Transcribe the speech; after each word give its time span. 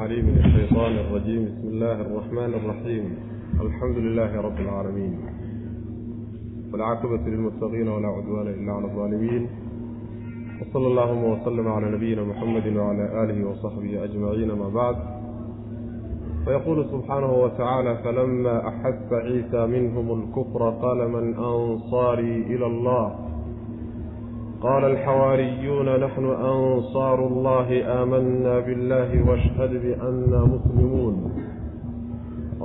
العليم 0.00 0.24
من 0.26 0.38
الشيطان 0.44 0.92
الرجيم 0.92 1.44
بسم 1.44 1.68
الله 1.68 2.00
الرحمن 2.00 2.54
الرحيم 2.54 3.04
الحمد 3.60 3.96
لله 3.96 4.40
رب 4.40 4.60
العالمين 4.60 5.18
والعاقبة 6.72 7.16
للمتقين 7.26 7.88
ولا 7.88 8.08
عدوان 8.08 8.46
إلا 8.46 8.72
على 8.72 8.84
الظالمين 8.84 9.48
وصلى 10.60 10.86
اللهم 10.86 11.24
وسلم 11.24 11.68
على 11.68 11.90
نبينا 11.96 12.24
محمد 12.24 12.76
وعلى 12.76 13.24
آله 13.24 13.48
وصحبه 13.48 14.04
أجمعين 14.04 14.52
ما 14.52 14.68
بعد 14.68 14.96
فيقول 16.44 16.84
سبحانه 16.90 17.32
وتعالى 17.32 17.98
فلما 18.04 18.68
أحس 18.68 19.12
عيسى 19.12 19.66
منهم 19.66 20.22
الكفر 20.22 20.70
قال 20.70 21.08
من 21.08 21.34
أنصاري 21.34 22.36
إلى 22.42 22.66
الله 22.66 23.29
qaala 24.64 24.86
alxawaariyuuna 24.92 25.92
naxnu 26.04 26.30
ansaaru 26.52 27.24
allahi 27.32 27.76
aamanna 27.96 28.54
biاllahi 28.66 29.18
washhad 29.28 29.72
bianna 29.84 30.40
muslimuun 30.52 31.16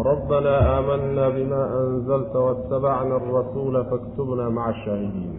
rabbanaa 0.09 0.61
aamanna 0.75 1.25
bimaa 1.35 1.67
anzalta 1.81 2.37
waattabacna 2.47 3.15
alrasuula 3.21 3.81
faktubna 3.91 4.45
maca 4.57 4.71
ashaahidiin 4.73 5.37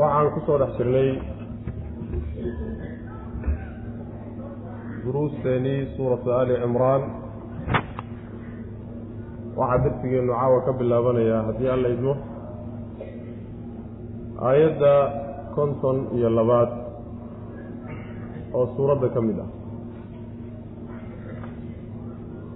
waxaan 0.00 0.28
ku 0.34 0.40
soo 0.46 0.58
dhex 0.62 0.72
jirnay 0.80 1.10
duruusteenii 5.04 5.80
suuratu 5.96 6.28
aali 6.38 6.54
cimraan 6.64 7.02
waxaa 9.60 9.78
darsigeennu 9.86 10.32
caawa 10.40 10.58
ka 10.66 10.72
bilaabanaya 10.82 11.38
haddii 11.48 11.70
alla 11.76 11.88
idmo 11.96 12.14
aayadda 14.48 14.92
konton 15.54 15.96
iyo 16.16 16.28
labaad 16.38 16.70
oo 18.56 18.66
suuradda 18.76 19.08
ka 19.14 19.20
mid 19.20 19.38
ah. 19.44 19.50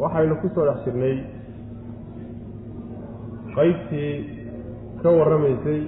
Waxaynu 0.00 0.34
ku 0.42 0.48
soo 0.54 0.64
dhex 0.68 0.78
jirnay 0.84 1.16
qaybtii 3.56 4.12
ka 5.02 5.08
warramaysay 5.18 5.80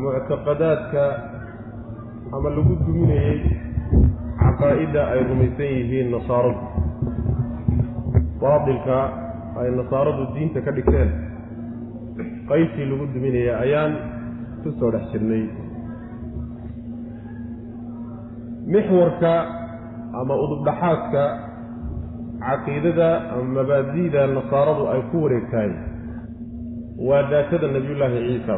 muctaqadaadka 0.00 1.04
ama 2.34 2.48
lagu 2.56 2.74
duminayey 2.86 3.38
caqaa'idda 4.42 5.02
ay 5.12 5.20
rumaysan 5.30 5.70
yihiin 5.78 6.08
nasaaradu. 6.14 6.62
Baatilka 8.42 8.98
ay 9.60 9.68
nasaaradu 9.78 10.22
diinta 10.34 10.60
ka 10.66 10.70
dhigteen 10.76 11.10
qaybtii 12.50 12.86
lagu 12.90 13.04
duminaya 13.14 13.54
ayaan 13.64 13.92
ku 14.62 14.68
soo 14.78 14.90
dhex 14.94 15.04
jirnay. 15.12 15.44
Mixwarka 18.72 19.32
ama 20.20 20.34
udubdhaxaadka 20.44 21.22
caqiidada 22.44 23.10
ama 23.34 23.44
mabaadi'da 23.58 24.22
nasaaradu 24.36 24.82
ay 24.92 25.00
ku 25.10 25.16
wareegtahay 25.24 25.70
waa 27.08 27.22
daatada 27.32 27.66
nebiyullaahi 27.76 28.18
ciisa. 28.28 28.56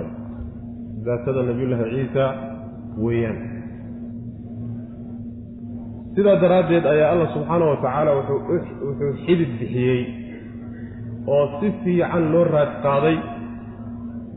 Daatada 1.06 1.40
nebiyullaahi 1.50 1.90
ciisa 1.94 2.24
weeyaan. 3.04 3.38
Sidaa 6.14 6.40
daraaddeed 6.42 6.84
ayaa 6.94 7.08
allah 7.12 7.28
subxaana 7.34 7.64
wa 7.70 7.76
tacaala 7.84 8.10
wuxuu 8.18 9.12
xidid 9.26 9.50
bixiyey 9.60 10.00
oo 11.34 11.44
si 11.60 11.68
fiican 11.82 12.24
loo 12.32 12.44
raad 12.54 12.72
qaaday 12.86 13.16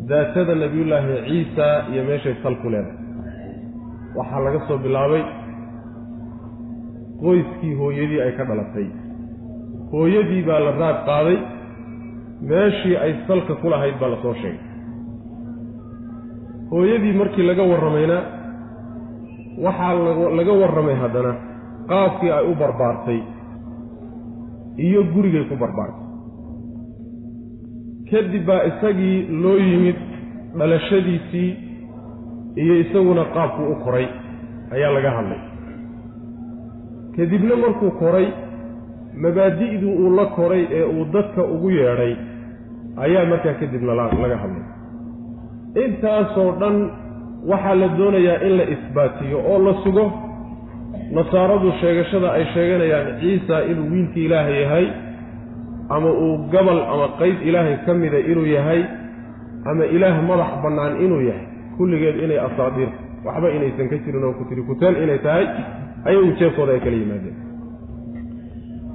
daatada 0.10 0.54
nebiyullaahi 0.64 1.14
ciisa 1.28 1.68
iyo 1.92 2.02
meeshay 2.10 2.36
sal 2.44 2.56
ku 2.62 2.68
leedahay. 2.74 2.98
Waxaa 4.18 4.42
laga 4.46 4.60
soo 4.68 4.78
bilaabay 4.86 5.24
qoyskii 7.22 7.74
hooyadii 7.80 8.22
ay 8.26 8.32
ka 8.38 8.44
dhalatay. 8.50 8.88
Hooyadii 9.92 10.44
baa 10.48 10.60
la 10.66 10.72
raad 10.82 10.98
qaaday 11.10 11.38
meeshii 12.52 12.96
ay 13.04 13.12
salka 13.28 13.54
ku 13.62 13.68
lahayd 13.74 13.96
baa 14.02 14.10
la 14.14 14.18
soo 14.24 14.34
sheegay. 14.42 14.66
Hooyadii 16.72 17.14
markii 17.20 17.46
laga 17.50 17.64
warramayna 17.72 18.18
waxaa 19.66 19.94
laga 20.40 20.54
warramay 20.62 20.96
haddana 21.04 21.32
qaabkii 21.92 22.32
ay 22.38 22.46
u 22.52 22.56
barbaartay 22.62 23.20
iyo 24.88 25.02
gurigay 25.14 25.44
ku 25.50 25.56
barbaartay 25.64 26.06
kadib 28.12 28.46
baa 28.46 28.64
isagii 28.70 29.18
loo 29.44 29.58
yimid 29.58 29.96
dhalashadiisii 30.60 31.52
iyo 32.56 32.74
isaguna 32.84 33.24
qaabkuu 33.36 33.68
u 33.74 33.76
koray 33.86 34.08
ayaa 34.72 34.92
laga 34.96 35.12
hadlay. 35.18 35.42
Kadibna 37.16 37.56
markuu 37.56 37.92
koray 37.92 38.28
mabaadi'dii 39.24 39.94
uu 40.02 40.16
la 40.16 40.26
koray 40.26 40.64
ee 40.72 40.84
uu 40.84 41.06
dadka 41.14 41.44
ugu 41.44 41.70
yeedhay 41.72 42.14
ayaa 42.98 43.26
markaa 43.32 43.54
kadibna 43.54 43.94
laga 43.96 44.38
hadlay. 44.44 44.66
Intaasoo 45.86 46.52
dhan 46.60 46.78
waxaa 47.52 47.76
la 47.82 47.88
doonayaa 47.98 48.42
in 48.48 48.58
la 48.58 48.64
isbaatiyo 48.76 49.38
oo 49.52 49.60
la 49.66 49.74
sugo. 49.84 50.06
Nasaaradu 51.12 51.72
sheegashada 51.82 52.32
ay 52.38 52.46
sheeganayaan 52.54 53.08
ciisa 53.22 53.56
inuu 53.72 53.92
wiilkii 53.92 54.26
ilaahay 54.26 54.62
yahay 54.62 54.88
ama 55.90 56.10
uu 56.24 56.38
gabal 56.54 56.80
ama 56.94 57.08
qayb 57.20 57.38
ilaahay 57.50 57.78
ka 57.86 57.94
mida 57.94 58.20
inuu 58.32 58.46
yahay 58.56 58.82
ama 59.70 59.84
ilaah 59.96 60.16
madax 60.30 60.52
bannaan 60.64 60.94
inuu 61.06 61.22
yahay 61.30 61.46
kulligeed 61.78 62.18
inay 62.26 62.40
asaadiir 62.48 62.90
waxba 63.26 63.48
inaysan 63.58 63.88
ka 63.92 63.98
jirin 64.06 64.24
oo 64.28 64.34
kutirikuteen 64.40 64.96
inay 65.04 65.20
tahay 65.26 65.46
ayay 66.08 66.22
ujeebkooda 66.30 66.72
ay 66.76 66.80
kala 66.86 66.98
yimaadeen. 67.02 67.38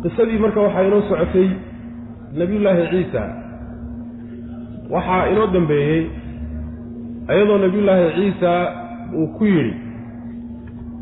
Qisadii 0.02 0.38
marka 0.44 0.60
waxaa 0.66 0.84
inoo 0.88 1.02
socotay 1.08 1.48
nebiyullaahi 2.38 2.84
ciisa. 2.92 3.22
Waxaa 4.94 5.26
inoo 5.32 5.46
dambeeyey 5.54 6.02
iyadoo 7.34 7.58
nebiyullaahi 7.64 8.08
ciisa 8.16 8.50
uu 9.18 9.28
ku 9.36 9.44
yidhi 9.44 9.74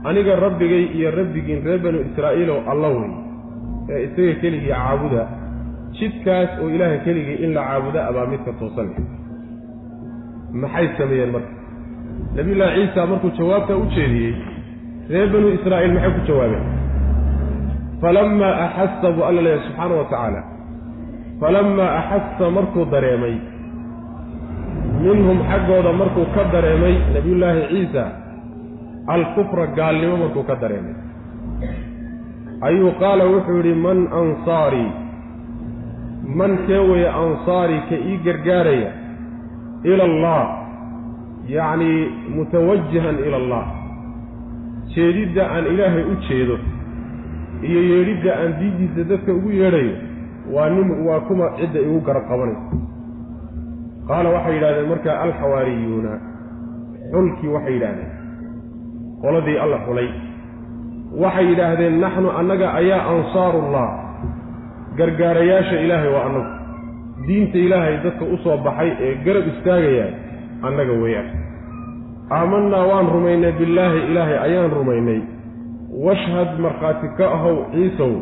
aniga 0.05 0.37
rabbigay 0.45 0.85
iyo 0.99 1.11
rabbigiin 1.19 1.65
reer 1.67 1.79
banu 1.85 1.99
israa'iilow 2.09 2.59
alla 2.71 2.89
wey 2.97 3.11
ee 3.91 4.01
isaga 4.07 4.35
keligii 4.43 4.71
caabuda 4.75 5.23
jidkaas 5.99 6.51
oo 6.63 6.69
ilaaha 6.75 6.99
keligii 7.05 7.39
in 7.45 7.51
la 7.57 7.63
caabuda 7.69 8.01
abaa 8.11 8.27
midka 8.33 8.53
toosan 8.61 8.89
maxay 10.63 10.87
sameeyeen 10.99 11.33
marka? 11.35 11.53
Nebiyullaahi 12.37 12.81
ciisa 12.81 13.07
markuu 13.11 13.31
jawaabtaa 13.39 13.77
u 13.83 13.87
jeediyey 13.97 14.35
reer 15.13 15.29
banu 15.33 15.49
israa'iil 15.59 15.95
maxay 15.97 16.13
ku 16.17 16.21
jawaabeen? 16.29 16.65
Falammaa 18.03 18.55
axassa 18.67 19.09
buu 19.17 19.25
alla 19.29 19.43
leeyahay 19.47 19.65
subxaana 19.69 19.95
wa 20.01 20.05
tacaala 20.13 20.41
falammaa 21.41 21.91
axassa 22.01 22.51
markuu 22.57 22.85
dareemay 22.95 23.37
minhum 25.05 25.39
xaggooda 25.51 25.93
markuu 26.01 26.27
ka 26.35 26.43
dareemay 26.55 26.95
nebiyullaahi 27.15 27.63
ciisa 27.73 28.05
alkufra 29.15 29.67
gaalnimo 29.79 30.17
markuu 30.25 30.45
ka 30.51 30.55
dareemay. 30.63 30.95
Ayuu 32.69 32.93
qaala 33.03 33.25
wuxuu 33.33 33.57
yidhi 33.61 33.75
man 33.87 33.99
ansaarii 34.21 34.91
man 36.27 36.59
kee 36.67 36.79
weye 36.91 37.09
ansaarii 37.09 37.81
ka 37.91 37.97
ii 37.97 38.19
gargaaraya 38.25 38.91
ila 39.85 40.05
allah 40.05 40.43
yacnii 41.49 42.01
mutawajihan 42.37 43.19
ila 43.27 43.37
allah 43.37 43.65
jeedidda 44.95 45.43
aan 45.51 45.67
ilaahay 45.67 46.05
u 46.13 46.15
jeedo 46.29 46.57
iyo 47.63 47.81
yeedhidda 47.91 48.31
aan 48.41 48.53
diintiisa 48.61 49.09
dadka 49.11 49.33
ugu 49.33 49.51
yeedhayo 49.51 49.95
waa 50.55 50.69
nim 50.71 51.07
waa 51.07 51.21
kuma 51.21 51.51
cidda 51.59 51.81
igu 51.81 52.01
garab 52.07 52.25
qabanaysa 52.29 52.77
qaala 54.09 54.29
waxay 54.35 54.55
yidhahdeen 54.55 54.89
markaa 54.93 55.17
alxawaariyuuna 55.27 56.13
xulkii 57.13 57.49
waxay 57.55 57.75
yidhaahdeen 57.75 58.11
qoladii 59.23 59.59
alla 59.65 59.79
xulay. 59.87 60.09
Waxay 61.23 61.47
yidhaahdeen 61.51 62.01
naxnu 62.01 62.29
annaga 62.41 62.67
ayaa 62.81 63.03
ansaarullah 63.15 63.89
gargaarayaasha 64.99 65.77
ilaahay 65.85 66.11
waa 66.15 66.25
annagu. 66.29 66.51
Diinta 67.27 67.59
ilaahay 67.59 67.97
dadka 68.05 68.25
u 68.25 68.37
soo 68.45 68.57
baxay 68.67 68.91
ee 69.07 69.15
garab 69.25 69.47
istaagayaa 69.53 70.11
annaga 70.67 70.93
weeyaan. 71.03 71.29
Aamannaa 72.39 72.85
waan 72.91 73.09
rumaynay 73.15 73.53
billaahi 73.61 74.01
ilaahay 74.11 74.39
ayaan 74.47 74.71
rumaynay. 74.79 75.21
Washhad 76.05 76.51
markhaati 76.65 77.09
ka 77.19 77.25
ahow 77.37 77.57
ciisow 77.73 78.13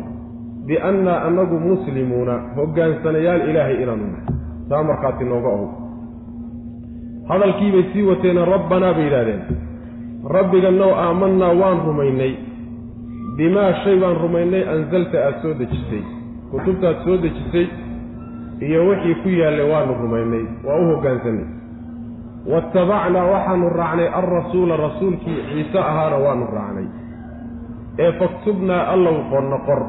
biannaa 0.67 1.19
annagu 1.27 1.59
muslimuuna 1.69 2.35
hoggaansanayaal 2.57 3.41
ilaahay 3.49 3.77
inaanu 3.83 4.05
nahay. 4.11 4.25
Taa 4.69 4.83
markhaati 4.89 5.23
nooga 5.31 5.49
ahow. 5.55 5.69
Hadalkiibay 7.29 7.83
sii 7.93 8.03
wateena 8.09 8.45
rabbanaa 8.45 8.93
bay 8.93 9.03
yidhahdeen 9.07 9.41
rabbigannow 10.35 10.91
aamannaa 11.05 11.53
waan 11.61 11.79
rumaynay. 11.87 12.33
Bimaa 13.37 13.73
shay 13.83 13.95
baan 14.01 14.17
rumaynay 14.23 14.63
ansalta 14.73 15.17
aad 15.27 15.35
soo 15.41 15.53
dejisay 15.59 16.03
kutubtaad 16.51 16.97
soo 17.05 17.17
dejisay 17.23 17.67
iyo 18.67 18.79
wixii 18.87 19.15
ku 19.23 19.29
yaallay 19.29 19.67
waanu 19.71 19.93
rumaynay 20.01 20.45
waa 20.67 20.77
u 20.81 20.85
hoggaansanay 20.91 21.45
waattabacnaa 22.51 23.25
waxaanu 23.33 23.69
raacnay 23.79 24.07
alrasuula 24.19 24.75
rasuulkii 24.85 25.37
ciise 25.49 25.79
ahaana 25.79 26.17
waanu 26.25 26.45
raacnay. 26.55 26.87
Ee 27.99 28.11
faktubnaa 28.19 28.83
allow 28.93 29.15
qorno 29.31 29.57
qor 29.67 29.81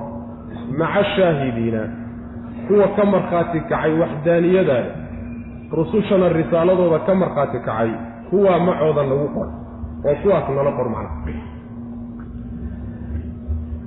maca 0.78 1.02
shaahidiina 1.16 1.82
kuwa 2.68 2.86
ka 2.96 3.04
markhaati 3.12 3.60
kacay 3.60 3.92
waxdaaniyadaada 4.02 4.90
rusushana 5.78 6.28
risaaladooda 6.38 6.98
ka 7.06 7.14
markhaati 7.22 7.58
kacay 7.66 7.90
kuwaa 8.30 8.58
macooda 8.66 9.02
lagu 9.10 9.28
qor 9.36 9.48
oo 10.08 10.14
kuwaas 10.22 10.46
nala 10.56 10.72
qor 10.78 10.88
macna. 10.94 11.32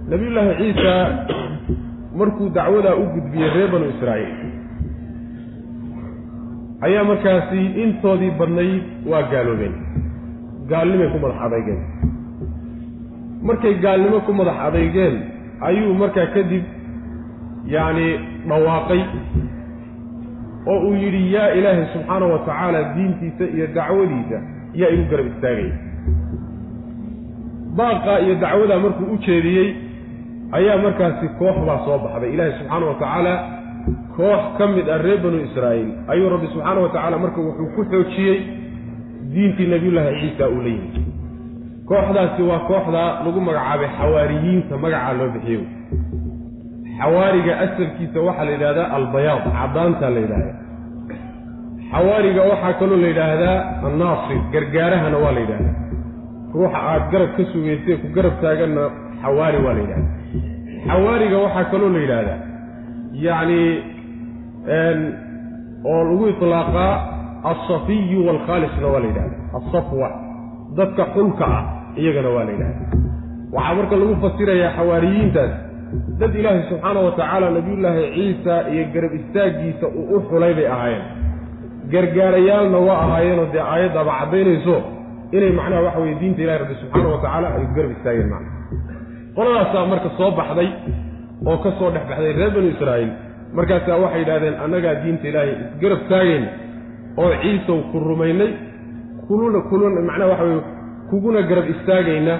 Nabiyullaahi 0.09 0.53
ciisa 0.61 0.93
markuu 2.19 2.49
dacwadaa 2.57 2.95
u 3.01 3.05
gudbiyey 3.15 3.49
reer 3.55 3.69
banu 3.73 3.85
israa'iil. 3.93 4.33
Ayaa 6.85 7.03
markaasi 7.11 7.59
intoodii 7.83 8.31
badnayd 8.39 8.83
waa 9.11 9.23
gaaloobeen. 9.31 9.75
Gaalnimay 10.69 11.09
ku 11.13 11.19
madax 11.23 11.41
adeygeen 11.47 11.81
markay 13.47 13.73
gaalnimo 13.83 14.19
ku 14.25 14.31
madax 14.33 14.57
adeygeen 14.67 15.15
ayuu 15.67 15.93
markaa 16.01 16.25
kadib 16.35 16.63
yacni 17.73 18.07
dhawaaqay 18.49 19.01
oo 20.71 20.79
uu 20.87 20.95
yidhi 21.03 21.21
yaa 21.33 21.49
ilaahay 21.57 21.85
subxaana 21.93 22.25
wa 22.33 22.39
tacaala 22.47 22.79
diintiisa 22.95 23.45
iyo 23.55 23.67
dacwadiisa 23.77 24.37
yaa 24.79 24.89
igu 24.95 25.05
garab 25.11 25.27
istaagaya 25.33 25.75
baaqa 27.77 28.13
iyo 28.25 28.35
dacwadaa 28.43 28.79
markuu 28.85 29.05
u 29.13 29.17
jeediyey 29.27 29.67
ayaa 30.57 30.77
markaasi 30.85 31.25
koox 31.39 31.57
baa 31.67 31.79
soo 31.85 31.97
baxday. 32.03 32.29
Ilaahay 32.35 32.53
subxaana 32.59 32.85
wa 32.91 32.95
tacaala 33.01 33.33
koox 34.17 34.41
ka 34.57 34.63
mid 34.75 34.85
ah 34.95 34.99
reer 35.05 35.19
banu 35.23 35.37
israa'iil. 35.47 35.89
Ayuu 36.11 36.29
rabbi 36.33 36.47
subxaana 36.53 36.79
wa 36.85 36.89
tacaala 36.93 37.17
marka 37.23 37.39
wuxuu 37.47 37.67
ku 37.75 37.81
xoojiyey 37.91 38.37
diintii 39.33 39.67
nebiyullaahi 39.73 40.15
ciisa 40.21 40.45
uu 40.53 40.61
la 40.65 40.69
yimid 40.75 40.95
kooxdaasi 41.89 42.41
waa 42.49 42.61
kooxda 42.69 43.01
lagu 43.25 43.39
magacaabay 43.47 43.89
xawaariyiinta 43.99 44.73
magacaa 44.83 45.13
loo 45.19 45.27
bixiyo 45.35 45.61
xawaariga 46.99 47.53
asalkiisa 47.65 48.19
waxaa 48.27 48.45
la 48.47 48.51
yidhahdaa 48.55 48.87
albayaad 48.97 49.43
caddaantaa 49.57 50.09
la 50.15 50.19
yidhahdaa 50.23 50.55
xawaariga 51.91 52.41
waxaa 52.51 52.73
kaloo 52.79 52.99
la 53.03 53.07
yidhaahdaa 53.11 53.57
annaasir 53.89 54.39
gargaarahana 54.53 55.17
waa 55.23 55.33
la 55.37 55.41
yidhahdaa 55.43 55.75
ruuxa 56.55 56.79
aad 56.91 57.03
garab 57.13 57.29
ka 57.37 57.43
sugaysay 57.53 57.95
ku 58.01 58.07
garab 58.17 58.35
taaganna 58.43 58.83
xawaari 59.23 59.59
waa 59.65 59.73
la 59.77 59.81
yidhahdaa 59.85 60.13
xawaariga 60.87 61.37
waxaa 61.45 61.65
kaloo 61.71 61.89
la 61.95 61.99
yidhaahdaa. 62.03 62.39
Yacni 63.25 63.61
oo 65.91 66.01
lagu 66.09 66.25
itlaaqaa 66.33 66.93
alsafiyu 67.51 68.19
waalkhaalisna 68.27 68.87
waa 68.93 68.99
la 69.03 69.07
yidhahdaa 69.11 69.41
alsafwa 69.57 70.07
dadka 70.77 71.03
xulka 71.13 71.45
ah 71.57 71.63
iyagana 72.01 72.29
waa 72.35 72.43
la 72.47 72.51
yidhahdaa 72.55 72.89
waxaa 73.55 73.75
marka 73.79 73.95
lagu 74.01 74.15
fasirayaa 74.23 74.71
xawaariyiintaas 74.77 75.53
dad 76.19 76.33
ilaahay 76.39 76.63
subxaana 76.69 76.99
wa 77.05 77.11
tacaala 77.19 77.47
nabiyullaahi 77.57 78.03
ciisa 78.15 78.53
iyo 78.73 78.83
garab 78.93 79.13
istaaggiisa 79.19 79.85
uu 79.99 80.15
u 80.17 80.21
xulay 80.29 80.53
bay 80.57 80.67
ahaayeen. 80.75 81.03
Gargaarayaalna 81.93 82.77
waa 82.87 82.99
ahaayeenoo 83.05 83.47
dee 83.53 83.63
aayaddaaba 83.73 84.13
caddaynayso. 84.19 84.75
Inay 85.35 85.51
macnaha 85.59 85.81
waxa 85.87 85.99
weye 86.03 86.15
diinta 86.21 86.41
ilahi 86.43 86.59
rabbi 86.63 86.75
subxaana 86.81 87.07
wa 87.13 87.17
tacaala 87.23 87.47
ay 87.57 87.65
garab 87.75 87.91
istaageen 87.97 88.29
macna 88.33 88.49
qoladaasaa 89.37 89.85
marka 89.91 90.09
soo 90.17 90.31
baxday 90.39 90.69
oo 91.49 91.57
ka 91.63 91.69
soo 91.79 91.89
dhex 91.95 92.03
baxday 92.09 92.33
reer 92.39 92.51
banu 92.55 92.67
israa'iil. 92.75 93.11
Markaasaa 93.57 93.97
waxay 94.03 94.19
yidhahdeen 94.23 94.55
annagaa 94.63 94.95
diinta 95.03 95.25
ilaahay 95.29 95.53
isgarab 95.65 96.01
taagayn 96.11 96.45
oo 97.21 97.31
ciisow 97.41 97.77
ku 97.91 97.97
rumaynay. 98.09 98.51
Kuluna 99.27 99.59
kuluna 99.69 100.01
macnaha 100.09 100.29
waxa 100.31 100.45
weye 100.49 100.61
kuguna 101.09 101.39
garab 101.49 101.67
istaagayna. 101.73 102.35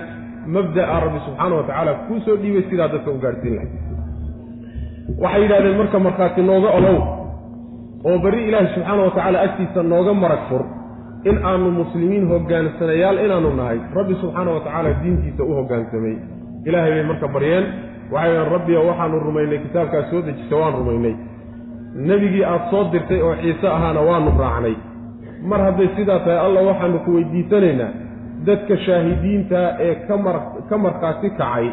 Mabda'a 0.56 0.96
rabbi 1.06 1.20
subxaana 1.26 1.54
wa 1.60 1.64
tacaala 1.68 1.92
kuu 2.08 2.20
soo 2.26 2.36
dhiibay 2.42 2.64
sidaa 2.70 2.88
dadka 2.94 3.10
u 3.12 3.18
gaadhsiin 3.24 3.54
lahay 3.58 3.70
waxay 5.24 5.42
yidhahdeen 5.44 5.78
marka 5.82 5.98
markhaati 6.08 6.42
nooga 6.50 6.70
olow 6.78 6.98
oo 8.10 8.18
berri 8.24 8.42
ilaahi 8.50 8.68
subxaana 8.76 9.02
wa 9.08 9.12
tacaala 9.16 9.38
agtiisa 9.46 9.82
nooga 9.94 10.14
marag 10.24 10.44
fur 10.50 10.64
in 11.30 11.38
aanu 11.50 11.72
muslimiin 11.82 12.26
hoggaansanayaal 12.32 13.18
inaanu 13.26 13.50
nahay 13.60 13.80
rabbi 13.98 14.14
subxaana 14.22 14.52
wa 14.56 14.62
tacaala 14.66 14.90
diintiisa 15.02 15.42
u 15.50 15.54
hoggaansamay 15.60 16.16
ilaahay 16.66 16.92
bay 16.96 17.04
marka 17.12 17.28
baryeen. 17.36 17.66
Waxay 18.12 18.32
dhaheen 18.34 18.52
rabbiyo 18.56 18.80
waxaanu 18.90 19.20
rumaynay 19.28 19.60
kitaabkaas 19.66 20.10
soo 20.12 20.22
dejisa 20.28 20.56
waan 20.62 20.74
rumaynay. 20.80 21.16
Nebigii 22.08 22.44
aad 22.52 22.64
soo 22.72 22.84
dirtay 22.92 23.22
oo 23.28 23.36
ciise 23.42 23.68
ahaana 23.68 24.02
waanu 24.10 24.32
raacnay. 24.40 24.76
Mar 25.50 25.60
hadday 25.68 25.90
sidaa 25.96 26.20
tahay 26.26 26.40
alla 26.46 26.62
waxaanu 26.70 27.00
ku 27.06 27.12
weydiisanaynaa. 27.16 27.92
Dadka 28.48 28.78
shaahidiinta 28.86 29.60
ee 29.86 29.96
ka 30.70 30.78
markhaati 30.78 31.30
kacay 31.30 31.68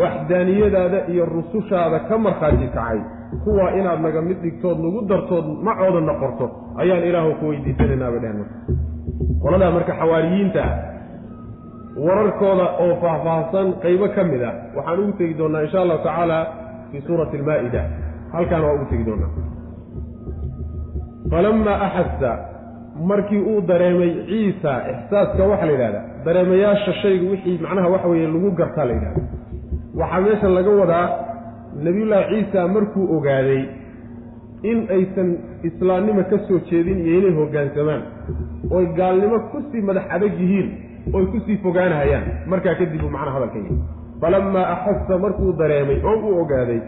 waxdaaniyadaada 0.00 0.98
iyo 1.12 1.24
rusushaada 1.24 1.98
ka 2.08 2.18
markhaati 2.18 2.66
kacay 2.76 2.98
kuwaa 3.44 3.70
inaad 3.78 4.00
naga 4.04 4.20
mid 4.22 4.38
dhigtood 4.42 4.78
nagu 4.84 5.00
dartood 5.10 5.44
macooda 5.66 6.00
noqorto 6.08 6.46
ayaan 6.80 7.04
ilaahu 7.08 7.32
ku 7.40 7.44
weydiisanaynaa 7.50 8.10
bay 8.12 8.20
dheheen 8.20 8.38
marka. 8.42 8.56
Qoladaa 9.42 9.70
marka 9.76 9.92
xawaariyiinta 10.00 10.64
wararkooda 12.06 12.66
oo 12.84 12.94
faahfaahsan 13.02 13.66
qaybo 13.82 14.08
ka 14.16 14.24
mid 14.24 14.42
ah. 14.42 14.54
Waxaan 14.76 14.98
ugu 15.02 15.12
tegi 15.18 15.34
doonnaa 15.40 15.62
insha 15.66 15.80
allahu 15.82 16.02
tacaala 16.06 16.38
fii 16.90 17.02
suurati 17.06 17.36
almaa'ida. 17.40 17.82
Halkaana 18.32 18.66
waa 18.66 18.74
ugu 18.74 18.86
tegi 18.90 19.04
doonnaa 19.10 19.30
falammaa 21.30 21.80
axassa 21.86 22.38
markii 23.10 23.38
uu 23.50 23.60
dareemay 23.60 24.12
ciisa 24.28 24.72
ixsaaska 24.92 25.42
waxaa 25.50 25.66
la 25.66 25.72
yidhahdaa 25.72 26.04
dareemayaasha 26.24 26.92
shaygu 27.02 27.30
wixii 27.30 27.58
macnaha 27.62 27.88
waxa 27.94 28.08
weeye 28.08 28.26
lagu 28.34 28.50
gartaa 28.50 28.84
la 28.84 28.92
yidhahda 28.92 29.22
waxaa 30.00 30.20
meesha 30.26 30.48
laga 30.48 30.70
wadaa 30.80 31.06
nebiyullaahi 31.86 32.28
ciisa 32.34 32.68
markuu 32.68 33.16
ogaaday 33.16 33.62
in 34.70 34.78
aysan 34.96 35.28
islaamnimo 35.68 36.22
ka 36.30 36.38
soo 36.48 36.58
jeedin 36.70 36.98
iyo 37.06 37.18
inay 37.20 37.34
hoggaansamaan 37.40 38.02
oy 38.76 38.86
gaalnimo 38.98 39.38
ku 39.50 39.62
sii 39.72 39.82
madax 39.88 40.04
adag 40.16 40.34
yihiin 40.40 40.68
oy 41.12 41.26
ku 41.32 41.38
sii 41.46 41.56
fogaanahayaan. 41.64 42.24
Markaa 42.46 42.74
kadib 42.80 43.02
uu 43.04 43.10
macnaha 43.16 43.36
hadalka 43.36 43.58
yihi 43.58 43.76
falammaa 44.20 44.66
axassa 44.74 45.18
markuu 45.18 45.52
dareemay 45.60 45.98
oo 46.10 46.16
uu 46.26 46.40
ogaaday 46.42 46.80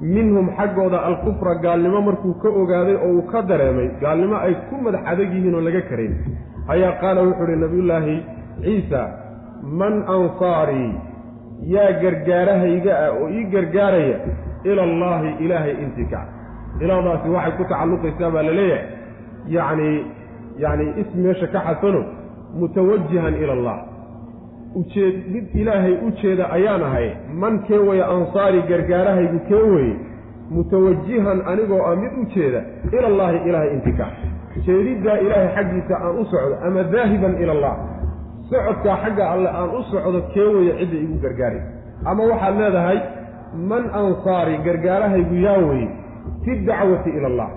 minhum 0.00 0.46
xaggooda 0.58 0.98
alkufra 1.08 1.54
gaalnimo 1.64 2.00
markuu 2.08 2.34
ka 2.42 2.48
ogaaday 2.48 2.96
oo 2.96 3.10
uu 3.16 3.22
ka 3.32 3.42
dareemay 3.50 3.88
gaalnimo 4.02 4.36
ay 4.46 4.54
ku 4.68 4.74
madax 4.84 5.02
adag 5.12 5.30
yihiin 5.34 5.54
oo 5.54 5.60
laga 5.68 5.82
karayn 5.90 6.14
ayaa 6.74 6.92
qaala 7.02 7.20
wuxuu 7.26 7.44
uhi 7.48 7.56
nabiyullaahi 7.64 8.14
ciisa 8.64 9.00
man 9.80 9.94
ansaarii 10.14 10.90
yaa 11.74 11.90
gargaarahayga 12.02 12.92
ah 13.04 13.10
oo 13.20 13.28
ii 13.36 13.44
gargaaraya 13.54 14.16
ila 14.70 14.82
allaahi 14.88 15.30
ilaahay 15.44 15.74
intikac 15.84 16.26
ilaadaasi 16.80 17.28
waxay 17.36 17.52
ku 17.58 17.64
tacalluqaysaa 17.70 18.30
baa 18.34 18.42
la 18.48 18.52
leeyahay. 18.58 18.86
Yacni 19.56 19.88
yacni 20.62 20.86
ism 21.02 21.18
meesha 21.26 21.46
ka 21.54 21.60
xasano 21.66 22.00
mutawajihan 22.60 23.34
ila 23.42 23.52
allah. 23.52 23.78
Ujeed 24.74 25.16
mid 25.32 25.46
ilaahay 25.54 25.94
u 26.06 26.10
jeeda 26.22 26.44
ayaan 26.56 26.82
ahay 26.82 27.08
man 27.42 27.58
kee 27.68 27.78
weye 27.88 28.04
ansaari 28.04 28.62
gargaarahaygu 28.70 29.38
kee 29.48 29.62
weye 29.72 29.94
mutawajihan 30.50 31.42
anigoo 31.50 31.82
ah 31.88 31.96
mid 31.96 32.12
u 32.22 32.24
jeeda 32.34 32.60
ila 32.92 33.06
allaahi 33.12 33.38
ilaahay 33.48 33.70
intikac 33.76 34.12
jeediddaa 34.66 35.16
ilaahay 35.24 35.48
xaggiisa 35.56 35.94
aan 36.04 36.14
u 36.22 36.24
socdo 36.32 36.56
ama 36.66 36.82
daahiban 36.94 37.34
ila 37.42 37.52
allah 37.56 37.74
socodkaa 38.50 38.96
xagga 39.04 39.24
alle 39.34 39.48
aan 39.60 39.70
u 39.78 39.82
socdo 39.92 40.20
kee 40.34 40.48
weye 40.56 40.72
cidda 40.80 40.96
igu 41.04 41.16
gargaaray 41.24 41.62
ama 42.04 42.22
waxaad 42.32 42.54
leedahay 42.62 42.98
man 43.70 43.84
ansaari 44.02 44.56
gargaarahaygu 44.66 45.34
yaa 45.46 45.58
weye 45.68 45.88
fi 46.44 46.50
dacwati 46.68 47.10
ila 47.10 47.26
allah. 47.32 47.48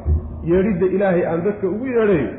Yeedhidda 0.51 0.85
ilaahay 0.95 1.23
aan 1.31 1.41
dadka 1.47 1.67
ugu 1.67 1.85
yeedhayo 1.95 2.29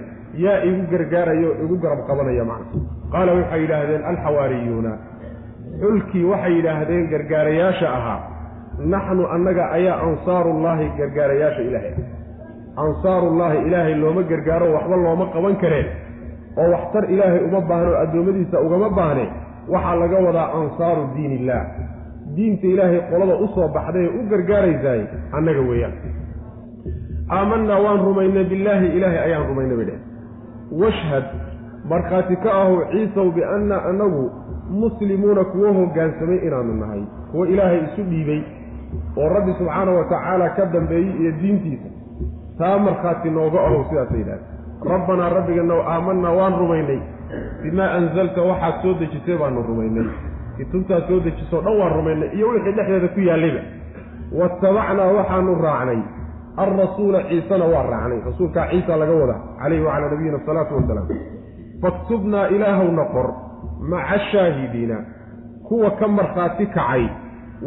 yaa 0.45 0.59
igu 0.69 0.83
gargaarayo 0.93 1.49
o 1.50 1.64
igu 1.64 1.76
garab 1.83 2.00
qabanaya 2.09 2.45
macna. 2.50 2.81
Qaala 3.12 3.31
waxay 3.38 3.61
yidhaahdeen 3.64 4.02
alxawaariyuuna. 4.11 4.93
Xulkii 5.81 6.25
waxay 6.33 6.52
yidhaahdeen 6.59 7.05
gargaarayaasha 7.12 7.88
ahaa 7.99 8.21
naxnu 8.93 9.23
annaga 9.35 9.64
ayaa 9.76 9.97
ansaarullaahi 10.07 10.87
gargaarayaasha 10.99 11.62
ilaahay. 11.69 11.93
Ah 11.97 12.83
ansaarullaahi 12.85 13.59
ilaahay 13.69 13.95
looma 14.02 14.23
gargaaro 14.31 14.66
waxba 14.76 14.97
looma 15.05 15.26
qaban 15.35 15.57
kareen. 15.62 15.88
Oo 16.61 16.69
waxtar 16.75 17.05
ilaahay 17.14 17.40
uma 17.49 17.61
baahno 17.71 17.90
o 17.95 17.97
addoommadiisa 18.05 18.57
ugama 18.66 18.88
baahne 18.99 19.25
waxaa 19.75 19.97
laga 20.02 20.19
wadaa 20.26 20.49
ansaaru 20.61 21.02
diin 21.14 21.33
illaah 21.38 21.64
diinta 22.37 22.66
ilaahay 22.75 23.00
qolada 23.11 23.35
u 23.45 23.47
soo 23.55 23.69
baxday 23.76 24.05
ee 24.07 24.12
u 24.19 24.28
gargaaraysaay 24.33 25.00
annaga 25.37 25.62
weeyaan. 25.71 25.95
Aamanaa 27.37 27.81
waan 27.85 28.00
rumaynay 28.09 28.45
billaahi 28.52 28.87
ilaahay 28.97 29.21
ayaan 29.26 29.47
rumaynay 29.50 29.76
bay 29.81 29.87
dheh 29.90 29.99
washhad 30.73 31.25
markhaati 31.88 32.37
ka 32.37 32.52
ahu 32.52 32.76
ciisaw 32.92 33.30
bianna 33.30 33.85
annagu 33.85 34.30
muslimuuna 34.70 35.44
kuwo 35.44 35.73
hoggaansamay 35.73 36.38
inaanu 36.46 36.75
nahay 36.75 37.02
kuwo 37.30 37.46
ilaahay 37.46 37.80
isu 37.85 38.02
dhiibay 38.02 38.42
oo 39.16 39.28
rabbi 39.28 39.52
subxaana 39.58 39.92
wa 39.92 40.04
tacaala 40.04 40.49
ka 40.50 40.66
dambeeyey 40.66 41.12
iyo 41.20 41.32
diintiisa 41.32 41.88
taa 42.58 42.78
markhaati 42.78 43.30
nooga 43.30 43.61
ahow 43.61 43.85
sidaasa 43.88 44.16
yidhahda 44.16 44.46
rabbanaa 44.90 45.28
rabbiganow 45.28 45.80
aamanaa 45.88 46.32
waan 46.32 46.54
rumaynay. 46.58 46.99
Bimaa 47.62 47.90
anzalta 47.90 48.42
waxaad 48.42 48.82
soo 48.82 48.94
dejisay 48.94 49.37
baanu 49.38 49.62
rumaynay. 49.68 50.04
Kutubtaad 50.56 51.08
soo 51.08 51.20
dejisoo 51.20 51.61
dhan 51.61 51.78
waan 51.80 51.92
rumaynay 51.96 52.28
iyo 52.37 52.49
wixii 52.49 52.73
dhexdeeda 52.73 53.08
ku 53.08 53.20
yaallayba 53.20 53.61
waattabacnaa 54.38 55.06
waxaanu 55.18 55.54
raacnay 55.64 56.00
alrasuula 56.56 57.22
ciisena 57.28 57.64
waa 57.64 57.82
raacnay 57.92 58.20
rasuulkaa 58.26 58.66
ciisa 58.70 58.96
laga 58.96 59.12
wadaa 59.12 59.40
calayhi 59.62 59.84
wacalaa 59.84 60.10
nabiyina 60.10 60.38
asalaatu 60.42 60.75
wasalaam 60.76 61.08
faktubnaa 61.82 62.46
ilaahowna 62.48 63.04
qor 63.04 63.26
maca 63.90 64.18
shaahidiina 64.32 64.96
kuwa 65.68 65.90
ka 65.90 66.08
markhaati 66.08 66.66
kacay 66.66 67.04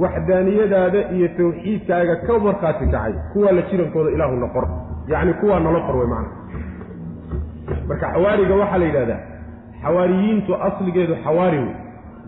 waxdaaniyadaada 0.01 1.12
iyo 1.12 1.27
tawxiidkaaga 1.27 2.15
ka 2.15 2.39
markhaati 2.39 2.86
kacay 2.86 3.13
kuwaa 3.34 3.51
la 3.51 3.62
jirankooda 3.62 4.12
ilaahuna 4.12 4.48
qor 4.48 4.67
yacni 5.08 5.34
kuwaa 5.34 5.60
nala 5.60 5.79
qor 5.88 5.96
wey 5.98 6.08
macana 6.08 6.29
marka 7.88 8.08
xawaariga 8.13 8.55
waxaa 8.55 8.77
la 8.77 8.86
yidhahdaa 8.86 9.19
xawaariyiintu 9.84 10.55
asligeedu 10.55 11.15
xawaari 11.24 11.58
wey 11.58 11.74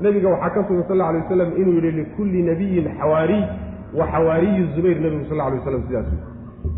nebiga 0.01 0.30
waxaa 0.30 0.50
ka 0.50 0.63
sugan 0.68 0.84
sal 0.88 1.01
alay 1.01 1.22
wasalam 1.22 1.50
inuu 1.62 1.74
yidhi 1.74 1.91
likulli 1.91 2.41
nabiyin 2.44 2.88
xawaariy 3.00 3.44
wa 4.00 4.06
xawaariyu 4.13 4.68
zubayr 4.75 4.98
nebigu 5.06 5.25
sal 5.30 5.38
lla 5.38 5.46
alay 5.46 5.60
waslam 5.60 5.84
sidaas 5.88 6.06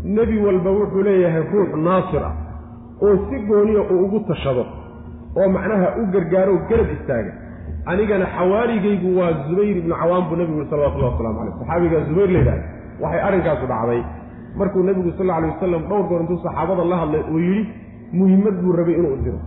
nebi 0.04 0.36
walba 0.46 0.70
wuxuu 0.70 1.02
leeyahay 1.02 1.44
ruux 1.52 1.70
naasir 1.86 2.22
ah 2.30 2.34
oo 3.02 3.14
si 3.28 3.36
gooniya 3.48 3.82
uu 3.92 4.04
ugu 4.06 4.20
tashado 4.28 4.64
oo 5.36 5.48
macnaha 5.56 5.88
u 6.00 6.06
gargaaro 6.14 6.54
garab 6.68 6.88
istaaga. 6.96 7.32
Anigana 7.86 8.26
xawaarigaygu 8.36 9.08
waa 9.18 9.32
zubayr 9.48 9.76
ibnu 9.76 9.94
cawaan 10.00 10.24
buu 10.28 10.36
nebigu 10.40 10.58
yuri 10.58 10.70
salawatullahi 10.70 11.12
waslamu 11.12 11.38
caleyh 11.38 11.54
saxaabigaa 11.60 12.02
zubayr 12.08 12.30
layidhahda 12.34 12.64
waxay 13.02 13.20
arrinkaasu 13.28 13.66
dhacday. 13.72 14.02
Markuu 14.58 14.82
nebigu 14.88 15.10
sal 15.18 15.20
alla 15.30 15.36
alay 15.36 15.50
wasalam 15.54 15.82
dhowr 15.90 16.04
goor 16.08 16.20
intuu 16.24 16.38
saxaabada 16.44 16.84
la 16.92 16.96
hadlay 17.02 17.22
uu 17.32 17.38
yidhi 17.38 17.62
muhimmad 18.20 18.56
buu 18.62 18.72
rabay 18.78 18.94
inuu 19.00 19.16
diro. 19.24 19.38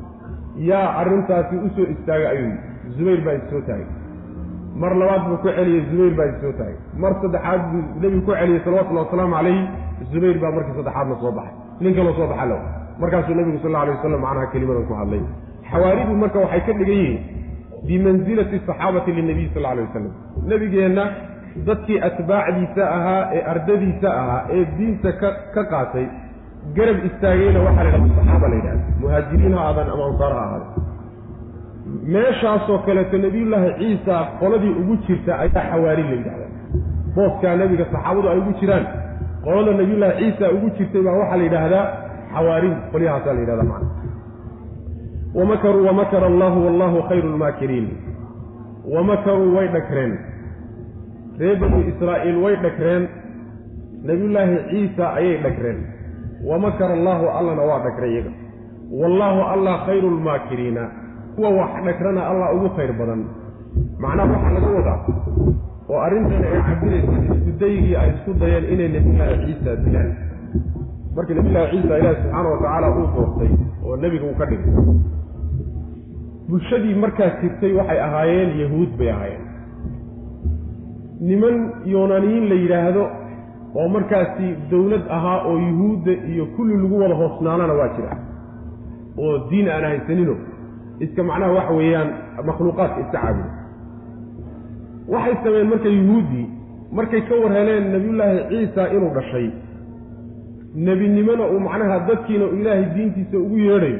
Yaa 0.69 0.87
arrintaasi 1.01 1.55
u 1.65 1.69
soo 1.75 1.87
istaaga 1.93 2.29
ayuu 2.33 2.49
yidhi. 2.51 2.61
Zubayr 2.97 3.21
baa 3.25 3.35
issoo 3.41 3.61
taagay 3.67 3.87
mar 4.81 4.91
labaad 5.01 5.21
buu 5.29 5.37
ku 5.43 5.47
celiyey 5.57 5.81
zubayr 5.91 6.13
baa 6.19 6.27
issoo 6.33 6.53
taagay 6.59 6.75
mar 7.03 7.11
saddexaad 7.21 7.61
buu 7.71 7.81
nebigu 8.01 8.21
ku 8.27 8.31
celiyey 8.39 8.61
salawatullahi 8.65 9.05
wasalaamu 9.07 9.35
calayhi 9.37 9.61
zubayr 10.11 10.37
baa 10.43 10.51
markii 10.57 10.75
saddexaadna 10.79 11.15
soo 11.23 11.31
baxay. 11.37 11.55
Nin 11.81 11.93
kaloo 11.97 12.13
soo 12.19 12.27
baxa 12.31 12.45
low. 12.51 12.61
Markaasuu 13.01 13.35
nebigu 13.39 13.57
sal 13.63 13.69
alla 13.71 13.81
alay 13.83 13.95
wasalam 13.97 14.21
macnaha 14.25 14.47
kelimadan 14.53 14.85
ku 14.89 14.93
hadlay. 15.01 15.21
Xawaaridu 15.71 16.13
marka 16.23 16.37
waxay 16.45 16.61
ka 16.67 16.73
dhigan 16.79 16.99
yihiin 17.03 17.19
bimansilati 17.87 18.57
saxaabati 18.67 19.11
linabiy 19.17 19.47
sal 19.55 19.65
alay 19.71 19.83
wasalam 19.87 20.13
nebigeenna 20.51 21.03
dadkii 21.67 21.99
atbaacdiisa 22.09 22.83
ahaa 22.97 23.21
ee 23.37 23.41
ardadiisa 23.53 24.09
ahaa 24.21 24.41
ee 24.55 24.63
diinta 24.77 25.11
ka 25.21 25.29
ka 25.55 25.63
qaatay 25.73 26.05
garab 26.77 26.97
istaagayna 27.09 27.59
waxaa 27.67 27.83
la 27.85 27.89
yidhahda 27.93 28.15
saxaaba 28.19 28.47
la 28.51 28.55
yidhahda. 28.59 28.83
Muhaajiriin 29.01 29.53
ha 29.57 29.61
aadan 29.69 29.87
ama 29.93 30.03
ansaar 30.09 30.33
ha 30.37 30.41
ahaada 30.47 30.67
meeshaasoo 32.13 32.77
kaleeto 32.85 33.17
nebiyullaahi 33.25 33.71
ciisa 33.79 34.15
qoladii 34.39 34.73
ugu 34.81 34.95
jirta 35.07 35.31
ayaa 35.43 35.63
xawaari 35.71 36.03
la 36.09 36.15
yidhahda 36.19 36.47
booskaa 37.15 37.55
nebiga 37.61 37.85
saxaabadu 37.93 38.27
ay 38.33 38.39
ugu 38.43 38.53
jiraan 38.61 38.85
qolada 39.45 39.71
nebiyullaahi 39.81 40.17
ciisa 40.21 40.45
ugu 40.57 40.69
jirtay 40.77 41.01
baa 41.07 41.15
waxaa 41.21 41.37
la 41.37 41.43
yidhaahdaa 41.47 41.85
xawaarin 42.33 42.75
qolyahaasaa 42.91 43.33
la 43.37 43.41
yidhahda 43.43 43.63
macana 43.71 43.89
wamakaruu 45.39 45.85
wamakara 45.89 46.27
allahu 46.31 46.65
wallahu 46.65 46.97
khayru 47.09 47.29
lmaakiriin 47.35 47.87
wamakaruu 48.95 49.55
way 49.57 49.67
dhagreen 49.75 50.13
ree 51.39 51.55
banu 51.61 51.77
israa'iil 51.91 52.37
way 52.45 52.55
dhagreen 52.65 53.03
nebiyullaahi 54.09 54.55
ciisa 54.71 55.13
ayay 55.19 55.37
dhagreen 55.45 55.79
wamakara 56.49 56.93
allaahu 56.99 57.25
allana 57.39 57.61
waa 57.69 57.79
dhagray 57.85 58.11
iyaga. 58.13 58.31
Wallaahu 59.01 59.41
allah 59.53 59.73
khayru 59.85 60.09
lmaakiriina 60.17 60.83
kuwa 61.37 61.49
wax 61.59 61.71
dhagrana 61.85 62.21
allah 62.31 62.47
ugu 62.57 62.69
khayr 62.75 62.91
badan. 62.99 63.21
Macnaha 64.01 64.33
waxaa 64.33 64.53
laga 64.57 64.69
wadaa 64.77 64.99
oo 65.89 65.99
arrintan 66.05 66.43
ay 66.49 66.59
cabiraysa 66.67 67.13
iskudaygii 67.35 67.95
ay 68.01 68.09
isku 68.13 68.31
dayeen 68.41 68.65
inay 68.73 68.89
nebiyullaahi 68.95 69.35
ciisa 69.45 69.71
dilaan. 69.85 70.09
Markii 71.15 71.35
nebiyullaahi 71.39 71.71
ciisa 71.73 71.97
ilaahi 71.99 72.15
subxaana 72.21 72.49
wa 72.53 72.57
tacaala 72.63 72.87
uu 72.99 73.07
doortay 73.15 73.51
oo 73.85 73.95
nebiga 74.03 74.25
uu 74.29 74.35
ka 74.39 74.45
dhigay. 74.49 74.73
Bulshadii 76.49 76.95
markaas 77.03 77.33
jirtay 77.41 77.71
waxay 77.79 77.99
ahaayeen 78.07 78.51
yahuud 78.63 78.91
bay 78.99 79.09
ahaayeen. 79.15 79.43
Niman 81.29 81.55
yunaaniyiin 81.93 82.45
la 82.49 82.55
yidhaahdo 82.63 83.03
oo 83.79 83.87
markaasi 83.95 84.47
dawlad 84.71 85.05
ahaa 85.17 85.39
oo 85.49 85.55
yuhuudda 85.67 86.13
iyo 86.33 86.45
kulli 86.57 86.75
lagu 86.83 86.95
wada 87.01 87.15
hoosnaanana 87.21 87.73
waa 87.79 87.89
jira. 87.95 88.17
Oo 89.23 89.33
diin 89.49 89.67
aan 89.75 89.83
haysanino 89.89 90.35
iska 90.99 91.23
macnaha 91.29 91.51
waxa 91.57 91.73
weeyaan 91.79 92.09
makhluuqaadka 92.49 92.99
iska 93.05 93.17
caabuda 93.21 93.51
waxay 95.13 95.35
sameeyeen 95.43 95.69
marka 95.73 95.89
yuhuuddii 95.99 96.45
markay 96.97 97.21
ka 97.29 97.35
war 97.43 97.51
heleen 97.57 97.83
nebiyullaahi 97.93 98.39
ciisa 98.49 98.89
inuu 98.95 99.11
dhashay. 99.15 99.47
Nebinimona 100.75 101.43
uu 101.53 101.59
macnaha 101.59 101.99
dadkiina 102.07 102.45
ilaahay 102.59 102.85
diintiisa 102.95 103.37
ugu 103.37 103.57
yeedhayo 103.57 103.99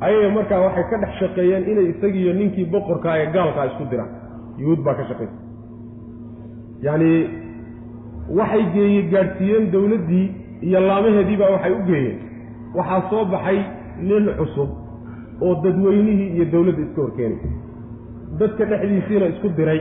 ayay 0.00 0.30
markaa 0.36 0.60
waxay 0.66 0.84
ka 0.90 0.96
dhex 1.02 1.12
shaqeeyeen 1.20 1.64
inay 1.72 1.86
isagiiyo 1.92 2.32
ninkii 2.38 2.64
boqorkaa 2.72 3.16
ee 3.22 3.26
gaalkaa 3.34 3.66
isku 3.70 3.84
diraan 3.90 4.10
yuhuud 4.58 4.80
baa 4.86 4.94
ka 4.98 5.04
shaqaysa 5.10 5.36
yacni 6.86 7.10
waxay 8.38 8.62
geeye 8.74 9.02
gaadhsiiyeen 9.12 9.70
dawladdii 9.72 10.26
iyo 10.66 10.80
laamaheedii 10.88 11.36
baa 11.42 11.50
waxay 11.56 11.72
u 11.78 11.82
geeyeen. 11.90 12.18
Waxaa 12.74 13.02
soo 13.10 13.24
baxay 13.24 13.58
nin 14.08 14.24
cusub 14.38 14.68
oo 15.44 15.54
dadweynihii 15.64 16.28
iyo 16.36 16.44
dawladda 16.52 16.82
iska 16.86 17.00
horkeenay 17.02 17.38
dadka 18.40 18.64
dhexdiisiina 18.70 19.26
isku 19.32 19.48
diray. 19.58 19.80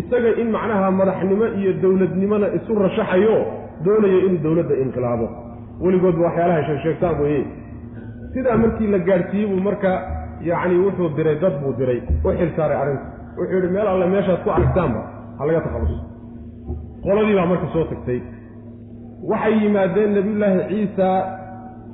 Isaga 0.00 0.30
in 0.40 0.48
macnaha 0.54 0.90
madaxnimo 1.00 1.46
iyo 1.60 1.72
dawladnimona 1.82 2.46
isu 2.58 2.72
rashaxayo 2.84 3.36
doonayo 3.84 4.18
inuu 4.26 4.42
dawladda 4.44 4.74
inqilaabo. 4.84 5.26
Weligoodba 5.84 6.22
waxyaalaha 6.28 6.62
sheegsheegtaan 6.68 7.20
weeye. 7.22 7.44
Sidaa 8.34 8.56
markii 8.62 8.86
la 8.94 8.98
gaadhsiiyey 9.08 9.46
buu 9.50 9.60
marka 9.68 9.90
yacni 10.50 10.76
wuxuu 10.84 11.08
diray 11.16 11.36
dad 11.42 11.54
buu 11.62 11.72
diray. 11.78 12.00
U 12.24 12.28
xil 12.38 12.50
saaray 12.56 12.76
arrinta. 12.82 13.06
Wuxuu 13.38 13.54
yidhi 13.56 13.68
meel 13.74 13.88
alle 13.92 14.06
meeshaad 14.14 14.40
ku 14.44 14.50
aragtaanba 14.56 15.00
ha 15.38 15.42
laga 15.46 15.60
takhalluso 15.66 15.98
qoladii 17.04 17.34
baa 17.38 17.46
marka 17.52 17.66
soo 17.72 17.84
tagtay. 17.90 18.20
Waxay 19.30 19.54
yimaadeen 19.62 20.10
nebiyullaahi 20.16 20.60
ciisa 20.70 21.08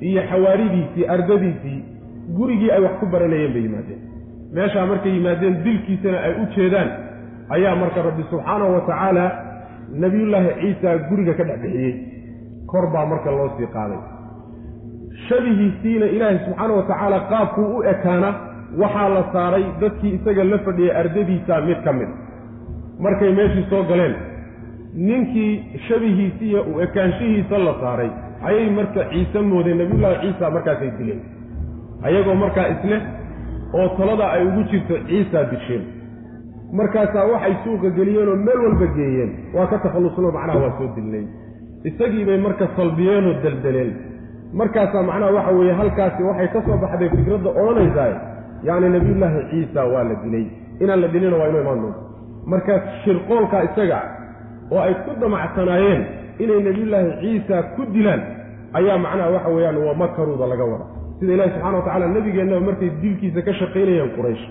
iyo 0.09 0.21
xawaaridiisii 0.29 1.03
ardadiisii 1.15 1.79
gurigii 2.37 2.71
ay 2.71 2.81
wax 2.85 2.99
ku 2.99 3.05
baranayeen 3.13 3.53
bay 3.53 3.63
yimaadeen. 3.67 4.01
Meeshaa 4.53 4.85
markay 4.85 5.11
yimaadeen 5.17 5.55
dilkiisana 5.63 6.17
ay 6.27 6.33
u 6.41 6.45
jeedaan 6.55 6.89
ayaa 7.55 7.75
marka 7.75 8.01
rabbi 8.07 8.23
subxaanahu 8.31 8.73
wa 8.73 8.81
tacaala 8.89 9.25
nebiyullaahi 10.03 10.49
ciisa 10.61 10.97
guriga 11.09 11.33
ka 11.33 11.43
dhex 11.43 11.59
bixiyey. 11.63 11.93
Kor 12.71 12.85
baa 12.93 13.05
marka 13.05 13.31
loo 13.31 13.49
sii 13.57 13.67
qaaday. 13.77 14.01
Shabihiisiina 15.27 16.05
ilaahay 16.05 16.39
subxaana 16.45 16.73
wa 16.73 16.83
tacaala 16.91 17.19
qaabkuu 17.31 17.67
u 17.77 17.83
ekaana 17.93 18.29
waxaa 18.81 19.09
la 19.15 19.23
saaray 19.33 19.65
dadkii 19.81 20.13
isaga 20.17 20.43
la 20.43 20.57
fadhiyay 20.65 20.97
ardadiisa 21.01 21.61
mid 21.67 21.83
ka 21.85 21.93
mid. 21.93 22.09
Markay 22.99 23.31
meeshii 23.37 23.65
soo 23.69 23.83
galeen 23.83 24.15
ninkii 25.07 25.79
shabihiisiiyo 25.87 26.61
u 26.73 26.81
ekaanshihiisa 26.81 27.57
la 27.67 27.73
saaray 27.81 28.09
ayay 28.47 28.69
marka 28.69 29.01
ciise 29.11 29.39
moodeen 29.51 29.77
nebiyullaahi 29.77 30.19
ciisa 30.27 30.49
markaasay 30.55 30.91
dileen 30.99 31.21
ayagoo 32.03 32.35
markaa 32.35 32.67
isleh 32.73 33.01
oo 33.73 33.87
talada 33.97 34.31
ay 34.31 34.47
ugu 34.47 34.63
jirto 34.71 34.95
ciisaa 35.07 35.43
disheen 35.51 35.83
markaasaa 36.73 37.25
waxay 37.31 37.55
suuqa 37.63 37.89
geliyeen 37.97 38.29
oo 38.29 38.35
meel 38.35 38.59
walba 38.65 38.85
geeyeen. 38.95 39.31
Waa 39.53 39.67
ka 39.67 39.77
takhallusnoo 39.77 40.31
macnaha 40.31 40.59
waa 40.59 40.77
soo 40.77 40.89
dilnay. 40.95 41.25
Isagii 41.83 42.25
bay 42.25 42.37
marka 42.37 42.67
salbiyeenoo 42.75 43.33
deldeleen 43.43 43.91
markaasaa 44.53 45.03
macnaha 45.03 45.31
waxa 45.37 45.51
weeye 45.57 45.73
halkaasi 45.73 46.23
waxay 46.23 46.47
ka 46.53 46.61
soo 46.65 46.77
baxday 46.83 47.09
fikradda 47.09 47.49
odhanaysaa 47.49 48.11
yacni 48.67 48.89
nebiyullaahi 48.89 49.39
ciisa 49.51 49.85
waa 49.93 50.03
la 50.03 50.15
dilay. 50.23 50.45
Inaan 50.79 51.01
la 51.01 51.07
dilina 51.07 51.37
waa 51.37 51.47
inoo 51.49 51.61
imaan 51.61 51.81
doonto. 51.81 52.01
Marka 52.45 52.73
shirqoolkaa 53.03 53.63
isaga 53.63 53.99
oo 54.71 54.79
ay 54.79 54.93
ku 55.05 55.11
damacsanaayeen 55.21 56.01
inay 56.39 56.59
nebiyullaahi 56.67 57.11
ciisa 57.21 57.63
ku 57.75 57.81
dilaan 57.93 58.21
ayaa 58.73 58.97
macnaha 58.97 59.29
waxa 59.35 59.49
weeyaan 59.55 59.77
waa 59.77 59.93
makaruuda 60.03 60.47
laga 60.51 60.65
wada 60.71 60.85
sida 61.19 61.33
ilahi 61.33 61.49
subxana 61.55 61.77
wa 61.77 61.83
tacala 61.87 62.07
nebigeennaba 62.07 62.61
markay 62.69 62.89
dilkiisa 63.01 63.41
ka 63.41 63.53
shaqaynayeen 63.53 64.09
quraysh. 64.17 64.43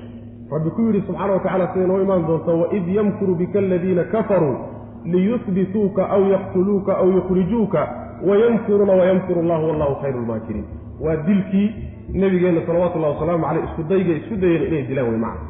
Rabbi 0.52 0.70
ku 0.76 0.80
yidhi 0.88 1.00
subxaana 1.06 1.32
wa 1.32 1.40
tacala 1.40 1.66
sida 1.72 1.84
inoo 1.84 2.00
imaan 2.02 2.26
doonta 2.26 2.52
waid 2.62 2.86
yamkuru 2.88 3.34
bika 3.34 3.58
aladiina 3.58 4.04
kafaruu 4.04 4.56
liyusbituuka 5.04 6.02
aw 6.10 6.22
yaqtuluuka 6.34 6.92
aw 6.96 7.06
yukhrijuuka 7.16 7.80
wayamkuruuna 8.28 8.92
wayamkuru 8.92 9.40
allahu 9.40 9.64
wallahu 9.68 9.94
khayru 10.02 10.18
lmaakiriin 10.20 10.64
waa 11.00 11.16
dilkii 11.16 11.68
nebigeenna 12.12 12.60
salawatullahi 12.66 13.12
wasalaamu 13.14 13.44
caleyh 13.44 13.64
isku 13.68 13.82
dayga 13.88 14.12
isku 14.20 14.34
dayeen 14.36 14.62
inay 14.68 14.82
dilaan 14.88 15.08
wey 15.10 15.18
macna. 15.18 15.44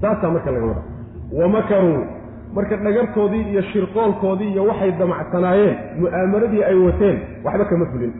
Taasaa 0.00 0.30
marka 0.30 0.50
laga 0.50 0.66
wada 0.66 0.82
wamakaruu 1.32 2.00
marka 2.54 2.76
dhagartoodii 2.76 3.44
iyo 3.52 3.62
shirqoolkoodii 3.72 4.50
iyo 4.52 4.64
waxay 4.64 4.92
damacsanaayeen 4.98 5.76
mu'aamaradii 6.00 6.62
ay 6.64 6.76
wateen 6.86 7.16
waxba 7.44 7.64
kama 7.64 7.86
fulin 7.92 8.12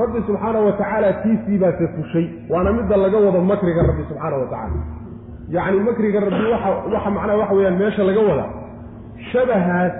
rabbi 0.00 0.18
subxaana 0.26 0.58
wa 0.66 0.72
tacaala 0.72 1.12
tiisii 1.22 1.58
baa 1.58 1.72
ka 1.72 1.88
fushay 1.96 2.26
waana 2.50 2.72
midda 2.72 2.96
laga 2.96 3.18
wado 3.18 3.40
makriga 3.40 3.82
rabbi 3.82 4.02
subxaana 4.08 4.36
wa 4.36 4.46
tacaala 4.46 4.80
yacni 5.56 5.80
makriga 5.88 6.20
rabbi 6.20 6.44
waxa 6.52 6.70
waxa 6.94 7.10
macnaha 7.10 7.38
waxa 7.38 7.54
weeyaan 7.54 7.78
meesha 7.78 8.04
laga 8.04 8.20
wada. 8.28 8.46
Shabahaas 9.32 9.92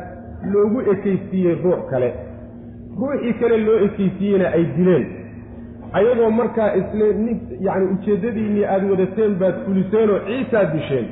loogu 0.52 0.80
ekaysiiyey 0.92 1.54
ruux 1.64 1.80
kale. 1.90 2.08
Ruuxii 2.98 3.34
kale 3.40 3.56
loo 3.66 3.78
ekaysiiyeyna 3.86 4.46
ay 4.56 4.64
dileen. 4.76 5.06
Ayagoo 5.92 6.30
markaa 6.30 6.74
isle 6.80 7.12
nin 7.24 7.36
yacni 7.60 7.86
ujeeddadiinnii 7.94 8.64
aada 8.64 8.86
wadateen 8.90 9.34
baad 9.40 9.54
fuliseenoo 9.64 10.18
ciisaad 10.26 10.72
disheen 10.72 11.06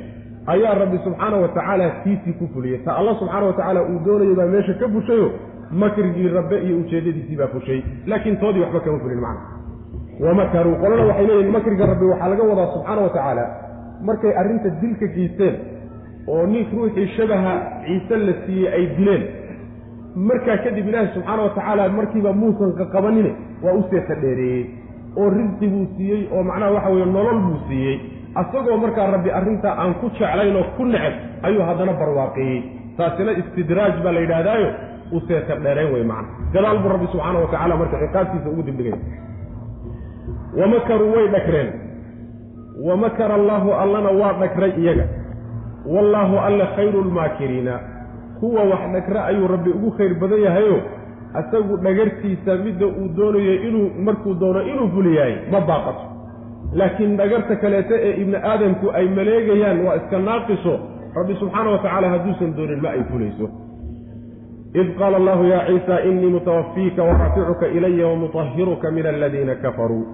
ayaa 0.47 0.73
rabbi 0.81 0.97
subxaana 1.05 1.37
wa 1.37 1.47
tacaala 1.47 1.89
tiisii 2.03 2.33
ku 2.39 2.47
fuliyey. 2.53 2.77
Ta 2.85 2.95
alla 2.97 3.15
subxaana 3.19 3.45
wa 3.45 3.53
tacaala 3.53 3.81
uu 3.83 3.99
doonayo 4.05 4.35
baa 4.35 4.45
meesha 4.55 4.73
ka 4.73 4.89
fushayo 4.89 5.31
makrigii 5.71 6.27
rabbe 6.29 6.55
iyo 6.65 6.77
ujeeddadiisii 6.77 7.37
baa 7.37 7.47
fushay. 7.47 7.81
Laakiin 8.07 8.37
toodii 8.37 8.61
waxba 8.61 8.79
kama 8.79 8.99
fulin 8.99 9.19
macna 9.19 9.41
wamakaruu 10.25 10.75
qolana 10.81 11.03
waxay 11.09 11.25
leeyihiin 11.27 11.51
makriga 11.51 11.85
rabbi 11.85 12.05
waxaa 12.05 12.29
laga 12.29 12.43
wadaa 12.43 12.73
subxaana 12.73 13.01
wa 13.01 13.09
tacaala. 13.09 13.45
Markay 14.07 14.33
arrinta 14.41 14.69
dilka 14.81 15.07
geysteen 15.15 15.55
oo 16.27 16.45
nin 16.47 16.65
ruuxii 16.73 17.07
shabaha 17.17 17.53
ciise 17.85 18.17
la 18.17 18.33
siiyey 18.45 18.73
ay 18.73 18.85
dileen 18.97 19.23
markaa 20.15 20.57
kadib 20.63 20.87
ilaahi 20.87 21.13
subxaana 21.13 21.43
wa 21.43 21.49
tacaala 21.49 21.89
markiiba 21.89 22.33
muusan 22.33 22.71
qaqabanine 22.79 23.31
waa 23.63 23.73
u 23.73 23.83
seeta 23.89 24.15
dheereeyey 24.21 24.65
oo 25.17 25.29
risqi 25.29 25.67
buu 25.67 25.85
siiyey 25.97 26.27
oo 26.33 26.43
macnaha 26.43 26.71
waxa 26.71 26.89
weeye 26.89 27.05
nolol 27.05 27.39
buu 27.47 27.59
siiyey. 27.67 27.99
Asagoo 28.35 28.77
markaa 28.77 29.11
rabbi 29.11 29.29
arrintaa 29.39 29.75
aan 29.81 29.93
ku 30.01 30.09
jeclayn 30.19 30.55
oo 30.55 30.63
ku 30.77 30.85
neceb 30.85 31.13
ayuu 31.43 31.63
haddana 31.69 31.93
barwaaqeeyey 31.93 32.61
taasina 32.97 33.31
istidraaj 33.41 33.95
baa 34.03 34.11
la 34.11 34.19
yidhaahdaayo 34.19 34.69
u 35.11 35.19
seeta 35.27 35.55
dheereen 35.63 35.93
wey 35.93 36.03
macna. 36.03 36.27
Gadaal 36.53 36.79
buu 36.83 36.89
rabbi 36.89 37.07
subxaana 37.11 37.39
wa 37.39 37.47
tacala 37.53 37.75
marka 37.81 37.97
ciqaabtiisa 38.03 38.49
ugu 38.49 38.63
dibdhigay 38.63 38.99
wamakaruu 40.59 41.11
way 41.15 41.27
dhagreen 41.27 41.69
wamakara 42.83 43.35
allaahu 43.35 43.73
allana 43.73 44.09
waa 44.09 44.33
dhagray 44.33 44.73
iyaga. 44.81 45.05
Wallaahu 45.85 46.37
alla 46.37 46.65
khayru 46.75 47.01
lmaakiriina 47.03 47.79
kuwa 48.39 48.63
wax 48.63 48.81
dhagra 48.93 49.25
ayuu 49.25 49.47
rabbi 49.47 49.69
ugu 49.69 49.91
khayr 49.91 50.13
badan 50.19 50.41
yahayo. 50.41 50.81
Asagu 51.33 51.77
dhagartiisa 51.77 52.55
midda 52.55 52.85
uu 52.87 53.07
doonayo 53.17 53.53
inuu 53.67 53.89
markuu 54.03 54.33
doono 54.33 54.61
inuu 54.61 54.89
fuliyahay 54.89 55.35
ma 55.51 55.59
baaqato. 55.61 56.05
Laakiin 56.73 57.17
dhagarta 57.17 57.55
kaleeta 57.55 57.95
ee 57.95 58.21
ibni 58.21 58.35
aadamku 58.35 58.91
ay 58.93 59.07
maleegayaan 59.07 59.85
waa 59.85 59.95
iska 59.95 60.19
naaqiso. 60.19 60.79
Rabbi 61.15 61.35
subxaana 61.39 61.69
wa 61.71 61.77
tacaala 61.77 62.09
hadduusan 62.09 62.55
doonin 62.55 62.81
ma 62.81 62.89
ay 62.89 63.03
fulayso 63.11 63.49
id 64.73 64.97
qaala 64.99 65.17
allahu 65.17 65.43
yaa 65.43 65.65
ciisa 65.67 66.01
inii 66.09 66.25
mutawafiika 66.35 67.03
waraaficuka 67.03 67.67
ilaya 67.67 68.07
wamutahiruka 68.07 68.91
min 68.91 69.05
aladiina 69.05 69.55
kafaruu 69.55 70.05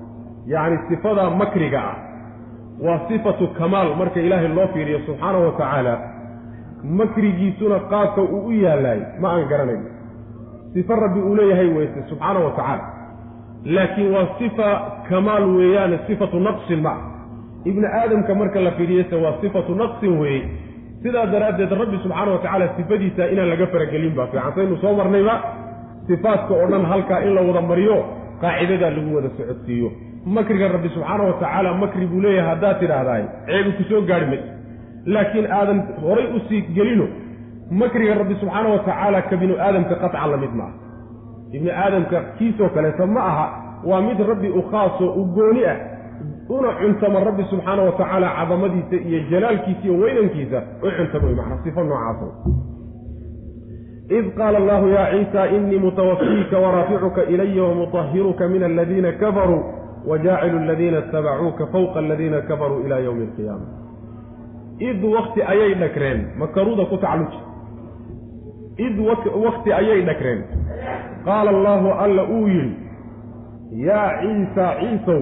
yacni 0.47 0.79
sifadaa 0.89 1.29
makriga 1.29 1.81
ah 1.83 1.95
waa 2.85 2.99
sifatu 3.07 3.47
kamaal 3.47 3.95
marka 3.95 4.19
ilaahay 4.19 4.47
loo 4.47 4.67
fiiriyo 4.73 4.99
subxaana 5.05 5.37
wa 5.37 5.51
tacaala 5.51 5.93
makrigiisuna 6.83 7.79
qaabka 7.79 8.21
uu 8.21 8.47
u 8.47 8.51
yaalaay 8.51 8.99
ma 9.21 9.29
aan 9.31 9.47
garanayn 9.49 9.83
sifo 10.73 10.95
rabbi 10.95 11.19
uu 11.19 11.35
leeyahay 11.35 11.67
weyse 11.77 12.03
subxaana 12.09 12.39
wa 12.39 12.51
tacaala 12.51 12.85
laakiin 13.65 14.13
waa 14.15 14.27
sifa 14.39 14.81
kamaal 15.09 15.43
weeyaane 15.55 15.99
sifatu 16.07 16.39
naqsin 16.39 16.81
ma 16.81 16.93
ibni 17.65 17.85
aadamka 17.85 18.35
marka 18.35 18.59
la 18.61 18.71
fiiriyeyse 18.71 19.15
waa 19.15 19.33
sifatu 19.41 19.75
naqsin 19.75 20.19
weeye 20.19 20.49
sidaa 21.07 21.25
daraaddeed 21.33 21.71
rabbi 21.81 21.97
subxaana 22.03 22.31
wa 22.35 22.39
tacaala 22.43 22.67
sifadiisa 22.77 23.23
inaan 23.33 23.49
laga 23.53 23.67
faragelin 23.73 24.13
baa 24.17 24.27
fiican. 24.31 24.51
Saynu 24.55 24.77
soo 24.83 24.93
marnayba 24.99 25.35
sifaadka 26.07 26.53
oo 26.59 26.67
dhan 26.71 26.83
halkaa 26.91 27.23
in 27.25 27.31
la 27.35 27.41
wada 27.47 27.61
mariyo 27.71 27.97
qaacidadaa 28.41 28.91
lagu 28.97 29.15
wada 29.15 29.29
socodsiiyo. 29.37 29.89
Makriga 30.35 30.67
rabbi 30.75 30.89
subxaana 30.95 31.23
wa 31.29 31.33
tacaala 31.41 31.73
makri 31.83 32.05
buu 32.11 32.21
leeyahay 32.25 32.49
haddaad 32.51 32.79
tidhaahdaay 32.83 33.23
ceebi 33.47 33.71
ku 33.77 33.83
soo 33.89 34.01
gaarhi 34.11 34.39
laakiin 35.07 35.47
aadan 35.51 35.79
horay 36.01 36.27
u 36.35 36.39
sii 36.49 36.61
gelino 36.75 37.07
makriga 37.71 38.13
rabbi 38.21 38.35
subxaana 38.41 38.69
wa 38.69 38.79
tacaala 38.79 39.21
ka 39.29 39.35
binu 39.37 39.55
aadamka 39.65 39.95
qatcan 40.03 40.31
la 40.31 40.37
mid 40.37 40.53
ma 40.59 40.63
aha 40.63 40.75
ibni 41.55 41.71
aadamka 41.83 42.17
kiisoo 42.37 42.69
kaleeto 42.75 43.07
ma 43.07 43.21
aha 43.31 43.45
waa 43.89 44.01
mid 44.01 44.19
rabbi 44.31 44.49
u 44.49 44.61
khaasoo 44.71 45.11
u 45.21 45.25
gooni 45.35 45.63
ah 45.65 45.77
una 46.49 46.71
cuntama 46.79 47.19
rabbi 47.19 47.43
subxaana 47.49 47.83
wa 47.83 47.91
tacaala 47.91 48.29
cadamadiisa 48.37 48.95
iyo 49.07 49.19
jalaalkiisa 49.31 49.83
iyo 49.83 49.93
weynankiisa 50.03 50.61
u 50.83 50.87
cuntama 50.97 51.29
macnaa 51.39 51.63
sifo 51.63 51.83
noocaasa 51.83 52.27
id 54.17 54.25
qaala 54.37 54.57
allahu 54.57 54.87
yaa 54.87 55.11
ciisa 55.11 55.47
inii 55.47 55.79
mutawafiika 55.79 56.59
waraaficuka 56.59 57.23
ilaya 57.23 57.63
wamutahiruka 57.63 58.47
min 58.47 58.63
aladiina 58.63 59.11
kafaruu 59.11 59.63
wajaacilu 60.07 60.57
aladiina 60.59 60.99
itabacuuka 60.99 61.67
fawqa 61.67 61.99
aladiina 61.99 62.41
kafaruu 62.41 62.79
ila 62.85 62.97
yowmi 62.99 63.23
alqiyaama 63.23 63.65
id 64.79 65.03
wakti 65.03 65.41
ayay 65.43 65.73
dhagreen 65.73 66.25
makaruuda 66.39 66.85
ku 66.85 66.97
tacalluji 66.97 67.39
id 68.77 68.99
wakti 69.45 69.73
ayay 69.73 70.01
dhagreen 70.01 70.43
qaala 71.25 71.49
allaahu 71.49 71.91
alla 71.91 72.23
uu 72.23 72.47
yidhi 72.47 72.75
yaa 73.87 74.21
ciisa 74.21 74.65
ciisow 74.79 75.21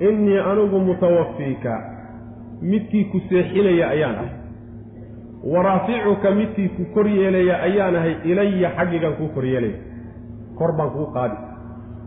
innii 0.00 0.38
anigu 0.38 0.78
mutawafiika 0.80 1.82
midkii 2.62 3.04
ku 3.04 3.20
seexinaya 3.28 3.88
ayaan 3.90 4.14
ahay. 4.14 4.30
Waraaficuka 5.44 6.30
midkii 6.30 6.68
ku 6.68 6.84
kor 6.94 7.06
yeelaya 7.08 7.62
ayaan 7.62 7.96
ahay 7.96 8.14
ilaya 8.24 8.70
xaggigan 8.76 9.12
kuu 9.18 9.28
kor 9.34 9.44
yeelaya. 9.44 9.78
Kor 10.58 10.72
baan 10.76 10.90
kuu 10.90 11.06
qaadi. 11.14 11.36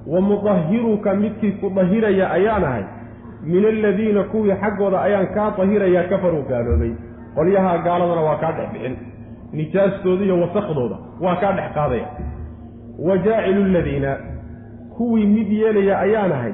Wa 0.08 0.22
mudahiruka 0.22 1.14
midkii 1.14 1.52
ku 1.62 1.70
dahiraya 1.70 2.32
ayaan 2.32 2.64
ahay. 2.64 2.84
Min 3.44 3.66
aladiina 3.66 4.24
kuwii 4.24 4.56
xaggooda 4.62 5.02
ayaan 5.02 5.28
kaa 5.34 5.52
dahirayaa 5.58 6.04
kafaruu 6.10 6.44
gaaloobay 6.50 6.92
qolyahaa 7.36 7.78
gaaladana 7.78 8.22
waa 8.22 8.36
kaa 8.38 8.52
dhex 8.52 8.70
bixin. 8.74 8.96
Nijaastooda 9.54 10.24
iyo 10.26 10.42
wasakhdooda 10.42 10.98
waa 11.22 11.36
kaa 11.36 11.52
dhex 11.54 11.74
qaadaya. 11.74 12.08
Wa 13.00 13.18
jaacilu 13.18 13.64
aladiina 13.64 14.18
kuwii 14.98 15.26
mid 15.26 15.52
yeelaya 15.52 16.00
ayaan 16.00 16.32
ahay 16.32 16.54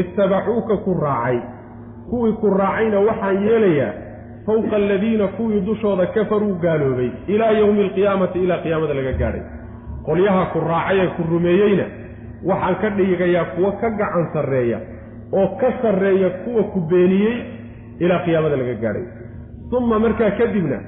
ittabacuuka 0.00 0.76
ku 0.84 0.94
raacay. 1.04 1.38
Kuwii 2.10 2.32
ku 2.40 2.50
raacayna 2.50 2.98
waxaan 3.00 3.42
yeelayaa 3.46 3.92
fawqa 4.46 4.76
aladiina 4.76 5.26
kuwii 5.36 5.60
dushooda 5.60 6.06
kafaruu 6.06 6.54
gaaloobay 6.62 7.10
ilaa 7.26 7.50
yowmi 7.50 7.82
alqiyaamati 7.84 8.38
ilaa 8.44 8.58
qiyaamada 8.64 8.94
laga 8.94 9.12
gaadhay. 9.12 9.42
Qolyaha 10.06 10.42
ku 10.52 10.58
raacay 10.60 10.98
ee 11.00 11.08
ku 11.16 11.22
rumeeyeyna 11.30 11.84
waxaan 12.44 12.76
ka 12.82 12.88
dhigayaa 12.96 13.44
kuwo 13.56 13.70
ka 13.80 13.88
gacan 13.90 14.26
sarreeya 14.32 14.78
oo 15.32 15.48
ka 15.60 15.68
sarreeya 15.82 16.30
kuwa 16.44 16.62
ku 16.72 16.80
beeniyey 16.80 17.36
ilaa 17.98 18.18
qiyaamada 18.24 18.56
laga 18.56 18.74
gaadhay. 18.84 19.06
Uma 19.78 19.98
markaa 19.98 20.30
kadibna 20.38 20.78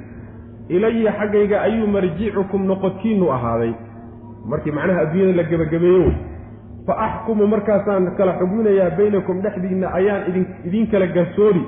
ilaya 0.69 1.13
xaggayga 1.19 1.63
ayuu 1.63 1.87
marjicukum 1.87 2.67
noqodkiinnu 2.71 3.27
ahaaday. 3.33 3.73
Markii 4.51 4.71
macnaha 4.73 5.01
adduunyada 5.01 5.37
la 5.43 5.49
gebagabeeyo 5.51 6.01
wey 6.07 6.15
fa 6.87 6.95
axkumu 7.07 7.47
markaasaan 7.55 8.05
kala 8.19 8.33
xugminayaa 8.41 8.91
baynakum 8.99 9.43
dhexdiinna 9.45 9.89
ayaan 9.99 10.23
idin 10.69 10.87
kala 10.93 11.07
garsoori 11.17 11.63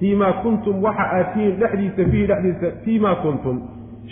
fii 0.00 0.14
maa 0.22 0.32
kuntum 0.44 0.82
waxa 0.84 1.04
aad 1.16 1.26
tihiin 1.34 1.56
dhexdiisa 1.62 2.10
fiihi 2.12 2.26
dhexdiisa 2.30 2.68
fii 2.84 2.98
maa 3.06 3.14
kuntum 3.24 3.56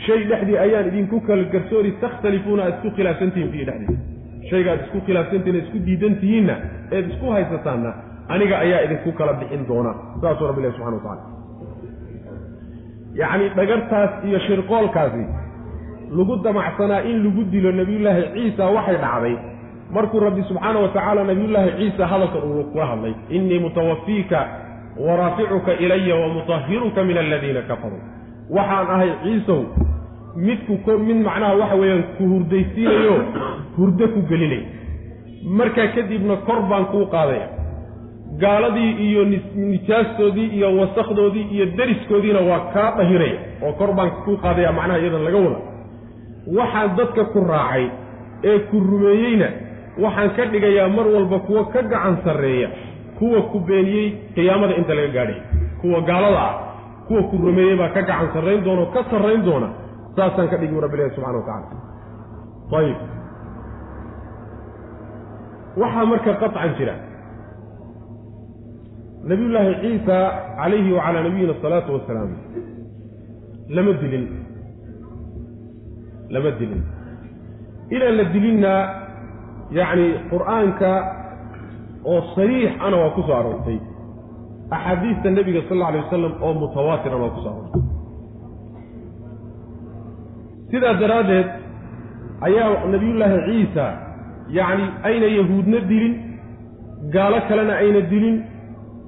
shay 0.06 0.20
dhexdii 0.30 0.58
ayaan 0.66 0.88
idinku 0.90 1.20
kala 1.28 1.44
garsoori 1.54 1.90
takhtalifuuna 2.04 2.62
aad 2.66 2.74
isku 2.78 2.90
khilaafsantihiin 2.96 3.50
fiihi 3.52 3.66
dhexdiisa 3.70 4.02
shayga 4.50 4.72
aad 4.72 4.80
isku 4.86 5.00
khilaafsantihiin 5.06 5.62
isku 5.64 5.78
diidan 5.86 6.14
tihiinna 6.22 6.56
eed 6.96 7.06
isku 7.12 7.26
haysataanna 7.36 7.90
aniga 8.34 8.56
ayaa 8.64 8.80
idinku 8.86 9.12
kala 9.20 9.32
bixin 9.40 9.62
doona 9.70 9.92
saasuu 10.22 10.46
rabbi 10.50 10.60
ilahi 10.60 10.74
subxana 10.76 10.96
wa 10.96 11.02
tacala 11.06 11.22
yacni 13.20 13.48
dhagartaas 13.56 14.12
iyo 14.28 14.38
shirqoolkaasi 14.48 15.24
lagu 16.18 16.36
damacsanaa 16.44 17.00
in 17.10 17.16
lagu 17.24 17.42
dilo 17.52 17.72
nebiyullaahi 17.80 18.22
ciisa 18.34 18.64
waxay 18.76 18.96
dhacday 19.04 19.34
markuu 19.92 20.20
rabbi 20.20 20.42
subxaana 20.48 20.78
wa 20.84 20.88
tacaala 20.88 21.24
nebiyullaahi 21.24 21.70
ciisa 21.78 22.06
hadalka 22.06 22.38
uu 22.38 22.64
kula 22.72 22.86
hadlay 22.86 23.14
innii 23.28 23.58
mutawafiika 23.58 24.48
waraaficuka 25.06 25.72
ilaya 25.84 26.14
wamutahiruka 26.16 27.04
min 27.04 27.18
aladiina 27.18 27.62
kafaruu. 27.62 28.00
Waxaan 28.50 28.90
ahay 28.94 29.10
ciisow 29.22 29.60
midku 30.36 30.98
mid 30.98 31.16
macnaha 31.26 31.54
waxa 31.60 31.74
weeyaan 31.80 32.02
ku 32.16 32.22
hurdaysiinayo 32.32 33.16
hurdo 33.76 34.08
ku 34.14 34.20
gelinay 34.30 34.62
markaa 35.58 35.86
kadibna 35.96 36.36
kor 36.36 36.60
baan 36.70 36.84
kuu 36.92 37.06
qaadaya. 37.14 37.48
Gaaladii 38.42 38.90
iyo 39.06 39.24
nijaastoodii 39.56 40.46
iyo 40.56 40.76
wasakdoodii 40.78 41.46
iyo 41.54 41.66
deriskoodiina 41.66 42.40
waa 42.40 42.60
kaa 42.74 42.96
dahiraya 42.98 43.38
oo 43.66 43.72
kor 43.72 43.92
baan 43.96 44.10
kuu 44.24 44.36
qaadaya 44.36 44.72
macnaha 44.72 44.98
iyadan 45.00 45.24
laga 45.24 45.38
wada. 45.38 45.60
Waxaan 46.58 46.96
dadka 46.96 47.24
ku 47.24 47.40
raacay 47.50 47.86
ee 48.44 48.58
ku 48.58 48.76
rumeeyeyna 48.80 49.48
waxaan 50.04 50.30
ka 50.36 50.44
dhigayaa 50.52 50.88
mar 50.96 51.06
walba 51.14 51.38
kuwa 51.46 51.64
ka 51.72 51.82
gacan 51.92 52.16
sarreeya 52.24 52.68
kuwa 53.18 53.42
ku 53.52 53.60
beeniyey 53.60 54.08
qiyaamada 54.34 54.74
inta 54.80 54.94
laga 54.98 55.12
gaadhay 55.16 55.40
kuwa 55.80 56.00
gaalada 56.08 56.40
ah 56.48 56.54
kuwa 57.08 57.22
ku 57.30 57.36
rumeeyey 57.46 57.76
baa 57.80 57.90
ka 57.96 58.02
gacan 58.02 58.28
sarrayn 58.34 58.60
doona 58.64 58.80
oo 58.82 58.90
ka 58.96 59.00
sarrayn 59.10 59.42
doona 59.48 59.68
saasaan 60.16 60.48
ka 60.52 60.56
dhigi 60.60 60.80
rabbi 60.84 60.96
ilahi 60.98 61.14
subxana 61.16 61.38
wa 61.38 61.44
tacala 61.48 61.76
ayib. 62.80 62.98
Waxaa 65.80 66.04
marka 66.10 66.32
qaطcan 66.40 66.72
jira. 66.78 66.94
Nabiyullaahi 69.28 69.72
ciisa 69.82 70.16
calayhi 70.58 70.92
wacalaa 70.96 71.22
nabiyina 71.26 71.52
asalaatu 71.56 71.90
wasalaam 71.96 72.30
lama 73.76 73.92
dilin. 74.00 74.24
Lama 76.34 76.50
dilin. 76.60 76.82
Inaan 77.94 78.14
la 78.20 78.24
dilinna 78.34 78.72
yacni 79.78 80.06
qur'aanka 80.32 80.90
oo 82.12 82.20
sariix 82.34 82.72
ana 82.86 82.96
waa 83.02 83.10
ku 83.16 83.22
soo 83.26 83.36
aroortay. 83.40 83.78
Axaadiista 84.76 85.28
nebiga 85.36 85.60
sal 85.68 85.76
alla 85.76 85.86
alay 85.88 86.00
wasalam 86.04 86.32
oo 86.44 86.52
mutawaatiran 86.62 87.20
waa 87.22 87.34
ku 87.34 87.40
soo 87.44 87.50
aroortay. 87.54 87.82
Sidaa 90.70 90.94
daraaddeed 91.02 91.48
ayaa 92.46 92.86
nabiyullaahi 92.92 93.38
ciisa 93.48 93.84
yacni 94.58 94.84
ayna 95.08 95.26
yahuudna 95.38 95.78
dilin 95.90 96.14
gaalo 97.14 97.38
kalena 97.48 97.74
ayna 97.82 98.00
dilin 98.12 98.36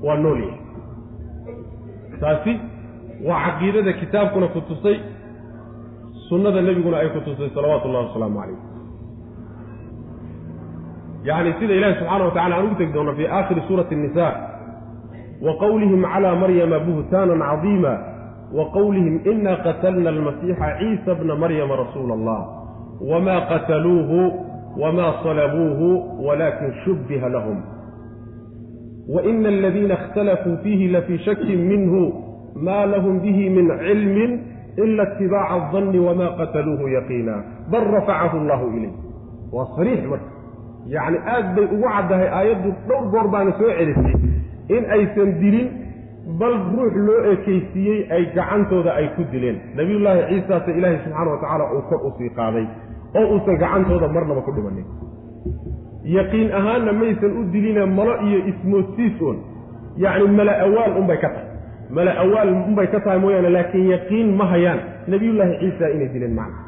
waa 0.06 0.16
nool 0.22 0.38
yahay. 0.44 0.60
Taasi 2.20 2.52
waa 3.26 3.40
caqiidada 3.46 3.92
kitaabkuna 4.00 4.46
ku 4.54 4.60
tusay 4.68 4.96
sunnada 6.28 6.60
nebiguna 6.66 6.96
ay 7.02 7.08
ku 7.14 7.20
tusay 7.26 7.48
salawaatu 7.56 7.88
ullahi 7.88 8.06
wasalaamu 8.08 8.38
calayh 8.40 8.58
yacni 11.24 11.52
sida 11.60 11.74
ilaahi 11.74 11.94
subxaana 11.98 12.24
wa 12.24 12.30
tacala 12.30 12.54
aan 12.56 12.64
ugu 12.66 12.74
tegi 12.74 12.92
doono 12.92 13.12
fii 13.18 13.26
aakhiri 13.26 13.62
suurati 13.68 13.96
nisa 13.96 14.26
wa 15.46 15.52
qowlihim 15.62 16.02
calaa 16.12 16.36
maryama 16.36 16.78
buhtaanan 16.78 17.40
cadiima 17.50 17.92
wa 18.52 18.64
qowlihim 18.76 19.20
ina 19.32 19.56
qatalna 19.66 20.08
almasiixa 20.10 20.68
ciisa 20.78 21.14
bna 21.14 21.34
maryama 21.36 21.76
rasuula 21.76 22.14
allah 22.14 22.40
wamaa 23.10 23.40
qataluuhu 23.52 24.20
wamaa 24.82 25.12
salabuuhu 25.22 25.88
walaakin 26.26 26.72
shubbiha 26.84 27.28
lahum. 27.28 27.58
Waina 29.14 29.48
aladiina 29.48 29.94
ikhtalafuu 29.94 30.56
fiihi 30.62 30.88
lafii 30.88 31.18
shakin 31.18 31.58
minhu 31.70 32.12
maa 32.56 32.86
lahum 32.86 33.20
bihi 33.20 33.50
min 33.50 33.70
cilmin 33.78 34.30
ila 34.76 35.02
itibaaca 35.12 35.54
adanni 35.54 35.98
wamaa 35.98 36.30
qataluuhu 36.40 36.88
yaqiina 36.88 37.34
bal 37.70 37.84
rafacahu 37.96 38.36
allahu 38.42 38.66
ilayh 38.76 38.92
waa 39.52 39.68
sariix 39.76 40.02
marka 40.10 40.33
yacni 40.88 41.18
aad 41.34 41.46
bay 41.56 41.64
ugu 41.74 41.86
caddahay 41.94 42.28
aayaddu 42.38 42.68
dhowr 42.88 43.04
goor 43.12 43.26
baana 43.34 43.52
soo 43.58 43.70
celisay 43.78 44.14
in 44.76 44.82
aysan 44.96 45.30
dilin 45.42 45.68
bal 46.40 46.54
ruux 46.72 46.94
loo 47.06 47.20
ekaysiiyey 47.32 48.00
ay 48.16 48.22
gacantooda 48.36 48.90
ay 49.00 49.06
ku 49.16 49.22
dileen. 49.32 49.56
Nabiyullaahi 49.76 50.20
ciisaase 50.30 50.70
ilaahay 50.78 50.98
subxaana 51.04 51.30
wa 51.30 51.38
tacaala 51.42 51.64
uu 51.74 51.82
kor 51.88 52.00
u 52.06 52.10
sii 52.18 52.30
qaaday 52.38 52.66
oo 53.18 53.26
uusan 53.34 53.56
gacantooda 53.62 54.08
marnaba 54.08 54.40
ku 54.46 54.52
dhimanin 54.56 54.86
yaqiin 56.16 56.48
ahaanna 56.58 56.92
maysan 56.92 57.32
u 57.40 57.42
diline 57.52 57.84
malo 57.98 58.14
iyo 58.26 58.38
ismoodsiis 58.50 59.16
oon 59.22 59.38
yacni 60.04 60.28
mala 60.38 60.52
awaal 60.66 60.92
unbay 61.00 61.18
ka 61.24 61.28
tahay. 61.28 61.48
Mala 61.96 62.12
awaal 62.24 62.48
unbay 62.68 62.86
ka 62.92 63.00
tahay 63.04 63.18
mooyaane 63.24 63.50
laakiin 63.56 63.86
yaqiin 63.94 64.28
ma 64.38 64.44
hayaan. 64.52 64.80
Nabiyullaahi 65.12 65.54
ciisa 65.60 65.90
inay 65.94 66.08
dileen 66.14 66.34
macna. 66.38 66.58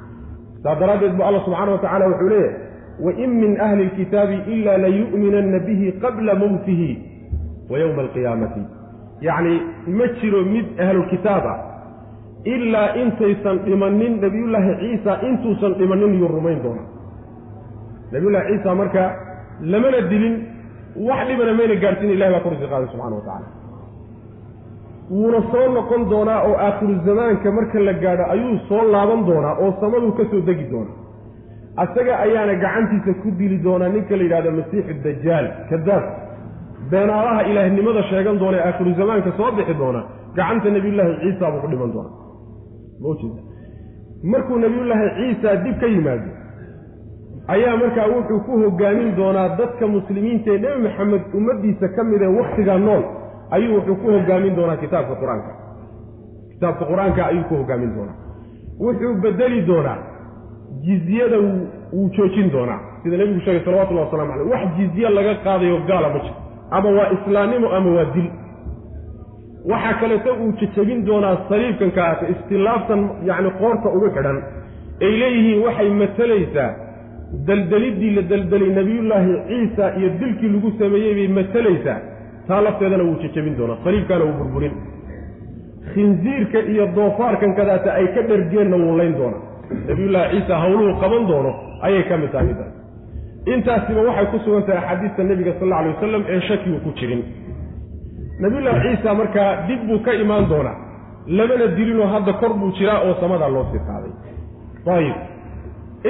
Saas 0.62 0.78
daraaddeed 0.80 1.12
bu 1.18 1.22
alla 1.28 1.40
subxaana 1.46 1.72
wa 1.76 1.78
tacala 1.84 2.04
wuxuu 2.12 2.28
leeyahay 2.28 2.65
wain 3.04 3.30
min 3.42 3.60
ahli 3.60 3.84
lkitaabi 3.90 4.36
ila 4.54 4.78
layu'minanna 4.84 5.58
bihi 5.66 5.92
qabla 6.04 6.34
mowtihi 6.34 6.90
wa 7.70 7.78
yowma 7.78 8.02
alqiyaamati 8.02 8.62
yacni 9.20 9.54
ma 9.98 10.06
jiro 10.20 10.42
mid 10.54 10.66
ahlulkitaab 10.80 11.46
ah 11.52 11.58
ilaa 12.44 12.88
intaysan 13.02 13.58
dhimanin 13.66 14.20
nabiyullaahi 14.24 14.72
ciisa 14.80 15.12
intuusan 15.28 15.74
dhimanin 15.78 16.18
yuu 16.20 16.28
rumayn 16.28 16.62
doona 16.64 16.82
nabiyullahi 18.12 18.48
ciisa 18.52 18.74
marka 18.74 19.04
lamana 19.72 20.00
dilin 20.10 20.34
wax 21.08 21.28
dhibana 21.28 21.54
mayna 21.60 21.74
gaadhsiin 21.84 22.10
ilahi 22.16 22.32
baa 22.34 22.44
korsi 22.46 22.66
qaaday 22.72 22.88
subxana 22.92 23.16
wa 23.20 23.24
tacala 23.28 23.48
wuuna 25.10 25.40
soo 25.52 25.66
noqon 25.78 26.10
doonaa 26.10 26.40
oo 26.48 26.54
aakhiru 26.66 26.94
zamaanka 27.08 27.52
marka 27.58 27.78
la 27.88 27.92
gaadho 28.04 28.24
ayuu 28.34 28.58
soo 28.68 28.82
laaban 28.94 29.26
doonaa 29.26 29.54
oo 29.64 29.72
samaduu 29.80 30.12
ka 30.18 30.24
soo 30.30 30.40
degi 30.48 30.66
doonaa 30.72 31.05
asaga 31.82 32.12
ayaana 32.24 32.54
gacantiisa 32.64 33.12
ku 33.22 33.28
dili 33.38 33.58
doonaa 33.66 33.88
ninka 33.94 34.16
la 34.16 34.22
yidhahdo 34.26 34.50
masiixu 34.58 34.94
dajaal. 35.04 35.46
Kadaab 35.70 36.04
beenaalaha 36.90 37.40
ilaahnimada 37.50 38.02
sheegan 38.10 38.38
doona 38.42 38.56
ee 38.58 38.66
aakhiru 38.68 38.92
zamaanka 39.00 39.30
soo 39.38 39.50
bixi 39.56 39.74
doona 39.82 40.00
gacanta 40.36 40.68
nebiyullaahi 40.76 41.14
ciisa 41.22 41.50
buu 41.52 41.60
ku 41.64 41.68
dhiman 41.72 41.90
doonaa. 41.96 42.14
Maujeeda 43.02 43.40
markuu 44.32 44.56
nebiyullaahi 44.64 45.08
ciisa 45.18 45.56
dib 45.64 45.76
ka 45.80 45.86
yimaado 45.94 46.30
ayaa 47.54 47.76
markaa 47.82 48.06
wuxuu 48.14 48.40
ku 48.46 48.52
hogaamin 48.62 49.10
doonaa 49.20 49.48
dadka 49.60 49.84
muslimiinta 49.96 50.48
ee 50.54 50.58
nebi 50.64 50.78
maxamed 50.86 51.22
ummaddiisa 51.38 51.86
ka 51.96 52.02
mid 52.10 52.22
ee 52.22 52.32
wakhtiga 52.38 52.78
nool. 52.86 53.04
Ayuu 53.56 53.74
wuxuu 53.76 53.96
ku 54.02 54.06
hogaamin 54.16 54.56
doonaa 54.58 54.76
kitaabka 54.82 55.14
qur'aanka. 55.22 55.52
Kitaabka 56.52 56.84
qur'aanka 56.90 57.20
ayuu 57.30 57.44
ku 57.48 57.54
hogaamin 57.60 57.90
doonaa. 57.96 58.16
Wuxuu 58.84 59.14
bedeli 59.24 59.60
doonaa 59.70 59.98
jizyada 60.84 61.38
wuu 61.92 62.08
joojin 62.16 62.50
doonaa. 62.52 62.80
Sida 63.02 63.16
nebigu 63.16 63.40
sheegay 63.40 63.64
salawatullahi 63.64 64.06
waslamu 64.06 64.30
caleyh 64.32 64.50
wax 64.52 64.62
jizye 64.78 65.08
laga 65.08 65.34
qaadayo 65.44 65.78
gaala 65.88 66.08
ma 66.14 66.18
jiro. 66.24 66.34
Ama 66.70 66.88
waa 66.98 67.10
islaamnimo 67.16 67.68
ama 67.76 67.90
waa 67.96 68.04
dil. 68.14 68.28
Waxaa 69.70 69.94
kaleeto 70.00 70.30
uu 70.42 70.52
jejebin 70.60 71.04
doonaa 71.06 71.36
saliibkan 71.48 71.90
kaata 71.90 72.28
istilaaftan 72.34 73.00
yacni 73.28 73.50
qoorta 73.60 73.88
ugu 73.96 74.08
xidhan 74.16 74.38
ay 75.04 75.12
leeyihiin 75.20 75.62
waxay 75.66 75.90
matalaysaa 76.02 76.70
daldeliddii 77.46 78.10
la 78.16 78.22
deldelay 78.30 78.70
nebiyullaahi 78.78 79.32
ciisa 79.48 79.84
iyo 79.98 80.08
dilkii 80.20 80.48
lagu 80.54 80.70
sameeyey 80.78 81.14
bay 81.18 81.28
matalaysaa 81.38 81.98
taa 82.48 82.60
lafteedana 82.66 83.04
wuu 83.08 83.18
jejebin 83.22 83.58
doonaa. 83.58 83.78
Saliibkaana 83.84 84.24
wuu 84.24 84.36
burburin. 84.40 84.74
Khinsiirka 85.94 86.58
iyo 86.72 86.86
doofaarkan 86.96 87.54
kadaata 87.58 87.94
ay 87.98 88.06
ka 88.14 88.22
dhergeenna 88.28 88.76
wuu 88.76 88.96
layn 88.98 89.14
doonaa 89.18 89.42
nabiyullaahi 89.88 90.30
ciisa 90.36 90.54
hawluhu 90.62 91.00
qaban 91.02 91.22
doono 91.30 91.52
ayay 91.86 92.02
ka 92.08 92.16
mid 92.22 92.30
tahay 92.32 92.46
middaas. 92.50 92.72
Intaasiba 93.54 94.00
waxay 94.08 94.26
ku 94.32 94.38
sugan 94.44 94.62
tahay 94.66 94.78
axaadiista 94.82 95.22
nebiga 95.30 95.52
sal 95.58 95.66
alla 95.68 95.76
alay 95.80 95.92
wasalam 95.94 96.22
ee 96.34 96.40
shakigu 96.48 96.78
ku 96.84 96.90
jirin. 96.98 97.22
Nabiyullaahi 98.42 98.80
ciisa 98.86 99.14
markaa 99.20 99.50
dib 99.68 99.80
buu 99.88 99.98
ka 100.06 100.12
imaan 100.24 100.48
doonaa 100.52 100.76
lamana 101.38 101.66
dilinoo 101.76 102.06
hadda 102.14 102.32
kor 102.40 102.52
buu 102.60 102.70
jiraa 102.78 103.00
oo 103.06 103.14
samadaa 103.20 103.48
loo 103.54 103.64
sii 103.72 103.82
qaaday 103.88 104.12
ayib 104.96 105.16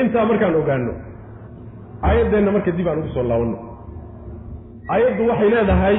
intaa 0.01 0.25
markaan 0.31 0.55
ogaano 0.61 0.93
aayaddeenna 2.09 2.51
marka 2.57 2.71
dib 2.79 2.89
aan 2.89 2.99
ugu 3.03 3.09
soo 3.15 3.25
laabanno 3.31 3.59
aayaddu 4.95 5.23
waxay 5.31 5.49
leedahay 5.55 5.97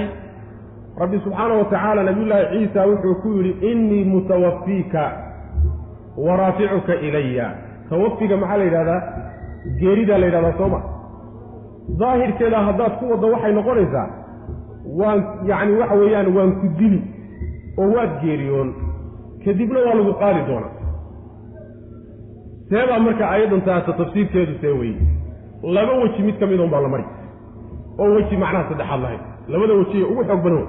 rabbi 1.02 1.17
subxaana 1.26 1.54
wa 1.62 1.65
tacaala 1.72 2.04
nabiyullaahi 2.10 2.46
ciisa 2.54 2.86
wuxuu 2.91 3.15
ku 3.24 3.30
yidhi 3.38 3.72
innii 3.72 4.04
mutawafiika 4.13 5.04
wa 6.26 6.38
raaficuka 6.42 6.94
ilaya 7.08 7.48
tawafiga 7.90 8.38
maxaa 8.38 8.58
la 8.58 8.64
yidhahdaa? 8.64 9.02
Geeridaa 9.80 10.18
la 10.22 10.26
yidhahdaa 10.26 10.58
sooma 10.58 10.80
daahirkeeda 12.00 12.60
haddaad 12.68 12.94
ku 13.00 13.06
waddo 13.12 13.28
waxay 13.34 13.54
noqonaysaa 13.58 14.08
waan 15.00 15.20
yacni 15.50 15.74
waxa 15.82 15.96
weeyaan 16.02 16.28
waan 16.38 16.52
ku 16.62 16.68
dili 16.80 17.00
oo 17.80 17.88
waad 17.96 18.12
geeriyoon. 18.24 18.70
Kadibna 19.46 19.80
waa 19.86 19.96
lagu 20.00 20.14
qaadi 20.22 20.42
doonaa. 20.48 20.74
Seebaa 22.70 23.00
marka 23.06 23.24
aayaddan 23.32 23.62
taata 23.68 23.94
tafsiirkeedu 24.00 24.54
see 24.62 24.74
weye 24.80 24.98
laba 25.76 25.94
weji 26.02 26.22
mid 26.28 26.40
ka 26.40 26.46
mid 26.46 26.60
un 26.60 26.70
baa 26.74 26.82
la 26.86 26.90
mari. 26.94 27.06
Oo 28.00 28.10
weji 28.16 28.38
macnaha 28.44 28.70
saddexaad 28.70 29.02
lahayd. 29.06 29.22
Labada 29.52 29.74
weji 29.74 29.98
ee 30.02 30.10
ugu 30.12 30.24
xoog 30.30 30.42
badan. 30.46 30.66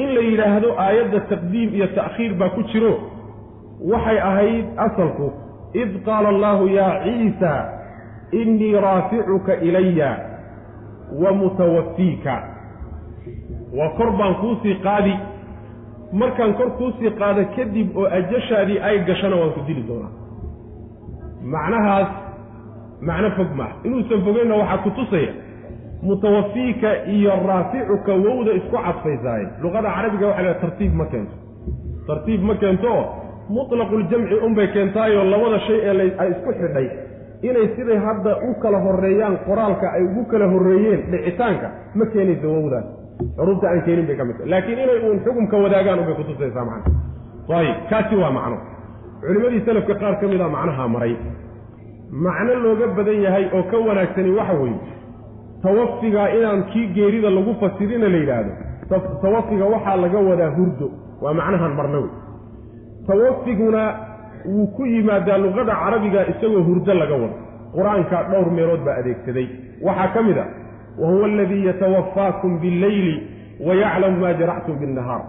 In 0.00 0.08
la 0.16 0.20
yidhaahdo 0.30 0.68
aayadda 0.84 1.20
taqdiim 1.32 1.70
iyo 1.74 1.86
ta'khiir 1.98 2.32
baa 2.40 2.50
ku 2.56 2.62
jiro 2.72 2.92
waxay 3.92 4.18
ahayd 4.20 4.66
asalku 4.76 5.32
id 5.82 5.90
qaala 6.04 6.28
allaahu 6.28 6.68
yaa 6.68 7.02
ciisa 7.04 7.52
innii 8.32 8.72
raaficuka 8.80 9.54
ilaya 9.56 10.10
wa 11.22 11.32
mutawafiika 11.32 12.34
waa 13.78 13.88
kor 13.98 14.10
baan 14.18 14.34
kuusii 14.34 14.74
qaadi. 14.74 15.14
Markaan 16.12 16.54
kor 16.54 16.70
kuusii 16.78 17.10
qaado 17.10 17.44
kadib 17.56 17.96
oo 17.96 18.06
ajashaadii 18.18 18.78
ay 18.88 18.98
gashana 19.08 19.36
waan 19.36 19.52
ku 19.56 19.60
dili 19.66 19.82
doonaa. 19.88 20.10
Macnahaas 21.52 22.08
macno 23.00 23.30
fog 23.36 23.50
maaha 23.58 23.74
inuusan 23.84 24.24
fogeynna 24.24 24.54
waxaa 24.60 24.82
ku 24.84 24.90
tusaya 24.90 25.32
mutawafiika 26.02 26.90
iyo 27.06 27.32
raaficuka 27.48 28.12
wowda 28.12 28.52
isku 28.52 28.76
cadfaysaaye 28.76 29.46
luqada 29.62 29.90
carabiga 29.96 30.26
waxa 30.26 30.42
la 30.42 30.54
tartiib 30.54 30.94
ma 30.94 31.06
keento. 31.12 31.34
Tartiib 32.06 32.42
ma 32.42 32.54
keento 32.54 32.92
mutlaquljamci 33.56 34.34
unbay 34.46 34.66
keentaayoo 34.74 35.24
labada 35.32 35.58
shay 35.66 35.78
ee 35.90 36.10
ay 36.22 36.28
isku 36.34 36.50
xidhay. 36.60 36.86
Inay 37.48 37.66
siday 37.76 37.98
hadda 38.06 38.32
u 38.48 38.54
kala 38.62 38.78
horreeyaan 38.86 39.36
qoraalka 39.46 39.86
ay 39.96 40.02
ugu 40.08 40.22
kala 40.32 40.46
horreeyeen 40.52 41.00
dhicitaanka 41.12 41.68
ma 41.98 42.04
keenayso 42.12 42.48
wowdaas 42.56 42.86
xuruufta 43.38 43.66
aan 43.70 43.80
keenin 43.86 44.06
bay 44.08 44.16
ka 44.20 44.24
mid 44.28 44.36
tahay. 44.38 44.50
Laakiin 44.52 44.78
inay 44.84 44.98
uun 45.06 45.18
xukumka 45.24 45.56
wadaagaan 45.64 45.98
unbay 46.02 46.14
kutusaysaa 46.20 46.64
macna 46.70 46.90
ayib 47.60 47.76
kaasi 47.90 48.14
waa 48.22 48.30
macno. 48.38 48.56
Culimmadii 49.24 49.62
salafka 49.66 49.94
qaar 50.02 50.14
ka 50.20 50.26
mid 50.32 50.40
a 50.40 50.48
macnaha 50.56 50.84
maray. 50.94 51.14
Macno 52.26 52.54
looga 52.64 52.86
badan 52.96 53.18
yahay 53.26 53.44
oo 53.56 53.62
ka 53.70 53.76
wanaagsani 53.88 54.30
waxa 54.38 54.54
weeye 54.62 54.78
tawafigaa 55.62 56.28
inaan 56.36 56.60
kii 56.72 56.86
geerida 56.96 57.30
lagu 57.36 57.52
fasirina 57.60 58.08
la 58.08 58.18
yidhaahdo 58.22 58.52
tawafiga 59.22 59.64
waxaa 59.74 59.96
laga 60.04 60.18
wadaa 60.28 60.50
hurdo. 60.56 60.86
Waa 61.22 61.34
macnahan 61.40 61.72
marna 61.78 61.98
wey 62.04 62.10
tawafiguna 63.10 63.82
wuu 64.52 64.66
ku 64.76 64.86
yimaadaa 64.86 65.38
luqada 65.44 65.74
carabiga 65.82 66.20
isagoo 66.32 66.62
hurdo 66.68 66.94
laga 66.94 67.14
wado. 67.22 67.36
Qur'aanka 67.76 68.16
dhowr 68.30 68.48
meelood 68.56 68.82
baa 68.86 68.96
adeegsaday. 69.00 69.46
Waxaa 69.86 70.08
ka 70.14 70.22
mid 70.22 70.38
a 70.38 70.46
wa 71.00 71.08
huwa 71.12 71.26
aladii 71.26 71.66
yatawafaakum 71.66 72.58
billeyli 72.62 73.14
wa 73.66 73.74
yaclamu 73.82 74.16
maa 74.22 74.32
jaraxtum 74.40 74.76
binnahaar. 74.80 75.22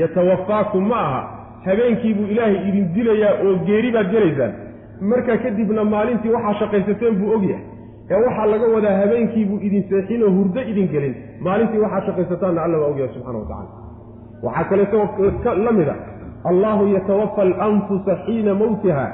Yatawafaakum 0.00 0.88
ma 0.88 0.96
aha 1.06 1.22
habeenkiibuu 1.64 2.26
ilaahay 2.32 2.68
idin 2.68 2.86
dilayaa 2.94 3.34
oo 3.44 3.54
geeri 3.66 3.90
baad 3.92 4.10
gelaysaan. 4.14 4.52
Markaa 5.10 5.36
kadibna 5.44 5.84
maalintii 5.84 6.32
waxaa 6.36 6.54
shaqaysateen 6.60 7.14
buu 7.20 7.30
ogyahay. 7.36 7.64
Ee 8.10 8.20
waxaa 8.26 8.46
laga 8.52 8.66
wadaa 8.74 8.96
habeenkiibuu 9.02 9.58
idin 9.66 9.82
seexinoo 9.90 10.30
hurdo 10.36 10.60
idin 10.70 10.88
gelin. 10.94 11.14
Maalintii 11.40 11.78
waxaa 11.84 12.02
shaqaysataanna 12.06 12.62
alla 12.64 12.78
waa 12.78 12.90
ogyahay 12.92 13.12
subxana 13.14 13.38
wa 13.38 13.46
tacala 13.50 13.70
waxaa 14.42 14.64
kaleeto 14.70 14.98
la 15.66 15.72
mid 15.78 15.88
a 15.88 15.96
allahu 16.50 16.86
yatawafa 16.94 17.42
alanfusa 17.42 18.16
xiina 18.26 18.54
mowtiha 18.54 19.04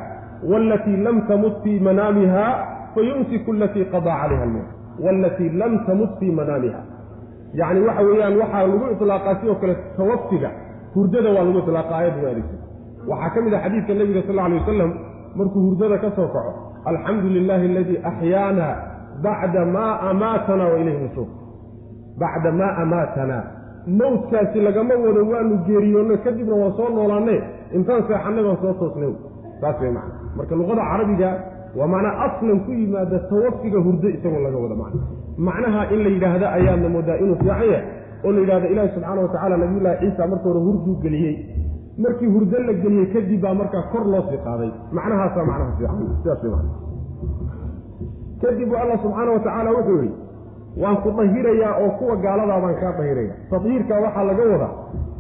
waalatii 0.51 0.97
lam 0.97 1.17
tamut 1.29 1.55
fii 1.63 1.81
manaamiha 1.81 2.45
fayumsiku 2.95 3.53
alatii 3.53 3.85
qadaa 3.85 4.17
calayha 4.23 4.43
almowt 4.43 4.69
waalatii 5.05 5.49
lam 5.49 5.73
tamut 5.87 6.11
fii 6.19 6.31
manaamiha 6.41 6.81
yacni 7.55 7.81
waxa 7.87 8.03
weeyaan 8.09 8.37
waxaa 8.43 8.67
lagu 8.67 9.05
ilaaqaa 9.05 9.35
sidoo 9.41 9.55
kale 9.55 9.75
tawafiga 9.97 10.51
hurdada 10.95 11.29
waa 11.37 11.45
lagu 11.45 11.71
ilaaqa 11.71 11.95
aayadda 11.99 12.23
waa 12.27 12.31
adeegsan 12.33 12.61
waxaa 13.11 13.31
ka 13.35 13.41
mid 13.45 13.55
ah 13.55 13.61
xadiidka 13.65 13.95
nebiga 14.01 14.23
sal 14.29 14.39
alay 14.39 14.59
wasalam 14.61 14.91
markuu 15.39 15.61
hurdada 15.67 15.97
ka 16.05 16.11
soo 16.17 16.29
kaco 16.35 16.53
alxamdu 16.91 17.29
lilahi 17.37 17.65
aladii 17.73 17.99
axyaana 18.11 18.67
bacda 19.25 19.63
maa 19.77 19.93
amaatanaa 20.11 20.69
wa 20.73 20.79
ilayhi 20.83 21.03
nushuur 21.05 21.29
bacda 22.21 22.51
maa 22.61 22.73
amaatanaa 22.83 23.43
mawdkaasi 23.87 24.61
lagama 24.61 24.95
wado 24.95 25.23
waanu 25.33 25.57
geeriyoonno 25.67 26.17
kadibna 26.25 26.55
waan 26.55 26.73
soo 26.77 26.89
noolaanne. 26.97 27.37
Intaan 27.77 28.03
seexannay 28.09 28.45
baan 28.45 28.59
soo 28.63 28.73
toosnay. 28.81 29.13
Saas 29.61 29.81
way 29.81 29.91
macna. 29.91 30.15
Marka 30.37 30.55
luqada 30.57 30.83
carabiga 30.91 31.31
waa 31.79 31.87
macnaa 31.87 32.15
aslan 32.27 32.61
ku 32.65 32.71
yimaada 32.73 33.19
tawafiga 33.31 33.79
hurdo 33.87 34.09
isagoo 34.09 34.43
laga 34.47 34.59
wada 34.65 34.75
macna. 34.83 35.01
Macnaha 35.39 35.81
in 35.95 35.99
la 36.05 36.11
yidhaahda 36.15 36.47
ayaadna 36.59 36.89
moodaa 36.89 37.17
inuu 37.23 37.37
fiican 37.41 37.63
yahay. 37.73 37.85
Oo 38.25 38.33
la 38.33 38.41
yidhahdo 38.41 38.67
ilaahi 38.73 38.91
subxaana 38.95 39.21
watacala 39.23 39.57
nabiyullaahi 39.57 39.99
ciisa 40.01 40.27
marka 40.27 40.45
hore 40.49 40.61
hurduu 40.67 40.95
geliyey. 41.03 41.35
Markii 41.99 42.31
hurdo 42.35 42.59
la 42.69 42.73
geliyey 42.83 43.07
kadib 43.15 43.41
baa 43.45 43.55
markaa 43.55 43.83
kor 43.93 44.05
loo 44.13 44.23
sii 44.31 44.41
qaaday. 44.47 44.71
Macnahaasaa 44.93 45.45
macnaha 45.51 45.73
fiican. 45.79 46.09
Sidaas 46.23 46.43
way 46.45 46.53
macna. 46.57 46.73
Kadib 48.43 48.75
alla 48.83 48.97
subxaana 49.05 49.31
wa 49.37 49.41
tacaala 49.47 49.71
wuxuu 49.77 49.97
yidhi 50.03 50.15
waan 50.83 50.97
ku 51.05 51.11
dahirayaa 51.19 51.73
oo 51.85 51.91
kuwa 51.99 52.17
gaaladaa 52.25 52.61
baan 52.65 52.77
kaa 52.83 52.93
dahiraya 53.01 53.35
tadhiirka 53.53 53.95
waxaa 54.05 54.25
laga 54.31 54.45
wadaa 54.53 54.73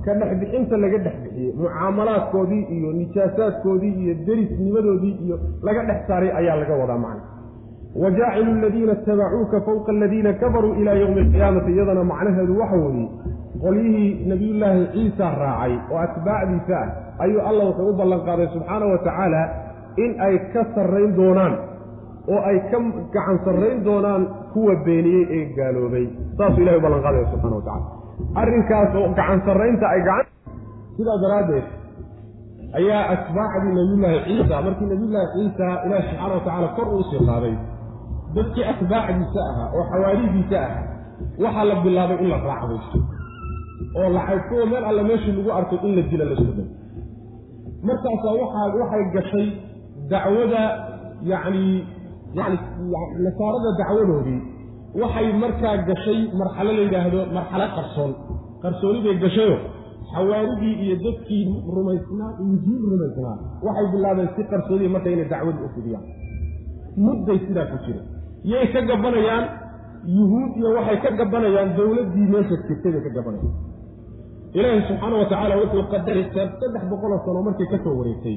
ka 0.04 0.12
dhexbixinta 0.20 0.76
laga 0.84 0.98
dhex 1.06 1.16
bixiyey 1.24 1.52
mucaamalaadkoodii 1.62 2.62
iyo 2.76 2.92
nijaasaadkoodii 3.00 3.94
iyo 4.04 4.14
derisnimadoodii 4.26 5.14
iyo 5.24 5.36
laga 5.66 5.82
dhex 5.88 6.00
saaray 6.08 6.30
ayaa 6.40 6.56
laga 6.62 6.74
wadaa 6.82 6.98
macna. 7.04 7.22
Wa 8.02 8.10
jaacilu 8.18 8.50
aladiina 8.58 8.92
itabacuuka 8.92 9.60
fowqa 9.66 9.92
aladiina 9.92 10.32
kafaruu 10.42 10.74
ilaa 10.80 10.94
yowmi 11.02 11.20
alqiyaamati 11.20 11.72
iyadana 11.76 12.04
macnaheedu 12.12 12.54
waxa 12.60 12.76
weeye 12.76 13.08
qolyihii 13.62 14.10
nebiyullaahi 14.30 14.82
ciisa 14.94 15.26
raacay 15.42 15.74
oo 15.92 15.98
atbaacdiisa 16.06 16.76
ah 16.82 17.24
ayuu 17.24 17.40
alla 17.50 17.64
wuxuu 17.68 17.88
u 17.90 17.96
ballanqaaday 18.00 18.48
subxaana 18.54 18.86
wa 18.92 18.98
tacaala 19.06 19.42
in 20.04 20.10
ay 20.26 20.34
ka 20.52 20.62
sarrayn 20.74 21.10
doonaan 21.18 21.54
oo 22.32 22.40
ay 22.50 22.58
ka 22.70 22.78
gacan 23.14 23.38
sarrayn 23.44 23.78
doonaan 23.86 24.22
kuwa 24.52 24.74
beeniyey 24.86 25.24
ee 25.36 25.44
gaaloobay. 25.58 26.06
Saasuu 26.38 26.62
ilahay 26.62 26.78
u 26.78 26.82
ballanqaadaya 26.86 27.26
subxana 27.32 27.56
wa 27.56 27.62
tacala 27.68 27.86
arrinkaas 28.42 28.94
oo 29.00 29.08
gacan 29.18 29.40
sarraynta 29.46 29.86
ay 29.94 30.00
gacan 30.08 30.26
sidaa 30.96 31.18
daraaddeed 31.24 31.66
ayaa 32.78 33.02
atbaacdii 33.14 33.72
nabiyullaahi 33.78 34.18
ciisa 34.26 34.56
markii 34.66 34.88
nabiyullaahi 34.92 35.28
ciisa 35.36 35.66
ilaahi 35.86 36.04
subxaana 36.08 36.34
wa 36.34 36.40
tacaala 36.44 36.68
kor 36.76 36.88
uu 36.94 37.00
u 37.02 37.04
sii 37.10 37.22
qaaday 37.28 37.54
dadkii 38.36 38.64
atbaacdiisa 38.72 39.40
ahaa 39.50 39.68
oo 39.76 39.84
xawaaridiisa 39.92 40.58
ah 40.66 40.72
waxaa 41.44 41.64
la 41.70 41.74
bilaabay 41.84 42.18
in 42.24 42.28
la 42.32 42.38
raacdaysto 42.48 42.98
oo 44.00 44.08
lacagtoo 44.16 44.66
meel 44.72 44.84
alle 44.90 45.02
meeshii 45.10 45.32
lagu 45.38 45.50
arkay 45.58 45.78
in 45.88 45.92
la 45.98 46.02
dila 46.10 46.24
la 46.30 46.36
suday 46.42 46.68
markaasaa 47.88 48.34
waxaa 48.42 48.66
waxay 48.80 49.04
gashay 49.16 49.46
dacwada 50.12 50.62
yacni 51.32 51.64
yani 52.38 52.56
nasaarada 53.24 53.70
dacwadoodii 53.80 54.40
waxay 55.02 55.28
markaa 55.42 55.76
gashay 55.88 56.20
marxalo 56.40 56.70
la 56.78 56.82
yidhaahdo 56.86 57.20
marxalo 57.36 57.66
qarsoon. 57.76 58.12
Qarsooni 58.62 59.00
bay 59.04 59.16
gashayo. 59.24 59.56
Xawaaridii 60.12 60.74
iyo 60.84 60.96
dadkii 61.04 61.44
rumaysnaa 61.76 62.30
injiil 62.44 62.82
rumaysnaa 62.92 63.36
waxay 63.66 63.86
bilaabeen 63.94 64.28
si 64.36 64.42
qarsoodiya 64.52 64.90
marka 64.94 65.08
inay 65.14 65.28
dacwadii 65.32 65.64
u 65.66 65.70
fidiyaan. 65.74 66.04
Mudday 67.04 67.38
sidaa 67.46 67.66
ku 67.72 67.76
jira. 67.84 68.00
Yay 68.52 68.66
ka 68.72 68.80
gabanayaan 68.90 69.44
yuhuud 70.18 70.52
iyo 70.60 70.68
waxay 70.78 70.98
ka 71.04 71.10
gabanayaan 71.20 71.68
dowladdii 71.78 72.26
meesha 72.32 72.56
jirtay 72.66 72.90
bay 72.94 73.02
ka 73.06 73.10
gabanayaan 73.18 73.54
ilaahi 74.58 74.80
subxaana 74.88 75.16
wa 75.22 75.26
tacaala 75.30 75.54
wuxuu 75.62 75.84
qadaray 75.92 76.24
saddex 76.34 76.82
boqoloo 76.90 77.20
sano 77.26 77.40
markay 77.46 77.66
ka 77.72 77.78
soo 77.84 77.94
wareegtay 78.00 78.36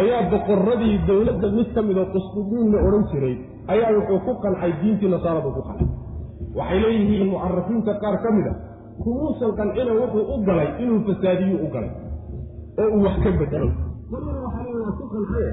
ayaa 0.00 0.22
boqoradii 0.32 0.94
dowladda 1.08 1.48
mid 1.58 1.68
ka 1.76 1.82
midoo 1.88 2.06
qusdudiin 2.14 2.66
la 2.74 2.78
odhan 2.88 3.04
jiray 3.12 3.34
ayaa 3.74 3.90
wuxuu 3.98 4.20
ku 4.26 4.32
qancay 4.44 4.72
diintii 4.82 5.10
nasaaradu 5.14 5.50
ku 5.56 5.62
qancay 5.68 5.88
waxay 6.58 6.78
leeyihiin 6.84 7.28
mucarafiinta 7.32 7.92
qaar 8.02 8.16
ka 8.24 8.30
mid 8.36 8.46
a 8.52 8.54
kumuusan 9.04 9.52
qancina 9.60 9.92
wuxuu 10.00 10.24
u 10.34 10.36
galay 10.48 10.68
inuu 10.82 11.00
fasaadiyuu 11.08 11.60
u 11.66 11.68
galay 11.74 11.92
oo 12.82 12.88
uu 12.96 13.02
wax 13.06 13.16
ka 13.24 13.30
bedelo 13.40 13.68
marna 14.12 14.32
waxaa 14.44 14.74
waa 14.82 14.92
ku 15.00 15.04
qancay 15.14 15.46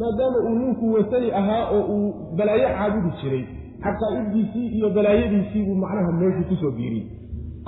maadaama 0.00 0.38
uu 0.48 0.54
ninku 0.62 0.84
wasani 0.96 1.28
ahaa 1.40 1.64
oo 1.76 1.82
uu 1.96 2.08
balaayo 2.38 2.68
caabudi 2.78 3.10
jiray 3.20 3.44
caqaa'iddiisii 3.84 4.66
iyo 4.78 4.88
balaayadiisii 4.96 5.62
buu 5.66 5.76
macnaha 5.84 6.12
meeshuu 6.20 6.46
ku 6.50 6.54
soo 6.62 6.72
biiriyey 6.78 7.06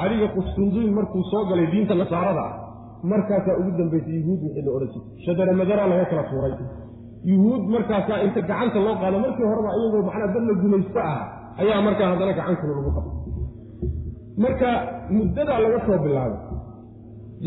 adiga 0.03 0.27
qustundiin 0.37 0.91
markuu 0.99 1.23
soo 1.31 1.45
galay 1.51 1.67
diinta 1.73 1.95
nasaarada 2.03 2.43
ah 2.49 2.55
markaasaa 3.13 3.57
ugu 3.61 3.71
dambaysay 3.79 4.15
yuhuud 4.21 4.41
wixii 4.45 4.63
la 4.67 4.71
odhan 4.77 4.89
jiray. 4.95 5.07
Shadara 5.25 5.53
madara 5.61 5.85
laga 5.93 6.05
kala 6.11 6.23
tuuray. 6.31 6.55
Yuhuud 7.33 7.63
markaasaa 7.75 8.19
inta 8.27 8.41
gacanta 8.51 8.79
loo 8.87 8.95
qaado 9.03 9.19
markii 9.25 9.47
horeba 9.51 9.71
iyagoo 9.79 10.03
macnaa 10.09 10.31
dad 10.35 10.45
la 10.51 10.55
gumaysto 10.63 11.01
ah 11.13 11.19
ayaa 11.63 11.81
markaa 11.87 12.09
haddana 12.13 12.33
gacankuna 12.39 12.73
lagu 12.79 12.91
qabay. 12.97 13.13
Marka 14.45 14.69
muddadaa 15.17 15.59
laga 15.65 15.79
soo 15.87 15.99
bilaabay 16.05 16.41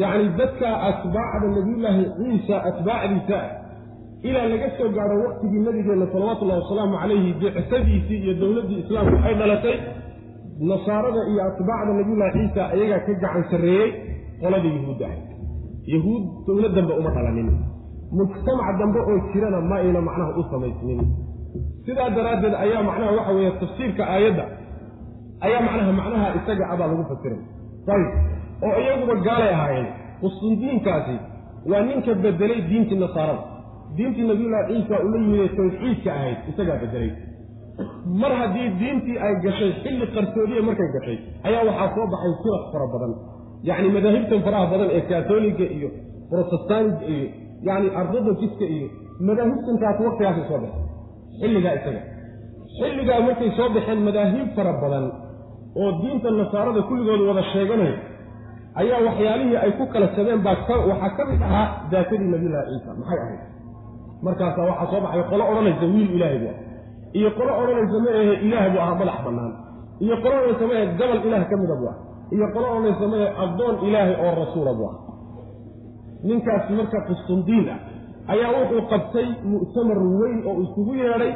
yacni 0.02 0.28
dadka 0.40 0.68
atbaacda 0.90 1.48
nabiyullaahi 1.56 2.04
ciisa 2.18 2.56
atbaacdiisa 2.70 3.38
ah 3.44 3.50
ilaa 4.28 4.46
laga 4.54 4.68
soo 4.78 4.90
gaadho 4.98 5.16
waqtigii 5.26 5.62
nabigeenna 5.68 6.06
salawaatullahi 6.14 6.60
wasalaamu 6.64 6.96
calayhi 7.02 7.30
bicsadiisii 7.42 8.20
iyo 8.24 8.34
dowladdii 8.42 8.80
islaamku 8.84 9.16
ay 9.28 9.34
dhalatay 9.42 9.76
nasaarada 10.72 11.22
iyo 11.32 11.42
atbaacda 11.50 11.92
nabiyullahi 12.00 12.32
ciisa 12.38 12.62
ayagaa 12.76 13.00
ka 13.08 13.14
gacan 13.24 13.44
sarreeyey 13.52 13.90
qolada 14.42 14.68
yuhuudda 14.76 15.06
ahay 15.10 15.20
yahuud 15.94 16.24
dowlad 16.48 16.74
dambe 16.78 16.94
uma 17.00 17.10
dhalanin. 17.16 17.50
Mujtamac 18.12 18.78
dambe 18.80 19.00
oo 19.00 19.18
jirana 19.34 19.62
ma 19.62 19.76
ayna 19.82 20.02
macnaha 20.02 20.32
u 20.40 20.44
samaysnin. 20.52 21.00
Sidaa 21.86 22.10
daraaddeed 22.16 22.54
ayaa 22.64 22.84
macnaha 22.90 23.12
waxa 23.18 23.32
weeye 23.38 23.52
tafsiirka 23.62 24.04
aayadda 24.14 24.46
ayaa 25.46 25.62
macnaha 25.68 25.92
macnaha 26.00 26.28
isaga 26.40 26.66
abaa 26.74 26.88
lagu 26.92 27.04
fasiray. 27.12 27.40
Ayib 27.94 28.10
oo 28.68 28.78
iyaguba 28.84 29.16
gaalay 29.28 29.54
ahaayeen 29.56 29.88
qustundiinkaasi 30.22 31.16
waa 31.72 31.82
ninka 31.90 32.14
bedelay 32.24 32.62
diintii 32.70 33.00
nasaarada. 33.04 33.44
Diintii 33.98 34.28
nabiyullahi 34.28 34.74
ciisa 34.74 34.96
ula 35.06 35.18
yimid 35.24 35.40
ee 35.46 35.50
tawxiidka 35.58 36.10
ahayd 36.18 36.38
isagaa 36.52 36.78
bedelay. 36.84 37.12
Mar 38.22 38.32
haddii 38.42 38.70
diintii 38.80 39.18
ay 39.26 39.34
gashay 39.46 39.72
xilli 39.84 40.06
qarsoodiya 40.16 40.62
markay 40.68 40.90
gashay 40.96 41.18
ayaa 41.48 41.64
waxaa 41.70 41.90
soo 41.96 42.08
baxay 42.14 42.34
firaq 42.44 42.64
fara 42.74 42.86
badan 42.94 43.14
yacni 43.70 43.90
madaahibtan 43.98 44.40
faraha 44.46 44.66
badan 44.74 44.90
ee 44.98 45.02
kaatoliga 45.12 45.66
iyo 45.78 45.90
protestaaniga 46.32 47.06
iyo 47.16 47.28
yacni 47.68 47.90
ardodokiska 48.00 48.66
iyo 48.76 48.88
madaahibtankaas 49.28 49.98
waktigaasay 50.08 50.46
soo 50.50 50.60
baxeen 50.64 50.88
xilligaa 51.42 51.74
isaga. 51.80 52.02
Xilligaa 52.80 53.20
markay 53.28 53.50
soo 53.58 53.70
baxeen 53.76 54.00
madaahib 54.08 54.48
fara 54.58 54.74
badan 54.84 55.06
oo 55.82 55.90
diinta 56.02 56.30
nasaarada 56.40 56.82
kulligooda 56.90 57.24
wada 57.30 57.44
sheeganaya 57.54 57.96
ayaa 58.82 59.00
waxyaalihii 59.08 59.58
ay 59.66 59.72
ku 59.80 59.84
kala 59.94 60.08
jabeen 60.16 60.42
baa 60.46 60.56
waxaa 60.92 61.12
ka 61.18 61.24
mid 61.32 61.42
ahaa 61.48 61.68
daatadii 61.92 62.30
nabiyullahi 62.34 62.66
ciisa. 62.72 62.92
Maxay 63.00 63.20
ahayd? 63.24 63.42
Markaasaa 64.26 64.66
waxaa 64.72 64.88
soo 64.92 65.02
baxay 65.06 65.24
qolo 65.32 65.44
odhanaysa 65.52 65.86
wiil 65.94 66.10
ilaahay 66.18 66.40
buu 66.44 66.52
ah 66.54 66.58
iyo 67.20 67.30
qolo 67.38 67.52
odhanaysa 67.62 67.98
ma 68.06 68.10
ahe 68.20 68.34
ilaah 68.48 68.66
buu 68.74 68.82
ahaa 68.86 68.96
madax 69.02 69.18
bannaan. 69.26 69.54
Iyo 70.06 70.16
qolo 70.24 70.36
odhanaysa 70.40 70.66
ma 70.70 70.74
ahe 70.80 70.86
gabal 71.00 71.20
ilaah 71.28 71.44
ka 71.52 71.56
mida 71.62 71.76
buu 71.82 71.90
ah 71.94 71.98
iyo 72.36 72.48
qolo 72.54 72.66
odhanaysa 72.72 73.08
ma 73.12 73.18
ahe 73.18 73.30
addoon 73.44 73.76
ilaahay 73.88 74.16
oo 74.26 74.32
rasuula 74.44 74.74
buu 74.80 74.90
ah. 74.92 74.96
Ninkaas 76.24 76.70
marka 76.78 77.00
qustundiin 77.08 77.68
ah 77.74 77.80
ayaa 78.34 78.52
wuxuu 78.58 78.82
qabtay 78.92 79.28
mu'tamar 79.52 80.00
weyn 80.20 80.38
oo 80.50 80.56
isugu 80.66 80.94
yeedhay 81.02 81.34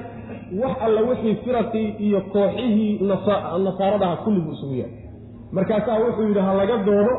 wax 0.62 0.76
alla 0.86 1.02
wixii 1.10 1.36
firaqii 1.44 1.88
iyo 2.06 2.22
kooxihii 2.34 2.92
nasaaradaha 3.66 4.16
kulligu 4.24 4.52
isugu 4.56 4.74
yahay 4.82 4.94
markaasaa 5.56 6.00
wuxuu 6.06 6.28
yidhi 6.30 6.40
ha 6.48 6.54
laga 6.60 6.78
doodo 6.88 7.14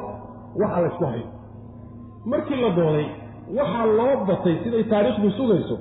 waxa 0.61 0.81
laysku 0.85 1.05
hayo. 1.05 1.27
Markii 2.31 2.61
la 2.65 2.71
dooday 2.79 3.07
waxaa 3.59 3.87
loo 3.99 4.15
batay 4.29 4.55
siday 4.65 4.85
taariikhdu 4.93 5.31
sugayso 5.39 5.77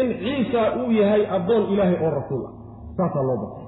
in 0.00 0.06
ciisa 0.22 0.60
uu 0.80 0.90
yahay 1.00 1.22
addoon 1.36 1.62
ilaahay 1.72 1.96
oo 2.04 2.10
rasuul 2.18 2.42
ah. 2.48 2.52
Saasaa 2.96 3.22
loo 3.28 3.36
batay 3.42 3.61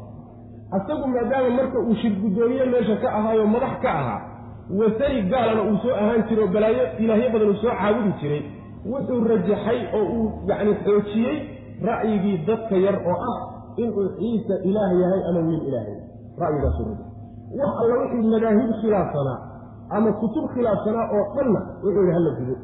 asagu 0.76 1.06
maadaama 1.14 1.50
marka 1.58 1.78
uu 1.88 1.94
shirgudoomiye 2.02 2.64
meesha 2.72 2.96
ka 3.02 3.08
ahaayo 3.18 3.46
madax 3.54 3.74
ka 3.84 3.90
ahaa 4.00 4.20
wasani 4.80 5.22
gaalana 5.32 5.62
uu 5.70 5.76
soo 5.82 5.94
ahaan 6.02 6.22
jiray 6.28 6.44
oo 6.44 6.52
balaayo 6.54 6.84
ilaahyo 7.04 7.28
badan 7.34 7.48
uu 7.52 7.58
soo 7.62 7.74
caabudi 7.80 8.12
jiray 8.20 8.42
wuxuu 8.92 9.20
rajaxay 9.32 9.80
oo 9.98 10.04
uu 10.18 10.26
yacni 10.48 10.74
xoojiyey 10.84 11.36
ra'yigii 11.88 12.36
dadka 12.48 12.76
yar 12.86 12.96
oo 13.12 13.16
ah 13.32 13.38
inuu 13.82 14.08
ciisa 14.18 14.54
ilaah 14.68 14.90
yahay 15.02 15.20
ama 15.28 15.40
wiil 15.48 15.62
ilaahay. 15.68 15.96
Ra'yigaasuu 16.42 16.84
rajaxay. 16.90 17.10
Wax 17.60 17.72
alla 17.82 17.94
wixii 18.02 18.28
madaahib 18.34 18.70
khilaafsanaa 18.80 19.38
ama 19.96 20.12
kutub 20.20 20.44
khilaafsanaa 20.54 21.06
oo 21.16 21.24
dhanna 21.36 21.60
wuxuu 21.84 22.02
yidhi 22.02 22.12
hala 22.16 22.30
gudo 22.38 22.54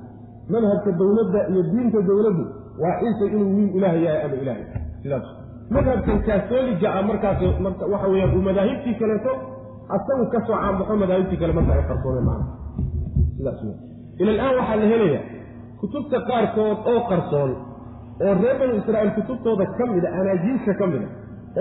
madhabka 0.52 0.90
dowladda 1.00 1.40
iyo 1.52 1.62
diinta 1.72 2.00
dowladdu 2.10 2.44
waa 2.82 2.94
ciisa 3.00 3.24
inuu 3.34 3.50
wiil 3.56 3.70
ilaah 3.78 3.94
yahay 4.04 4.20
ama 4.26 4.36
ilaahay. 4.42 4.64
Sidaas 5.02 5.26
madhabkan 5.74 6.18
kaatooliga 6.28 6.88
ah 6.98 7.02
markaas 7.10 7.40
marka 7.66 7.84
waxa 7.92 8.06
weeyaan 8.12 8.34
uu 8.36 8.42
madaahibtii 8.48 8.94
kaleeto 9.00 9.32
asagu 9.96 10.24
ka 10.32 10.38
soo 10.46 10.56
caanbaxo 10.62 10.94
madaahibtii 11.02 11.38
kale 11.42 11.52
marka 11.58 11.72
ay 11.78 11.84
qarsoomeen 11.90 12.24
macna. 12.30 12.46
Sidaas 13.36 13.60
wey 13.64 13.76
ila 14.22 14.30
alaan 14.48 14.56
waxaa 14.60 14.76
la 14.82 14.86
helayaa 14.92 15.22
kutubta 15.80 16.16
qaarkood 16.30 16.78
oo 16.92 17.00
qarsoon 17.10 17.50
oo 18.24 18.32
reer 18.42 18.56
banu 18.60 18.72
israa'iil 18.80 19.12
kutubtooda 19.18 19.64
ka 19.78 19.84
mida 19.92 20.08
anaajiilka 20.20 20.72
ka 20.80 20.86
mida 20.92 21.08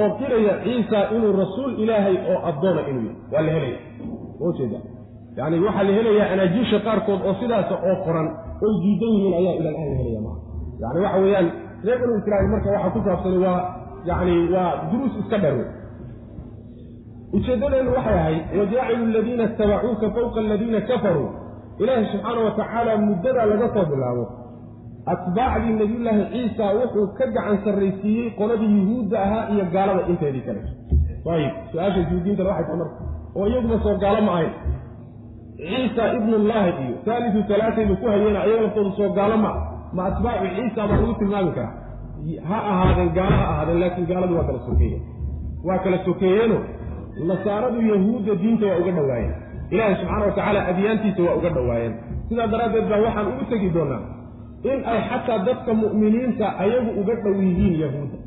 oo 0.01 0.09
qiraya 0.19 0.53
ciisa 0.63 0.99
inuu 1.15 1.33
rasuul 1.43 1.71
ilaahay 1.83 2.15
oo 2.31 2.39
addoona 2.49 2.81
inuu 2.91 3.03
yahay. 3.09 3.17
Waa 3.33 3.41
la 3.47 3.51
helaya 3.55 3.79
ujeeda 4.47 4.79
yacni 5.37 5.57
waxaa 5.67 5.83
la 5.87 5.93
helayaa 5.97 6.27
anaajiilsha 6.35 6.79
qaarkood 6.87 7.21
oo 7.27 7.33
sidaasa 7.41 7.75
oo 7.89 7.95
qoran 8.05 8.27
oy 8.65 8.73
diidan 8.83 9.11
yihiin 9.15 9.33
ayaa 9.39 9.55
ila 9.59 9.69
aan 9.79 9.89
la 9.91 9.97
helaya 10.01 10.21
maa 10.27 10.37
yani 10.81 10.99
waxa 11.05 11.19
weeyaan 11.23 11.47
reer 11.85 11.97
banu 12.01 12.13
israa'iil 12.21 12.49
marka 12.55 12.67
waxaa 12.75 12.91
ku 12.95 12.99
saabsani 13.07 13.37
waa 13.45 13.59
yacni 14.05 14.35
waa 14.53 14.71
duruus 14.91 15.13
iska 15.21 15.37
dheer 15.43 15.55
wey 15.59 15.67
ujeeddadeennu 17.33 17.91
waxay 17.97 18.17
ahayd 18.19 18.43
wajaacilu 18.59 19.05
aladiina 19.11 19.43
itabacuuka 19.43 20.09
fawqa 20.15 20.39
aladiina 20.45 20.81
kafaruu 20.81 21.29
ilaahi 21.79 22.05
subxaana 22.11 22.41
wa 22.47 22.51
tacaala 22.59 22.97
muddadaa 23.07 23.45
laga 23.51 23.67
soo 23.73 23.85
bilaabo 23.91 24.25
atbaacdii 25.13 25.73
nebiyullaahi 25.81 26.23
ciisa 26.33 26.65
wuxuu 26.79 27.07
ka 27.17 27.25
gacan 27.35 27.57
sarraysiiyey 27.65 28.29
qoladii 28.39 28.71
yuhuudda 28.79 29.17
ahaa 29.25 29.43
iyo 29.53 29.65
gaalada 29.75 30.07
inteedii 30.13 30.41
kale 30.47 30.61
ayib 31.35 31.53
su'aasha 31.71 32.01
juudiintana 32.09 32.49
waxay 32.49 32.65
tahay 32.67 32.79
marka 32.81 32.97
oo 33.37 33.47
iyaguma 33.51 33.77
soo 33.85 33.95
gaalo 34.03 34.21
ma 34.27 34.31
ahayn 34.37 34.53
ciisa 35.57 36.03
ibnullaahi 36.17 36.71
iyo 36.85 36.95
saalisu 37.05 37.39
talaatayba 37.51 37.95
ku 38.01 38.05
hayeena 38.13 38.39
ayaga 38.45 38.61
laftoodu 38.65 38.91
soo 38.99 39.09
gaalo 39.19 39.37
ma 39.45 39.51
ma 39.97 40.01
atbaacu 40.09 40.47
ciisa 40.57 40.81
baa 40.89 40.97
lagu 41.01 41.13
tilmaami 41.21 41.51
karaa 41.57 41.73
ha 42.49 42.57
ahaadeen 42.71 43.09
gaalo 43.17 43.35
ha 43.41 43.45
ahaadeen 43.53 43.79
laakiin 43.83 44.07
gaaladu 44.11 44.33
waa 44.37 44.43
kala 44.49 44.59
sokeeyeen. 44.67 45.01
Waa 45.67 45.79
kala 45.85 45.97
sokeeyeeno. 46.07 46.57
Nasaaradu 47.29 47.79
yahuudda 47.91 48.33
diinta 48.41 48.65
waa 48.71 48.77
uga 48.81 48.91
dhowaayeen 48.97 49.33
ilaahay 49.73 49.95
subxaana 50.01 50.25
wa 50.25 50.31
tacaala 50.37 50.59
adyaantiisa 50.71 51.21
waa 51.27 51.35
uga 51.39 51.49
dhowaayeen 51.57 51.93
sidaa 52.29 52.47
daraaddeed 52.53 52.85
baa 52.91 52.99
waxaan 53.05 53.27
ugu 53.33 53.43
tegi 53.51 53.69
doonaa 53.75 54.01
in 54.71 54.79
ay 54.91 54.99
xataa 55.09 55.39
dadka 55.47 55.71
mu'miniinta 55.81 56.45
ayagu 56.63 56.89
uga 57.01 57.13
dhow 57.23 57.35
yihiin 57.47 57.75
yahuudda. 57.83 58.17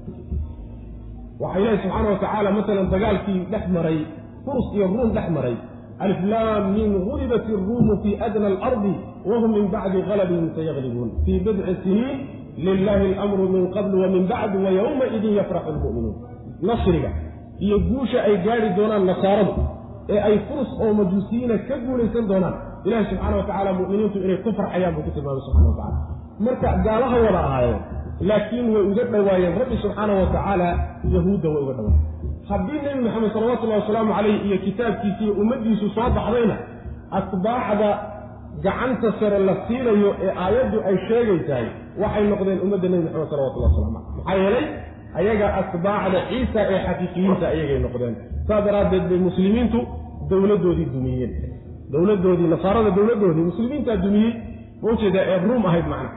Waxaa 1.42 1.60
ilaahi 1.62 1.78
subxaana 1.82 2.08
wa 2.14 2.18
tacaala 2.24 2.50
masalan 2.58 2.86
dagaalkii 2.94 3.40
dhex 3.52 3.64
maray 3.76 3.98
furs 4.44 4.66
iyo 4.76 4.86
ruum 4.92 5.10
dhex 5.16 5.26
maray 5.36 5.56
aliflaam 6.04 6.64
min 6.76 6.90
gulibat 7.08 7.44
iruumu 7.54 7.94
fii 8.02 8.14
adna 8.26 8.46
alardi 8.52 8.94
wahum 9.30 9.50
min 9.56 9.66
bacdi 9.74 9.98
galabihim 10.08 10.46
sayaglibuun 10.56 11.10
fii 11.24 11.38
bidci 11.46 11.74
siniin 11.84 12.16
lilahi 12.56 13.14
alamru 13.14 13.48
min 13.48 13.64
qabl 13.74 13.92
wa 14.02 14.08
min 14.14 14.22
bacdu 14.28 14.64
wa 14.64 14.70
yowmaidin 14.70 15.32
yafraxu 15.40 15.70
lmu'minuun 15.76 16.14
nasriga 16.62 17.10
iyo 17.58 17.78
guusha 17.78 18.18
ay 18.28 18.36
gaadhi 18.46 18.68
doonaan 18.76 19.06
nasaaradu. 19.06 19.52
ee 20.08 20.18
ay 20.28 20.36
furs 20.48 20.70
oo 20.82 20.92
majuusiyiina 20.98 21.58
ka 21.68 21.74
guulaysan 21.86 22.26
doonaan. 22.28 22.54
Ilahi 22.84 23.04
subxaana 23.10 23.36
wa 23.36 23.44
tacala 23.48 23.70
mu'miniintu 23.78 24.18
inay 24.18 24.38
ku 24.44 24.50
farxayaan 24.58 24.94
buu 24.94 25.04
ku 25.06 25.10
tilmaamay 25.14 25.42
subxana 25.46 25.68
wa 25.70 25.76
tacala 25.78 25.98
marka 26.44 26.68
gaalaha 26.84 27.16
wada 27.26 27.40
ahaayeen 27.48 27.78
laakiin 28.28 28.66
way 28.74 28.82
uga 28.90 29.04
dhowaayeen 29.12 29.54
rabbi 29.62 29.76
subxaana 29.84 30.12
wa 30.20 30.26
tacaala 30.34 30.68
yahuudda 31.14 31.48
way 31.54 31.62
uga 31.64 31.74
dhowaayeen 31.78 32.10
haddii 32.50 32.80
nebi 32.86 33.00
maxamed 33.06 33.30
salawatullahi 33.36 33.80
wasalaamu 33.82 34.12
calayh 34.18 34.36
iyo 34.46 34.58
kitaabkiisi 34.66 35.22
iyo 35.24 35.32
ummaddiisu 35.42 35.86
soo 35.94 36.08
baxdayna 36.16 36.56
atbaacda 37.18 37.90
gacanta 38.64 39.08
sare 39.20 39.38
la 39.48 39.54
siinayo 39.66 40.10
ee 40.26 40.32
aayaddu 40.44 40.78
ay 40.88 40.96
sheegaysahay 41.08 41.66
waxay 42.02 42.24
noqdeen 42.32 42.58
ummadda 42.64 42.88
nebi 42.92 43.02
maxamed 43.06 43.28
salawatullahi 43.32 43.72
waslamu 43.72 43.98
caleyh 43.98 44.16
maxaa 44.18 44.36
yeelay 44.44 44.66
ayaga 45.20 45.46
atbaacda 45.60 46.18
ciisa 46.30 46.60
ee 46.72 46.80
xaqiiqiyiinta 46.86 47.44
ayagay 47.54 47.78
noqdeen. 47.86 48.14
Saas 48.48 48.64
daraaddeed 48.66 49.04
bay 49.10 49.18
muslimiintu 49.28 49.78
dowladdoodii 50.30 50.88
dumiyeen. 50.94 51.32
Dowladdoodii 51.92 52.48
nasaarada 52.54 52.90
dowladdoodii 52.98 53.44
muslimiintaa 53.50 53.96
dumiyey. 54.04 54.32
Maujeedaa 54.82 55.24
ee 55.32 55.38
ruum 55.46 55.64
ahayd 55.70 55.86
macna 55.92 56.10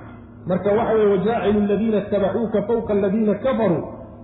marka 0.50 0.70
waxa 0.80 0.94
weye 0.98 1.08
wajaacilu 1.16 1.60
aladiina 1.66 1.98
itabacuuka 2.08 2.60
fawqa 2.70 2.94
aladiina 2.98 3.34
kafaruu. 3.46 3.82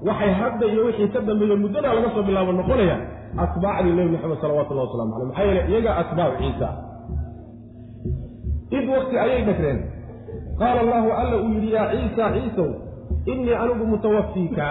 Waxay 0.07 0.31
hadda 0.41 0.65
iyo 0.73 0.81
wixii 0.87 1.07
ka 1.13 1.19
dambeeya 1.27 1.55
muddadaa 1.63 1.93
laga 1.97 2.09
soo 2.15 2.23
bilaabo 2.27 2.51
noqonaya 2.59 2.95
atbaacdii 3.43 3.93
nebi 3.97 4.09
maxamed 4.15 4.37
salawatullahi 4.43 4.87
waslamu 4.87 5.11
caleyh 5.13 5.27
maxaa 5.29 5.45
yeele 5.47 5.61
iyaga 5.71 5.91
atbaacu 6.01 6.35
ciisa 6.43 6.67
id 8.77 8.85
wakti 8.95 9.15
ayay 9.25 9.41
dhagreen 9.49 9.79
qaala 10.59 10.79
allahu 10.85 11.09
alla 11.21 11.35
uu 11.43 11.51
yidhi 11.55 11.71
yaa 11.75 11.87
ciisa 11.91 12.25
ciisow 12.35 12.69
innii 13.31 13.55
anigu 13.63 13.85
mutawafiika 13.93 14.65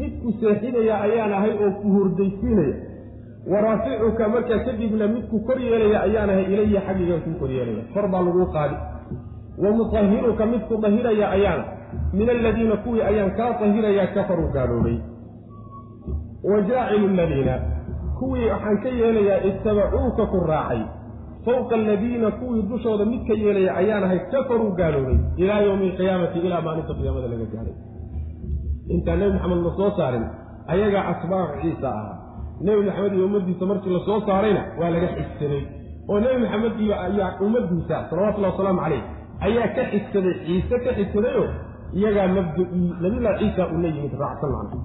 midku 0.00 0.32
seexinaya 0.40 0.94
ayaan 1.06 1.32
ahay 1.38 1.52
oo 1.64 1.70
ku 1.80 1.86
hurdaysiinaya 1.94 2.76
wa 3.52 3.60
raaficuka 3.66 4.28
markaa 4.34 4.58
kadibna 4.66 5.06
midku 5.14 5.36
kor 5.46 5.58
yeelaya 5.66 5.98
ayaan 6.06 6.30
ahay 6.34 6.46
ilaya 6.54 6.80
xaggigan 6.86 7.20
kuu 7.24 7.34
kor 7.40 7.50
yeelaya. 7.56 7.82
Kor 7.94 8.06
baa 8.12 8.22
laguu 8.26 8.46
qaadi. 8.56 8.76
Wa 9.62 9.70
mutahiruka 9.78 10.44
midku 10.52 10.74
dahiraya 10.84 11.26
ayaana 11.36 11.64
min 12.12 12.28
aladiina 12.30 12.76
kuwii 12.84 13.02
ayaan 13.10 13.30
kaa 13.38 13.52
dahirayaa 13.60 14.06
kafaruu 14.16 14.50
gaaloobay 14.56 14.98
wa 16.50 16.60
jaacilu 16.68 17.06
aladiina 17.14 17.54
kuwii 18.18 18.48
waxaan 18.50 18.78
ka 18.82 18.88
yeelayaa 18.88 19.40
ittabacuuka 19.50 20.26
ku 20.32 20.38
raacay 20.50 20.82
fawqa 21.46 21.74
aladiina 21.80 22.28
kuwii 22.38 22.62
dushooda 22.70 23.04
mid 23.12 23.22
ka 23.28 23.34
yeelaya 23.42 23.72
ayaan 23.80 24.04
ahay 24.06 24.20
kafaruu 24.32 24.70
gaaloobay 24.78 25.18
ilaa 25.42 25.60
yowmi 25.66 25.84
alqiyaamati 25.90 26.38
ilaa 26.46 26.62
maalinta 26.66 26.92
qiyaamada 26.98 27.28
laga 27.32 27.46
gaahay 27.54 27.74
intaan 28.94 29.18
nebi 29.20 29.32
maxamed 29.36 29.60
la 29.66 29.72
soo 29.78 29.90
saarin 29.98 30.24
ayagaa 30.72 31.04
asbaacu 31.12 31.54
ciisa 31.62 31.88
ahaa. 31.94 32.14
Nebi 32.66 32.82
maxamed 32.88 33.12
iyo 33.16 33.24
ummaddiisa 33.28 33.64
markii 33.70 33.92
la 33.96 34.00
soo 34.08 34.20
saarayna 34.28 34.62
waa 34.80 34.90
laga 34.94 35.08
xigsaday. 35.16 35.62
Oo 36.10 36.18
nebi 36.24 36.38
maxamed 36.44 36.74
iyo 36.84 36.94
ummaddiisa 37.46 37.96
salawatullahi 38.10 38.52
wasalaamu 38.54 38.80
caleyh 38.84 39.02
ayaa 39.46 39.68
ka 39.76 39.82
xigsaday 39.92 40.34
ciise 40.46 40.76
ka 40.84 40.90
xigsadayoo 40.98 41.48
iyagaa 41.98 42.28
mabda-ii 42.36 42.86
nabiyullahi 43.02 43.38
ciisa 43.42 43.62
uu 43.72 43.80
la 43.84 43.88
yimid 43.94 44.14
raacsan 44.22 44.50
macna 44.56 44.78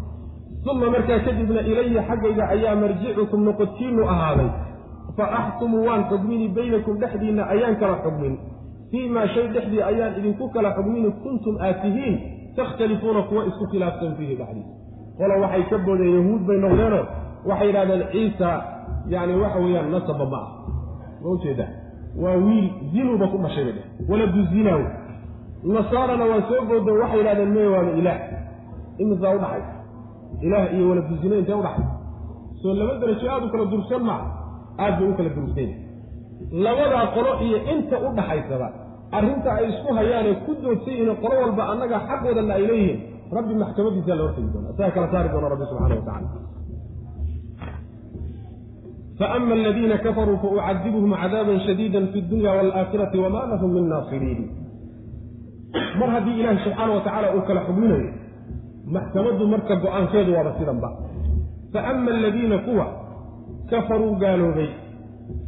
uma 0.71 0.87
markaa 0.95 1.19
kadibna 1.25 1.61
ilaya 1.71 2.01
xaggayga 2.09 2.43
ayaa 2.55 2.75
marjicukum 2.83 3.39
noqodkiinu 3.47 4.01
ahaaday 4.13 4.49
fa 5.17 5.25
axkumu 5.39 5.77
waan 5.87 6.03
xugmini 6.09 6.47
baynakum 6.55 6.97
dhexdiinna 7.01 7.43
ayaan 7.53 7.75
kala 7.81 7.95
xugmin. 8.03 8.37
Fii 8.91 9.09
maa 9.09 9.27
shay 9.33 9.47
dhexdii 9.53 9.81
ayaan 9.91 10.13
idinku 10.19 10.49
kala 10.53 10.69
xugmini 10.77 11.09
kuntum 11.23 11.55
aad 11.65 11.81
tihiin 11.81 12.15
takhtalifuuna 12.55 13.21
kuwa 13.29 13.45
isku 13.49 13.65
khilaafsan 13.71 14.15
fiihi 14.17 14.35
dhexdii 14.35 14.65
qola 15.17 15.35
waxay 15.43 15.63
ka 15.69 15.77
boodeen 15.85 16.13
yahuud 16.17 16.41
bay 16.47 16.57
noqdeenoo 16.63 17.05
waxay 17.49 17.67
yidhahdeen 17.67 18.03
ciisa 18.11 18.49
yacni 19.13 19.33
waxa 19.43 19.59
weeyaan 19.59 19.91
nasaba 19.91 20.25
ma 20.33 20.37
ah 20.43 20.49
ma 21.23 21.29
u 21.33 21.37
jeedaa 21.43 21.71
waa 22.23 22.35
wiil 22.45 22.67
zinuuba 22.93 23.27
ku 23.31 23.37
dhashay 23.43 23.63
bay 23.67 23.73
dheh 23.77 23.85
waladu 24.09 24.41
zinaaw. 24.53 24.81
Nasaarana 25.75 26.25
waa 26.31 26.41
soo 26.49 26.61
boodo 26.69 26.91
waxay 27.01 27.19
yidhahdeen 27.19 27.51
meye 27.55 27.67
waana 27.75 27.91
ilaah. 27.99 28.19
Imisaa 29.01 29.35
udhaxay 29.37 29.63
ilaah 30.45 30.73
iyo 30.75 30.89
waladu 30.89 31.15
zina 31.21 31.35
intee 31.41 31.57
udhaxay 31.61 31.85
soo 32.61 32.73
laba 32.79 32.93
darajo 33.01 33.25
aada 33.31 33.45
u 33.45 33.49
kala 33.53 33.65
dursan 33.71 34.03
maa 34.09 34.21
aad 34.77 34.93
bay 34.99 35.07
u 35.11 35.13
kala 35.17 35.29
dursan 35.37 35.71
labadaa 36.65 37.05
qolo 37.15 37.31
iyo 37.45 37.57
inta 37.73 37.95
u 38.05 38.09
dhaxaysaba 38.17 38.67
arrinta 39.17 39.49
ay 39.57 39.65
isku 39.71 39.89
hayaanee 39.97 40.35
ku 40.45 40.51
doodsan 40.63 40.93
yihiin 40.93 41.15
qolo 41.23 41.35
walba 41.43 41.63
annaga 41.71 41.97
xaqoodanna 42.09 42.53
ay 42.59 42.63
leeyihiin 42.71 42.99
rabbi 43.37 43.53
maxkamadiisaa 43.63 44.15
la 44.19 44.23
hortegi 44.25 44.49
doona 44.53 44.69
isaga 44.73 44.91
kala 44.95 45.07
saari 45.13 45.29
doona 45.33 45.47
rabbi 45.53 45.65
subxana 45.69 45.95
wa 45.99 46.05
tacala 46.09 46.29
faama 49.19 49.53
aladiina 49.53 49.97
kafaruu 50.05 50.37
faucadibuhum 50.43 51.11
cadaaban 51.21 51.59
shadiida 51.67 51.99
fi 52.13 52.21
dunya 52.21 52.51
waalaakhirati 52.57 53.17
wama 53.23 53.41
lahum 53.51 53.69
min 53.73 53.85
naasiriin. 53.93 54.41
Mar 55.99 56.09
haddii 56.15 56.39
ilaahi 56.41 56.59
subxaana 56.65 56.93
wa 56.97 57.01
tacaala 57.05 57.27
uu 57.35 57.41
kala 57.47 57.61
xugminayo 57.67 58.09
maxkamaddu 58.95 59.47
marka 59.53 59.75
go'aankeedu 59.83 60.31
waaba 60.37 60.51
sidanba. 60.59 60.89
Fa 61.73 61.79
ama 61.91 62.11
aladiina 62.17 62.57
kuwa 62.57 62.85
kafaruu 63.71 64.15
gaaloobay. 64.23 64.69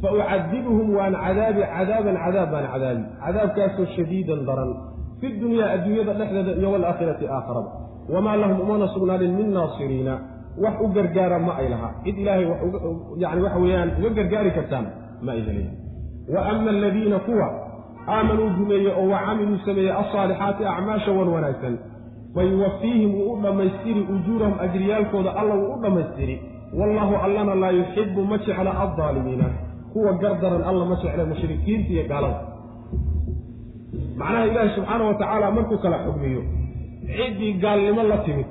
Fa 0.02 0.10
ucadibuhum 0.18 0.88
waan 0.98 1.14
cadaabi 1.24 1.62
cadaaban 1.76 2.16
cadaab 2.24 2.50
baan 2.54 2.66
cadaabi. 2.74 3.04
Cadaabkaasoo 3.26 3.86
shadiidan 3.96 4.42
daran. 4.48 4.72
Fi 5.20 5.28
dunyaa 5.42 5.70
adduunyada 5.76 6.14
dhexdeeda 6.20 6.52
iyo 6.60 6.70
waalaakhirati 6.74 7.26
aakharada. 7.36 7.72
Wamaa 8.14 8.36
lahum 8.42 8.58
umana 8.66 8.88
sugnaanin 8.94 9.32
min 9.40 9.48
naasiriina. 9.58 10.14
Wax 10.64 10.76
u 10.86 10.88
gargaara 10.96 11.40
ma 11.48 11.54
ay 11.62 11.68
lahaa. 11.74 11.92
Cid 12.04 12.18
ilaahay 12.22 12.46
yani 13.24 13.42
waxa 13.46 13.60
weeyaan 13.64 13.90
uga 14.00 14.10
gargaari 14.18 14.52
kartaan 14.58 14.86
ma 15.26 15.32
ay 15.36 15.42
helayaan 15.48 15.78
wa 16.34 16.42
ama 16.52 16.70
aladiina 16.76 17.20
kuwa 17.28 17.48
aamanuu 18.08 18.50
rumeeye 18.60 18.92
oo 19.00 19.08
wa 19.14 19.20
camiluu 19.26 19.58
sameeyey 19.66 19.92
alsaalixaati 20.02 20.64
acmaasha 20.74 21.12
wan 21.18 21.28
wanaagsan 21.36 21.76
fayuwafiihim 22.36 23.12
wuu 23.16 23.34
u 23.34 23.42
dhammaystiri 23.44 24.02
ujuurahum 24.16 24.56
ajriyaalkooda 24.66 25.36
alla 25.42 25.56
wuu 25.56 25.74
u 25.76 25.82
dhammaystiri 25.82 26.36
wallaahu 26.80 27.14
allana 27.26 27.56
laa 27.64 27.72
yuxibu 27.80 28.22
ma 28.32 28.38
jecla 28.46 28.72
addaalimiina 28.84 29.46
kuwa 29.94 30.12
gardaran 30.22 30.64
alla 30.70 30.86
ma 30.92 30.96
jecla 31.04 31.24
mushrikiinta 31.32 31.90
iyo 31.94 32.04
gaalada. 32.12 32.40
Macnaha 34.20 34.46
ilaahi 34.50 34.70
subxaana 34.76 35.04
wa 35.10 35.14
tacaala 35.22 35.52
markuu 35.58 35.78
kala 35.84 35.98
xugmiyo 36.06 36.42
ciddii 37.18 37.54
gaalnimo 37.64 38.04
la 38.12 38.18
timid 38.26 38.46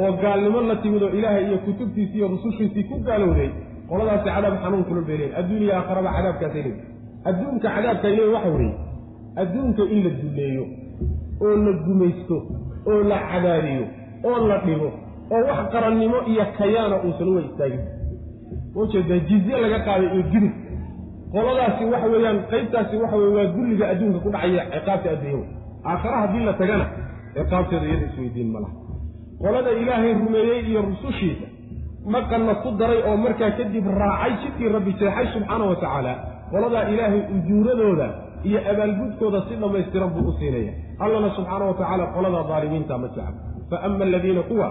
oo 0.00 0.12
gaalnimo 0.22 0.60
la 0.70 0.76
timid 0.82 1.02
oo 1.02 1.10
ilaahay 1.18 1.44
iyo 1.48 1.58
kutubtiisii 1.66 2.16
iyo 2.18 2.28
rusushiisii 2.34 2.84
ku 2.90 2.96
gaalowday 3.08 3.50
qoladaasi 3.88 4.24
cadaab 4.34 4.54
xanuun 4.62 4.84
kula 4.88 5.00
beelayn 5.08 5.32
adduuniya 5.40 5.74
aakharaba 5.78 6.10
cadaabkaasay 6.16 6.62
leeyihi 6.62 6.82
adduunka 7.30 7.68
cadaabkay 7.76 8.12
leeyi 8.18 8.32
waxa 8.36 8.50
weeye 8.56 8.74
adduunka 9.42 9.82
in 9.94 9.98
la 10.06 10.10
duleeyo 10.22 10.64
oo 11.44 11.54
la 11.66 11.72
gumaysto 11.86 12.36
oo 12.90 13.00
la 13.10 13.18
cadaadiyo 13.30 13.84
oo 14.28 14.38
la 14.50 14.56
dhibo 14.66 14.88
oo 15.34 15.42
wax 15.50 15.60
qarannimo 15.74 16.18
iyo 16.32 16.44
kayaana 16.58 16.96
uusan 17.06 17.28
uga 17.32 17.40
istaagin 17.48 17.82
u 18.78 18.86
jeedaa 18.92 19.20
jizye 19.28 19.56
laga 19.64 19.78
qaaday 19.88 20.08
iyo 20.14 20.22
gidib 20.32 20.54
qoladaasi 21.34 21.84
waxa 21.92 22.08
weeyaan 22.14 22.38
qaybtaasi 22.52 22.94
waxa 23.02 23.16
weye 23.20 23.32
waa 23.38 23.46
gulliga 23.56 23.84
adduunka 23.92 24.18
ku 24.24 24.28
dhacaya 24.34 24.62
ciqaabta 24.74 25.08
adduunya 25.14 25.46
aakhara 25.90 26.16
haddii 26.22 26.44
la 26.48 26.52
tagana 26.60 26.86
ciqaabteeda 27.36 27.86
iyada 27.90 28.06
isweydiin 28.10 28.48
ma 28.54 28.58
laha. 28.64 28.74
Qolada 29.42 29.70
ilaahay 29.82 30.12
rumeeyey 30.22 30.60
iyo 30.70 30.80
rusushiisa 30.90 31.46
dhaqanna 32.14 32.54
ku 32.62 32.68
daray 32.80 33.00
oo 33.08 33.16
markaa 33.24 33.50
kadib 33.58 33.86
raacay 34.00 34.32
jidkii 34.42 34.68
rabbi 34.76 34.92
jeexay 35.00 35.26
subxaana 35.34 35.64
wa 35.70 35.76
tacaala 35.82 36.12
qoladaa 36.52 36.84
ilaahay 36.92 37.20
ujuuradooda 37.36 38.06
iyo 38.48 38.58
abaalgudkooda 38.72 39.38
si 39.48 39.54
dhammaystiran 39.62 40.10
buu 40.14 40.28
u 40.30 40.32
siinaya. 40.38 40.72
Allana 41.04 41.28
subxaana 41.36 41.64
wa 41.70 41.74
tacaala 41.80 42.04
qolada 42.16 42.40
daalimiinta 42.50 42.94
ma 43.02 43.08
jecel. 43.14 43.34
Fa 43.70 43.76
ama 43.86 44.04
aladiina 44.08 44.42
kuwa 44.50 44.66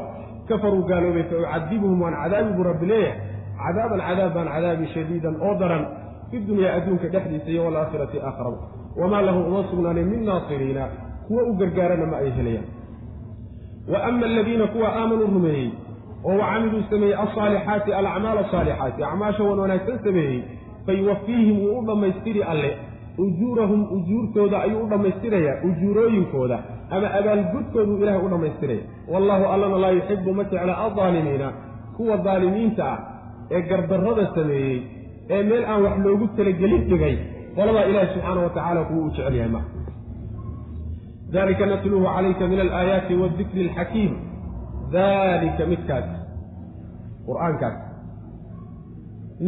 kafaruu 0.49 0.83
gaaloobay 0.89 1.23
fa 1.29 1.35
ucadibuhum 1.43 2.01
waan 2.01 2.15
cadaabi 2.23 2.51
buu 2.57 2.63
rabbi 2.71 2.85
leeyahay. 2.85 3.19
Cadaaban 3.63 3.99
cadaab 4.07 4.33
baan 4.35 4.47
cadaabi 4.55 4.85
shadiidan 4.93 5.35
oo 5.47 5.53
daran 5.61 5.83
fi 6.31 6.39
dunyaa 6.47 6.73
adduunka 6.77 7.07
dhexdiisa 7.13 7.49
iyo 7.53 7.65
walaakhirati 7.65 8.17
aakharada 8.19 8.57
wamaa 9.01 9.21
lahum 9.27 9.43
uma 9.51 9.63
sugnaanin 9.69 10.07
min 10.11 10.21
naasiriina 10.29 10.83
kuwa 11.27 11.43
u 11.43 11.53
gargaarana 11.59 12.05
ma 12.11 12.17
ay 12.17 12.29
helayaan. 12.37 12.67
Wa 13.91 14.03
ama 14.03 14.25
aladiina 14.25 14.67
kuwa 14.67 14.87
aamanuu 14.95 15.27
rumeeyey 15.35 15.69
oo 16.25 16.37
wa 16.39 16.45
camiluu 16.53 16.83
sameeyey 16.89 17.15
alsaalixaati 17.23 17.93
alacmaal 17.93 18.37
asaalixaati 18.37 19.03
acmaasha 19.03 19.43
wan 19.43 19.59
wanaagsan 19.59 19.99
sameeyey 20.03 20.41
fayuwafiihim 20.85 21.57
wuu 21.63 21.79
u 21.79 21.85
dhammaystiri 21.85 22.43
alle. 22.43 22.77
Ujuurahum 23.17 23.81
ujuurtooda 23.97 24.61
ayuu 24.61 24.83
u 24.83 24.87
dhammaystirayaa 24.89 25.55
ujuurooyinkooda 25.69 26.57
ama 26.95 27.07
abaalgudkooduu 27.19 27.97
ilahay 28.03 28.21
u 28.25 28.29
dhammaystiraya 28.33 28.83
wallaahu 29.13 29.45
allana 29.53 29.77
laa 29.83 29.93
yuxibu 29.99 30.33
ma 30.39 30.43
jecla 30.51 30.73
aldaalimiina 30.85 31.47
kuwa 31.97 32.17
daalimiinta 32.27 32.83
ah 32.93 32.99
ee 33.55 33.61
gardarrada 33.69 34.25
sameeyey 34.35 34.77
ee 35.35 35.41
meel 35.49 35.63
aan 35.71 35.81
wax 35.85 35.97
loogu 36.05 36.25
talagelin 36.37 36.83
dhigay 36.91 37.15
qoladaa 37.57 37.85
ilaahi 37.91 38.09
subxaana 38.13 38.41
wa 38.47 38.51
tacaala 38.57 38.81
kuwa 38.89 39.05
u 39.07 39.09
jecel 39.15 39.35
yahay 39.39 39.51
ma. 39.55 39.61
Dalika 41.35 41.65
natluuhu 41.71 42.05
calayka 42.15 42.43
min 42.51 42.59
alaayaati 42.65 43.13
waadikri 43.21 43.61
alxakiim 43.67 44.13
dalika 44.97 45.63
midkaas 45.71 46.07
qur'aankaas. 47.27 47.75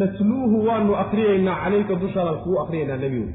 Natluuhu 0.02 0.58
waanu 0.68 0.92
akriyaynaa 1.04 1.56
calayka 1.64 1.94
dushaadaan 2.04 2.40
kugu 2.44 2.58
akriyaynaa 2.64 2.98
nebigu 3.04 3.30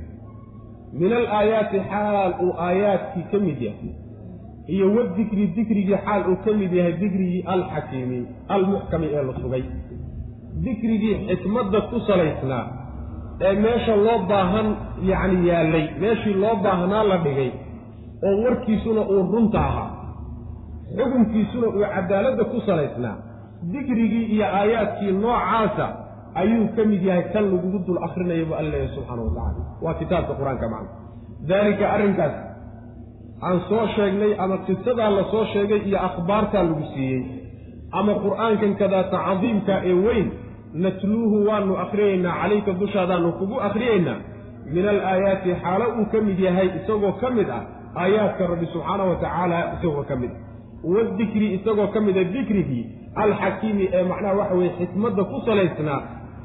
min 1.01 1.13
alaayaati 1.21 1.79
xaal 1.91 2.33
uu 2.45 2.53
aayaadkii 2.67 3.25
ka 3.33 3.39
mid 3.47 3.59
yahay 3.69 3.93
iyo 4.75 4.87
wadikri 4.97 5.47
dikrigii 5.57 5.99
xaal 6.05 6.23
uu 6.31 6.37
ka 6.45 6.53
mid 6.61 6.73
yahay 6.79 6.95
dikrigii 7.03 7.43
alxakiimi 7.55 8.21
almuxkami 8.57 9.07
ee 9.17 9.23
la 9.29 9.35
sugay 9.43 9.65
dikrigii 10.65 11.17
xikmadda 11.29 11.81
ku 11.91 12.01
salaysnaa 12.09 12.65
ee 13.47 13.55
meesha 13.65 13.97
loo 14.07 14.19
baahan 14.31 14.69
yacni 15.11 15.49
yaallay 15.49 15.87
meeshii 16.03 16.37
loo 16.45 16.57
baahnaa 16.65 17.05
la 17.11 17.19
dhigay 17.27 17.51
oo 18.27 18.35
warkiisuna 18.45 19.03
uu 19.13 19.23
runta 19.33 19.61
ahaa 19.69 19.91
xukunkiisuna 20.97 21.67
uu 21.77 21.85
cadaaladda 21.95 22.45
ku 22.53 22.61
salaysnaa 22.67 23.17
dikrigii 23.73 24.25
iyo 24.35 24.47
aayaadkii 24.59 25.13
noocaasa 25.25 25.87
ayuu 26.35 26.69
ka 26.77 26.85
mid 26.85 27.03
yahay 27.03 27.25
kan 27.33 27.45
lagugu 27.53 27.79
dul 27.87 27.99
akrinayo 28.07 28.47
bu 28.47 28.55
alla 28.55 28.71
leeyahy 28.71 28.95
subxaana 28.95 29.23
wa 29.23 29.31
tacala 29.35 29.63
waa 29.83 29.95
kitaabka 29.95 30.33
qur'aanka 30.41 30.67
macna. 30.69 30.91
Daalika 31.49 31.85
arrinkaas 31.95 32.35
aan 33.43 33.59
soo 33.69 33.87
sheegnay 33.97 34.33
ama 34.39 34.57
qisadaa 34.67 35.11
la 35.11 35.25
soo 35.31 35.45
sheegay 35.53 35.81
iyo 35.89 35.99
akhbaartaa 36.09 36.63
lagu 36.63 36.85
siiyey 36.95 37.23
ama 37.93 38.13
qur'aankan 38.25 38.73
kadaata 38.81 39.17
cadiimka 39.27 39.75
ee 39.85 39.97
weyn 40.07 40.29
natluuhu 40.85 41.47
waanu 41.49 41.77
akhriyaynaa 41.85 42.35
calayka 42.43 42.73
dushaadaanu 42.73 43.33
kugu 43.39 43.61
akhriyaynaa 43.69 44.19
min 44.75 44.89
alaayaati 44.89 45.55
xaalo 45.63 45.87
uu 45.99 46.07
ka 46.13 46.21
mid 46.21 46.39
yahay 46.39 46.69
isagoo 46.79 47.13
ka 47.23 47.31
mid 47.31 47.49
ah 47.59 47.63
aayaadka 48.03 48.47
rabbi 48.53 48.67
subxaana 48.75 49.05
wa 49.11 49.17
tacaala 49.23 49.59
isagoo 49.75 50.05
ka 50.11 50.17
mid 50.17 50.33
ah. 50.35 50.43
Wadikri 50.85 51.55
isagoo 51.57 51.87
ka 51.95 52.01
mida 52.01 52.25
dikrigii 52.25 52.85
alxakiimi 53.17 53.89
ee 53.93 54.03
macnaha 54.03 54.35
waxa 54.35 54.55
weye 54.55 54.73
xikmadda 54.79 55.25
ku 55.25 55.41
salaysnaa 55.47 56.01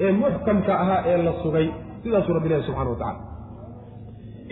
ee 0.05 0.11
muxkamka 0.21 0.73
ahaa 0.83 1.01
ee 1.11 1.17
la 1.27 1.33
sugay 1.43 1.67
sidaasuu 2.03 2.33
rabbi 2.37 2.47
ilahi 2.49 2.63
subxana 2.67 2.89
wa 2.89 2.99
tacala 3.03 3.27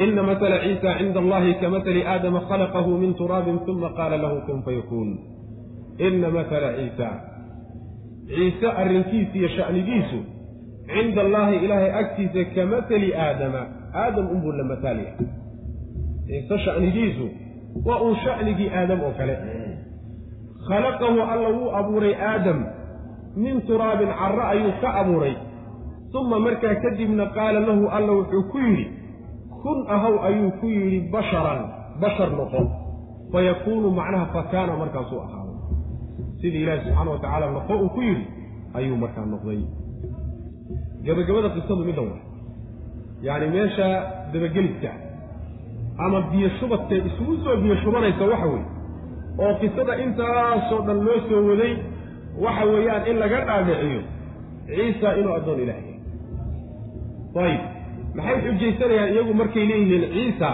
ina 0.06 0.22
matala 0.30 0.58
ciisa 0.64 0.90
cinda 1.00 1.20
allahi 1.24 1.52
ka 1.62 1.68
matali 1.76 2.02
aadama 2.14 2.40
khalaqahu 2.50 2.92
min 3.04 3.12
turaabin 3.20 3.58
uma 3.74 3.90
qaala 4.00 4.18
lahu 4.24 4.38
kun 4.48 4.60
fayakuun 4.68 5.10
ina 6.08 6.30
matala 6.38 6.70
ciisa. 6.78 7.10
Ciise 8.30 8.68
arrinkiisa 8.82 9.34
iyo 9.40 9.50
sha'nigiisu 9.58 10.20
cinda 10.92 11.22
allaahi 11.26 11.56
ilaahay 11.66 11.92
agtiisa 12.02 12.42
ka 12.56 12.64
matali 12.74 13.10
aadama 13.26 13.62
aadam 14.04 14.26
unbuu 14.34 14.52
la 14.60 14.64
mataalaya 14.72 15.14
ciise 16.28 16.56
sha'nigiisu 16.66 17.26
waa 17.88 18.00
uu 18.06 18.16
sha'nigii 18.26 18.70
aadam 18.80 19.00
oo 19.08 19.14
kale. 19.20 19.36
Khalaqahu 20.68 21.20
alla 21.34 21.50
wuu 21.58 21.70
abuuray 21.80 22.14
aadam 22.32 22.60
min 23.44 23.56
turaabin 23.68 24.12
carro 24.20 24.44
ayuu 24.54 24.74
ka 24.82 24.90
abuuray. 25.02 25.36
Uma 26.18 26.40
markaa 26.46 26.76
kadibna 26.84 27.26
qaala 27.38 27.60
lahu 27.68 27.86
alla 27.98 28.12
wuxuu 28.20 28.44
ku 28.52 28.58
yidhi 28.58 28.86
kun 29.62 29.80
ahaw 29.96 30.16
ayuu 30.30 30.52
ku 30.60 30.66
yidhi 30.66 31.00
basharan 31.14 31.60
bashar 32.02 32.30
noqo 32.40 32.62
fayakuunu 33.32 33.90
macnaha 34.00 34.26
fakaana 34.36 34.74
markaasuu 34.82 35.20
ahaaday. 35.26 35.58
Sidii 36.42 36.62
ilaahi 36.66 36.82
subxaana 36.86 37.12
wa 37.12 37.20
tacaala 37.24 37.48
noqo 37.58 37.74
uu 37.84 37.90
ku 37.96 38.02
yidhi 38.02 38.26
ayuu 38.78 38.98
markaa 39.04 39.26
noqday. 39.34 39.62
Gabagabada 41.06 41.50
qisadu 41.56 41.84
midhan 41.90 42.08
wa 42.12 42.18
yacni 43.28 43.48
meesha 43.56 43.88
dabageliska 44.34 44.92
ama 46.06 46.22
biyo 46.32 46.50
shubadkay 46.60 47.00
isugu 47.10 47.34
soo 47.44 47.56
biyo 47.62 47.76
shubanaysa 47.84 48.24
waxa 48.32 48.48
weeye 48.54 48.66
oo 49.44 49.54
qisada 49.62 49.94
intaasoo 50.06 50.82
dhan 50.88 50.98
loo 51.06 51.20
soo 51.30 51.42
waday 51.50 51.74
waxa 52.46 52.64
weeyaan 52.72 53.04
in 53.10 53.16
laga 53.22 53.40
dhaadhiciyo 53.50 54.02
ciisa 54.68 55.10
inuu 55.20 55.34
addoon 55.40 55.60
ilaah 55.64 55.80
yahay. 55.82 55.96
Ayib 57.46 57.62
maxay 58.18 58.38
xujaysanayaan 58.46 59.10
iyagu 59.14 59.34
markay 59.42 59.66
leeyihiin 59.70 60.06
ciisa? 60.16 60.50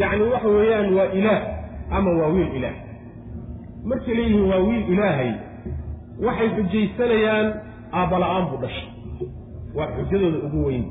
Yacni 0.00 0.24
waxa 0.32 0.48
weeyaan 0.56 0.88
waa 0.96 1.08
ilaah 1.18 1.40
ama 1.96 2.10
waa 2.20 2.30
wiil 2.34 2.50
ilaah? 2.58 2.76
Markay 3.90 4.14
leeyihiin 4.18 4.44
waa 4.50 4.60
wiil 4.68 4.84
ilaahay 4.94 5.30
waxay 6.26 6.48
xujaysanayaan 6.56 7.46
aabbala'aan 8.00 8.44
buu 8.50 8.58
dhashay. 8.64 8.88
Waa 9.76 9.88
xujadooda 9.96 10.38
ugu 10.46 10.60
weyn. 10.66 10.84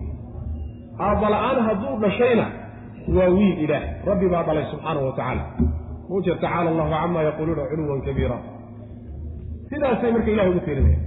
Aabbala'aan 1.07 1.57
hadduu 1.67 1.95
dhashayna 2.03 2.45
waa 3.17 3.29
wiil 3.37 3.57
ilaah. 3.65 3.83
Rabbi 4.09 4.25
baa 4.33 4.43
dhalay 4.47 4.65
subxaanahu 4.71 5.05
wa 5.09 5.13
tacaala 5.17 5.43
maujeed 6.09 6.39
tacaala 6.43 6.69
allahu 6.73 6.91
camaa 6.95 7.23
yaquuluuna 7.29 7.63
culuwan 7.71 8.01
kabiira 8.07 8.37
sidaasay 9.71 10.11
marka 10.15 10.29
ilahi 10.35 10.49
ugu 10.51 10.61
tirinayaan 10.67 11.03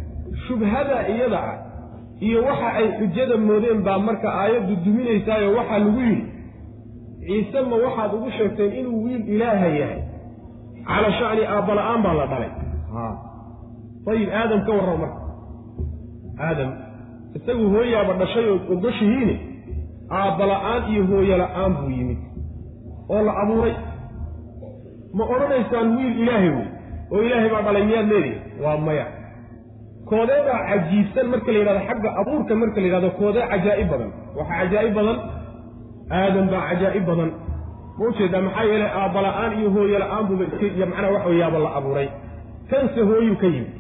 shubhada 0.47 0.97
iyada 1.15 1.39
ah 1.51 1.57
iyo 2.27 2.39
waxa 2.49 2.69
ay 2.79 2.87
xujada 2.99 3.37
moodeen 3.49 3.81
baa 3.87 3.99
marka 4.09 4.29
aayaddu 4.43 4.75
duminaysaayo 4.85 5.49
waxaa 5.59 5.79
lagu 5.85 6.01
yidhi. 6.09 6.25
Ciise 7.27 7.61
ma 7.71 7.77
waxaad 7.85 8.11
ugu 8.17 8.31
sheegteen 8.37 8.73
inuu 8.81 8.99
wiil 9.05 9.23
ilaaha 9.35 9.69
yahay? 9.81 10.01
Cala 10.89 11.09
sha'ni 11.19 11.43
aabala-aan 11.55 12.01
baa 12.07 12.15
la 12.21 12.27
dhalay. 12.33 12.53
Ayib 14.13 14.29
aadam 14.41 14.61
ka 14.67 14.73
warrama 14.79 14.99
marka. 15.05 15.21
Aadam 16.49 16.71
isagu 17.39 17.65
hooyaaba 17.75 18.13
dhashay 18.21 18.47
oo 18.53 18.59
ogoshihiine 18.75 19.35
aabala-aan 20.19 20.83
iyo 20.93 21.03
hooyo 21.11 21.37
la'aan 21.43 21.73
buu 21.79 21.91
yimid 21.99 22.21
oo 23.13 23.21
la 23.29 23.33
abuuray. 23.43 23.75
Ma 25.17 25.25
odhanaysaan 25.35 25.87
wiil 25.97 26.15
ilaahay 26.23 26.51
wey 26.57 26.67
oo 27.15 27.21
ilaahay 27.27 27.51
baa 27.55 27.63
dhalay 27.67 27.85
miyaad 27.91 28.09
leedihi 28.13 28.37
waa 28.63 28.77
maya. 28.87 29.07
Koodeebaa 30.09 30.61
cajiibsan 30.69 31.27
marka 31.33 31.51
la 31.53 31.59
yidhahdo 31.61 31.83
xagga 31.89 32.11
abuurka 32.21 32.55
marka 32.63 32.79
la 32.81 32.87
yidhahdo 32.89 33.11
koodee 33.21 33.47
cajaa'ib 33.53 33.89
badan. 33.93 34.11
Waxaa 34.39 34.59
cajaa'ib 34.61 34.95
badan 34.99 35.19
aadam 36.19 36.47
baa 36.53 36.63
cajaa'ib 36.71 37.05
badan. 37.11 37.31
Ma 37.99 38.05
u 38.09 38.13
jeedaa 38.19 38.43
maxaa 38.47 38.65
yeelay 38.71 38.91
aabbala-aan 39.01 39.53
iyo 39.59 39.69
hooyo 39.77 39.99
la'aan 40.03 40.25
buuba 40.29 40.45
iska 40.49 40.67
iyo 40.77 40.87
macnaha 40.91 41.13
wax 41.15 41.25
weyaaba 41.31 41.59
la 41.65 41.71
abuuray. 41.79 42.09
Kanse 42.71 43.01
hooyuu 43.09 43.37
ka 43.43 43.47
yimid. 43.55 43.73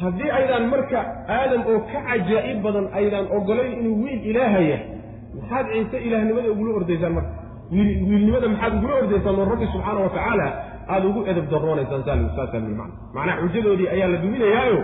Haddii 0.00 0.30
aydaan 0.38 0.64
marka 0.72 0.98
aadam 1.38 1.60
oo 1.72 1.78
ka 1.90 1.98
cajaa'ib 2.08 2.58
badan 2.66 2.86
aydaan 2.98 3.26
ogolayn 3.36 3.72
inuu 3.80 3.96
wiil 4.04 4.20
ilaahaya 4.30 4.78
maxaad 5.38 5.66
ciise 5.72 5.96
ilaahnimada 6.06 6.48
ugula 6.54 6.70
ordaysaan 6.80 7.12
marka? 7.18 7.32
Wiilnimada 7.72 8.48
maxaad 8.52 8.72
ugula 8.78 8.94
ordaysaan 9.02 9.36
oo 9.40 9.46
rabbi 9.52 9.66
subxaana 9.72 10.00
wa 10.06 10.10
tacaala 10.16 10.46
aada 10.88 11.06
ugu 11.10 11.20
edab 11.30 11.46
daroonaysaan 11.52 12.02
saasaa 12.36 12.60
man 12.60 12.90
macnaha 13.14 13.38
xujadoodii 13.42 13.88
ayaa 13.94 14.08
la 14.14 14.18
duminayaayo. 14.24 14.80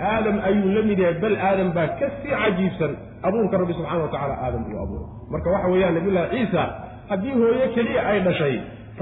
Aadam 0.00 0.36
ayuu 0.48 0.70
la 0.76 0.82
mid 0.82 0.98
yahay 0.98 1.16
bal 1.22 1.36
aadam 1.48 1.68
baa 1.76 1.88
ka 2.00 2.06
sii 2.22 2.30
cajiibsan 2.42 2.92
abuurka 3.22 3.58
rabbi 3.60 3.72
subxana 3.78 4.02
wa 4.04 4.08
tacala 4.14 4.34
aadam 4.44 4.62
uu 4.70 4.78
abuuray. 4.84 5.08
Marka 5.32 5.50
waxa 5.54 5.68
weeyaan 5.72 5.94
nabiyullahi 5.94 6.28
ciisa 6.36 6.62
haddii 7.10 7.34
hooyo 7.40 7.66
keliya 7.74 8.00
ay 8.10 8.20
dhashay 8.26 8.54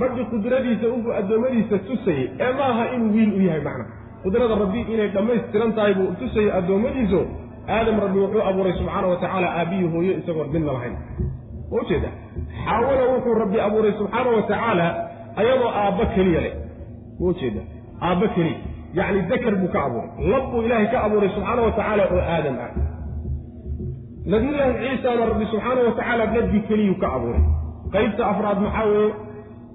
rabbi 0.02 0.22
qudradiisa 0.32 0.86
unbuu 0.94 1.12
addoommadiisa 1.20 1.78
tusayey 1.88 2.26
ee 2.40 2.52
maaha 2.60 2.84
inuu 2.94 3.12
wiil 3.16 3.32
u 3.38 3.40
yahay 3.48 3.62
macna. 3.68 3.84
Qudrada 4.24 4.54
rabbi 4.62 4.80
inay 4.94 5.08
dhammaystiran 5.16 5.72
tahay 5.78 5.94
buu 5.98 6.10
tusayey 6.20 6.50
addoommadiisu 6.58 7.20
aadam 7.76 7.96
rabbi 8.04 8.18
wuxuu 8.24 8.42
abuuray 8.50 8.72
subxaana 8.80 9.06
wa 9.12 9.16
tacaala 9.22 9.48
aabbiyi 9.60 9.86
hooyo 9.94 10.12
isagoon 10.20 10.48
midna 10.54 10.72
lahayn. 10.76 10.96
Ma 11.70 11.76
ujeeda 11.82 12.10
xaawala 12.64 13.04
wuxuu 13.14 13.34
rabbi 13.42 13.58
abuuray 13.68 13.92
subxaana 14.00 14.30
wa 14.36 14.42
tacaala 14.50 14.86
ayadoo 15.36 15.70
aabba 15.82 16.04
keliya 16.14 16.40
leh. 16.46 16.54
Ujeeda 17.20 17.62
aabba 18.02 18.26
keliya. 18.34 18.58
Yacni 18.98 19.22
dakar 19.30 19.54
buu 19.60 19.68
ka 19.74 19.80
abuuray. 19.86 20.10
Lab 20.30 20.44
buu 20.52 20.62
ilaahay 20.66 20.88
ka 20.92 20.98
abuuray 21.06 21.28
subxaana 21.34 21.62
wa 21.66 21.72
tacaala 21.78 22.04
oo 22.14 22.22
aadam 22.34 22.56
ah. 22.64 22.70
Nabiyullaahi 24.26 24.74
ciisana 24.82 25.26
rabbi 25.30 25.44
subxaana 25.52 25.80
wa 25.86 25.92
tacaala 25.98 26.26
dadbi 26.34 26.60
keliyuu 26.68 26.98
ka 27.02 27.08
abuuray. 27.16 27.42
Qaybta 27.92 28.22
afraad 28.32 28.58
maxaa 28.64 28.84
weeye? 28.92 29.12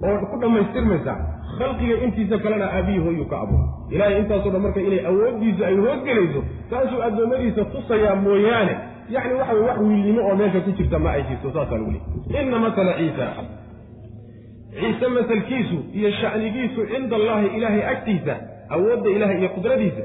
Oo 0.05 0.17
ku 0.31 0.35
dhammaystirmaysaa 0.41 1.17
khalqiga 1.57 1.95
intiisa 2.05 2.37
kalena 2.43 2.67
aabiyi 2.77 2.99
hooyuu 3.05 3.25
ka 3.31 3.37
abuuray. 3.43 3.69
Ilaahay 3.93 4.19
intaasoo 4.21 4.51
dhan 4.53 4.61
marka 4.65 4.79
inay 4.87 5.01
awooddiisu 5.09 5.61
ay 5.69 5.75
hoosgelayso 5.83 6.41
taasuu 6.69 7.01
addoommadiisa 7.07 7.63
tusayaa 7.73 8.15
mooyaane. 8.25 8.73
Yacni 9.15 9.33
waxa 9.39 9.53
weye 9.53 9.67
wax 9.69 9.77
wiilnimo 9.87 10.21
oo 10.29 10.35
meesha 10.39 10.59
ku 10.65 10.71
jirta 10.77 10.99
ma 10.99 11.09
ay 11.15 11.23
jirto 11.29 11.47
saasaa 11.55 11.77
lagu 11.79 11.91
leey 11.95 12.43
inna 12.43 12.57
masala 12.65 12.93
ciisa 12.99 13.25
ciise 14.79 15.07
masalkiisu 15.17 15.77
iyo 15.99 16.11
sha'nigiisu 16.21 16.81
cinda 16.91 17.15
allaahi 17.15 17.47
ilaahay 17.57 17.83
agtiisa 17.93 18.35
awoodda 18.75 19.09
ilahay 19.15 19.37
iyo 19.39 19.49
qudradiisa 19.55 20.03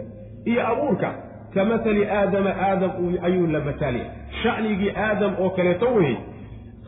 iyo 0.50 0.60
abuurka 0.72 1.10
ka 1.54 1.64
masali 1.70 2.02
aadama 2.18 2.50
aadam 2.68 2.90
ayuu 3.28 3.46
la 3.54 3.60
mataalya 3.68 4.04
sha'nigii 4.42 4.92
aadam 5.06 5.32
oo 5.42 5.50
kaleeto 5.56 5.86
weyey 5.96 6.16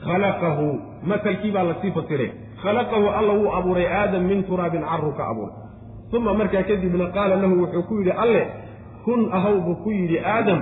khalaqahu 0.05 0.67
masalkii 1.11 1.51
baa 1.55 1.63
la 1.63 1.75
sii 1.83 1.91
fasiray. 1.97 2.31
Khalaqahu 2.63 3.07
alla 3.19 3.33
wuu 3.33 3.51
abuuray 3.59 3.87
aadam 4.01 4.23
min 4.31 4.45
turaabin 4.49 4.83
carru 4.91 5.13
ka 5.19 5.25
abuuray. 5.31 5.55
Uma 6.17 6.35
markaa 6.35 6.63
kadibna 6.69 7.07
qaala 7.17 7.37
lahu 7.43 7.55
wuxuu 7.63 7.83
ku 7.89 7.95
yidhi 7.99 8.11
alle 8.25 8.43
kun 9.05 9.21
ahaw 9.33 9.55
buu 9.67 9.75
ku 9.85 9.91
yidhi 9.91 10.19
aadam 10.35 10.61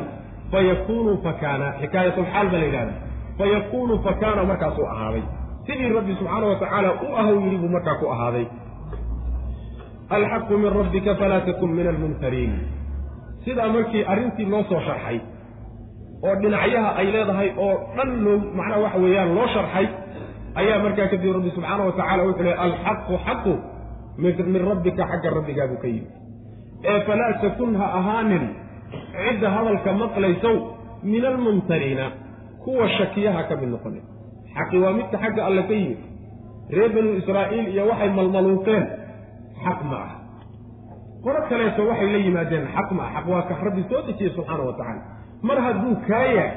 fayakuunu 0.52 1.12
fakaana 1.24 1.66
xikaayatulxaal 1.80 2.46
baa 2.52 2.60
la 2.62 2.66
yidhahda 2.68 2.92
fayakuunu 3.38 3.94
fakaana 4.06 4.42
markaasuu 4.50 4.86
ahaaday 4.94 5.22
sidii 5.70 5.92
rabbi 5.98 6.12
subxaana 6.18 6.46
wa 6.50 6.56
tacaala 6.62 6.90
u 7.06 7.08
ahaw 7.20 7.36
yidhi 7.44 7.58
buu 7.62 7.70
markaa 7.76 7.94
ku 8.02 8.06
ahaaday. 8.14 8.46
Alxaqu 10.10 10.58
min 10.58 10.70
rabbika 10.74 11.14
falaa 11.14 11.40
takun 11.46 11.70
min 11.78 11.86
almumtariin 11.86 12.52
sidaa 13.44 13.68
markii 13.76 14.04
arrintii 14.12 14.46
loo 14.52 14.62
soo 14.70 14.80
sharxay 14.86 15.18
oo 16.26 16.34
dhinacyaha 16.42 16.90
ay 17.00 17.06
leedahay 17.14 17.48
oo 17.64 17.74
dhan 17.96 18.10
loo 18.24 18.36
macnaha 18.58 18.80
waxa 18.84 18.98
weeyaan 19.04 19.30
loo 19.36 19.46
sharxay 19.54 19.86
ayaa 20.60 20.78
markaa 20.84 21.06
kadib 21.12 21.32
rabbi 21.36 21.50
subxaana 21.56 21.82
wa 21.88 21.92
tacala 22.00 22.22
wuxuu 22.28 22.44
lehy 22.48 22.56
alxaqu 22.66 23.14
xaqu 23.26 23.52
min 24.54 24.62
rabbika 24.70 25.02
xagga 25.10 25.30
rabbigaabuu 25.38 25.78
ka 25.82 25.88
yimi 25.94 26.10
ee 26.90 26.98
falaa 27.08 27.32
takun 27.44 27.70
ha 27.80 27.86
ahaanin 27.98 28.44
cidda 29.14 29.48
hadalka 29.56 29.90
maqlaysow 30.02 30.56
min 31.12 31.22
almumtariina 31.32 32.06
kuwa 32.64 32.88
shakiyaha 32.98 33.42
ka 33.48 33.54
mid 33.60 33.70
noqonin 33.74 34.04
xaqi 34.60 34.76
waa 34.84 34.92
midka 34.98 35.16
xagga 35.24 35.42
alle 35.48 35.62
ka 35.68 35.74
yimid. 35.80 36.00
Reer 36.76 36.90
banu 36.94 37.10
israa'iil 37.20 37.66
iyo 37.74 37.82
waxay 37.90 38.10
malmaluuqeen 38.18 38.84
xaq 39.64 39.80
ma 39.90 39.96
ah 40.06 40.12
qolo 41.24 41.40
kaleeto 41.50 41.82
waxay 41.90 42.08
la 42.14 42.18
yimaadeen 42.26 42.64
xaq 42.76 42.88
ma 42.96 43.02
ah 43.06 43.10
xaq 43.16 43.26
waa 43.32 43.42
ka 43.48 43.54
rabbi 43.66 43.82
soo 43.90 44.02
dejiyey 44.08 44.32
subxaana 44.36 44.62
wa 44.68 44.74
tacaala. 44.78 45.02
Mar 45.48 45.58
hadduu 45.66 45.94
kaa 46.08 46.24
yahay 46.36 46.52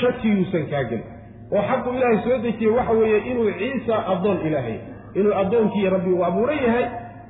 shakiyuusan 0.00 0.64
kaa 0.72 0.84
gelin. 0.90 1.06
Oo 1.54 1.62
xaqu 1.70 1.88
ilaahay 1.96 2.18
soo 2.26 2.38
dejiyey 2.46 2.72
waxa 2.78 2.92
weeye 3.00 3.18
inuu 3.30 3.50
ciisa 3.60 3.94
addoon 4.12 4.38
ilaahay 4.48 4.76
inuu 5.18 5.34
addoonkii 5.42 5.88
rabbi 5.94 6.10
uu 6.16 6.24
abuuran 6.28 6.60
yahay 6.66 6.86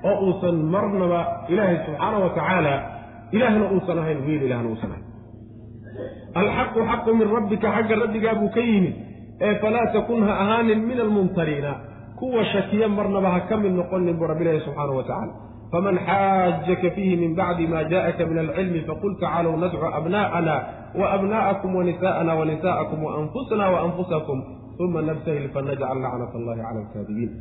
oo 0.09 0.17
uusan 0.27 0.57
marnaba 0.75 1.21
ilaahay 1.53 1.77
subxaana 1.87 2.17
wa 2.25 2.31
tacaala 2.37 2.75
ilaahna 3.37 3.65
uusan 3.75 3.99
ahayn 4.03 4.19
wiil 4.27 4.43
ilaahna 4.49 4.69
uusan 4.73 4.91
ahayn. 4.95 5.05
Alxaqu 6.41 6.81
xaqu 6.91 7.11
min 7.19 7.29
rabbika 7.37 7.69
xagga 7.77 7.95
rabbigaa 8.05 8.35
buu 8.41 8.51
ka 8.57 8.61
yimid 8.61 8.95
ee 9.41 9.55
falaa 9.63 9.87
takun 9.97 10.23
ha 10.29 10.33
ahaanin 10.43 10.81
min 10.89 10.99
almumtariina 11.01 11.73
kuwa 12.19 12.45
shakiya 12.53 12.89
marnaba 12.89 13.31
ha 13.35 13.41
ka 13.49 13.57
mid 13.57 13.73
noqonin 13.81 14.17
buu 14.19 14.27
rabbi 14.33 14.45
ilahi 14.45 14.61
subxaana 14.67 14.93
wa 14.99 15.05
tacala 15.11 15.33
faman 15.73 15.97
xaajaka 16.09 16.91
fiihi 16.97 17.17
min 17.23 17.35
bacdi 17.41 17.67
ma 17.73 17.81
jaءaka 17.93 18.23
min 18.31 18.39
alcilmi 18.45 18.81
faqul 18.89 19.15
tacaalw 19.23 19.53
nadcu 19.63 19.87
abna'ana 19.99 20.55
waabna'akum 21.01 21.71
wanisa'ana 21.79 22.33
wanisa'akum 22.41 22.99
waanfusana 23.07 23.67
waanfusakum 23.75 24.39
uma 24.85 25.01
nabtahil 25.09 25.49
fanajcal 25.55 25.99
lacnat 26.05 26.33
allahi 26.39 26.61
cala 26.65 26.81
alkaadibiin. 26.85 27.33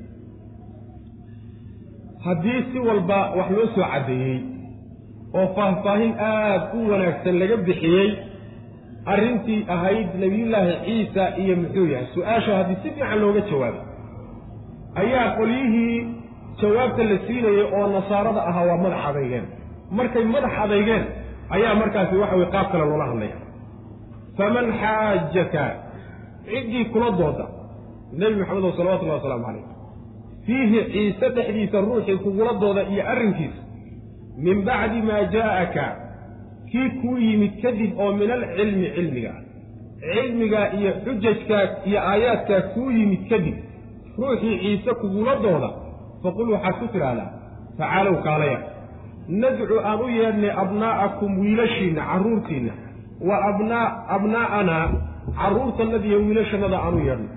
Haddii 2.25 2.61
si 2.71 2.79
walba 2.87 3.19
wax 3.37 3.49
loo 3.55 3.67
soo 3.75 3.85
caddeeyey 3.93 4.37
oo 5.39 5.47
faahfaahin 5.57 6.13
aad 6.27 6.61
u 6.77 6.79
wanaagsan 6.91 7.35
laga 7.41 7.57
bixiyey 7.67 8.07
arrintii 9.13 9.59
ahayd 9.75 10.07
nebiyullaahi 10.23 10.73
ciisa 10.85 11.23
iyo 11.41 11.55
muxuu 11.61 11.87
yahay. 11.93 12.07
Su'aasha 12.15 12.51
haddii 12.57 12.77
si 12.83 12.89
fiican 12.95 13.19
looga 13.23 13.41
jawaabay 13.49 13.83
ayaa 15.01 15.27
qolyihii 15.37 15.97
jawaabta 16.61 17.03
la 17.09 17.17
siinayay 17.27 17.63
oo 17.77 17.85
nasaarada 17.95 18.41
ahaa 18.49 18.65
waa 18.69 18.77
madax 18.83 19.01
adeygeen 19.09 19.45
markay 19.97 20.25
madax 20.35 20.53
adeygeen 20.65 21.03
ayaa 21.55 21.73
markaasi 21.81 22.15
waxa 22.21 22.35
weye 22.39 22.49
qaab 22.55 22.67
kale 22.71 22.85
loola 22.91 23.05
hadlaya. 23.11 23.37
Faman 24.37 24.67
xaajaka 24.81 25.63
ciddii 26.49 26.85
kula 26.93 27.09
dooda 27.19 27.45
nebi 28.19 28.35
maxamed 28.41 28.63
oo 28.67 28.73
salawatullahi 28.77 29.17
wasalaamu 29.19 29.45
calayh 29.47 29.65
fiihi 30.45 30.79
ciise 30.93 31.27
dhexdiisa 31.35 31.77
ruuxii 31.85 32.17
kugula 32.25 32.53
dooda 32.63 32.81
iyo 32.91 33.03
arrinkiisa 33.11 33.61
min 34.45 34.57
bacdi 34.67 34.99
maa 35.09 35.23
jaa'aka 35.35 35.85
kii 36.71 36.89
kuu 37.01 37.17
yimid 37.17 37.61
kadib 37.61 37.99
oo 37.99 38.13
min 38.13 38.31
alcilmi 38.31 38.87
cilmiga. 38.95 39.31
Ah 39.37 39.45
cilmigaa 40.13 40.67
iyo 40.79 40.91
xujajkaa 41.05 41.63
iyo 41.85 41.99
aayaadkaa 42.09 42.61
kuu 42.73 42.91
yimid 42.91 43.29
kadib 43.29 43.55
ruuxii 44.17 44.59
ciise 44.59 44.93
kugula 45.01 45.35
dooda. 45.35 45.69
Faqul 46.23 46.49
waxaad 46.53 46.75
ku 46.79 46.87
tidhaahdaa 46.93 47.29
tacaalow 47.77 48.15
kaalaya. 48.25 48.59
Nadcu 49.41 49.79
aan 49.89 49.99
u 50.05 50.07
yeedhnay 50.17 50.51
abnaa'akum 50.63 51.39
wiilashiinna 51.39 52.01
carruurtiinna 52.11 52.73
wa 53.27 53.35
abnaa 53.49 53.87
abnaa'anaa 54.17 54.85
carruurtannada 55.39 56.05
iyo 56.09 56.19
wiilashannada 56.25 56.77
aan 56.85 56.93
u 56.93 57.01
yeedhnay. 57.07 57.31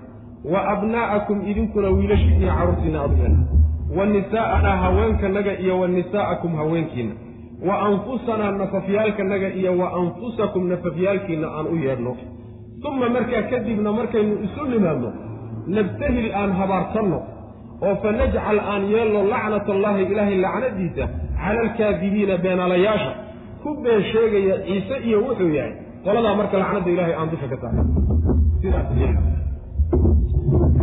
Wa 0.52 0.60
abnaa'akum 0.74 1.38
idinkuna 1.50 1.88
wiilashiinna 1.98 2.44
iyo 2.44 2.54
carruurtiinna 2.58 2.98
aan 3.04 3.12
u 3.14 3.18
yeedhnay. 3.22 3.46
Wa 3.96 4.06
nisaa'anaa 4.06 4.76
haweenkanaga 4.84 5.52
iyo 5.64 5.74
wa 5.80 5.88
nisaa'akum 5.88 6.52
haweenkiinna 6.60 7.14
wa 7.66 7.74
anfusanaa 7.88 8.50
nafafyaalkanaga 8.50 9.48
iyo 9.48 9.78
wa 9.78 9.92
anfusakum 10.00 10.68
nafafyaalkiinna 10.68 11.48
aan 11.56 11.66
u 11.66 11.76
yeedhno. 11.76 12.16
Uma 12.88 13.08
markaa 13.08 13.42
kadibna 13.42 13.92
markaynu 13.92 14.34
isu 14.46 14.64
nimaadno 14.72 15.12
nabtahil 15.66 16.34
aan 16.34 16.52
habaarsanno 16.52 17.18
oo 17.86 17.94
fa 18.02 18.12
najcal 18.12 18.58
aan 18.72 18.82
yeelno 18.92 19.20
lacnat 19.32 19.68
allaahi 19.68 20.02
ilaahay 20.12 20.38
lacnadiisa 20.46 21.04
cala 21.42 21.60
alkaadibiina 21.60 22.36
beenaalayaasha. 22.44 23.12
Ku 23.62 23.74
been 23.82 24.02
sheegaya 24.12 24.56
ciise 24.66 24.96
iyo 25.08 25.18
wuxuu 25.26 25.50
yahay 25.58 25.72
qoladaa 26.04 26.34
marka 26.40 26.58
lacnadda 26.62 26.90
ilaahay 26.94 27.14
aan 27.20 27.30
dusha 27.32 27.48
ka 27.52 27.56
saarno. 27.62 27.82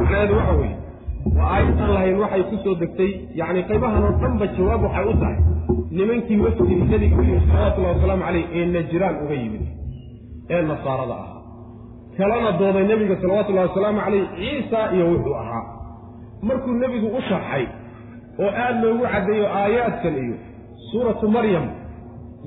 Sidaas 0.07 0.30
waxa 0.38 0.53
weeye 0.59 0.85
aayad 1.34 1.80
aan 1.82 1.91
lahayn 1.95 2.17
waxay 2.21 2.43
ku 2.49 2.55
soo 2.63 2.76
degtay 2.82 3.11
yacni 3.39 3.61
qaybahan 3.69 4.03
oo 4.07 4.13
dhanba 4.21 4.45
jawaab 4.57 4.82
waxay 4.86 5.05
u 5.11 5.15
tahay 5.21 5.38
nimankii 5.97 6.39
wafdigi 6.45 6.76
nabiga 6.91 7.15
u 7.21 7.23
yimid 7.28 7.43
salawatullahi 7.49 7.93
wasalaamu 7.97 8.23
caleyh 8.28 8.45
ee 8.59 8.65
najraan 8.76 9.15
uga 9.23 9.36
yimid 9.43 9.63
ee 10.55 10.61
nasaarada 10.71 11.15
ahaa. 11.23 11.39
Kalana 12.17 12.51
dooday 12.59 12.84
nebiga 12.91 13.15
salawatullahi 13.21 13.67
wasalaamu 13.69 13.99
caleyh 14.05 14.23
ciisa 14.39 14.80
iyo 14.95 15.05
wuxuu 15.11 15.36
ahaa. 15.43 15.63
Markuu 16.47 16.73
nebigu 16.84 17.07
u 17.17 17.21
sharxay 17.30 17.65
oo 18.43 18.49
aada 18.63 18.82
loogu 18.86 19.03
caddeeyo 19.13 19.47
aayaadkan 19.59 20.15
iyo 20.26 20.36
suuratu 20.91 21.26
maryam 21.36 21.65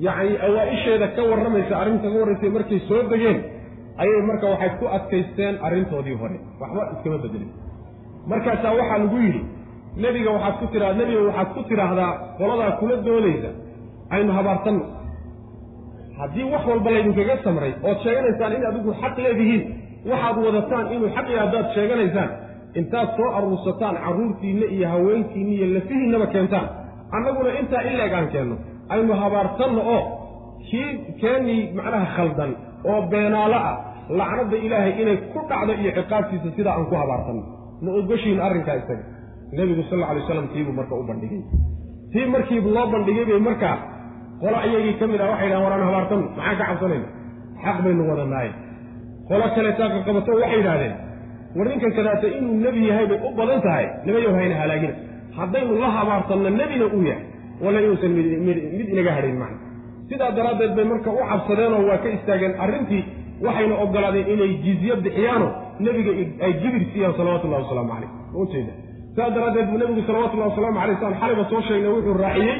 yacni 0.07 0.33
awaa-isheeda 0.47 1.07
ka 1.15 1.21
warramaysa 1.29 1.73
arrinta 1.81 2.07
ka 2.13 2.17
warraysay 2.21 2.49
markay 2.57 2.79
soo 2.89 3.01
degeen 3.11 3.39
ayay 4.03 4.21
marka 4.29 4.45
waxay 4.53 4.71
ku 4.79 4.85
adkaysteen 4.97 5.55
arrintoodii 5.67 6.17
hore. 6.21 6.37
Waxba 6.61 6.81
iskama 6.95 7.17
bedelin 7.25 7.51
markaasaa 8.31 8.73
waxaa 8.79 8.99
lagu 9.03 9.17
yidhi 9.25 9.41
nebiga 10.03 10.29
waxaad 10.35 10.55
ku 10.61 10.65
tiraa 10.73 10.93
nebiga 10.99 11.21
waxaad 11.27 11.49
ku 11.55 11.61
tidhaahdaa 11.69 12.11
qoladaa 12.39 12.71
kula 12.79 12.95
doonaysa 13.07 13.49
aynu 14.15 14.31
habaartanno 14.37 14.83
haddii 16.19 16.45
wax 16.53 16.63
walba 16.71 16.89
laydinkaga 16.95 17.35
samray 17.45 17.71
ood 17.89 17.97
sheeganaysaan 18.05 18.53
in 18.57 18.63
adigu 18.69 18.91
xaq 19.01 19.15
leedihiin 19.25 19.63
waxaad 20.11 20.37
wadataan 20.47 20.85
inuu 20.95 21.09
xaq 21.15 21.27
yahay 21.33 21.41
haddaad 21.45 21.67
sheeganaysaan 21.75 22.29
intaad 22.79 23.09
soo 23.17 23.29
aruursataan 23.37 23.95
carruurtiinna 24.05 24.65
iyo 24.75 24.87
haweenkiinna 24.93 25.53
iyo 25.57 25.67
lafihiinnaba 25.75 26.27
keentaan. 26.33 26.67
Annaguna 27.17 27.49
intaa 27.61 27.81
ileeg 27.91 28.13
aan 28.17 28.27
keenno 28.33 28.55
aynu 28.93 29.13
habaartanno 29.21 29.81
oo 29.95 30.01
kii 30.69 30.89
keennii 31.21 31.61
macnaha 31.77 32.07
khaldan 32.15 32.51
oo 32.91 32.99
beenaalo 33.11 33.57
ah 33.69 33.75
lacnadda 34.19 34.57
ilaahay 34.65 34.93
inay 35.01 35.17
ku 35.33 35.39
dhacdo 35.49 35.73
iyo 35.81 35.91
ciqaabtiisa 35.97 36.49
sidaa 36.57 36.73
aan 36.77 36.85
ku 36.91 36.95
habaartanno 37.01 37.43
ma 37.83 37.89
ogoshiin 37.99 38.39
arrinkaa 38.47 38.75
isaga 38.81 39.03
nebigu 39.57 39.83
sal 39.89 39.97
alla 39.97 40.07
alay 40.11 40.21
waslam 40.23 40.47
tiibuu 40.53 40.73
marka 40.79 40.93
u 41.01 41.03
bandhigay. 41.09 41.41
Tii 42.13 42.25
markii 42.33 42.59
loo 42.75 42.87
bandhigay 42.93 43.25
bay 43.29 43.39
markaa 43.49 43.75
qolo 44.41 44.57
iyagii 44.67 44.95
ka 44.99 45.05
mid 45.11 45.21
ah 45.21 45.29
waxay 45.31 45.49
dhahan 45.51 45.63
waraan 45.65 45.83
habaartanno 45.89 46.25
maxaan 46.37 46.55
ka 46.59 46.65
cabsanayna? 46.69 47.07
Xaq 47.63 47.77
baynu 47.85 48.01
wadanaaye. 48.11 48.51
Qolo 49.29 49.45
kaleetaa 49.55 49.87
qaqabato 49.95 50.31
waxay 50.41 50.57
yidhahdeen 50.61 50.93
war 51.57 51.65
ninkan 51.71 51.91
kadaata 51.97 52.27
inuu 52.37 52.55
nebi 52.65 52.81
yahay 52.89 53.05
bay 53.11 53.19
u 53.27 53.29
badan 53.39 53.59
tahay. 53.65 53.85
Nimayow 54.05 54.33
hayna 54.39 54.55
halaagina. 54.61 54.93
Haddaynu 55.37 55.73
la 55.83 55.89
habaartanno 55.97 56.49
nebina 56.59 56.85
uu 56.95 57.03
yahay. 57.11 57.25
Walla 57.63 57.79
inuusan 57.85 58.11
mid 58.77 58.87
inaga 58.93 59.11
hadhayn 59.17 59.37
macna. 59.43 59.57
Sidaa 60.09 60.31
daraaddeed 60.37 60.73
bay 60.77 60.85
marka 60.91 61.09
u 61.11 61.19
cabsadeenoo 61.31 61.81
waa 61.89 61.97
ka 62.03 62.07
istaageen 62.17 62.53
arrintii 62.63 63.01
waxayna 63.45 63.75
ogolaadeen 63.83 64.27
inay 64.33 64.51
jizye 64.65 64.95
bixiyaano 65.05 65.47
nebiga 65.85 66.11
ay 66.45 66.51
gibir 66.61 66.83
siiyaan 66.93 67.13
salawatullahi 67.19 67.63
wasalaamu 67.65 67.91
calayh. 67.93 68.11
Ma 68.33 68.39
ujeeda 68.43 68.73
sidaa 69.13 69.29
daraaddeed 69.35 69.67
buu 69.71 69.77
nebigu 69.83 70.01
salawatullahi 70.09 70.49
wasalaamu 70.51 70.79
alay 70.83 70.95
saan 71.01 71.13
xalayba 71.21 71.43
soo 71.51 71.61
sheegnay 71.67 71.91
wuxuu 71.95 72.15
raaciyey 72.23 72.57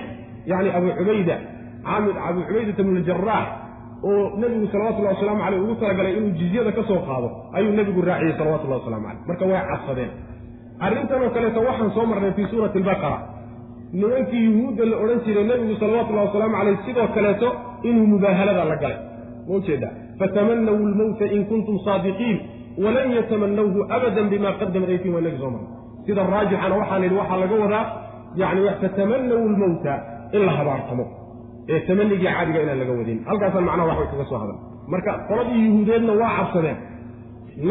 yacni 0.52 0.70
abu 0.78 0.88
cubayda 1.00 1.36
caamir 1.88 2.16
abu 2.30 2.40
cubaydata 2.48 2.82
bnu 2.88 3.00
ljaraax 3.08 3.48
oo 4.10 4.24
nebigu 4.42 4.66
salawatullahi 4.74 5.16
wasalaamu 5.16 5.42
caleyh 5.46 5.60
ugu 5.66 5.76
talagalay 5.82 6.14
inuu 6.20 6.34
jizyada 6.40 6.72
ka 6.78 6.84
soo 6.90 7.00
qaado 7.10 7.28
ayuu 7.58 7.74
nebigu 7.80 8.02
raaciyey 8.10 8.34
salawatullahi 8.40 8.80
wasalamu 8.82 9.06
caleyh 9.08 9.22
marka 9.30 9.44
way 9.52 9.62
cabsadeen 9.72 10.12
arrintan 10.86 11.22
oo 11.26 11.32
kaleeto 11.36 11.60
waxaan 11.70 11.92
soo 11.98 12.06
marnay 12.12 12.32
fii 12.38 12.48
suurati 12.52 12.78
albaqara. 12.82 13.20
Nimankii 14.00 14.44
yuhuudda 14.48 14.84
la 14.92 14.96
odhan 15.04 15.20
jiray 15.26 15.46
nebigu 15.52 15.76
salawatullahi 15.84 16.28
wasalaamu 16.30 16.56
caleyh 16.60 16.78
sidoo 16.86 17.08
kaleeto 17.16 17.48
inuu 17.90 18.08
mubaahalada 18.14 18.64
la 18.72 18.76
galay. 18.84 19.00
Ma 19.48 19.56
ujeeda 19.60 19.90
fatamanaw 20.20 20.78
lmowta 20.92 21.26
in 21.36 21.42
kuntum 21.52 21.76
saadiqiin 21.88 22.38
walan 22.84 23.10
yatamanawhu 23.18 23.80
abadan 23.96 24.28
bima 24.34 24.52
qadamat 24.62 24.90
aydiin 24.96 25.14
waa 25.16 25.22
nagi 25.26 25.38
soo 25.44 25.52
marnay 25.56 25.72
sida 26.08 26.22
raajixana 26.34 26.76
waxaan 26.82 27.04
idhi 27.08 27.16
waxaa 27.22 27.40
laga 27.44 27.56
wadaa 27.64 27.86
yani 28.42 28.60
fatamanaw 28.82 29.42
lmowta 29.54 29.94
in 30.36 30.42
la 30.48 30.52
habaartamo 30.60 31.06
ee 31.74 31.80
tamanigii 31.88 32.32
caadiga 32.36 32.60
inaan 32.66 32.80
laga 32.84 32.94
wadin 33.00 33.20
halkaasaan 33.30 33.66
macnaha 33.70 33.88
waxbay 33.92 34.08
kaga 34.14 34.26
soo 34.32 34.40
hadal 34.44 34.58
marka 34.94 35.12
qoladii 35.30 35.60
yuhuudeedna 35.68 36.14
waa 36.22 36.32
cabsadeen 36.38 36.78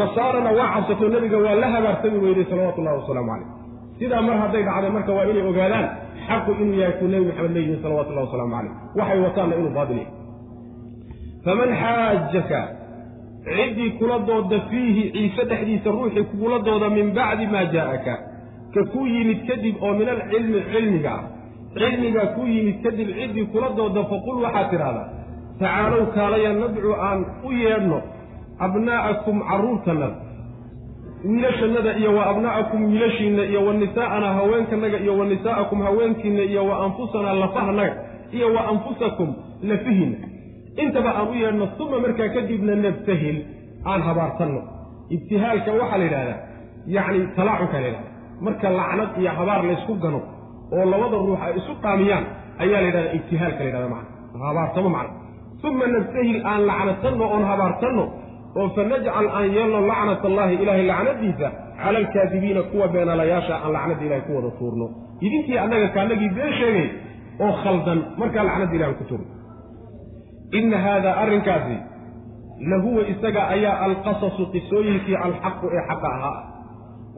nasaarana 0.01 0.51
waa 0.59 0.69
cabsato 0.75 1.09
nebiga 1.15 1.39
waa 1.45 1.55
la 1.63 1.69
habaartami 1.75 2.19
weyday 2.25 2.45
salawatu 2.53 2.81
llahi 2.87 2.97
wasalaamu 3.03 3.31
caleyh 3.33 3.49
sidaa 4.01 4.23
mar 4.29 4.37
hadday 4.43 4.63
dhacday 4.69 4.91
marka 4.97 5.11
waa 5.19 5.25
inay 5.33 5.45
ogaadaan 5.51 5.87
xaqu 6.29 6.51
inuu 6.63 6.77
yahay 6.83 6.95
kuu 6.99 7.09
nebi 7.13 7.25
maxamed 7.31 7.53
leeyihiin 7.57 7.83
salawatu 7.85 8.11
llahi 8.15 8.27
wasalaamu 8.29 8.53
caleyh 8.57 8.73
waxay 8.99 9.19
wataanna 9.27 9.55
inuu 9.61 9.73
baatil 9.79 9.99
yahay 10.03 10.13
faman 11.49 11.71
xaajaka 11.83 12.61
ciddii 13.45 13.91
kula 13.91 14.19
dooda 14.19 14.61
fiihi 14.71 15.11
ciise 15.13 15.45
dhexdiisa 15.45 15.91
ruuxii 15.91 16.25
kugula 16.25 16.59
dooda 16.59 16.91
min 16.91 17.15
bacdi 17.15 17.47
maa 17.47 17.65
jaa'aka 17.65 18.15
ka 18.75 18.85
kuu 18.93 19.07
yimid 19.07 19.47
kadib 19.49 19.83
oo 19.83 19.95
min 19.95 20.09
alcilmi 20.09 20.61
cilmiga 20.73 21.11
ah. 21.11 21.25
Cilmigaa 21.75 22.27
kuu 22.37 22.47
yimid 22.47 22.83
kadib 22.83 23.09
ciddii 23.19 23.47
kula 23.53 23.69
dooda 23.77 24.05
faqul 24.13 24.43
waxaad 24.45 24.71
tidhahdaa 24.71 25.09
tacaalow 25.61 26.05
kaalaya 26.15 26.53
nadcu 26.53 26.93
aan 27.09 27.25
u 27.49 27.53
yeedhno 27.53 27.99
abnaa'akum 28.67 29.43
carruurtannada 29.49 30.17
wiilashannada 31.25 31.99
iyo 31.99 32.17
wa 32.17 32.27
abnaa'akum 32.27 32.85
wiilashiinna 32.85 33.43
iyo 33.45 33.67
wa 33.67 33.75
nisaa'ana 33.75 34.33
haweenkanaga 34.39 34.99
iyo 34.99 35.19
wa 35.19 35.27
nisaa'akum 35.27 35.83
haweenkiinna 35.83 36.43
iyo 36.43 36.67
wa 36.67 36.85
anfusanaa 36.85 37.33
lafahanaga 37.33 37.97
iyo 38.33 38.55
wa 38.55 38.69
anfusakum 38.69 39.35
lafihiinna 39.63 40.38
intaba 40.83 41.11
aan 41.19 41.29
u 41.29 41.35
yeedhno 41.43 41.65
uma 41.85 41.99
markaa 42.05 42.29
kadibna 42.37 42.75
nabtahil 42.87 43.37
aan 43.91 44.01
habaartanno 44.09 44.61
ibtihaalka 45.17 45.71
waxaa 45.81 45.99
la 46.01 46.05
yidhahdaa 46.09 46.39
yacni 46.97 47.19
talaacunka 47.37 47.77
la 47.83 47.87
yidhahda 47.91 48.11
marka 48.47 48.67
lacnad 48.79 49.11
iyo 49.21 49.31
habaar 49.39 49.61
laysku 49.69 49.93
gano 50.05 50.21
oo 50.77 50.85
labada 50.93 51.17
ruux 51.27 51.41
ay 51.47 51.53
isu 51.61 51.73
qaamiyaan 51.85 52.25
ayaa 52.63 52.81
la 52.83 52.87
yidhahdaa 52.89 53.15
ibtihaalka 53.19 53.61
la 53.65 53.67
yidhahda 53.69 53.89
macna. 53.95 54.11
Habaartamo 54.49 54.89
macna. 54.97 55.15
Uma 55.69 55.87
nabtahil 55.95 56.39
aan 56.51 56.61
lacnatanno 56.71 57.25
oon 57.35 57.45
habaartanno 57.51 58.05
oo 58.61 58.67
fa 58.75 58.83
najcal 58.93 59.27
aan 59.39 59.47
yeelno 59.57 59.79
lacnat 59.91 60.23
allahi 60.31 60.55
ilaahay 60.63 60.85
lacnadiisa 60.93 61.49
cala 61.83 61.99
alkaadibiina 62.03 62.63
kuwa 62.71 62.87
beenalayaasha 62.93 63.55
aan 63.65 63.73
lacnadda 63.77 64.05
ilahay 64.07 64.23
ku 64.27 64.33
wada 64.37 64.51
tuurno. 64.59 64.87
Idinkii 65.27 65.59
annaga 65.65 65.89
kaanagii 65.97 66.31
been 66.37 66.53
sheegay 66.61 66.89
oo 67.45 67.53
khaldan 67.63 67.99
markaa 68.21 68.45
lacnadda 68.49 68.75
ilahay 68.79 68.95
ku 69.01 69.05
tuurno 69.11 69.27
inna 70.53 70.79
haadaa 70.79 71.15
arrinkaasi 71.23 71.77
lahuwa 72.71 73.03
isaga 73.09 73.49
ayaa 73.49 73.81
alqasasu 73.87 74.47
qisooyinkii 74.53 75.17
alxaqu 75.17 75.67
ee 75.77 75.83
xaqa 75.89 76.09
ahaa 76.17 76.39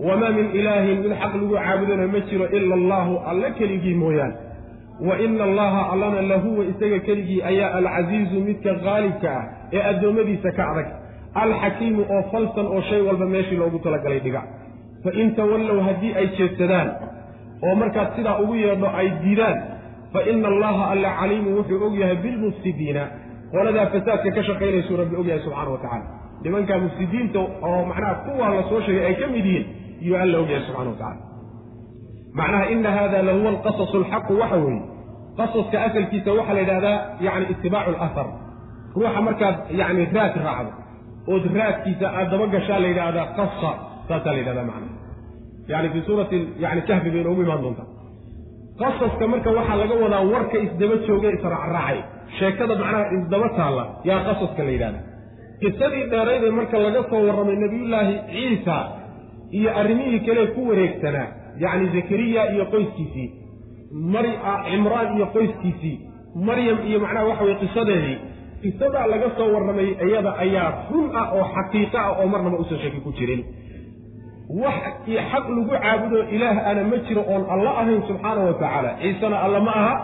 wamaa 0.08 0.30
min 0.38 0.46
ilaahin 0.60 0.98
mid 1.04 1.12
xaq 1.22 1.32
lagu 1.34 1.54
caabudona 1.54 2.06
ma 2.14 2.20
jiro 2.30 2.46
ila 2.58 2.74
allaahu 2.80 3.14
alle 3.30 3.50
keligii 3.58 3.94
mooyaane 3.94 4.34
wa 5.08 5.18
ina 5.26 5.44
allaha 5.44 5.92
allana 5.92 6.22
lahuwa 6.22 6.64
isaga 6.72 6.98
keligii 6.98 7.42
ayaa 7.50 7.70
alcasiizu 7.78 8.40
midka 8.48 8.74
qaalibka 8.86 9.30
ah 9.38 9.44
ee 9.72 9.82
addoommadiisa 9.90 10.50
ka 10.58 10.62
adag 10.72 10.88
alxakiimu 11.42 12.02
oo 12.14 12.22
falsan 12.32 12.66
oo 12.66 12.82
shay 12.90 13.00
walba 13.08 13.26
meeshii 13.34 13.56
loogu 13.62 13.78
talagalay 13.78 14.20
dhiga 14.26 14.42
fa 15.04 15.10
in 15.22 15.34
tawallow 15.38 15.80
haddii 15.88 16.12
ay 16.20 16.26
jeedsadaan 16.38 16.88
oo 17.66 17.74
markaad 17.82 18.08
sidaa 18.16 18.38
ugu 18.44 18.54
yeedho 18.64 18.88
ay 19.00 19.08
diidaan 19.24 19.56
fa 20.12 20.20
ina 20.32 20.48
allaha 20.52 20.84
alla 20.92 21.10
caliimu 21.20 21.50
wuxuu 21.58 21.84
og 21.86 21.94
yahay 22.02 22.16
bilmufsidiina 22.24 23.02
qoladaa 23.52 23.86
fasaadka 23.94 24.30
ka 24.36 24.42
shaqaynaysuu 24.48 24.96
rabbi 25.02 25.16
og 25.20 25.26
yahay 25.30 25.42
subxana 25.46 25.70
wa 25.74 25.78
tacala 25.84 26.06
nimankaa 26.44 26.78
mufsidiinta 26.84 27.38
oo 27.68 27.80
macnaha 27.90 28.14
kuwaa 28.26 28.50
la 28.56 28.62
soo 28.70 28.80
sheegay 28.86 29.04
ay 29.10 29.14
ka 29.20 29.26
mid 29.34 29.44
yihiin 29.50 29.66
iyuu 30.04 30.16
alla 30.24 30.36
og 30.42 30.48
yahay 30.52 30.64
subxana 30.68 30.90
wa 30.92 30.98
tacala 31.02 31.22
macnaha 32.38 32.64
ina 32.74 32.90
hada 32.98 33.18
lahuwa 33.28 33.48
alqasasu 33.54 33.96
alxaqu 34.02 34.32
waxa 34.42 34.56
weeye. 34.64 34.82
Qasaska 35.38 35.76
asalkiisa 35.86 36.30
waxaa 36.38 36.54
la 36.54 36.60
yidhahdaa 36.64 36.96
yani 37.26 37.44
itibaacu 37.52 37.90
alahar 37.90 38.26
ruuxa 38.96 39.20
markaad 39.28 39.56
yani 39.80 40.02
raad 40.16 40.34
raacdo 40.46 40.72
ood 41.32 41.44
raadkiisa 41.58 42.06
aad 42.18 42.28
daba 42.32 42.46
gashaa 42.54 42.78
la 42.82 42.88
yidhaahdaa 42.92 43.26
qasa 43.38 43.70
saasaa 44.08 44.32
la 44.34 44.38
yidhahdaa 44.42 44.66
macnaha. 44.70 44.94
Yani 45.72 45.88
fii 45.92 46.02
suurati 46.08 46.38
yani 46.64 46.80
kahfi 46.88 47.08
bay 47.12 47.20
inoogu 47.24 47.42
imaan 47.46 47.62
doontaa 47.64 47.88
qasaska 48.80 49.24
marka 49.32 49.50
waxaa 49.58 49.76
laga 49.82 49.94
wadaa 50.04 50.22
warka 50.32 50.56
isdaba 50.66 50.96
jooge 51.06 51.28
israacraacay 51.36 51.98
sheekada 52.38 52.74
macnaha 52.80 53.04
isdaba 53.18 53.48
taalla 53.58 53.84
yaa 54.10 54.20
qasaska 54.28 54.62
la 54.66 54.70
yidhahda 54.76 55.00
qisadii 55.62 56.04
dheeraydee 56.12 56.52
marka 56.58 56.76
laga 56.86 57.00
soo 57.10 57.22
warramay 57.28 57.56
nebiyullaahi 57.64 58.14
ciisa 58.32 58.76
iyo 59.58 59.70
arrimihii 59.80 60.20
kale 60.26 60.42
ku 60.54 60.60
wareegsanaa 60.70 61.28
yacni 61.64 61.86
zakariya 61.96 62.42
iyo 62.54 62.64
qoyskiisii 62.72 63.28
mari 64.14 64.32
cimraan 64.70 65.08
iyo 65.16 65.26
qoyskiisii 65.36 65.96
maryam 66.48 66.78
iyo 66.88 66.98
macnaha 67.04 67.26
waxa 67.30 67.44
weye 67.46 67.56
qisadeedii 67.62 68.16
qisadaa 68.62 69.06
laga 69.12 69.28
soo 69.38 69.48
warramay 69.54 69.88
iyada 70.06 70.32
ayaa 70.44 70.68
run 70.92 71.06
ah 71.20 71.26
oo 71.38 71.44
xaqiiqo 71.56 71.98
ah 72.04 72.10
oo 72.20 72.26
marnaba 72.34 72.56
usan 72.64 72.78
shaki 72.84 73.00
ku 73.06 73.10
jirin 73.18 73.42
wax 74.62 74.76
xaq 75.06 75.44
lagu 75.56 75.64
caabudo 75.70 76.18
ilaah 76.34 76.56
ana 76.70 76.82
ma 76.90 76.96
jiro 77.06 77.22
oon 77.32 77.42
alla 77.54 77.70
ahayn 77.80 78.02
subxaana 78.08 78.40
wa 78.48 78.54
tacaala. 78.62 78.90
Ciisena 79.02 79.36
alla 79.46 79.60
ma 79.60 79.72
aha 79.80 79.94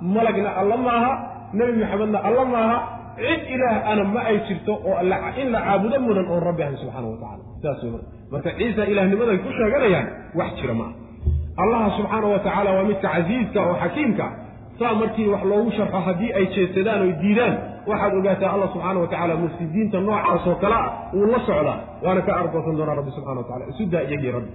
malagna 0.00 0.50
alla 0.60 0.76
ma 0.76 0.92
aha 1.00 1.12
nebi 1.58 1.72
maxamedna 1.82 2.18
alla 2.28 2.44
ma 2.44 2.58
aha. 2.66 2.78
Cid 3.16 3.42
ilaah 3.54 3.90
ana 3.90 4.04
ma 4.04 4.20
ay 4.28 4.38
jirto 4.46 4.72
oo 4.76 5.00
in 5.40 5.48
la 5.52 5.60
caabudo 5.66 5.96
mudan 6.00 6.26
oon 6.28 6.42
rabbi 6.48 6.62
ahayn 6.62 6.76
subxaana 6.82 7.06
wa 7.08 7.16
tacala 7.22 7.42
saas 7.62 7.82
wey 7.82 8.02
marka 8.32 8.50
ciisa 8.58 8.82
ilaahnimaday 8.92 9.38
ku 9.44 9.48
sheeganayaan 9.58 10.06
wax 10.38 10.50
jira 10.60 10.74
maaha 10.74 10.94
allaha 11.62 11.88
subxaana 11.98 12.26
wa 12.34 12.38
tacaala 12.46 12.70
waa 12.76 12.84
midka 12.90 13.08
casiiska 13.08 13.58
oo 13.68 13.76
xakiimka 13.82 14.26
saa 14.78 14.92
markii 15.00 15.28
wax 15.32 15.42
loogu 15.52 15.70
sharxo 15.78 16.00
haddii 16.06 16.32
ay 16.38 16.46
jeedsadaan 16.54 17.00
oy 17.06 17.12
diidaan 17.22 17.54
waxaad 17.90 18.12
ogaataa 18.20 18.50
allah 18.54 18.68
subxaana 18.74 19.00
wa 19.04 19.08
tacala 19.12 19.34
mufsidiinta 19.42 19.98
noocaas 20.06 20.46
oo 20.50 20.54
kale 20.62 20.74
ah 20.84 20.88
wuu 21.14 21.26
la 21.34 21.38
socdaa 21.48 21.78
waana 22.04 22.20
ka 22.26 22.32
argoosan 22.40 22.76
doonaa 22.78 22.96
rabbi 23.00 23.10
subxana 23.16 23.40
wa 23.42 23.46
tacala 23.48 23.64
isu 23.72 23.84
daa 23.92 24.02
iyagii 24.08 24.32
rabbi. 24.36 24.50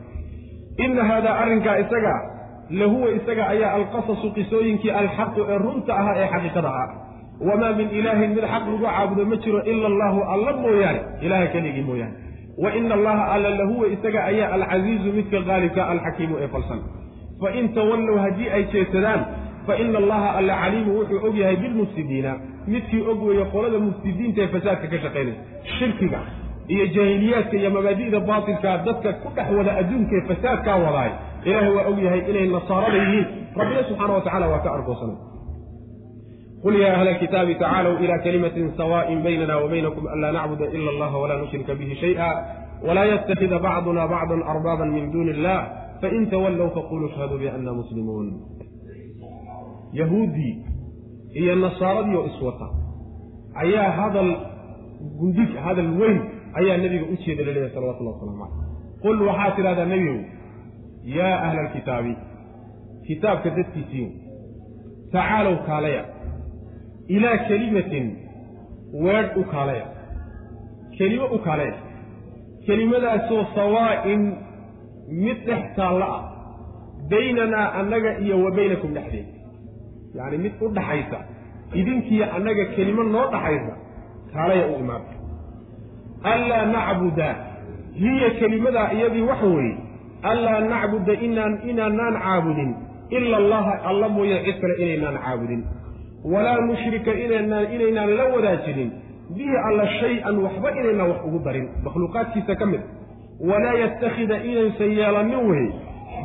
Ina 0.85 1.03
haadaa 1.09 1.35
arrinkaa 1.43 1.77
isaga 1.83 2.13
lahuwa 2.79 3.09
isaga 3.17 3.43
ayaa 3.53 3.71
alqasasu 3.77 4.27
qisooyinkii 4.37 4.91
alxaqu 5.01 5.39
ee 5.51 5.57
runta 5.65 5.91
ahaa 6.01 6.15
ee 6.21 6.27
xaqiiqada 6.33 6.69
ahaa. 6.73 6.89
Wamaa 7.47 7.73
min 7.79 7.87
ilaahin 7.99 8.29
mid 8.35 8.43
xaq 8.53 8.63
lagu 8.71 8.79
caabudo 8.85 9.23
ma 9.31 9.35
jiro 9.43 9.59
ila 9.71 9.85
allahu 9.91 10.19
alla 10.33 10.51
mooyaane. 10.63 10.99
Ilaha 11.25 11.45
keligii 11.53 11.83
mooyaane. 11.89 12.15
Wa 12.63 12.69
ina 12.79 12.93
allaha 12.99 13.23
alla 13.35 13.49
lahuwa 13.59 13.85
isaga 13.95 14.19
ayaa 14.31 14.49
alcasiizu 14.57 15.09
midka 15.17 15.39
qaalibka 15.49 15.81
alxakiimu 15.93 16.35
ee 16.43 16.47
falsan. 16.53 16.79
Fain 17.41 17.65
tawallow 17.77 18.17
haddii 18.25 18.49
ay 18.55 18.63
jeedsadaan 18.73 19.21
fa 19.67 19.73
ina 19.83 19.97
allaha 20.03 20.29
alla 20.39 20.53
caliimu 20.61 20.91
wuxuu 20.99 21.19
og 21.27 21.35
yahay 21.41 21.57
bilmufsidiina. 21.63 22.31
Midkii 22.67 23.01
og 23.11 23.19
weeye 23.27 23.45
qolada 23.53 23.77
mufsidiinta 23.87 24.41
ee 24.43 24.47
fasaadka 24.55 24.87
ka 24.93 24.97
shaqaynaysa 25.03 25.41
shirkiga 25.77 26.19
iyo 26.73 26.85
jaahiliyaadka 26.95 27.55
iyo 27.61 27.69
mabaadi'da 27.77 28.19
baatilkaa 28.29 28.77
dadka 28.87 29.09
ku 29.21 29.27
dhex 29.35 29.47
wada 29.57 29.71
adduunka 29.81 30.13
ee 30.19 30.23
fasaadkaa 30.29 30.77
wadaay. 30.85 31.11
Ilaahay 31.45 31.71
waa 31.77 31.85
og 31.91 31.97
yahay 32.05 32.21
inay 32.29 32.47
nasaarada 32.55 32.97
yihiin. 33.03 33.25
Rabbina 33.59 33.81
subxaana 33.89 34.13
wa 34.17 34.21
tacala 34.25 34.45
waa 34.53 34.63
ka 34.65 34.69
argoosanay 34.77 35.17
qul 36.63 36.75
ya 36.81 36.89
ahla 36.97 37.09
alkitaabi 37.15 37.53
tacaalow 37.61 37.93
ila 38.03 38.15
kalimatin 38.25 38.67
sawa'in 38.77 39.19
baynana 39.25 39.55
wa 39.57 39.67
baynakum 39.73 40.03
anlaa 40.13 40.31
nacbuda 40.37 40.65
ila 40.77 40.89
allaha 40.93 41.17
walaa 41.23 41.37
nushrika 41.43 41.73
bihi 41.79 41.95
shay'a. 42.03 42.29
Walaa 42.87 43.05
yatakida 43.13 43.57
bacduna 43.59 44.07
bacdan 44.13 44.41
arbaaban 44.53 44.89
min 44.95 45.11
duuni 45.13 45.31
illah 45.35 45.59
fain 46.01 46.29
tawallow 46.33 46.69
faquluu 46.77 47.09
ashhaduu 47.09 47.37
bianna 47.41 47.73
muslimuun 47.79 48.27
yahuuddii 49.99 50.53
iyo 51.41 51.55
nasaaradii 51.55 52.15
oo 52.15 52.25
iswata. 52.31 52.67
Ayaa 53.63 53.91
hadal 53.99 54.31
gundig 55.19 55.51
hadal 55.65 55.89
weyn 56.01 56.19
ayaa 56.59 56.77
nebiga 56.77 57.05
u 57.13 57.15
jeeda 57.25 57.43
la 57.45 57.51
leeyahay 57.51 57.73
salawatullah 57.75 58.13
waslamu 58.13 58.37
caleyh 58.39 59.01
qul 59.03 59.17
waxaad 59.27 59.55
tidhahdaa 59.55 59.85
nebigow 59.93 60.19
yaa 61.17 61.35
ahla 61.45 61.61
alkitaabi 61.65 62.13
kitaabka 63.07 63.49
dadkiisiiyo 63.57 64.09
tacaalow 65.13 65.55
kaalaya. 65.67 66.03
Ilaa 67.15 67.37
kelimatin 67.47 68.05
weedh 69.03 69.37
u 69.37 69.43
kaalaya. 69.53 69.85
Kelimo 70.97 71.25
u 71.35 71.39
kaalaya. 71.45 71.73
Kelimadaasoo 72.65 73.43
sawaa'in 73.55 74.21
mid 75.25 75.37
dhex 75.47 75.63
taalla 75.75 76.05
ah 76.17 76.23
baynanaa 77.11 77.67
annaga 77.79 78.11
iyo 78.23 78.35
wa 78.43 78.51
baynakum 78.57 78.93
dhexdeed 78.97 79.27
yacni 80.17 80.37
mid 80.43 80.53
u 80.61 80.67
dhaxaysa 80.77 81.19
idinkiiyo 81.79 82.25
annaga 82.35 82.65
kelimo 82.75 83.03
noo 83.13 83.25
dhaxaysa 83.33 83.73
kaalaya 84.33 84.65
u 84.71 84.75
imaanta 84.83 85.13
anlaa 86.33 86.65
nacbuda 86.75 87.29
hiya 88.01 88.29
kelimadaa 88.39 88.91
iyadii 88.95 89.21
waxa 89.31 89.45
weeye. 89.55 89.75
Anlaa 90.31 90.59
nacbuda 90.71 91.13
inaan 91.27 91.53
inaanaan 91.69 92.15
caabudin. 92.23 92.71
Ila 93.17 93.37
allaha 93.37 93.73
alla 93.89 94.07
mooye 94.15 94.37
cid 94.45 94.57
kale 94.61 94.73
inaynaan 94.83 95.17
caabudin. 95.25 95.61
Walaa 96.31 96.57
nushrika 96.67 97.11
inaynaan 97.23 97.65
inaynaan 97.75 98.11
la 98.17 98.25
wadaajinin. 98.33 98.89
Bihi 99.35 99.55
alla 99.67 99.85
shay-an 99.99 100.35
waxba 100.45 100.69
inaynaan 100.79 101.09
wax 101.11 101.19
ugu 101.27 101.39
darin. 101.45 101.67
Makhluuqaadkiisa 101.85 102.53
ka 102.61 102.65
mid. 102.71 102.81
Walaa 103.49 103.73
yattakhida 103.83 104.35
inaysan 104.49 104.91
yeelanin 104.99 105.41
weye 105.49 105.69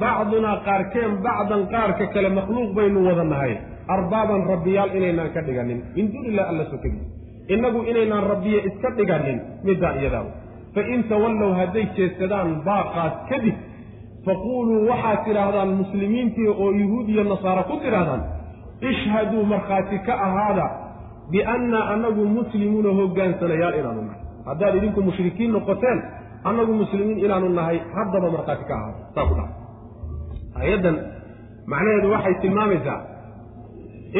bacdunaa 0.00 0.56
qaarkeen 0.66 1.12
bacdan 1.26 1.62
qaarka 1.72 2.04
kale 2.14 2.28
makhluuq 2.38 2.70
baynu 2.76 2.98
wada 3.08 3.24
nahay 3.32 3.54
arbaaban 3.94 4.42
rabbiyaal 4.52 4.90
inaynaan 4.98 5.30
ka 5.34 5.40
dhiganin. 5.46 5.78
Min 5.96 6.04
duuni 6.12 6.28
illah 6.32 6.46
alla 6.50 6.64
sokadiis 6.72 7.06
innagu 7.54 7.80
inaynaan 7.90 8.24
rabbiye 8.32 8.58
iska 8.68 8.88
dhiganin 8.98 9.38
middaa 9.68 9.92
iyadaaba 10.00 10.30
fain 10.74 11.00
tawallow 11.10 11.50
hadday 11.60 11.84
jeedsadaan 11.96 12.48
baaqaas 12.68 13.14
kadib 13.30 13.56
faquuluu 14.26 14.80
waxaad 14.90 15.20
tidhaahdaan 15.26 15.70
muslimiintii 15.80 16.48
oo 16.62 16.68
yuhuud 16.80 17.08
iyo 17.14 17.24
nasaara 17.32 17.62
ku 17.70 17.76
tidhaahdaan 17.84 18.22
ishhaduu 18.90 19.42
markhaati 19.52 19.98
ka 20.06 20.14
ahaada 20.26 20.66
biannaa 21.32 21.84
annagu 21.94 22.22
muslimuuna 22.38 22.90
hoggaansanayaal 22.98 23.74
inaanu 23.80 24.02
nahay. 24.08 24.20
Haddaad 24.48 24.74
idinku 24.78 25.00
mushrikiin 25.08 25.50
noqoteen 25.56 25.98
annagu 26.48 26.72
muslimiin 26.82 27.18
inaanu 27.26 27.48
nahay 27.58 27.78
haddaba 27.96 28.28
markhaati 28.36 28.64
ka 28.70 28.74
ahaada. 28.78 28.98
Saa 29.14 29.26
ku 29.30 29.34
dhaha 29.38 29.50
aayaddan 30.60 30.96
macnaheedu 31.72 32.08
waxay 32.14 32.34
tilmaamaysaa 32.44 32.98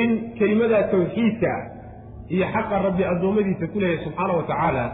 in 0.03 0.11
kelimadaa 0.39 0.83
tawxiidka 0.93 1.49
ah 1.57 1.63
iyo 2.35 2.47
xaqa 2.55 2.77
rabbi 2.87 3.03
addoommadiisa 3.13 3.67
ku 3.73 3.79
leeyahay 3.83 4.05
subxaana 4.07 4.33
wa 4.39 4.45
tacaala 4.51 4.85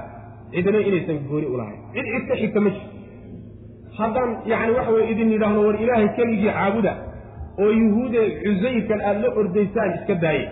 cidna 0.54 0.80
inaysan 0.88 1.18
gooni 1.30 1.46
u 1.52 1.56
lahayn. 1.60 1.78
Cid 1.94 2.06
cid 2.12 2.24
ka 2.30 2.34
xigta 2.40 2.60
ma 2.64 2.70
jirto 2.74 2.90
haddaan 3.98 4.30
yacni 4.52 4.72
waxa 4.78 4.92
weye 4.96 5.06
idin 5.12 5.28
yidhaahno 5.34 5.60
war 5.66 5.76
ilaahay 5.84 6.08
keligii 6.18 6.52
caabuda 6.58 6.92
oo 7.62 7.70
yuhuude 7.80 8.20
cusayrkan 8.44 9.00
aada 9.08 9.20
la 9.24 9.28
ordaysaan 9.40 9.90
iska 9.98 10.14
daaye 10.24 10.44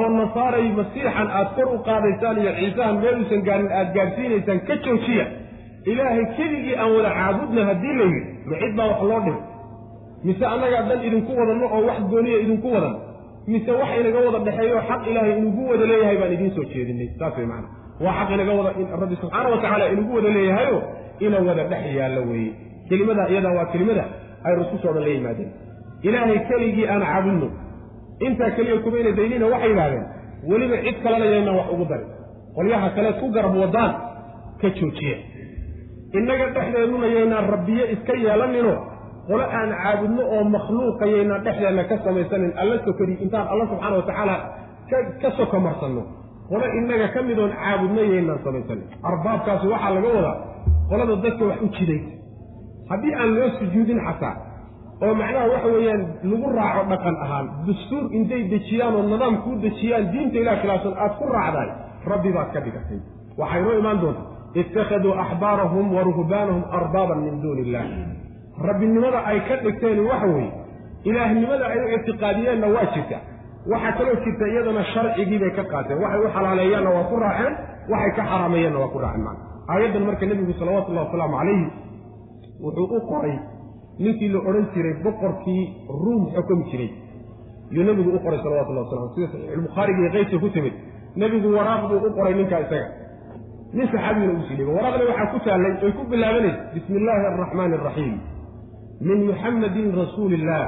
oo 0.00 0.08
nasaaray 0.18 0.66
masiixan 0.80 1.28
aad 1.38 1.48
kor 1.56 1.68
u 1.76 1.78
qaadaysaan 1.88 2.36
iyo 2.42 2.52
ciisahan 2.58 2.96
meeluusan 3.04 3.40
gaarin 3.48 3.70
aada 3.78 3.90
gaadhsiinaysaan 3.96 4.60
ka 4.68 4.74
joojiya 4.84 5.26
ilaahay 5.92 6.24
keligii 6.38 6.76
aan 6.82 6.90
wada 6.96 7.10
caabudna 7.18 7.62
haddii 7.70 7.94
la 8.00 8.06
yidhi 8.12 8.30
ma 8.50 8.54
cid 8.62 8.72
baa 8.78 8.86
wax 8.92 9.00
loo 9.10 9.20
dhim 9.26 9.38
mise 10.28 10.44
annagaa 10.54 10.82
dan 10.90 11.00
idinku 11.08 11.32
wadanno 11.40 11.66
oo 11.76 11.82
wax 11.88 11.98
gooniya 12.12 12.38
idinku 12.44 12.68
wadan 12.76 12.94
mise 13.46 13.70
wax 13.80 13.90
inaga 14.00 14.18
wada 14.26 14.38
dhexeeyo 14.46 14.78
xaq 14.88 15.02
ilaahay 15.10 15.32
inugu 15.38 15.62
wada 15.70 15.84
leeyahay 15.90 16.16
baan 16.20 16.32
idiin 16.36 16.52
soo 16.56 16.64
jeedinay. 16.72 17.08
Saas 17.18 17.34
way 17.38 17.46
macana 17.46 17.68
waa 18.04 18.14
xaq 18.18 18.30
inaga 18.36 18.52
wada 18.58 18.70
rabbi 19.02 19.16
subxaana 19.22 19.48
wa 19.52 19.58
tacaala 19.62 19.84
inugu 19.94 20.12
wada 20.18 20.28
leeyahayo 20.36 20.78
ina 21.26 21.38
wada 21.48 21.64
dhex 21.72 21.82
yaallo 21.98 22.22
weeye. 22.30 22.52
Kelimadaa 22.88 23.28
iyadaa 23.32 23.54
waa 23.58 23.66
kelimada 23.72 24.04
ay 24.44 24.54
rususoo 24.60 24.92
dhan 24.94 25.02
la 25.06 25.08
yimaadeen. 25.16 25.50
Ilaahay 26.06 26.38
keligii 26.50 26.86
aan 26.92 27.02
caabudno 27.10 27.48
intaa 28.26 28.50
keliya 28.56 28.78
kumayna 28.84 29.10
daynina 29.18 29.46
waxay 29.52 29.70
yidhahdeen 29.70 30.04
weliba 30.50 30.76
cid 30.84 30.96
kalena 31.04 31.26
yaynaan 31.32 31.56
wax 31.60 31.68
ugu 31.74 31.84
darin 31.90 32.08
qolyaha 32.56 32.88
kaleed 32.96 33.16
ku 33.20 33.26
garab 33.36 33.54
wadaan 33.62 33.92
ka 34.60 34.68
joojiya. 34.78 35.16
Innaga 36.18 36.46
dhexdeennuna 36.56 37.06
yaynaan 37.16 37.46
rabbiye 37.54 37.84
iska 37.94 38.12
yeelanino 38.24 38.74
qole 39.28 39.44
aan 39.58 39.70
caabudno 39.82 40.22
oo 40.34 40.42
makhluuqa 40.56 41.04
yaynaan 41.14 41.42
dhexdeenna 41.46 41.84
ka 41.90 41.96
samaysanin 42.04 42.52
alla 42.60 42.76
sokori 42.86 43.14
intaan 43.24 43.46
alla 43.52 43.64
subxaana 43.70 43.96
wa 44.00 44.04
tacaala 44.08 44.36
ka 45.22 45.28
soko 45.38 45.56
marsanno 45.66 46.02
qole 46.50 46.66
innaga 46.78 47.06
ka 47.14 47.20
midoon 47.28 47.52
caabudno 47.60 48.00
yaynaan 48.12 48.40
samaysanin. 48.46 48.84
Arbaabkaasi 49.10 49.66
waxaa 49.72 49.92
laga 49.96 50.08
wadaa 50.16 50.36
qolada 50.90 51.14
dadka 51.24 51.42
wax 51.50 51.58
u 51.66 51.68
jidaysa 51.76 52.10
haddii 52.90 53.14
aan 53.20 53.30
loo 53.36 53.48
sujuudin 53.58 54.00
xataa 54.06 54.34
oo 55.04 55.12
macnaha 55.20 55.46
waxa 55.54 55.68
weeyaan 55.74 56.02
lagu 56.30 56.46
raaco 56.58 56.82
dhaqan 56.92 57.16
ahaan 57.24 57.46
dastuur 57.66 58.04
intay 58.18 58.42
dejiyaan 58.52 58.94
oo 58.98 59.02
nidaam 59.12 59.34
kuu 59.44 59.54
dejiyaan 59.64 60.04
diinta 60.12 60.36
ilah 60.42 60.56
khilaafsan 60.62 60.94
aad 61.04 61.12
ku 61.18 61.24
raacdaay 61.36 61.68
rabbi 62.12 62.30
baad 62.36 62.48
ka 62.54 62.60
dhigatay. 62.64 62.98
Waxaa 63.40 63.58
inoo 63.62 63.74
imaan 63.82 63.98
doonta 64.02 64.22
ittakhaduu 64.60 65.12
axbaarahum 65.24 65.86
wa 65.96 66.02
ruhbaanahum 66.08 66.62
arbaaban 66.78 67.18
min 67.26 67.34
duuni 67.42 67.62
illah 67.66 67.84
rabbinimada 68.68 69.18
ay 69.30 69.38
ka 69.48 69.54
dhigteen 69.64 69.98
waxa 70.10 70.26
weeye 70.34 70.52
ilaahnimada 71.10 71.64
ay 71.72 71.78
u 71.84 71.88
ictiqaadiyeenna 71.96 72.66
waa 72.74 72.86
jirta. 72.94 73.18
Waxaa 73.72 73.92
kaloo 73.98 74.16
jirta 74.24 74.44
iyadana 74.52 74.82
sharcigii 74.94 75.38
bay 75.42 75.50
ka 75.58 75.64
qaateen. 75.72 75.98
Waxay 76.04 76.20
u 76.26 76.28
xalaaleeyeenna 76.36 76.90
waa 76.96 77.04
ku 77.10 77.16
raaceen 77.24 77.52
waxay 77.92 78.12
ka 78.18 78.22
xaraameeyeenna 78.30 78.78
waa 78.82 78.92
ku 78.94 78.98
raaceen 79.04 79.24
maana 79.26 79.40
aayaddan 79.72 80.04
marka 80.08 80.24
nebigu 80.30 80.52
salawatullahi 80.60 81.06
wasalaamu 81.06 81.36
calayhi 81.40 81.66
wuxuu 82.64 82.88
u 82.96 83.00
qoray 83.10 83.34
ninkii 84.04 84.28
la 84.34 84.38
odhan 84.48 84.66
jiray 84.74 84.94
boqorkii 85.04 85.62
ruum 86.02 86.22
xukumi 86.34 86.64
jiray. 86.70 86.90
Yuu 87.74 87.84
nebigu 87.88 88.10
u 88.16 88.20
qoray 88.24 88.38
salawatullahi 88.44 88.84
wasalam 88.86 89.08
sida 89.14 89.26
saxiixulbukhaariga 89.32 90.00
iyo 90.02 90.10
keyrka 90.14 90.36
ku 90.44 90.48
timid. 90.54 90.74
Nebigu 91.20 91.48
waraaq 91.56 91.82
buu 91.90 92.00
u 92.08 92.10
qoray 92.16 92.34
ninkaa 92.40 92.60
isaga. 92.66 92.88
Nin 93.76 93.86
saxaabiguna 93.92 94.32
uu 94.38 94.44
sii 94.48 94.56
dhibay 94.58 94.74
waraaqda 94.78 95.04
waxaa 95.10 95.28
ku 95.32 95.38
taallay 95.46 95.72
oy 95.86 95.92
ku 95.98 96.02
bilaabanaysa 96.12 96.60
bismi 96.74 96.96
illaahi 97.00 97.24
araxmaani 97.32 97.74
araxiim 97.80 98.14
min 99.08 99.18
muxammadin 99.28 99.86
rasuuli 100.02 100.34
illah 100.40 100.66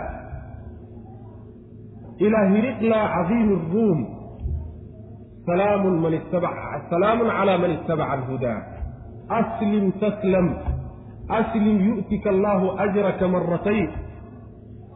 ilaa 2.27 2.47
hiriqla 2.55 3.01
cadiimi 3.15 3.55
aruum 3.63 3.99
salaamun 5.47 5.95
man 6.05 6.13
salaamun 6.93 7.29
calaa 7.39 7.59
man 7.65 7.71
ittabaca 7.79 8.13
alhudaa 8.19 8.61
aslim 9.41 9.85
taslam. 10.03 10.49
Aslim 11.29 11.81
yu'tika 11.81 12.29
allahu 12.29 12.77
ajraka 12.77 13.29
maratayn 13.29 13.89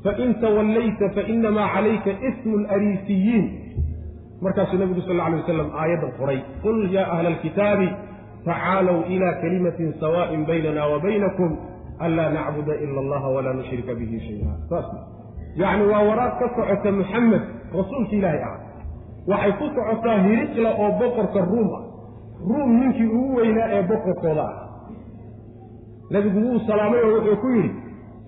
fain 0.05 0.35
tawallayta 0.41 1.09
fainamaa 1.17 1.73
calayka 1.75 2.13
ismu 2.29 2.59
alariisiyiin 2.69 3.45
markaasuu 4.45 4.77
nabigu 4.79 5.01
sal 5.01 5.17
alla 5.17 5.25
alay 5.25 5.41
wasalam 5.41 5.71
aayaddan 5.73 6.13
qoray 6.21 6.41
qul 6.63 6.79
yaa 6.93 7.09
ahla 7.17 7.29
alkitaabi 7.33 7.89
tacaalow 8.45 9.09
ilaa 9.09 9.41
kalimatin 9.41 9.95
sawaaءin 10.01 10.45
baynana 10.47 10.87
wa 10.87 11.01
baynakum 11.01 11.57
anlaa 12.05 12.31
nacbuda 12.37 12.75
ila 12.85 12.99
allaha 13.05 13.29
walaa 13.37 13.53
nushrika 13.61 13.95
bihi 13.95 14.21
shaya 14.27 14.53
saas 14.71 14.87
yacni 15.63 15.85
waa 15.93 16.03
waraaq 16.09 16.39
ka 16.41 16.47
socota 16.57 16.91
muxamed 16.99 17.43
rasuulka 17.79 18.15
ilaahay 18.19 18.43
ah. 18.51 18.57
Waxay 19.31 19.53
ku 19.61 19.67
socotaa 19.77 20.19
hiriqla 20.27 20.71
oo 20.83 20.91
boqorka 21.01 21.41
ruum 21.51 21.69
ah. 21.79 21.83
Ruum 22.51 22.71
ninkii 22.81 23.09
ugu 23.19 23.35
weynaa 23.37 23.69
ee 23.77 23.83
boqorkooda 23.91 24.45
ah. 24.51 24.55
Nebigu 26.11 26.39
wuu 26.47 26.59
salaamay 26.69 27.01
oo 27.07 27.13
wuxuu 27.17 27.37
ku 27.43 27.49
yidhi 27.57 27.71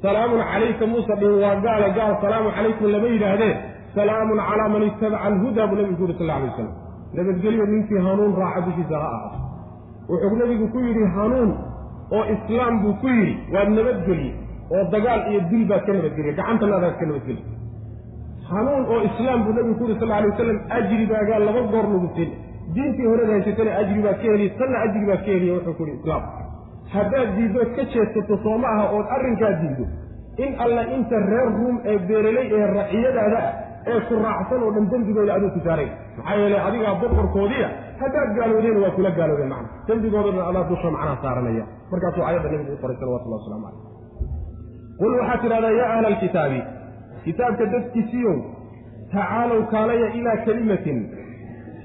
salaamun 0.02 0.40
calayka 0.50 0.86
muusa 0.92 1.14
dhihin 1.20 1.40
waa 1.44 1.56
gaala 1.64 1.88
gaal 1.98 2.12
salaamu 2.24 2.50
calaykum 2.56 2.86
lama 2.94 3.08
yidhaahdee 3.14 3.54
salaamun 3.94 4.38
calaa 4.48 4.68
man 4.74 4.82
ittabaca 4.88 5.24
alhudaa 5.30 5.66
buu 5.70 5.76
nebigu 5.80 6.02
yidhi 6.06 6.18
sal 6.20 6.30
alay 6.36 6.48
waslam 6.50 6.70
nabadgelyo 7.16 7.64
ninkii 7.72 8.00
hanuun 8.06 8.32
raaca 8.42 8.60
dushiisa 8.66 8.96
ha 9.02 9.08
ahaato 9.16 9.38
wuxuu 10.10 10.36
nebigu 10.42 10.66
ku 10.74 10.78
yidhi 10.86 11.04
hanuun 11.16 11.50
oo 12.16 12.24
islaam 12.34 12.74
buu 12.82 12.94
ku 13.02 13.08
yidhi 13.16 13.34
waad 13.54 13.68
nabadgelye 13.78 14.30
oo 14.74 14.84
dagaal 14.94 15.20
iyo 15.32 15.40
dil 15.50 15.64
baad 15.70 15.82
ka 15.88 15.92
nabadgelye 15.98 16.32
gacantanaadaad 16.40 16.94
ka 17.00 17.06
nabadgelye 17.10 17.42
hanuun 18.52 18.84
oo 18.92 19.00
islaam 19.10 19.38
buu 19.44 19.54
nebigu 19.58 19.78
ku 19.80 19.84
yidhi 19.88 20.00
sal 20.02 20.12
alay 20.18 20.30
wasalam 20.32 20.58
ajribaagaa 20.78 21.40
laba 21.48 21.62
goor 21.72 21.86
lagu 21.94 22.08
diintii 22.74 23.06
horeda 23.10 23.32
haysatana 23.36 23.70
ajri 23.82 24.00
baad 24.06 24.18
ka 24.22 24.28
heliy 24.32 24.50
tanna 24.60 24.78
ajri 24.86 25.04
baad 25.10 25.20
ka 25.26 25.30
heliya 25.36 25.54
wuxuu 25.56 25.74
ku 25.78 25.82
yidhi 25.86 25.98
islaam. 26.00 26.22
Haddaad 26.94 27.28
diiddood 27.36 27.70
ka 27.76 27.82
jeedsato 27.94 28.36
soo 28.44 28.56
ma 28.62 28.68
aha 28.74 28.84
ood 28.98 29.06
arrinkaa 29.16 29.52
diiddo 29.62 29.84
in 30.44 30.52
alla 30.64 30.82
inta 30.96 31.16
reer 31.30 31.48
ruum 31.58 31.76
ee 31.92 31.98
beereley 32.08 32.46
ee 32.58 32.66
raciyadaada 32.78 33.38
ah 33.48 33.52
ee 33.92 33.98
ku 34.08 34.14
raacsan 34.24 34.62
oo 34.66 34.70
dhan 34.76 34.86
dembigooda 34.92 35.32
aduu 35.38 35.50
ku 35.56 35.60
saaray 35.66 35.88
maxaa 36.20 36.36
yeelay 36.42 36.60
adigaa 36.68 36.94
boqorkoodiia 37.02 37.68
haddaad 38.02 38.30
gaaloodeen 38.38 38.76
waa 38.84 38.92
kula 38.96 39.10
gaaloodeen 39.18 39.50
macna. 39.54 39.68
Dembigooda 39.88 40.30
dhan 40.36 40.44
adaa 40.50 40.64
dusha 40.70 40.88
macnaha 40.96 41.16
saaranaya. 41.24 41.64
Markaasuu 41.92 42.22
aayadda 42.28 42.48
nabigu 42.52 42.72
u 42.76 42.80
qoray 42.82 42.96
salawatullah 43.00 43.38
waslamu 43.40 43.64
calayh 43.66 43.82
qul 45.00 45.12
waxaad 45.20 45.40
tidhahdaa 45.44 45.72
yaa 45.80 45.90
ahla 45.96 46.08
alkitaabi 46.12 46.60
kitaabka 47.24 47.64
dadkiisiiyow 47.74 48.36
tacaalow 49.14 49.60
kaalaya 49.72 50.08
ilaa 50.18 50.36
kelimatin 50.46 50.98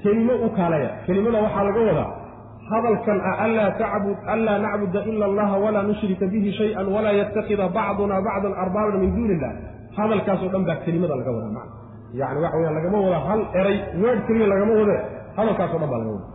kelimo 0.02 0.34
u 0.46 0.48
kaalaya. 0.58 0.90
Kelimada 1.06 1.38
waxaa 1.46 1.64
laga 1.68 1.80
wadaa 1.90 2.10
hadalkan 2.70 3.18
ah 3.30 3.34
anlaa 3.46 3.70
tacbud 3.80 4.18
anlaa 4.34 4.58
nacbuda 4.64 5.00
ila 5.10 5.24
allaha 5.30 5.56
walaa 5.64 5.84
nushrika 5.90 6.26
bihi 6.32 6.50
shay-an 6.58 6.86
walaa 6.94 7.14
yatakida 7.20 7.64
bacduna 7.76 8.16
bacdan 8.26 8.52
arbaaban 8.62 8.96
min 9.02 9.10
duuni 9.16 9.34
illah 9.38 9.52
hadalkaasoo 9.98 10.48
dhan 10.54 10.62
baa 10.68 10.76
kelimada 10.84 11.14
laga 11.20 11.30
wadaa 11.36 11.52
macna 11.58 11.74
yacni 12.20 12.38
waxa 12.44 12.56
weyaan 12.60 12.74
lagama 12.78 12.98
wada 13.06 13.18
hal 13.28 13.40
eray 13.60 13.78
weedh 14.02 14.20
keliya 14.28 14.46
lagama 14.52 14.72
wade. 14.80 14.96
Hadalkaasoo 15.36 15.78
dhan 15.82 15.90
baa 15.92 16.00
laga 16.02 16.12
wada. 16.16 16.26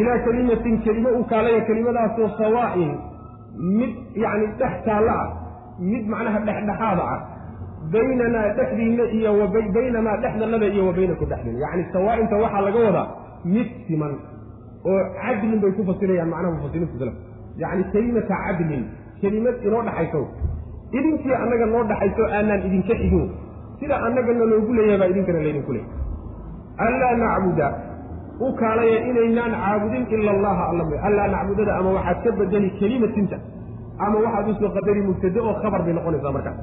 Ilaa 0.00 0.18
kelimatin 0.26 0.74
kelimo 0.84 1.10
u 1.20 1.24
kaalaya 1.32 1.60
kelimadaasoo 1.68 2.28
sawaa'in 2.40 2.92
mid 3.78 3.92
yacni 4.24 4.46
dhex 4.60 4.74
taalla 4.86 5.14
ah 5.22 5.28
mid 5.90 6.04
macnaha 6.12 6.38
dhexdhexaada 6.48 7.04
ah 7.14 7.20
baynanaa 7.94 8.46
dhexdiinna 8.58 9.04
iyo 9.18 9.30
baynanaa 9.76 10.16
dhexdanada 10.22 10.66
iyo 10.74 10.82
wa 10.88 10.92
baynakum 10.98 11.26
dhexdiina 11.32 11.58
yacni 11.64 11.82
sawaa'inta 11.94 12.34
waxaa 12.44 12.62
laga 12.68 12.80
wadaa 12.86 13.06
mid 13.54 13.68
siman 13.86 14.12
oo 14.90 15.00
cadlin 15.22 15.58
bay 15.62 15.72
ku 15.78 15.82
fasirayaan 15.90 16.28
macnaha 16.34 16.52
mufasiriinta 16.56 16.96
salaf 17.02 17.16
yacni 17.62 17.82
kelimata 17.94 18.34
cadlin 18.46 18.82
kelimad 19.20 19.56
inoo 19.66 19.82
dhaxayso. 19.88 20.20
Idinkii 20.98 21.34
annaga 21.42 21.66
noo 21.74 21.82
dhaxayso 21.90 22.22
aanaan 22.36 22.60
idinka 22.68 22.94
xigin 23.00 23.24
sida 23.80 23.96
annagana 24.06 24.44
loogu 24.52 24.72
leeyahay 24.78 24.98
baa 25.02 25.08
idinkana 25.12 25.40
laydinku 25.46 25.72
leeyahy 25.72 25.92
anlaa 26.86 27.14
nacbuda 27.24 27.66
u 28.46 28.48
kaalaya 28.60 28.98
inaynaan 29.10 29.52
caabudin 29.62 30.04
ila 30.14 30.30
allaha 30.36 30.62
alla 30.70 30.84
mooy. 30.88 30.98
Anlaa 31.08 31.28
nacbudada 31.34 31.72
ama 31.78 31.90
waxaad 31.96 32.18
ka 32.24 32.30
bedeli 32.38 32.70
kelimatinta 32.80 33.36
ama 34.04 34.16
waxaad 34.24 34.48
u 34.50 34.54
soo 34.60 34.70
qadari 34.76 35.02
mubtade 35.08 35.38
oo 35.46 35.54
khabar 35.62 35.80
bay 35.86 35.92
noqonaysaa 35.98 36.32
markaas. 36.36 36.58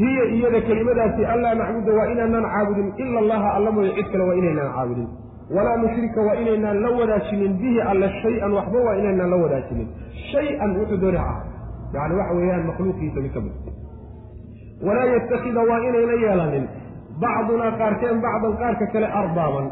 Hiya 0.00 0.24
iyada 0.36 0.60
kelimadaasi 0.68 1.22
anlaa 1.34 1.54
nacbuda 1.60 1.92
waa 1.98 2.06
inaanaan 2.12 2.46
caabudin 2.54 2.88
ila 3.02 3.18
allaha 3.24 3.48
alla 3.56 3.70
mooye 3.76 3.90
cid 3.98 4.06
kale 4.12 4.24
waa 4.28 4.36
inaynaan 4.40 4.70
caabudin. 4.76 5.08
Walaa 5.56 5.76
nushrika 5.82 6.20
waa 6.26 6.36
inaynaan 6.42 6.76
la 6.84 6.90
wadaajinin 6.98 7.52
bihi 7.60 7.80
alla 7.90 8.08
shay-an 8.22 8.52
waxba 8.58 8.78
waa 8.86 8.96
inaynaan 9.00 9.30
la 9.32 9.36
wadaajinin 9.44 9.88
shay-an 10.32 10.70
wuxuu 10.80 10.98
dooni 11.04 11.18
aha 11.24 11.36
yani 11.96 12.14
waxa 12.20 12.34
weeyaan 12.38 12.64
makhluuqiisa 12.70 13.20
mid 13.24 13.32
ka 13.36 13.40
mid 13.44 13.54
walaa 14.86 15.08
yatakida 15.14 15.60
waa 15.70 15.80
inayna 15.88 16.14
yeelanin. 16.24 16.64
Bacdunaa 17.22 17.72
qaarkeen 17.80 18.18
bacdan 18.24 18.54
qaarka 18.60 18.86
kale 18.92 19.08
arbaaban. 19.20 19.66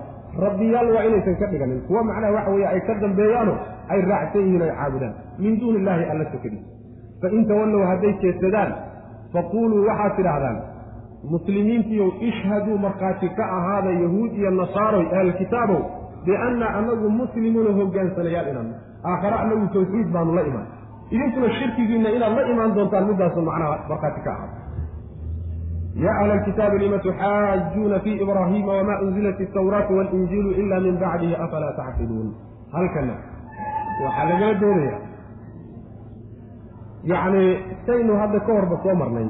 Rabbiyaal 0.45 0.89
waa 0.95 1.05
inaysan 1.09 1.37
ka 1.41 1.47
dhiganin. 1.53 1.81
Kuwa 1.89 2.03
macnaha 2.09 2.33
waxa 2.37 2.51
weeye 2.55 2.69
ay 2.75 2.81
ka 2.89 2.95
dambeeyaano 3.03 3.55
ay 3.93 4.01
raacsan 4.11 4.43
yihiin 4.47 4.63
ay 4.67 4.73
caabudaan. 4.79 5.15
Min 5.43 5.53
duuni 5.61 5.79
illaahi 5.81 6.05
alla 6.13 6.25
sokadiisa 6.33 6.75
fain 7.23 7.45
tawallow 7.49 7.83
hadday 7.91 8.13
jeedsadaan 8.23 8.73
faquuluu 9.35 9.87
waxaad 9.89 10.13
tidhaahdaan 10.19 10.57
muslimiintiiyow 11.33 12.09
ishhaduu 12.29 12.79
markhaati 12.79 13.29
ka 13.39 13.45
ahaada 13.59 13.91
yahuud 14.03 14.33
iyo 14.41 14.51
nasaaroy 14.51 15.07
ahlkitaabow 15.19 15.81
bianna 16.27 16.67
anagu 16.79 17.09
muslimuuna 17.21 17.73
hogaansanayaal 17.79 18.49
inaan 18.53 18.69
aakhare 19.11 19.37
anagu 19.45 19.67
tawxiid 19.77 20.09
baanu 20.15 20.35
la 20.39 20.43
imaan. 20.51 20.67
Idinkuna 21.15 21.49
shirkigiinna 21.59 22.11
inaad 22.17 22.35
la 22.39 22.43
imaan 22.53 22.75
doontaan 22.77 23.07
middaasu 23.11 23.41
macnaha 23.49 23.75
markhaati 23.91 24.21
ka 24.27 24.31
ahaada 24.37 24.55
ya 26.05 26.13
ahla 26.21 26.33
alkitaabi 26.39 26.79
lima 26.79 26.99
tuxaajuuna 26.99 28.01
fi 28.05 28.13
ibraahiima 28.25 28.73
wama 28.79 28.95
unzilat 29.05 29.41
altawraatu 29.41 29.97
walinjiilu 29.99 30.51
ila 30.63 30.81
min 30.87 30.99
bacdihi 31.03 31.35
afalaa 31.45 31.73
tacqiluun 31.81 32.29
halkana 32.73 33.15
waxaa 34.05 34.25
lagala 34.31 34.55
doonaya 34.63 34.99
yacni 37.13 37.45
saynu 37.87 38.17
hadda 38.21 38.41
ka 38.47 38.53
horba 38.53 38.77
soo 38.85 38.95
marnay 39.03 39.29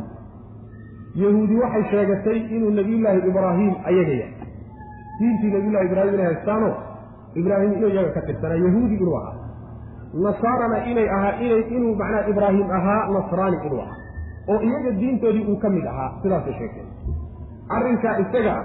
yahuudi 1.22 1.54
waxay 1.62 1.84
sheegatay 1.92 2.38
inuu 2.56 2.70
nebiyullaahi 2.78 3.20
ibraahim 3.30 3.72
ayagaya 3.90 4.26
diintii 5.20 5.50
nebiyullahi 5.56 5.86
ibraahim 5.90 6.14
inay 6.14 6.26
haystaano 6.30 6.70
ibraahim 7.40 7.72
inuu 7.78 7.90
iyaga 7.94 8.10
ka 8.16 8.22
tirsanaa 8.28 8.60
yahuudi 8.66 8.94
inuu 9.00 9.16
ahaa 9.20 9.34
nasaarana 10.26 10.78
inay 10.90 11.08
ahaa 11.18 11.34
inay 11.46 11.62
inuu 11.76 11.94
macnaha 12.00 12.28
ibraahim 12.34 12.66
ahaa 12.80 13.00
nasraani 13.18 13.56
inuu 13.66 13.80
ahaa 13.86 14.02
oo 14.52 14.58
iyaga 14.68 14.90
diintoodii 15.00 15.44
uu 15.50 15.56
ka 15.64 15.68
mid 15.76 15.86
ahaa 15.92 16.10
sidaasay 16.22 16.54
sheegteen. 16.58 16.88
Arrinkaa 17.76 18.14
isaga 18.24 18.52
ah 18.58 18.64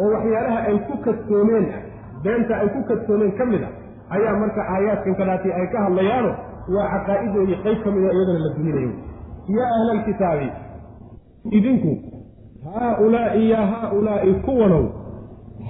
oo 0.00 0.08
waxyaalaha 0.14 0.58
ay 0.70 0.78
ku 0.88 0.94
kadsoomeen 1.06 1.66
ah 1.76 1.82
beenta 2.24 2.54
ay 2.62 2.68
ku 2.74 2.80
kadsoomeen 2.90 3.32
ka 3.38 3.44
mid 3.52 3.62
a 3.68 3.70
ayaa 4.16 4.34
marka 4.42 4.62
aayaadkan 4.74 5.14
kadaati 5.20 5.52
ay 5.58 5.66
ka 5.72 5.78
hadlayaano 5.86 6.30
waa 6.74 6.86
caqaa'idoodii 6.94 7.58
qayb 7.64 7.78
ka 7.84 7.90
mida 7.96 8.10
iyadana 8.16 8.40
la 8.46 8.50
duminayo. 8.56 8.90
Yaa 9.56 9.70
ahla 9.78 9.92
alkitaabi 9.98 10.48
idinku 11.58 11.92
haaulaa'i 12.74 13.50
yaa 13.50 13.66
haaulaa'i 13.72 14.32
kuwanow 14.46 14.84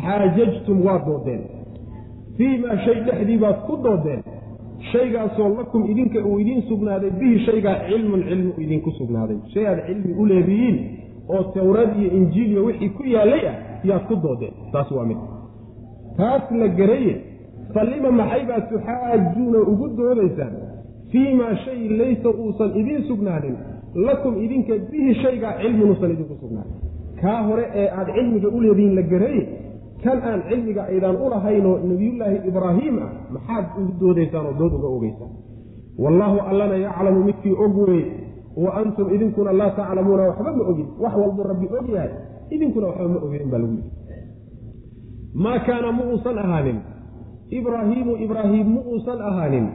xaajajtum 0.02 0.78
waad 0.86 1.04
doodeen. 1.08 1.42
Fii 2.36 2.54
maa 2.62 2.76
shay 2.84 2.98
dhexdii 3.06 3.38
baad 3.44 3.58
ku 3.66 3.76
doodeen 3.84 4.22
shaygaasoo 4.92 5.48
lakum 5.58 5.82
idinka 5.90 6.18
uu 6.28 6.38
idiin 6.40 6.62
sugnaaday 6.68 7.10
bihi 7.10 7.38
shaygaa 7.46 7.76
cilmun 7.88 8.22
cilmi 8.28 8.52
idinku 8.64 8.90
sugnaaday. 8.98 9.36
Shay 9.52 9.66
aad 9.66 9.80
cilmi 9.86 10.12
u 10.20 10.26
leedihiin 10.26 10.76
oo 11.28 11.42
tawraad 11.54 11.90
iyo 12.00 12.10
injiil 12.18 12.50
iyo 12.52 12.64
wixii 12.64 12.88
ku 12.96 13.02
yaallay 13.14 13.42
ah 13.50 13.56
yaad 13.84 14.02
ku 14.08 14.14
doodeen. 14.24 14.54
Taas 14.72 14.90
waa 14.90 15.04
mid. 15.10 15.16
Taas 16.16 16.50
la 16.60 16.68
garaye 16.68 17.14
fallima 17.74 18.10
maxay 18.20 18.44
baad 18.50 18.64
tuxaajuuna 18.70 19.58
ugu 19.72 19.88
doodaysaan? 19.98 20.54
Fii 21.10 21.34
maa 21.40 21.54
shay 21.64 21.88
laysa 22.00 22.28
uusan 22.42 22.70
idiin 22.80 23.02
sugnaanin 23.08 23.56
lakum 24.06 24.34
idinka 24.44 24.74
bihi 24.90 25.14
shaygaa 25.22 25.54
cilmin 25.62 25.88
uusan 25.90 26.10
idinku 26.14 26.34
sugnaanin. 26.40 26.76
Kaa 27.20 27.42
hore 27.48 27.64
ee 27.74 27.88
aad 27.98 28.08
cilmiga 28.16 28.48
u 28.48 28.60
leedihiin 28.60 28.94
la 28.98 29.02
garaye 29.02 29.42
kan 30.04 30.18
aan 30.28 30.40
cilmiga 30.48 30.82
aydaan 30.92 31.16
u 31.16 31.26
lahaynoo 31.30 31.78
nebiyullaahi 31.90 32.38
ibraahiim 32.48 32.96
ah 33.04 33.10
maxaad 33.34 33.64
ugu 33.80 33.92
doodaysaan 34.00 34.46
oo 34.46 34.54
dood 34.60 34.72
uga 34.78 34.88
ogeysaan? 34.96 35.30
Wallaahu 36.02 36.38
allana 36.50 36.76
yaclamu 36.86 37.20
midkii 37.28 37.54
og 37.64 37.76
wey 37.88 38.02
wa 38.64 38.70
antum 38.80 39.06
idinkuna 39.14 39.52
laa 39.52 39.70
taclamuuna 39.78 40.22
waxba 40.28 40.52
ma 40.58 40.64
ogin. 40.70 40.88
Wax 41.02 41.14
walbuu 41.20 41.44
rabbi 41.50 41.66
og 41.78 41.88
yahay 41.94 42.10
idinkuna 42.54 42.86
waxba 42.86 43.08
ma 43.08 43.18
oginin 43.26 43.48
baa 43.52 43.58
lagu 43.62 43.72
yidhi. 43.72 43.90
Maa 45.34 45.58
kaana 45.66 45.92
mu 45.92 46.02
uusan 46.12 46.38
ahaanin. 46.38 46.78
Ibraahiimu 47.58 48.12
ibraahiim 48.24 48.66
mu 48.74 48.80
uusan 48.92 49.20
ahaanin. 49.30 49.66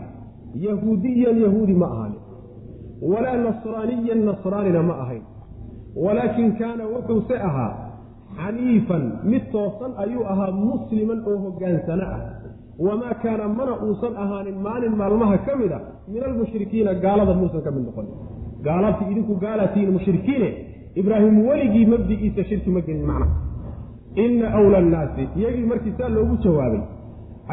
Yahuudiyan 0.65 1.37
yahuudi 1.45 1.73
ma 1.73 1.85
ahaanin. 1.93 2.21
Walaa 3.11 3.37
nasraaniyan 3.45 4.21
nasraanina 4.29 4.81
ma 4.89 4.93
ahayn. 5.03 5.23
Walaakin 5.95 6.49
kaana 6.59 6.83
wuxuuse 6.93 7.35
ahaa 7.49 7.71
xaniifan 8.39 9.03
mid 9.31 9.43
toosan 9.51 9.91
ayuu 10.03 10.23
ahaa 10.33 10.51
musliman 10.51 11.19
oo 11.29 11.37
hoggaansano 11.45 12.05
ah. 12.15 12.21
Wamaa 12.85 13.13
kaana 13.23 13.45
mana 13.47 13.73
uusan 13.85 14.13
ahaanin 14.23 14.57
maalin 14.65 14.93
maalmaha 15.01 15.37
ka 15.47 15.53
mid 15.61 15.71
a 15.71 15.79
min 16.13 16.23
almushrikiina 16.29 16.93
gaalada 17.03 17.33
muusan 17.41 17.61
ka 17.65 17.71
mid 17.75 17.83
noqonin 17.87 18.13
gaalabti 18.67 19.03
idinku 19.11 19.33
gaalaatihiin 19.43 19.91
mushrikiine 19.97 20.49
ibraahim 21.01 21.35
weligii 21.47 21.85
mabdigiisa 21.93 22.43
shirki 22.49 22.69
ma 22.75 22.81
gelin 22.87 23.05
macna. 23.11 23.27
Inna 24.23 24.47
wla 24.65 24.77
annaasi 24.83 25.23
iyagii 25.39 25.65
markii 25.71 25.93
saa 25.99 26.09
loogu 26.15 26.35
jawaabay 26.43 26.81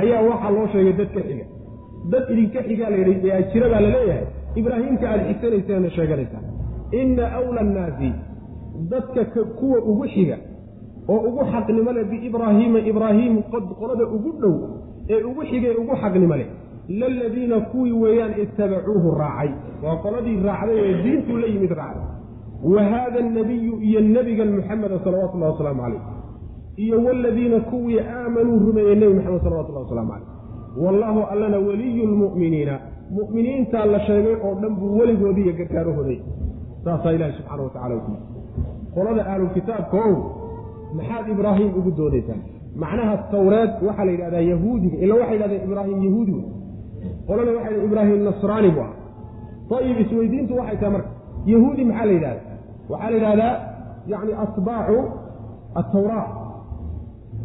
ayaa 0.00 0.22
waxaa 0.30 0.50
loo 0.56 0.66
sheegay 0.72 0.94
dadka 1.00 1.20
xiga. 1.28 1.44
Dad 2.12 2.24
idinka 2.32 2.60
xigaa 2.68 2.90
la 2.92 2.96
yidhi 3.02 3.28
yaa 3.28 3.42
jira 3.52 3.66
baa 3.72 3.80
la 3.84 3.90
leeyahay 3.96 4.26
ibraahiimka 4.60 5.04
aada 5.10 5.24
xigsanayseena 5.28 5.90
sheeganaysaan 5.96 6.44
inna 7.00 7.24
awla 7.38 7.60
annaasi 7.66 8.10
dadka 8.92 9.44
kuwa 9.58 9.78
ugu 9.90 10.04
xiga 10.14 10.36
oo 11.08 11.20
ugu 11.28 11.42
xaqnimo 11.52 11.90
leh 11.96 12.04
biibraahiima 12.10 12.78
ibraahiim 12.90 13.34
qolada 13.80 14.04
ugu 14.16 14.30
dhow 14.42 14.54
ee 15.14 15.22
ugu 15.30 15.42
xigay 15.50 15.74
ugu 15.82 15.94
xaqnimo 16.02 16.36
leh 16.40 16.48
laladiina 17.00 17.60
kuwii 17.70 17.92
weeyaan 17.92 18.32
itabacuuhu 18.42 19.10
raacay. 19.20 19.50
Waa 19.84 19.96
qoladii 20.04 20.36
raacday 20.48 20.78
ee 20.84 21.02
diintuu 21.02 21.36
la 21.42 21.46
yimid 21.46 21.70
raacday. 21.70 22.06
Wa 22.74 22.82
haada 22.82 23.18
anabiyu 23.18 23.74
iyo 23.88 24.00
nebigan 24.00 24.50
muxameda 24.56 24.98
salawatullahi 25.04 25.52
wasalaamu 25.52 25.82
calayh 25.82 26.00
iyo 26.76 27.04
waladiina 27.04 27.60
kuwii 27.60 28.00
aamanuu 28.00 28.58
rumeeyey 28.66 28.96
nebi 28.96 29.14
maxamed 29.14 29.42
salawatullahi 29.42 29.84
wasalaamu 29.84 30.10
calayh 30.12 30.28
wallaahu 30.84 31.20
allana 31.32 31.58
weliyu 31.58 32.06
lmu'miniina 32.06 32.74
mu'miniintaa 33.18 33.84
la 33.92 34.00
sheegay 34.06 34.36
oo 34.46 34.54
dhan 34.62 34.74
buu 34.80 34.98
weligoodii 34.98 35.44
iyo 35.44 35.54
gargaarahooday. 35.60 36.18
Saasaa 36.84 37.12
ilahi 37.12 37.32
subxana 37.38 37.62
wa 37.62 37.70
tacala 37.70 38.00
qolada 38.94 39.22
ahlulkitaabka 39.32 39.96
ow 40.08 40.14
maxaad 40.96 41.26
ibraahim 41.34 41.70
ugu 41.78 41.90
doodaysaan 42.00 42.40
macnaha 42.82 43.14
tawreed 43.34 43.70
waxaa 43.86 44.04
la 44.08 44.12
yidhahdaa 44.14 44.44
yahuudiga 44.52 44.96
ila 45.04 45.14
waxay 45.20 45.34
yidhahdeen 45.36 45.62
ibraahim 45.68 45.98
yahuudi 46.08 46.32
wey 46.38 46.44
qolana 47.28 47.50
waxay 47.56 47.72
yidhahen 47.72 47.86
ibraahim 47.90 48.20
nasraani 48.28 48.70
bu 48.76 48.80
ah 48.86 48.92
ayib 49.80 49.96
isweydiintu 50.04 50.52
waxay 50.60 50.76
tahay 50.80 50.92
marka 50.96 51.10
yahuudi 51.52 51.82
maxaa 51.90 52.06
la 52.10 52.12
yidhahdaa? 52.12 52.44
Waxaa 52.90 53.10
la 53.10 53.16
yidhahdaa 53.16 53.54
yani 54.12 54.32
atbaacu 54.44 54.98
atawraa 55.80 56.26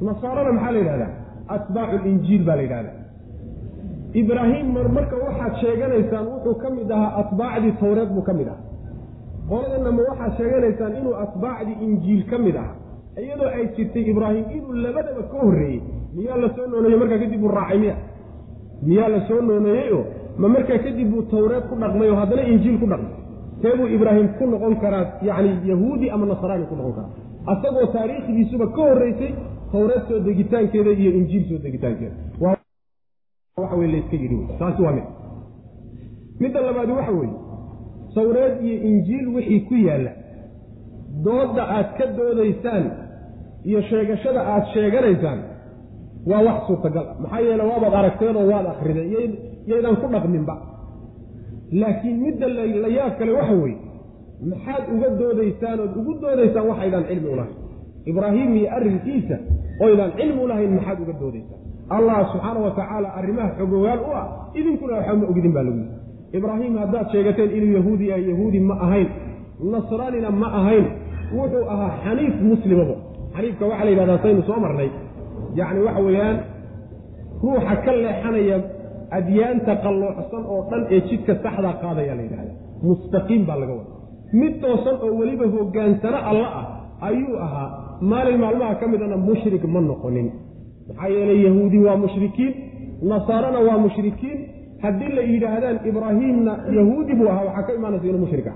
nasaarana 0.07 0.51
maxaa 0.57 0.71
la 0.75 0.79
yidhahdaa? 0.81 1.11
Atbaacu 1.55 1.95
linjiil 2.05 2.43
baa 2.47 2.55
la 2.59 2.63
yidhahdaa. 2.67 2.97
Ibraahim 4.21 4.67
marka 4.97 5.15
waxaad 5.25 5.53
sheeganaysaan 5.61 6.25
wuxuu 6.33 6.55
ka 6.63 6.69
mid 6.77 6.89
ahaa 6.97 7.11
atbaacdii 7.21 7.73
tawreed 7.81 8.09
buu 8.15 8.21
ka 8.29 8.33
mid 8.39 8.47
ahaa. 8.47 8.63
Qoladana 9.49 9.91
ma 9.97 10.01
waxaad 10.09 10.31
sheeganaysaan 10.39 10.91
inuu 10.99 11.15
atbaacdii 11.25 11.77
injiil 11.85 12.21
ka 12.31 12.37
mid 12.45 12.55
aha 12.63 12.73
iyadoo 13.21 13.49
ay 13.57 13.67
jirtay 13.75 14.03
ibraahim 14.11 14.45
inuu 14.57 14.73
labadaba 14.73 15.23
ka 15.31 15.37
horreeyey 15.45 15.81
miyaa 16.15 16.37
la 16.43 16.49
soo 16.55 16.67
nooneeyey 16.67 16.99
markaa 16.99 17.19
kadib 17.23 17.39
buu 17.41 17.51
raacay 17.57 17.77
miya 17.83 17.95
miyaa 18.87 19.07
la 19.15 19.19
soo 19.27 19.41
nooneeyeyoo 19.41 20.03
ma 20.37 20.47
markaa 20.55 20.77
kadib 20.85 21.09
buu 21.11 21.21
tawreed 21.33 21.63
ku 21.69 21.75
dhaqmay 21.81 22.09
oo 22.09 22.15
haddana 22.21 22.43
injiil 22.53 22.77
ku 22.79 22.87
dhaqmay? 22.91 23.13
See 23.61 23.73
buu 23.77 23.87
ibraahim 23.97 24.27
ku 24.37 24.45
noqon 24.53 24.75
karaa 24.83 25.05
yacni 25.21 25.51
yahuudi 25.69 26.09
ama 26.09 26.25
nasraani 26.25 26.65
ku 26.71 26.75
noqon 26.75 26.93
karaa? 26.97 27.11
Asagoo 27.53 27.85
taariikhdiisuba 27.93 28.67
ka 28.75 28.81
horreysay 28.89 29.31
tawreed 29.71 30.03
soo 30.07 30.19
degitaankeeda 30.19 30.91
iyo 30.91 31.11
injiil 31.19 31.43
soo 31.49 31.59
degitaankeeda. 31.65 32.15
Waxa 32.41 33.75
wey 33.75 33.87
layska 33.93 34.15
yidhi 34.15 34.35
wey 34.35 34.47
taasi 34.59 34.81
waa 34.81 34.91
mid. 34.97 35.03
Midda 36.39 36.61
labaadi 36.61 36.91
waxa 36.91 37.11
weeye 37.11 37.33
tawreed 38.15 38.53
iyo 38.65 38.77
injiil 38.89 39.27
wixii 39.35 39.59
ku 39.69 39.75
yaalla 39.75 40.11
doodda 41.25 41.63
aad 41.77 41.89
ka 41.97 42.05
doodaysaan 42.17 42.85
iyo 43.69 43.81
sheegashada 43.89 44.41
aad 44.53 44.63
sheeganaysaan 44.73 45.39
waa 46.29 46.41
wax 46.47 46.57
suurtagal 46.67 47.05
ah. 47.11 47.15
Maxaa 47.21 47.41
yeele 47.47 47.63
waabaad 47.63 47.93
aragteen 47.93 48.35
oo 48.35 48.47
waad 48.51 48.65
akrideen 48.73 49.31
yaydaan 49.67 49.95
ku 50.01 50.07
dhaqminba. 50.13 50.55
Laakiin 51.71 52.17
midda 52.25 52.47
la 52.47 52.89
yaab 52.97 53.13
kale 53.19 53.31
waxa 53.39 53.55
weeye 53.63 53.77
maxaad 54.51 54.83
uga 54.95 55.09
doodaysaan 55.19 55.79
ood 55.79 55.93
ugu 55.99 56.13
doodaysaan 56.21 56.65
waxaydaan 56.71 57.05
cilmi 57.09 57.27
u 57.33 57.35
lahayn. 57.39 57.57
Ibraahim 58.11 58.49
iyo 58.55 58.67
arrinkiisa 58.75 59.35
oydaan 59.85 60.11
cilmi 60.17 60.39
u 60.43 60.47
lahayn 60.47 60.71
maxaad 60.77 60.99
uga 61.03 61.13
doodaysaan. 61.21 61.59
Allah 61.95 62.17
subxaana 62.31 62.59
wa 62.65 62.71
tacaala 62.79 63.09
arrimaha 63.19 63.49
xogogaal 63.57 63.99
u 64.07 64.11
ah 64.21 64.25
idinkuna 64.59 64.93
waxba 64.97 65.15
ma 65.15 65.25
ogidin 65.31 65.53
baa 65.55 65.63
lagu 65.67 65.77
yidhi. 65.77 65.95
Ibraahim 66.37 66.73
haddaad 66.81 67.07
sheegateen 67.11 67.51
inuu 67.57 67.73
yahuudi 67.77 68.07
yahay 68.07 68.25
yahuudi 68.31 68.59
ma 68.59 68.75
ahayn. 68.85 69.07
Nasraanina 69.73 70.29
ma 70.31 70.47
ahayn. 70.59 70.85
Wuxuu 71.37 71.65
ahaa 71.73 71.91
xaniif 72.03 72.35
muslimabo 72.51 72.95
xaniifka 73.35 73.63
waxaa 73.71 73.85
la 73.87 73.91
yidhahdaa 73.93 74.19
saynu 74.23 74.41
soo 74.49 74.59
marnay. 74.65 74.89
Yacni 75.59 75.79
waxa 75.87 76.01
weeyaan 76.07 76.37
ruuxa 77.43 77.75
ka 77.85 77.91
leexanaya 78.03 78.57
adyaanta 79.17 79.73
qalloocsan 79.83 80.43
oo 80.53 80.61
dhan 80.69 80.81
ee 80.95 80.99
jidka 81.09 81.33
saxdaa 81.43 81.73
qaadaya 81.83 82.13
la 82.19 82.23
yidhahda 82.27 82.51
mustaqiim 82.87 83.41
baa 83.49 83.57
laga 83.61 83.73
wada 83.79 83.91
mid 84.41 84.53
toosan 84.63 84.95
oo 85.05 85.11
weliba 85.19 85.45
hogaansano 85.55 86.19
alla 86.29 86.47
ah 86.59 86.65
ayuu 87.09 87.35
ahaa. 87.45 87.69
Maalin 88.11 88.37
maalmaha 88.43 88.73
ka 88.81 88.85
midana 88.91 89.17
mushrik 89.27 89.63
ma 89.73 89.79
noqonin. 89.89 90.27
Maxaa 90.87 91.09
yeelay 91.15 91.39
yahuudi 91.47 91.77
waa 91.85 91.97
mushrikiin 92.05 92.53
nasaarana 93.11 93.59
waa 93.67 93.77
mushrikiin. 93.85 94.39
Haddii 94.83 95.11
la 95.17 95.21
yidhaahdaan 95.31 95.77
ibraahiimna 95.89 96.53
yahuudi 96.77 97.13
buu 97.19 97.27
ahaa 97.33 97.45
waxaa 97.49 97.63
ka 97.67 97.71
imaanaysa 97.79 98.05
inuu 98.09 98.21
mushrik 98.25 98.47
ah 98.51 98.55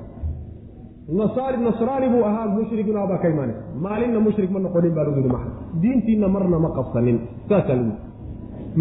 nasaari 1.08 1.58
nasraani 1.64 2.10
buu 2.10 2.24
ahaa 2.30 2.48
mushrikna 2.48 3.08
baa 3.08 3.18
ka 3.18 3.30
imaanaysa 3.30 3.62
maalinna 3.86 4.20
mushrik 4.20 4.52
ma 4.52 4.60
noqonin 4.60 4.94
baa 4.96 5.04
lagu 5.08 5.18
yidhi 5.20 5.32
macna 5.36 5.52
diintiinna 5.82 6.28
marna 6.28 6.60
ma 6.60 6.70
qabsanin. 6.78 7.18
Saasaa 7.50 7.76
lagu 7.76 7.92
yidhi. 7.92 8.02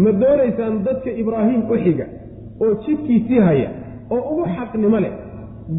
Ma 0.03 0.11
doonaysaan 0.21 0.83
dadka 0.87 1.09
ibraahim 1.21 1.61
u 1.71 1.75
xiga 1.83 2.05
oo 2.63 2.73
jidkiisii 2.83 3.39
haya 3.47 3.69
oo 4.11 4.21
ugu 4.31 4.43
xaqnimo 4.55 4.99
leh 5.03 5.13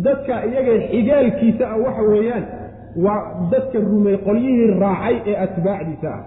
dadka 0.07 0.35
iyaga 0.51 0.73
xigaalkiisa 0.93 1.65
ah 1.73 1.77
waxa 1.85 2.03
weeyaan 2.13 2.45
waa 3.05 3.21
dadka 3.53 3.79
rumey 3.91 4.17
qolyihii 4.27 4.71
raacay 4.83 5.17
ee 5.31 5.37
atbaacdiisa 5.45 6.09
ah. 6.17 6.23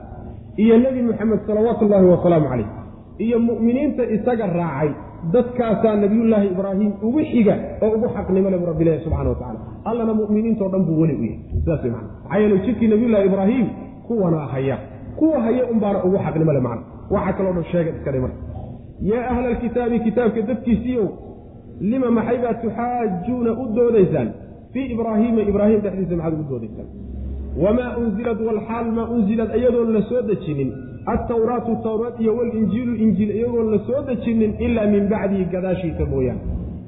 Iyo 0.57 0.77
nebi 0.77 1.01
moxamed 1.01 1.39
salawaatu 1.47 1.85
ullaahi 1.85 2.05
wasalaamu 2.13 2.47
calayh 2.51 2.69
iyo 3.25 3.37
mu'miniinta 3.39 4.03
isaga 4.15 4.45
raacay 4.59 4.89
dadkaasaa 5.33 5.95
nabiyullaahi 5.95 6.47
ibraahim 6.47 6.91
ugu 7.07 7.19
xiga 7.31 7.55
oo 7.81 7.89
ugu 7.95 8.07
xaqnimo 8.15 8.49
le 8.49 8.57
bu 8.57 8.65
rabbilahi 8.65 8.99
subxana 9.03 9.29
wa 9.29 9.35
tacala 9.41 9.59
allana 9.89 10.13
mu'miniintao 10.13 10.69
dhan 10.73 10.83
buu 10.87 11.01
weli 11.01 11.13
u 11.21 11.23
yahay. 11.23 11.39
Sidaas 11.63 11.83
wey 11.83 11.91
mana 11.91 12.07
maxaa 12.23 12.39
yeele 12.41 12.57
jidkii 12.65 12.87
nabiyullahi 12.93 13.25
ibraahim 13.31 13.67
kuwana 14.07 14.37
haya. 14.53 14.77
Kuwa 15.19 15.41
haya 15.41 15.63
unbaana 15.73 16.03
ugu 16.03 16.17
xaqnimo 16.25 16.53
le 16.53 16.59
macna 16.59 16.83
waxaa 17.11 17.33
kaloo 17.37 17.53
dhan 17.53 17.63
sheega 17.71 17.91
iska 17.97 18.11
dhimar 18.11 18.31
yaa 19.11 19.25
ahla 19.31 19.47
alkitaabi 19.53 19.99
kitaabka 19.99 20.41
dadkiisiiow 20.41 21.07
lima 21.91 22.11
maxay 22.11 22.37
baad 22.43 22.57
tuxaajuuna 22.61 23.51
u 23.61 23.65
doodaysaan? 23.75 24.29
Fii 24.73 24.85
ibraahiima 24.93 25.41
ibraahim 25.51 25.79
dhexdiisa 25.85 26.15
maxaad 26.15 26.33
ugu 26.33 26.45
doodaysaan? 26.51 26.87
Wamaa 27.63 27.97
unzilad 27.97 28.39
walxaal 28.47 28.87
maa 28.97 29.07
unzilad 29.15 29.49
iyadoon 29.59 29.93
la 29.93 30.01
soo 30.09 30.21
dejinin 30.29 30.69
altawraatu 31.05 31.75
tawraat 31.83 32.19
iyo 32.19 32.35
walinjiilu 32.37 32.95
injiil 32.95 33.31
iyagoon 33.35 33.71
la 33.71 33.79
soo 33.87 34.01
dejinin 34.07 34.53
ilaa 34.59 34.85
min 34.85 35.09
bacdihi 35.09 35.45
gadaashiisa 35.45 36.05
mooyaane. 36.05 36.41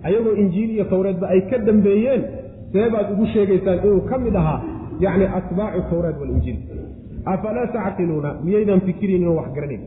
Ayagoo 0.03 0.35
injiil 0.43 0.69
iyo 0.69 0.85
tawreedba 0.85 1.27
ay 1.27 1.41
ka 1.41 1.57
dambeeyeen 1.57 2.23
see 2.71 2.89
baad 2.89 3.11
ugu 3.13 3.25
sheegaysaan 3.33 3.79
inuu 3.83 4.01
ka 4.01 4.17
mid 4.17 4.35
ahaa 4.35 4.61
yacni 4.99 5.25
atbaacu 5.25 5.81
tawraat 5.89 6.19
walinjiil. 6.21 6.57
Afalaa 7.25 7.67
tacqiluuna? 7.67 8.35
Miyaydan 8.43 8.81
fikirinin 8.81 9.27
oo 9.27 9.35
wax 9.35 9.53
garanayn? 9.55 9.83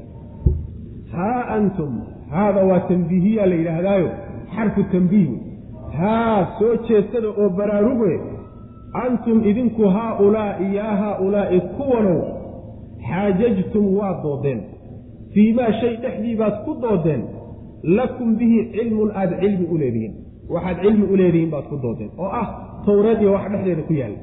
Haa 1.12 1.42
antum 1.56 2.00
haada 2.30 2.64
waa 2.64 2.80
tanbiihiyaa 2.80 3.46
la 3.46 3.54
yidhaahdaayo. 3.54 4.08
Xarfu 4.56 4.82
tanbiih 4.92 5.30
haa 5.98 6.46
soo 6.58 6.76
jeestada 6.88 7.28
oo 7.28 7.48
baraaruge 7.48 8.20
antum 9.04 9.44
idinku 9.50 9.82
haaulaa'i 9.96 10.74
yaa 10.76 10.96
haaulaa'i 11.02 11.60
kuwanow 11.60 12.20
xaajajtum 13.08 13.84
waad 13.98 14.22
doodeen 14.22 14.60
fii 15.34 15.52
maa 15.58 15.72
shay 15.80 15.96
dhexdii 16.02 16.36
baad 16.40 16.54
ku 16.64 16.72
doodeen 16.84 17.22
lakum 17.98 18.36
bihi 18.40 18.58
cilmun 18.74 19.10
aad 19.20 19.30
cilmi 19.40 19.66
u 19.72 19.78
leedihiin 19.82 20.14
waxaad 20.54 20.76
cilmi 20.84 21.04
u 21.12 21.16
leedihiin 21.16 21.50
baad 21.54 21.64
ku 21.70 21.76
doodeen 21.84 22.10
oo 22.18 22.30
ah 22.40 22.46
tawreed 22.86 23.20
iyo 23.22 23.32
wax 23.36 23.44
dhexdeeda 23.52 23.82
ku 23.88 23.92
yaalla 24.00 24.18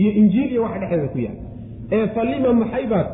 iyo 0.00 0.10
injiil 0.20 0.50
iyo 0.52 0.62
wax 0.62 0.74
dhexdeeda 0.80 1.08
ku 1.14 1.18
yaalla 1.26 1.42
ee 1.96 2.06
falima 2.14 2.52
maxay 2.62 2.84
baad 2.92 3.08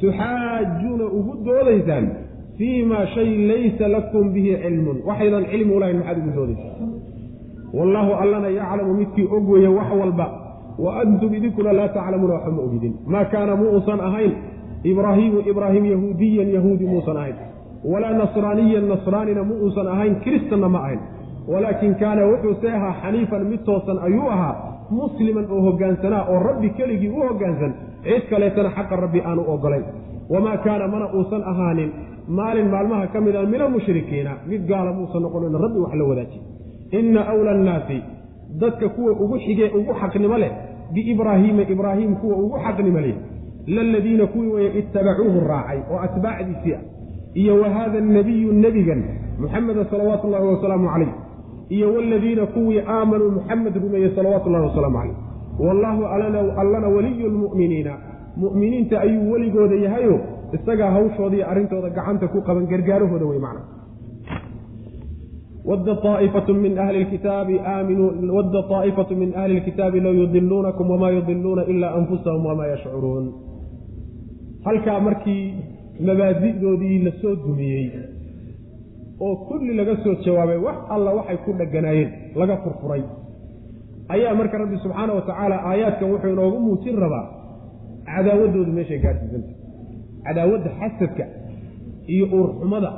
tuxaajuuna 0.00 1.04
ugu 1.18 1.32
doodaysaan 1.46 2.06
fii 2.58 2.82
maa 2.90 3.06
shay 3.14 3.30
laysa 3.50 3.88
lakum 3.88 4.32
bihi 4.34 4.56
cilmun 4.64 4.98
waxaydan 5.08 5.44
cilmi 5.52 5.72
ulahayn 5.76 5.96
maxaad 5.98 6.18
ugu 6.22 6.30
doodaysaan 6.38 6.90
wallaahu 7.78 8.12
allana 8.22 8.48
yaclamu 8.48 8.94
midkii 9.00 9.26
og 9.36 9.48
weeye 9.50 9.68
wax 9.78 9.88
walba 10.00 10.26
wa 10.78 10.90
antum 11.02 11.34
idinkuna 11.38 11.72
laa 11.78 11.88
taclamuuna 11.96 12.34
waxba 12.34 12.52
ma 12.56 12.62
ogidin 12.68 12.94
maa 13.12 13.24
kaana 13.32 13.52
muusan 13.60 14.00
ahayn 14.08 14.32
ibraahiimu 14.90 15.38
ibraahim 15.50 15.84
yahuudiyan 15.94 16.48
yahuudi 16.56 16.84
muusan 16.92 17.16
ahayn. 17.16 17.36
Walaa 17.92 18.12
nasraaniyan 18.20 18.86
nasraanina 18.92 19.42
mu 19.48 19.54
uusan 19.64 19.86
ahayn 19.94 20.14
kiristanna 20.24 20.68
ma 20.74 20.78
ahayn. 20.84 21.00
Walaakin 21.52 21.92
kaana 22.02 22.22
wuxuuse 22.30 22.68
ahaa 22.78 22.94
xaniifan 23.02 23.42
mid 23.50 23.60
toosan 23.68 23.98
ayuu 24.06 24.28
ahaa 24.34 24.54
musliman 24.90 25.46
oo 25.54 25.60
hogaansanaa 25.66 26.22
oo 26.32 26.38
rabbi 26.48 26.68
keligii 26.78 27.08
u 27.08 27.20
hogaansan 27.28 27.72
cid 28.04 28.22
kaleetana 28.30 28.70
xaqa 28.76 28.96
rabbi 29.04 29.20
aanu 29.28 29.42
ogolayn. 29.54 29.84
Wamaa 30.32 30.56
kaana 30.66 30.84
mana 30.94 31.06
uusan 31.16 31.42
ahaanin 31.52 31.90
maalin 32.38 32.68
maalmaha 32.74 33.06
ka 33.12 33.18
mid 33.26 33.36
a 33.36 33.42
min 33.52 33.60
almushrikiina 33.66 34.32
mid 34.50 34.62
gaala 34.70 34.90
muusan 34.98 35.22
noqonin 35.26 35.56
rabbi 35.64 35.78
wax 35.84 35.92
la 36.00 36.04
wadaajiy 36.10 36.40
inna 36.98 37.20
awla 37.32 37.50
annaasi 37.56 37.98
dadka 38.60 38.88
kuwa 38.88 39.12
ugu 39.12 39.38
xige 39.38 39.66
ugu 39.78 39.92
xaqnimo 40.00 40.38
leh 40.38 40.52
biibraahiima 40.94 41.62
ibraahim 41.62 42.16
kuwa 42.16 42.36
ugu 42.36 42.56
xaqnimo 42.64 43.00
leh 43.00 43.14
laladiina 43.66 44.26
kuwii 44.26 44.52
weye 44.52 44.78
ittabacuuhu 44.78 45.40
raacay 45.48 45.78
oo 45.90 45.98
atbaacdiisii 45.98 46.74
ah. 46.74 46.82
Iyo 47.34 47.60
wa 47.60 47.68
haada 47.70 48.00
nabiyu 48.00 48.52
nebigan 48.52 49.02
muxameda 49.38 49.84
salawaatu 49.90 50.26
ullahi 50.26 50.46
wasalaamu 50.46 50.88
calayh. 50.88 51.12
Iyo 51.68 51.94
waladiina 51.94 52.46
kuwii 52.46 52.80
aamanuu 52.86 53.30
muxamed 53.30 53.74
rumeeyey 53.76 54.14
salawaatu 54.14 54.48
ullahi 54.48 54.66
wasalaamu 54.66 54.98
calayh. 54.98 55.16
Wallaahu 55.58 56.06
allana 56.60 56.88
waliyu 56.88 57.28
lmu'miniina 57.28 57.92
mu'miniinta 58.36 59.00
ayuu 59.00 59.32
weligooda 59.32 59.74
yahayo 59.74 60.20
isagaa 60.52 60.90
hawshooda 60.90 61.36
iyo 61.36 61.50
arrintooda 61.50 61.90
gacanta 61.90 62.28
ku 62.28 62.42
qaban 62.42 62.66
gargaarahooda 62.66 63.26
wey 63.26 63.38
macna 63.38 63.60
wadda 65.70 65.92
aa'ifatu 66.12 66.54
min 66.54 66.78
ahli 66.78 67.04
lkitaabi 67.04 67.54
aaminuu 67.74 68.10
wadda 68.36 68.62
taa'ifatu 68.72 69.16
min 69.22 69.30
ahli 69.36 69.60
lkitaabi 69.60 70.00
low 70.00 70.14
yudiluunakum 70.22 70.90
wamaa 70.90 71.10
yudiluuna 71.10 71.64
ilaa 71.72 71.94
anfusahum 72.00 72.46
wamaa 72.46 72.66
yashcuruun 72.66 73.26
halkaa 74.64 75.00
markii 75.00 75.54
mabaadi'doodii 76.06 76.98
la 77.06 77.12
soo 77.22 77.34
dumiyey 77.46 77.86
oo 79.20 79.36
kulli 79.48 79.74
laga 79.80 79.96
soo 80.04 80.14
jawaabay 80.24 80.58
wax 80.66 80.76
alla 80.96 81.10
waxay 81.18 81.36
ku 81.44 81.52
dheganaayeen 81.60 82.10
laga 82.40 82.56
furfuray 82.64 83.02
ayaa 84.14 84.34
marka 84.40 84.58
rabbi 84.58 84.76
subxaana 84.84 85.12
wa 85.18 85.22
tacaala 85.28 85.56
aayaadkan 85.70 86.10
wuxuu 86.12 86.32
inoogu 86.36 86.58
muujin 86.66 86.96
rabaa 87.04 87.26
cadaawaddoodu 88.12 88.72
meeshay 88.78 88.98
gaadhsiisanta 89.04 89.52
cadaawadda 90.26 90.70
xasadka 90.80 91.24
iyo 92.14 92.26
uurxumada 92.36 92.90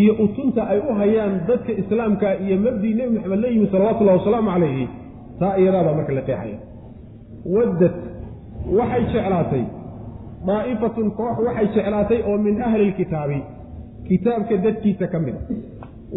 iyo 0.00 0.12
utunta 0.24 0.62
ay 0.72 0.78
u 0.88 0.94
hayaan 1.00 1.32
dadka 1.48 1.72
islaamka 1.82 2.28
iyo 2.44 2.56
mabdii 2.66 2.94
nebi 2.98 3.10
maxamed 3.16 3.40
la 3.44 3.48
yimi 3.54 3.66
salawatullahi 3.72 4.18
wasalaamu 4.18 4.50
calayhi 4.54 4.84
taa 5.40 5.54
iyadaabaa 5.60 5.94
marka 5.98 6.12
la 6.18 6.22
qeexaya. 6.28 6.58
Waddad 7.54 7.94
waxay 8.78 9.02
jeclaatay. 9.12 9.64
Daa'ifatun 10.48 11.08
koox 11.18 11.36
waxay 11.46 11.66
jeclaatay 11.76 12.18
oo 12.28 12.36
min 12.46 12.54
ahli 12.66 12.84
lkitaabi 12.90 13.38
kitaabka 14.08 14.54
dadkiisa 14.64 15.06
ka 15.12 15.18
mid 15.24 15.34
a. 15.34 15.40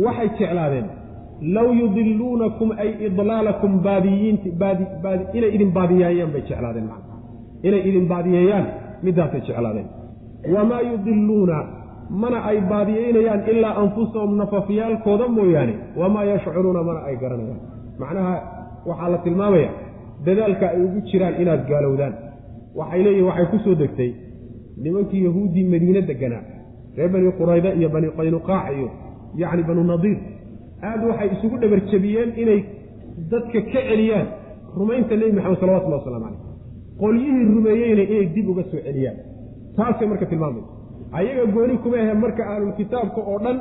Waxay 0.06 0.30
jeclaadeen 0.40 0.88
low 1.56 1.68
yudiluunakum 1.82 2.70
ay 2.84 2.90
idlaalakum 3.08 3.72
baadiyiintinay 3.88 5.50
idin 5.56 5.72
baadiyeeyaan 5.78 6.32
bay 6.34 6.42
jeclaadeen 6.50 6.88
inay 7.68 7.82
idin 7.90 8.06
baadiyeeyaan 8.14 8.66
midaasay 9.06 9.42
jeclaadeen. 9.48 9.88
Wamaa 10.54 10.82
yudiluuna 10.92 11.58
mana 12.10 12.38
ay 12.50 12.58
baadiyeynayaan 12.72 13.42
ilaa 13.52 13.74
anfusahum 13.84 14.32
nafafyaalkooda 14.42 15.28
mooyaane. 15.28 15.74
Wamaa 16.00 16.24
yashcuruuna 16.32 16.84
mana 16.84 17.00
ay 17.10 17.16
garanayaan. 17.24 17.62
Macnaha 18.00 18.34
waxaa 18.90 19.10
la 19.14 19.18
tilmaamaya 19.26 19.70
dadaalka 20.26 20.66
ay 20.74 20.80
ugu 20.86 21.00
jiraan 21.10 21.36
inaad 21.42 21.62
gaalowdaan. 21.70 22.14
Waxay 22.80 23.02
leeyihiin 23.04 23.28
waxay 23.30 23.46
ku 23.52 23.58
soo 23.66 23.76
degtay 23.82 24.12
nimankii 24.84 25.24
yahuuddii 25.28 25.66
madiine 25.74 26.02
deganaa 26.10 26.44
reer 26.98 27.10
bani 27.14 27.32
qurayda 27.40 27.70
iyo 27.80 27.90
bani 27.96 28.08
qaynuqaac 28.18 28.66
iyo 28.78 28.88
yacni 29.42 29.64
banu 29.70 29.84
nadiir. 29.92 30.18
Aad 30.88 31.02
waxay 31.10 31.30
isugu 31.36 31.56
dhabarjabiyeen 31.62 32.30
inay 32.42 32.60
dadka 33.32 33.60
ka 33.72 33.80
celiyaan 33.90 34.28
rumaynta 34.78 35.16
nebi 35.20 35.32
maxamed 35.38 35.60
salawatullahi 35.62 36.02
waslamu 36.02 36.26
caleyh 36.26 36.42
qolyihii 37.02 37.46
rumeeyeyna 37.56 38.04
inay 38.12 38.26
dib 38.36 38.48
uga 38.52 38.64
soo 38.72 38.80
celiyaan. 38.88 39.18
Taasay 39.78 40.08
marka 40.12 40.26
tilmaamaysa 40.32 40.72
ayaga 41.20 41.44
gooni 41.56 41.76
kuma 41.84 41.98
ahe 42.04 42.14
marka 42.24 42.44
ahlulkitaabka 42.54 43.20
oo 43.32 43.38
dhan 43.46 43.58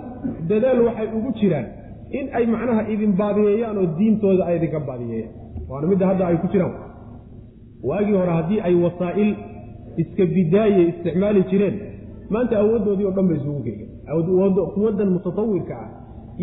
dadaal 0.51 0.79
waxay 0.87 1.09
ugu 1.19 1.31
jiraan 1.41 1.67
in 2.19 2.27
ay 2.39 2.45
macnaha 2.55 2.83
idin 2.95 3.13
baadiyeeyaan 3.21 3.77
oo 3.83 3.87
diintooda 3.99 4.43
ay 4.51 4.57
idinka 4.59 4.81
baadiyeeyaan 4.89 5.33
waana 5.71 5.87
midda 5.93 6.07
hadda 6.11 6.25
ay 6.31 6.37
ku 6.43 6.49
jiraan. 6.55 6.75
Waagii 7.89 8.17
hore 8.21 8.33
haddii 8.39 8.61
ay 8.67 8.75
wasaa'il 8.85 9.31
iska 10.03 10.25
bidaaye 10.35 10.83
isticmaali 10.91 11.43
jireen 11.51 11.77
maanta 12.35 12.55
awooddoodii 12.63 13.07
oo 13.09 13.15
dhan 13.17 13.27
bay 13.29 13.37
isugu 13.41 13.61
geegeen 13.67 13.91
quwaddan 14.75 15.09
mutatawirka 15.17 15.75
ah 15.85 15.89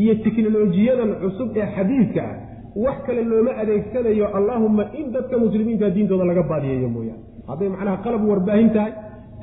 iyo 0.01 0.13
teknolojiyadan 0.25 1.11
cusub 1.21 1.49
ee 1.61 1.67
xadiidka 1.75 2.21
ah 2.31 2.35
wax 2.83 2.97
kale 3.05 3.21
looma 3.31 3.51
adeegsanayo 3.61 4.27
allaahumma 4.37 4.83
in 4.99 5.11
dadka 5.15 5.35
muslimiinta 5.43 5.89
diintooda 5.95 6.25
laga 6.31 6.43
baadiyeeyo 6.51 6.89
mooyaane. 6.95 7.23
Hadday 7.49 7.69
macnaha 7.73 7.97
qalab 8.05 8.21
warbaahin 8.31 8.69
tahay 8.75 8.93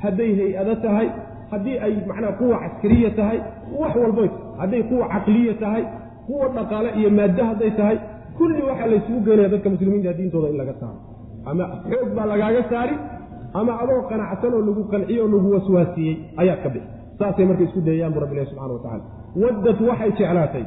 hadday 0.03 0.31
hay'ado 0.39 0.75
tahay 0.85 1.07
haddii 1.51 1.77
ay 1.85 1.93
macnaha 2.09 2.33
quwa 2.41 2.57
caskariya 2.63 3.09
tahay 3.19 3.39
wax 3.81 3.93
walboy 4.03 4.29
hadday 4.61 4.81
quwa 4.91 5.05
caqliya 5.13 5.53
tahay 5.63 5.83
quwa 6.27 6.47
dhaqaale 6.55 6.89
iyo 6.99 7.09
maaddo 7.19 7.43
hadday 7.51 7.71
tahay 7.79 7.97
kulli 8.37 8.61
waxaa 8.69 8.87
laysugu 8.93 9.19
geynaya 9.27 9.49
dadka 9.53 9.69
muslimiinta 9.73 10.13
diintooda 10.19 10.47
in 10.53 10.57
laga 10.61 10.73
saaro. 10.81 10.99
Ama 11.49 11.63
xoog 11.89 12.09
baa 12.17 12.25
lagaaga 12.31 12.61
saari 12.71 12.95
ama 13.59 13.73
adoo 13.83 14.01
qanacsan 14.09 14.53
oo 14.57 14.61
lagu 14.67 14.83
qanciyo 14.91 15.21
oo 15.25 15.29
lagu 15.33 15.47
waswaasiyey 15.55 16.15
ayaad 16.41 16.59
ka 16.63 16.69
bixi. 16.73 16.89
Saasay 17.19 17.45
marka 17.49 17.63
isku 17.67 17.79
dayayaan 17.87 18.13
bu 18.15 18.19
rabbilahi 18.23 18.47
subxana 18.51 18.73
wa 18.77 18.81
tacala 18.85 19.03
waddad 19.43 19.77
waxay 19.89 20.11
jeclaatay 20.19 20.65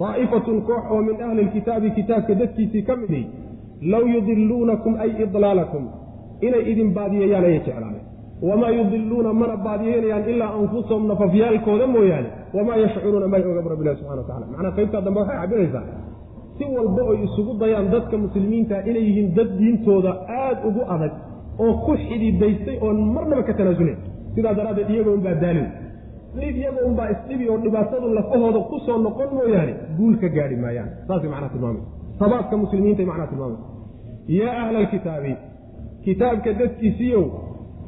daa'ifatun 0.00 0.58
koox 0.68 0.84
oo 0.92 1.00
min 1.08 1.16
ahli 1.26 1.42
lkitaabi 1.48 1.88
kitaabka 1.98 2.34
dadkiisii 2.40 2.82
ka 2.88 2.94
miday 3.02 3.24
low 3.92 4.04
yudiluunakum 4.14 4.94
ay 5.04 5.10
idlaalakum. 5.24 5.84
Inay 6.46 6.62
idin 6.72 6.88
baadiyeeyaan 6.96 7.44
ayay 7.48 7.60
jeclaaneen 7.66 8.04
wamaa 8.48 8.70
yudiluuna 8.78 9.32
mana 9.40 9.56
baadiyeynayaan 9.66 10.24
ilaa 10.32 10.50
anfusahum 10.60 11.04
nafafyaalkooda 11.10 11.86
mooyaane 11.94 12.28
wamaa 12.56 12.76
yashcuruuna 12.84 13.28
may 13.34 13.42
ogab 13.50 13.66
rabbilahi 13.72 13.96
subxana 14.00 14.20
wa 14.22 14.26
tacala 14.28 14.46
macnaa 14.52 14.72
qaybtaa 14.78 15.00
dambe 15.06 15.20
waxay 15.20 15.38
cabiraysaa 15.42 15.84
si 16.58 16.64
walba 16.76 17.02
oy 17.10 17.18
isugu 17.26 17.52
dayaan 17.62 17.86
dadka 17.94 18.16
muslimiinta 18.24 18.76
inay 18.90 19.04
yihiin 19.08 19.28
dad 19.38 19.50
diintooda 19.60 20.12
aad 20.40 20.58
ugu 20.68 20.82
adag 20.94 21.12
oo 21.64 21.72
ku 21.84 21.92
xididaystay 22.06 22.76
oon 22.86 22.98
marnaba 23.14 23.42
ka 23.48 23.54
tanaasulen 23.60 23.96
sidaa 24.34 24.54
daraaddeed 24.58 24.90
iyago 24.94 25.10
unbaa 25.18 25.34
daalin 25.44 25.68
dhib 26.40 26.56
iyago 26.62 26.80
unbaa 26.90 27.08
isdhibi 27.14 27.44
oo 27.52 27.58
dhibaatadu 27.64 28.06
lafahooda 28.18 28.60
ku 28.70 28.76
soo 28.86 28.98
noqon 29.06 29.30
mooyaane 29.38 29.72
guul 29.98 30.14
ka 30.22 30.28
gaadhi 30.36 30.56
maayaan 30.64 30.90
saasay 31.08 31.30
macnaa 31.34 31.50
tilmaamaysa 31.54 31.88
sabaabka 32.22 32.54
muslimiintay 32.64 33.06
macnaa 33.10 33.26
tilmaamaysa 33.32 33.66
yaa 34.38 34.54
ahla 34.62 34.78
alkitaabi 34.84 35.32
kitaabka 36.04 36.50
dadkiisiiyow 36.60 37.24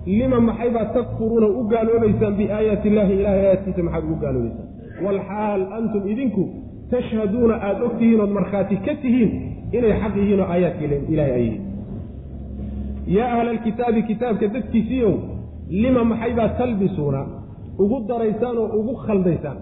lima 0.06 0.40
maxaybaa 0.48 0.84
takfuruuna 0.96 1.46
u 1.46 1.62
gaaloobaysaan 1.72 2.34
biaayaati 2.38 2.88
illaahi 2.88 3.14
ilahay 3.20 3.38
aayaadkiisa 3.40 3.82
maxaad 3.86 4.04
ugu 4.04 4.16
gaaloobaysaan? 4.24 4.68
Waalxaal 5.04 5.62
antum 5.78 6.02
idinku 6.12 6.42
tashhaduuna 6.90 7.54
aada 7.68 7.82
og 7.86 7.92
tihiin 7.98 8.20
ood 8.24 8.32
markhaati 8.38 8.76
ka 8.86 8.92
tihiin 9.02 9.30
inay 9.76 9.92
xaq 10.02 10.14
yihiin 10.20 10.40
oo 10.40 10.48
aayaadka 10.54 10.84
ilahay 11.12 11.32
ay 11.38 11.42
yihiin. 11.46 11.62
Yaa 13.16 13.30
ahla 13.38 13.50
alkitaabi 13.50 14.00
kitaabka 14.08 14.46
dadkiisiiyow 14.54 15.12
lima 15.82 16.02
maxaybaa 16.10 16.48
talbisuuna 16.58 17.20
ugu 17.82 17.96
daraysaan 18.08 18.56
oo 18.62 18.68
ugu 18.80 18.94
khaldaysaan? 19.06 19.58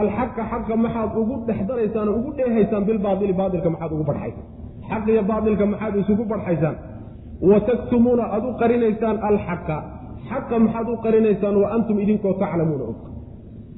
Alxaqa 0.00 0.42
xaqa 0.50 0.74
maxaad 0.84 1.10
ugu 1.22 1.34
dhex 1.46 1.58
daraysaan 1.70 2.08
oo 2.08 2.14
ugu 2.20 2.30
dheehaysaan 2.38 2.82
bilbaaili 2.88 3.32
baailka 3.40 3.68
maxaad 3.74 3.92
ugu 3.96 4.04
badxaysaan 4.10 4.46
xaq 4.90 5.04
iyo 5.12 5.22
baailka 5.30 5.64
maxaad 5.72 5.94
isugu 6.02 6.24
badxaysaan 6.32 6.74
wa 7.50 7.58
taktumuuna 7.68 8.24
aad 8.34 8.44
u 8.50 8.52
qarinaysaan 8.62 9.16
alxaqa 9.30 9.76
xaqa 10.30 10.56
maxaad 10.64 10.88
u 10.94 10.96
qarinaysaan 11.04 11.56
wa 11.62 11.68
antum 11.76 11.96
idinkoo 12.04 12.32
taclamuuna 12.42 12.84
og 12.90 12.96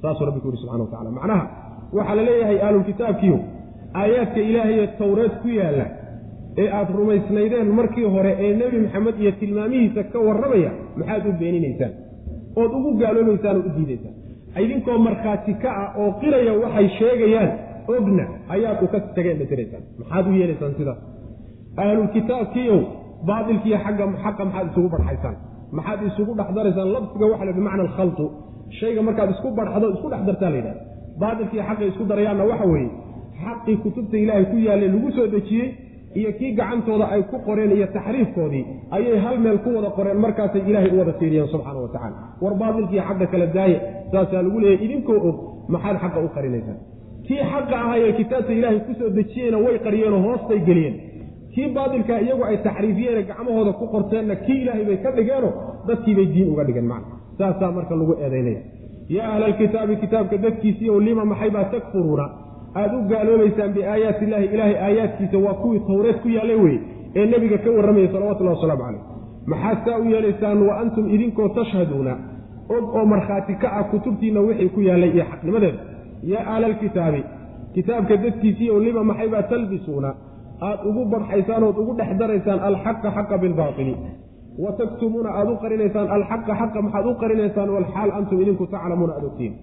saasuu 0.03 0.25
rabbi 0.29 0.41
ku 0.43 0.47
yuri 0.49 0.59
subxana 0.63 0.83
wa 0.85 0.91
tacala 0.93 1.11
macnaha 1.19 1.45
waxaa 1.97 2.15
la 2.19 2.23
leeyahay 2.29 2.59
ahlulkitaabkiiyo 2.67 3.39
aayaadka 4.01 4.41
ilaahaye 4.51 4.87
towreed 5.01 5.35
ku 5.43 5.49
yaalla 5.61 5.87
ee 6.63 6.69
aad 6.79 6.89
rumaysnaydeen 6.99 7.69
markii 7.81 8.07
hore 8.15 8.33
ee 8.45 8.51
nebi 8.63 8.79
maxamed 8.85 9.17
iyo 9.23 9.33
tilmaamihiisa 9.41 10.03
ka 10.13 10.19
warramaya 10.27 10.71
maxaad 11.01 11.23
u 11.31 11.33
beeninaysaan 11.41 11.93
ood 12.61 12.73
ugu 12.79 12.91
gaaloobaysaan 13.03 13.57
oo 13.61 13.65
u 13.69 13.73
diidaysaan 13.77 14.15
idinkoo 14.65 14.99
markhaati 15.07 15.53
ka 15.63 15.71
ah 15.83 15.89
oo 16.01 16.09
qiraya 16.21 16.53
waxay 16.63 16.89
sheegayaan 16.99 17.51
ogna 17.95 18.25
ayaad 18.55 18.79
uka 18.87 18.99
tageen 19.17 19.39
batiraysaan 19.43 19.83
maxaad 20.01 20.25
u 20.31 20.33
yeelaysaan 20.41 20.75
sidaas 20.79 21.01
ahlulkitaabkiiow 21.83 22.81
baatilkiiyo 23.29 23.79
xagga 23.85 24.05
xaqa 24.25 24.43
maxaad 24.49 24.67
isugu 24.73 24.89
badxaysaan 24.95 25.37
maxaad 25.77 26.01
isugu 26.11 26.33
dhex 26.39 26.49
daraysaan 26.57 26.89
labsiga 26.97 27.27
waxa 27.33 27.45
la 27.49 27.53
bimacna 27.59 27.83
alkhaltu. 27.87 28.25
Shayga 28.79 29.03
markaad 29.09 29.31
isku 29.35 29.49
badxdo 29.59 29.87
isku 29.95 30.07
dhex 30.13 30.23
dartaa 30.29 30.51
la 30.53 30.57
yidhahda 30.61 30.81
baatilkiiyo 31.23 31.63
xaqay 31.69 31.87
isku 31.93 32.05
darayaanna 32.11 32.45
waxa 32.51 32.67
weeye 32.73 32.91
xaqii 33.45 33.77
kutubta 33.85 34.17
ilaahay 34.25 34.45
ku 34.53 34.57
yaallay 34.67 34.89
lagu 34.95 35.09
soo 35.17 35.27
dejiyey 35.35 35.69
iyo 36.21 36.31
kii 36.39 36.51
gacantooda 36.59 37.07
ay 37.15 37.23
ku 37.31 37.37
qoreen 37.47 37.71
iyo 37.77 37.87
taxriifkoodii 37.97 38.65
ayay 38.97 39.17
hal 39.25 39.37
meel 39.45 39.59
ku 39.65 39.69
wada 39.77 39.91
qoreen 39.99 40.19
markaasay 40.25 40.63
ilaahay 40.71 40.91
u 40.95 40.99
wada 41.01 41.13
tiiriyeen 41.21 41.49
subxaana 41.55 41.81
wa 41.85 41.91
tacala 41.95 42.17
war 42.43 42.55
baatilkiiyo 42.63 43.03
xagga 43.09 43.27
kala 43.33 43.47
daaya 43.57 43.79
saasaa 44.13 44.43
lagu 44.47 44.59
leeyahy 44.65 44.85
idinkoo 44.87 45.19
og 45.29 45.37
maxaad 45.75 45.97
xaqa 46.03 46.19
u 46.27 46.29
qarinaysaan. 46.37 46.79
Kii 47.27 47.43
xaqa 47.53 47.77
ahayee 47.85 48.13
kitaabta 48.19 48.53
ilaahay 48.59 48.81
ku 48.87 48.93
soo 49.01 49.11
dejiyeyna 49.19 49.59
way 49.65 49.77
qariyeenoo 49.87 50.21
hoostay 50.27 50.61
geliyeen 50.69 50.95
kii 51.55 51.69
baatilkaa 51.77 52.21
iyagu 52.25 52.45
ay 52.51 52.57
taxriifiyeene 52.67 53.23
gacmahooda 53.31 53.73
ku 53.81 53.85
qorteenna 53.95 54.35
kii 54.45 54.59
ilaahay 54.63 54.85
bay 54.89 54.97
ka 55.05 55.11
dhigeeno 55.17 55.49
dadkiibay 55.89 56.27
diin 56.35 56.49
uga 56.53 56.65
dhigeen 56.69 56.87
macna. 56.93 57.15
Saasaa 57.39 57.71
marka 57.77 57.95
lagu 58.01 58.15
eedaynaya 58.25 58.61
yaa 59.17 59.29
ahla 59.33 59.47
alkitaabi 59.51 59.95
kitaabka 60.03 60.37
dadkiisiiyow 60.45 60.99
lima 61.01 61.25
maxaybaa 61.25 61.65
takfuruuna? 61.75 62.27
Aada 62.81 62.97
u 62.99 63.03
gaaloobaysaan 63.11 63.73
biaayaati 63.77 64.25
illaahi 64.25 64.47
ilaahay 64.55 64.77
aayaadkiisa 64.87 65.39
waa 65.47 65.55
kuwii 65.63 65.81
tawreed 65.89 66.19
ku 66.23 66.29
yaallay 66.37 66.57
weye 66.65 66.81
ee 67.17 67.27
nebiga 67.33 67.59
ka 67.65 67.71
warramayay 67.77 68.09
salawatullahi 68.13 68.57
wasalaamu 68.57 68.83
calayh. 68.85 69.03
Maxaad 69.47 69.79
saa 69.87 69.99
u 69.99 70.05
yeelaysaan 70.13 70.63
wa 70.69 70.75
antum 70.83 71.05
idinkoo 71.15 71.49
tashhaduuna? 71.59 72.15
Og 72.75 72.85
oo 72.97 73.05
markhaati 73.13 73.55
ka 73.63 73.69
ah 73.79 73.85
kutubtiinna 73.91 74.41
wixii 74.41 74.69
ku 74.75 74.81
yaallay 74.89 75.11
iyo 75.17 75.25
xaqnimadeeda. 75.31 75.81
Yaa 76.33 76.45
aala 76.53 76.67
alkitaabi 76.67 77.23
kitaabka 77.75 78.17
dadkiisii 78.25 78.71
oo 78.71 78.81
lima 78.87 79.05
maxaybaa 79.11 79.43
talbisuuna 79.53 80.11
aad 80.69 80.81
ugu 80.89 81.03
badxaysaan 81.13 81.63
ood 81.69 81.77
ugu 81.83 81.93
dhex 81.99 82.11
daraysaan 82.21 82.61
alxaqa 82.69 83.09
xaqa 83.17 83.37
bilbaatili. 83.43 83.95
Wa 84.63 84.71
taktumuuna 84.81 85.31
aad 85.39 85.49
u 85.53 85.57
qarinaysaan 85.63 86.09
alxaqa 86.17 86.53
xaqa 86.61 86.79
maxaad 86.87 87.07
u 87.11 87.15
qarinaysaan 87.23 87.69
walxaal 87.77 88.11
antum 88.19 88.39
idinku 88.43 88.65
taclamuuna 88.75 89.13
aad 89.19 89.25
ogtiin 89.31 89.55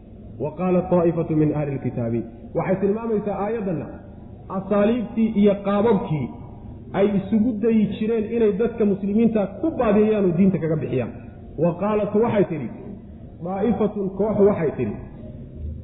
wa 0.43 0.49
qaalat 0.59 0.85
taa'ifatu 0.93 1.33
min 1.41 1.49
ahli 1.59 1.71
lkitaabi 1.77 2.21
waxay 2.57 2.75
tilmaamaysaa 2.81 3.37
aayaddanna 3.45 3.87
asaaliibtii 4.57 5.27
iyo 5.41 5.53
qaababkii 5.67 6.27
ay 6.99 7.07
isugu 7.19 7.51
dayi 7.63 7.83
jireen 7.95 8.25
inay 8.35 8.51
dadka 8.61 8.83
muslimiinta 8.91 9.41
ku 9.61 9.67
baadiyayaanu 9.79 10.29
diinta 10.37 10.57
kaga 10.63 10.77
bixiyaan. 10.83 11.11
Wa 11.63 11.71
qaalat 11.81 12.13
waxay 12.23 12.45
tidhi 12.51 12.69
daa'ifatun 13.45 14.05
koox 14.19 14.37
waxay 14.49 14.71
tidhi 14.79 14.95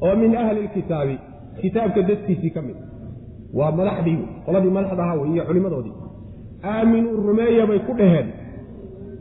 oo 0.06 0.14
min 0.22 0.32
ahli 0.44 0.60
lkitaabi 0.68 1.16
kitaabka 1.62 2.02
dadkiisii 2.10 2.52
ka 2.56 2.62
mid 2.68 2.78
waa 3.58 3.72
madaxdii 3.80 4.20
qoladii 4.46 4.74
madaxda 4.78 5.04
ahaa 5.04 5.28
iyo 5.34 5.44
culimmadoodii. 5.48 5.96
Aaminuu 6.72 7.16
rumeeya 7.28 7.66
bay 7.70 7.80
ku 7.88 7.94
dhaheen. 8.00 8.28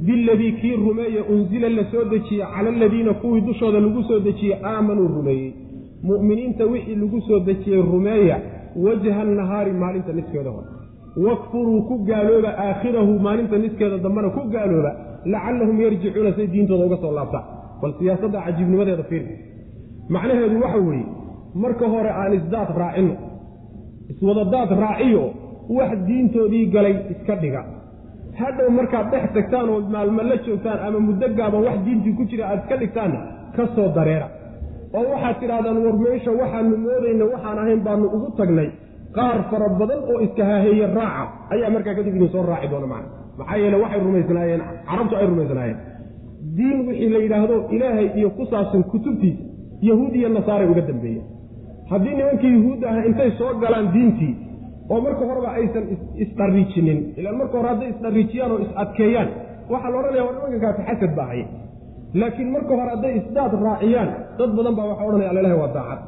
Biladii 0.06 0.52
kii 0.60 0.76
rumeeye 0.86 1.20
unsila 1.32 1.68
la 1.68 1.84
soo 1.90 2.04
dejiye 2.12 2.44
cala 2.54 2.68
aladiina 2.76 3.12
kuwii 3.20 3.40
dushooda 3.40 3.80
lagu 3.80 4.02
soo 4.08 4.20
dejiyey 4.26 4.56
aamanuu 4.64 5.08
rumeeyey. 5.16 5.52
Mu'miniinta 6.08 6.64
wixii 6.72 6.94
lagu 7.02 7.20
soo 7.26 7.40
dejiyey 7.48 7.82
rumeeya 7.92 8.36
wajha 8.84 9.24
nahaari 9.24 9.72
maalinta 9.72 10.12
niskeeda 10.12 10.50
hore. 10.50 10.68
Wakfuruu 11.26 11.82
ku 11.88 11.94
gaalooba 12.08 12.50
aakhirahu 12.58 13.12
maalinta 13.26 13.58
niskeeda 13.58 13.98
dambena 13.98 14.28
ku 14.30 14.40
gaalooba 14.54 14.92
lacallahum 15.32 15.80
yarjicuuna 15.80 16.32
say 16.36 16.46
diintooda 16.46 16.84
uga 16.86 16.96
soo 17.02 17.12
laabtaan 17.18 17.44
bal 17.82 17.92
siyaasadda 17.98 18.38
cajiibnimadeeda 18.44 19.02
fiir 19.10 19.22
macnaheedu 20.14 20.56
waxa 20.62 20.78
weeye 20.88 21.06
marka 21.54 21.86
hore 21.88 22.10
aan 22.20 22.32
isdaad 22.38 22.68
raacinno 22.82 23.14
iswadadaad 24.12 24.70
raaciyo 24.84 25.24
wax 25.76 25.92
diintoodii 26.08 26.66
galay 26.74 26.94
iska 27.12 27.34
dhiga. 27.42 27.62
Hadhow 28.40 28.68
markaad 28.78 29.06
dhex 29.12 29.24
tagtaan 29.36 29.68
oo 29.74 29.80
maalmo 29.94 30.22
la 30.30 30.36
joogtaan 30.46 30.78
ama 30.86 30.98
muddo 31.06 31.26
gaaban 31.38 31.62
wax 31.66 31.76
diintii 31.86 32.12
ku 32.18 32.22
jira 32.30 32.44
aad 32.50 32.60
iska 32.62 32.76
dhigtaanna 32.82 33.20
ka 33.56 33.62
soo 33.74 33.88
dareera. 33.96 34.28
Oo 34.96 35.04
waxaad 35.12 35.36
tidhahdaan 35.40 35.78
war 35.84 35.96
meesha 36.04 36.30
waxaanu 36.40 36.76
moodayna 36.86 37.24
waxaan 37.32 37.58
ahayn 37.62 37.80
baanu 37.86 38.06
ugu 38.16 38.28
tagnay. 38.38 38.68
Qaar 39.16 39.38
fara 39.50 39.68
badan 39.80 40.00
oo 40.10 40.18
iska 40.26 40.42
haaheeye 40.50 40.86
raaca 40.98 41.24
ayaa 41.54 41.70
markaa 41.74 41.94
kadib 41.98 42.14
idin 42.16 42.28
soo 42.34 42.42
raaci 42.50 42.68
doona 42.72 42.86
macna. 42.92 43.08
Maxaa 43.38 43.56
yeele 43.62 43.76
waxay 43.82 44.00
rumaysnaayeen 44.06 44.62
carabtu 44.88 45.14
ay 45.20 45.26
rumaysnaayeen. 45.32 45.78
Diin 46.56 46.78
wixii 46.88 47.08
la 47.14 47.18
yidhaahdo 47.24 47.56
ilaahay 47.76 48.06
iyo 48.18 48.28
ku 48.36 48.42
saabsan 48.50 48.82
kutubtiisa 48.92 49.42
yahuud 49.88 50.14
iyo 50.20 50.28
nasaaray 50.36 50.68
uga 50.72 50.82
dambeeyeen 50.90 51.24
haddii 51.90 52.14
nimankii 52.18 52.52
yuhuudda 52.56 52.86
aha 52.90 53.00
intay 53.08 53.30
soo 53.38 53.50
galaan 53.62 53.86
diintii 53.94 54.32
oo 54.92 54.98
marka 55.06 55.22
horeba 55.30 55.48
aysan 55.58 55.84
isdhariijinin 56.24 56.98
ilaan 57.18 57.36
marka 57.40 57.54
hore 57.58 57.68
hadday 57.72 57.88
isdhariijiyaan 57.94 58.50
oo 58.54 58.58
is-adkeeyaan 58.66 59.28
waxaa 59.72 59.90
la 59.92 59.96
odhanaya 60.00 60.24
war 60.26 60.34
nimankankaasi 60.36 60.82
xasad 60.88 61.12
ba 61.18 61.22
ahaye 61.26 61.44
laakiin 62.20 62.50
marka 62.56 62.72
hore 62.78 62.90
hadday 62.94 63.12
isdaad 63.20 63.52
raaciyaan 63.68 64.08
dad 64.38 64.50
badan 64.58 64.74
baa 64.78 64.86
waxaa 64.90 65.06
odhanaya 65.10 65.30
allalahi 65.32 65.56
waa 65.62 65.72
daacad. 65.78 66.00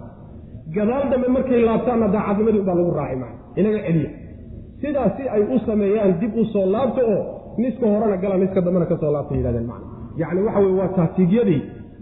Gadaal 0.76 1.04
dambe 1.12 1.28
markay 1.36 1.60
laabtaanna 1.68 2.06
daacadnimadii 2.16 2.60
unbaa 2.62 2.76
lagu 2.80 2.92
raaci 3.00 3.16
maa 3.22 3.32
inaga 3.60 3.80
celiya. 3.86 4.10
Sidaas 4.80 5.12
si 5.16 5.24
ay 5.34 5.42
u 5.54 5.58
sameeyaan 5.68 6.12
dib 6.20 6.32
u 6.40 6.44
soo 6.52 6.66
laabto 6.74 7.02
oo 7.14 7.20
niska 7.62 7.86
horena 7.92 8.16
gala 8.22 8.36
niska 8.42 8.60
dambena 8.66 8.86
ka 8.90 8.96
soo 9.02 9.10
laabta 9.16 9.34
yidhahdeen 9.38 9.66
macna. 9.70 9.86
Yacni 10.20 10.40
waxa 10.46 10.60
weye 10.64 10.76
waa 10.80 10.88
taatiigyadii 10.98 11.60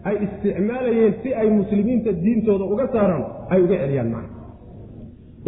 ay 0.08 0.16
isticmaalayeen 0.26 1.14
si 1.22 1.28
ay 1.40 1.48
muslimiinta 1.58 2.10
diintooda 2.24 2.64
uga 2.74 2.86
saaraan 2.94 3.24
ay 3.52 3.58
uga 3.66 3.76
celiyaan 3.82 4.10
macna. 4.14 4.32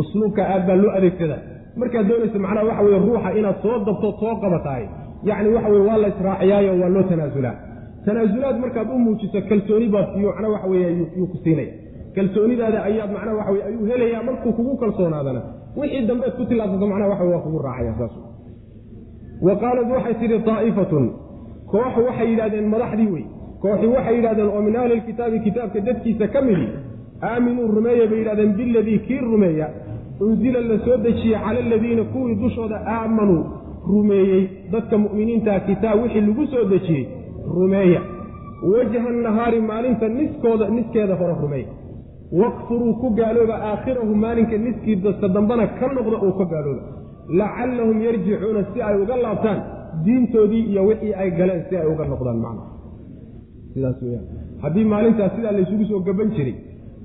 Usluubka 0.01 0.43
aad 0.53 0.63
baa 0.69 0.77
loo 0.83 0.93
adeegsadaa. 0.99 1.41
Markaad 1.81 2.07
doonaysa 2.11 2.39
macnaha 2.45 2.65
waxa 2.71 2.83
weye 2.87 2.99
ruuxa 3.07 3.31
inaad 3.41 3.57
soo 3.65 3.77
dabto 3.89 4.09
soo 4.21 4.35
qabatahay. 4.43 4.85
Yacni 5.29 5.49
waxa 5.57 5.69
weye 5.75 5.85
waa 5.89 5.99
la 6.03 6.09
israaciyaayo 6.15 6.73
waa 6.83 6.91
loo 6.95 7.05
tanaasulaa 7.11 7.55
tanaasulaad 8.07 8.57
markaad 8.65 8.89
u 8.95 8.99
muujiso 9.05 9.39
kalsooni 9.51 9.89
baad 9.95 10.07
siiyo 10.15 10.29
macnaha 10.33 10.53
waxa 10.55 10.69
weye 10.73 10.89
yuu 11.19 11.27
ku 11.33 11.37
siinaya 11.45 11.73
kalsoonidaada 12.17 12.79
ayaad 12.89 13.11
macnaha 13.17 13.37
waxa 13.41 13.53
weye 13.55 13.65
ayuu 13.69 13.85
helayaa 13.91 14.23
markuu 14.29 14.53
kugu 14.59 14.75
kalsoonaadana 14.83 15.41
wixii 15.81 16.07
dambeed 16.11 16.35
ku 16.39 16.45
tilaabsato 16.51 16.87
macnaha 16.93 17.09
waxa 17.13 17.25
waa 17.33 17.41
kugu 17.47 17.59
raacaya 17.67 17.95
saas 17.99 18.15
wa 19.47 19.55
qaalad 19.63 19.89
waxay 19.97 20.15
tidhi 20.21 20.39
daa'ifatun 20.49 21.05
koox 21.73 21.95
waxay 22.09 22.27
yidhahdeen 22.33 22.67
madaxdii 22.75 23.09
wey 23.15 23.25
kooxi 23.67 23.87
waxay 23.95 24.15
yidhahdeen 24.19 24.49
oo 24.57 24.63
min 24.69 24.77
ahli 24.77 24.95
lkitaabi 25.01 25.41
kitaabka 25.47 25.81
dadkiisa 25.89 26.27
ka 26.35 26.41
midi 26.49 26.67
aaminuu 27.31 27.69
rumeeya 27.77 28.07
bay 28.11 28.19
yidhahdeen 28.23 28.53
biladii 28.59 28.99
kii 29.07 29.21
rumeeya 29.31 29.69
unsila 30.21 30.61
la 30.71 30.77
soo 30.85 30.97
dejiye 31.07 31.39
cala 31.45 31.61
aladiina 31.67 32.05
kuwii 32.13 32.35
dushooda 32.43 32.77
aamanuu 32.97 33.43
rumeeyey 33.93 34.43
dadka 34.73 34.99
mu'miniintaa 35.05 35.61
kitaab 35.69 36.03
wixii 36.03 36.21
lagu 36.29 36.47
soo 36.53 36.65
dejiyey 36.73 37.05
rumeeya. 37.57 38.01
Wajha 38.73 39.01
nahaari 39.25 39.61
maalinta 39.61 40.09
niskooda 40.09 40.69
niskeeda 40.69 41.15
hore 41.15 41.35
rumeeya 41.43 41.69
wakfuruu 42.41 42.95
ku 43.01 43.11
gaalooba 43.19 43.57
aakhirahu 43.71 44.15
maalinka 44.15 44.57
niskii 44.65 44.97
dadka 44.97 45.29
dambena 45.29 45.67
ka 45.79 45.87
noqda 45.97 46.17
oo 46.27 46.33
ka 46.39 46.45
gaalooba 46.53 46.83
lacallahum 47.39 47.99
yarjicuuna 48.07 48.63
si 48.73 48.83
ay 48.83 48.97
uga 49.03 49.17
laabtaan 49.25 49.61
diintoodii 50.05 50.65
iyo 50.71 50.83
wixii 50.89 51.15
ay 51.23 51.31
galeen 51.39 51.63
si 51.69 51.77
ay 51.77 51.87
uga 51.93 52.05
noqdaan 52.13 52.39
macna 52.45 52.63
sidaas 53.77 53.99
weyaan 54.03 54.25
haddii 54.65 54.85
maalintaas 54.95 55.33
sidaa 55.37 55.53
laysugu 55.59 55.85
soo 55.91 56.01
gaban 56.09 56.29
jiray 56.37 56.55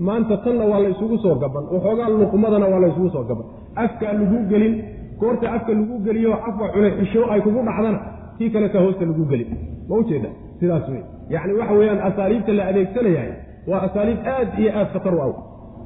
maanta 0.07 0.35
tanna 0.45 0.65
waa 0.71 0.79
laysugu 0.85 1.17
soo 1.25 1.35
gaban 1.43 1.63
waxoogaa 1.73 2.09
luqmadana 2.21 2.65
waa 2.73 2.79
laysugu 2.85 3.09
soo 3.15 3.23
gaban. 3.29 3.45
Afkaa 3.83 4.13
laguu 4.19 4.41
gelin 4.51 4.73
goorta 5.19 5.47
afka 5.55 5.71
lagu 5.79 5.95
geliyo 6.05 6.31
afka 6.47 6.65
cunay 6.73 6.91
xisho 6.99 7.21
ay 7.33 7.41
kugu 7.45 7.61
dhacdana 7.67 7.99
kii 8.37 8.49
kaleta 8.53 8.79
hoosta 8.83 9.03
lagu 9.09 9.23
gelin. 9.31 9.49
Ma 9.89 9.93
ujeeda 10.01 10.29
sidaas 10.59 10.85
wey 10.93 11.03
yacni 11.33 11.53
waxa 11.59 11.73
weeyaan 11.79 12.01
asaaliibta 12.09 12.51
la 12.59 12.63
adeegsanayahay 12.71 13.31
waa 13.69 13.81
asaaliib 13.87 14.19
aad 14.35 14.49
iyo 14.61 14.71
aad 14.79 14.87
khatar 14.93 15.13
u 15.17 15.21
aw 15.25 15.31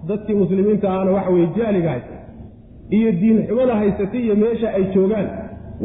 dadkii 0.10 0.36
muslimiinta 0.42 0.88
ahna 0.98 1.12
waxa 1.18 1.32
weye 1.36 1.48
jaaliga 1.58 1.90
haysta 1.94 2.16
iyo 2.98 3.10
diin 3.22 3.38
xumada 3.48 3.76
haysatay 3.82 4.22
iyo 4.26 4.36
meesha 4.44 4.68
ay 4.78 4.84
joogaan 4.96 5.28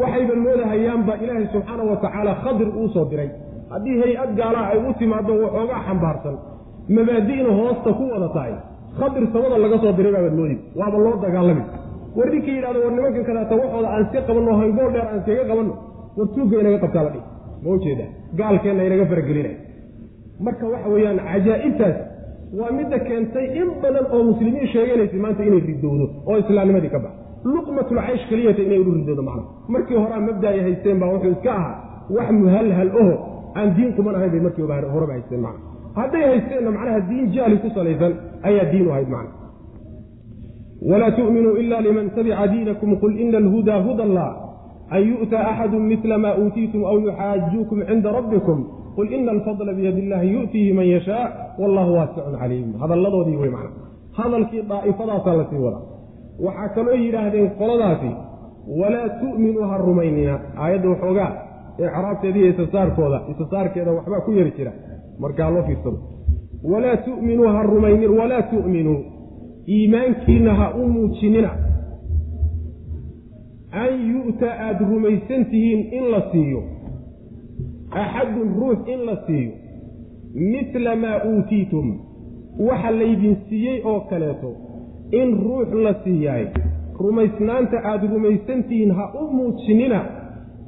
waxayba 0.01 0.35
moodahayaanba 0.45 1.13
ilaahay 1.23 1.47
subxaana 1.55 1.83
wa 1.91 1.97
tacaala 2.05 2.33
khadir 2.43 2.69
uu 2.81 2.89
soo 2.95 3.05
diray 3.11 3.31
haddii 3.73 3.97
hay'ad 4.03 4.31
gaalaha 4.41 4.67
ay 4.73 4.79
u 4.89 4.93
timaado 5.01 5.33
waxoogaa 5.45 5.81
xambaarsan. 5.87 6.37
Mabaadi'na 6.97 7.51
hoosta 7.61 7.91
ku 7.99 8.05
wada 8.13 8.29
tahay. 8.37 8.55
Khadir 8.99 9.25
samada 9.33 9.57
laga 9.65 9.77
soo 9.83 9.93
diray 9.99 10.13
baabaad 10.17 10.35
moodi 10.41 10.57
waaba 10.81 10.99
loo 11.05 11.17
dagaalami 11.25 11.65
war 12.17 12.29
ninkii 12.35 12.55
yidhahdo 12.57 12.79
war 12.85 12.93
nimankan 12.97 13.25
kadaata 13.29 13.55
waxooda 13.63 13.89
aan 13.95 14.03
iska 14.07 14.21
qabanno 14.29 14.53
hangool 14.61 14.91
dheer 14.95 15.07
aan 15.11 15.19
iskaga 15.21 15.45
qabanno. 15.51 15.75
War 16.17 16.27
tuugga 16.35 16.57
inaga 16.63 16.79
qabtaa 16.85 17.03
la 17.07 17.11
dhihi. 17.15 17.25
Ma 17.65 17.69
ujeeda 17.77 18.05
gaalkeenna 18.39 18.83
inaga 18.89 19.05
faragelinay 19.11 19.55
marka 20.45 20.65
waxa 20.73 20.89
weeyaan 20.95 21.19
cajaa'ibtaas 21.31 21.97
waa 22.59 22.71
midda 22.79 22.99
keentay 23.09 23.47
in 23.61 23.69
badan 23.83 24.07
oo 24.15 24.21
muslimiin 24.31 24.67
sheeganaysa 24.73 25.17
maanta 25.25 25.43
inay 25.49 25.61
ridowdo 25.71 26.05
oo 26.29 26.37
islaamnimadii 26.43 26.91
ka 26.95 26.99
bax 27.05 27.13
luqmatul 27.55 27.99
caysh 28.07 28.25
keliyata 28.31 28.63
inay 28.67 28.79
ulu 28.83 28.91
ridoodo 28.99 29.23
macna. 29.29 29.43
Markii 29.75 29.99
horaa 30.03 30.21
mabdaay 30.29 30.59
haysteen 30.67 30.99
baa 31.03 31.11
wuxuu 31.15 31.33
iska 31.37 31.51
ahaa 31.59 31.75
wax 32.17 32.29
muhalhal 32.43 32.91
oho 33.03 33.15
aan 33.55 33.75
diin 33.77 33.93
quman 33.97 34.15
ahayn 34.15 34.31
bay 34.31 34.41
markii 34.41 34.63
horeba 34.95 35.13
haysteen 35.13 35.41
macna. 35.41 35.61
Hadday 35.99 36.23
haysteenna 36.31 36.71
macnaha 36.71 37.01
diin 37.11 37.33
jahli 37.35 37.57
ku 37.63 37.69
salaysan 37.75 38.13
ayaa 38.43 38.71
diin 38.73 38.87
u 38.87 38.91
ahayd 38.91 39.09
macna. 39.09 39.33
Walaa 40.91 41.11
tu'minuu 41.19 41.57
ila 41.57 41.81
liman 41.81 42.11
tabica 42.17 42.47
diinakum 42.49 42.97
qul 43.03 43.13
ina 43.21 43.39
alhudaa 43.39 43.81
huda 43.83 44.03
allah 44.03 44.31
an 44.91 45.03
yu'ta 45.03 45.39
axadu 45.51 45.79
midla 45.79 46.19
ma 46.19 46.31
uutiitum 46.39 46.85
aw 46.85 46.97
yuxaajuukum 47.07 47.79
cinda 47.89 48.13
rabbikum 48.13 48.59
qul 48.97 49.13
ina 49.13 49.31
alfadla 49.33 49.73
biyadi 49.73 50.01
illahi 50.05 50.33
yu'tiihi 50.37 50.73
man 50.73 50.87
yashaa 50.87 51.25
wallahu 51.59 51.91
waasicun 51.99 52.39
caliim 52.41 52.73
hadalladoodii 52.81 53.37
wey 53.37 53.51
macna. 53.51 53.71
Hadalkii 54.19 54.63
daa'ifadaasaa 54.73 55.37
la 55.37 55.45
sii 55.51 55.61
wadaa. 55.67 55.85
Waxaa 56.47 56.69
kaloo 56.75 56.97
yidhaahdeen 57.05 57.51
qoladaasi 57.61 58.11
walaa 58.81 59.09
tu'minuu 59.21 59.65
ha 59.71 59.77
rumaynina. 59.79 60.35
Aayadda 60.57 60.89
waxoogaa 60.89 61.33
icraabteeda 61.79 62.39
iyo 62.39 62.49
isasaarkooda 62.55 63.19
isasaarkeeda 63.33 63.93
waxbaa 63.93 64.21
ku 64.21 64.33
yari 64.33 64.53
jira. 64.57 64.73
Markaa 65.19 65.51
loo 65.51 65.63
fiirsado 65.63 65.99
walaa 66.65 66.97
tu'minuu 66.97 67.49
ha 67.49 67.63
rumaynin 67.63 68.11
walaa 68.19 68.43
tu'minuu 68.43 68.99
iimaankiinna 69.69 70.55
ha 70.55 70.75
u 70.75 70.87
muujinina. 70.89 71.51
An 73.73 73.93
yu'ta 74.13 74.49
aada 74.67 74.87
rumaysan 74.91 75.45
tihiin 75.51 75.81
in 75.93 76.11
la 76.11 76.21
siiyo. 76.33 76.63
Axadun 77.91 78.55
ruux 78.61 78.79
in 78.93 79.07
la 79.07 79.17
siiyo. 79.27 79.53
Midla 80.35 80.97
maa 80.97 81.21
uutiitum. 81.31 81.99
Waxa 82.59 82.91
laydin 82.91 83.37
siiyey 83.49 83.81
oo 83.85 84.01
kaleeto 84.01 84.51
in 85.13 85.39
ruux 85.45 85.69
la 85.85 85.95
siiyaay. 86.05 86.47
Rumaysnaanta 87.01 87.77
aada 87.85 88.07
rumaysan 88.15 88.65
tihiin 88.65 88.91
ha 88.99 89.13
u 89.21 89.27
muujinina 89.37 90.01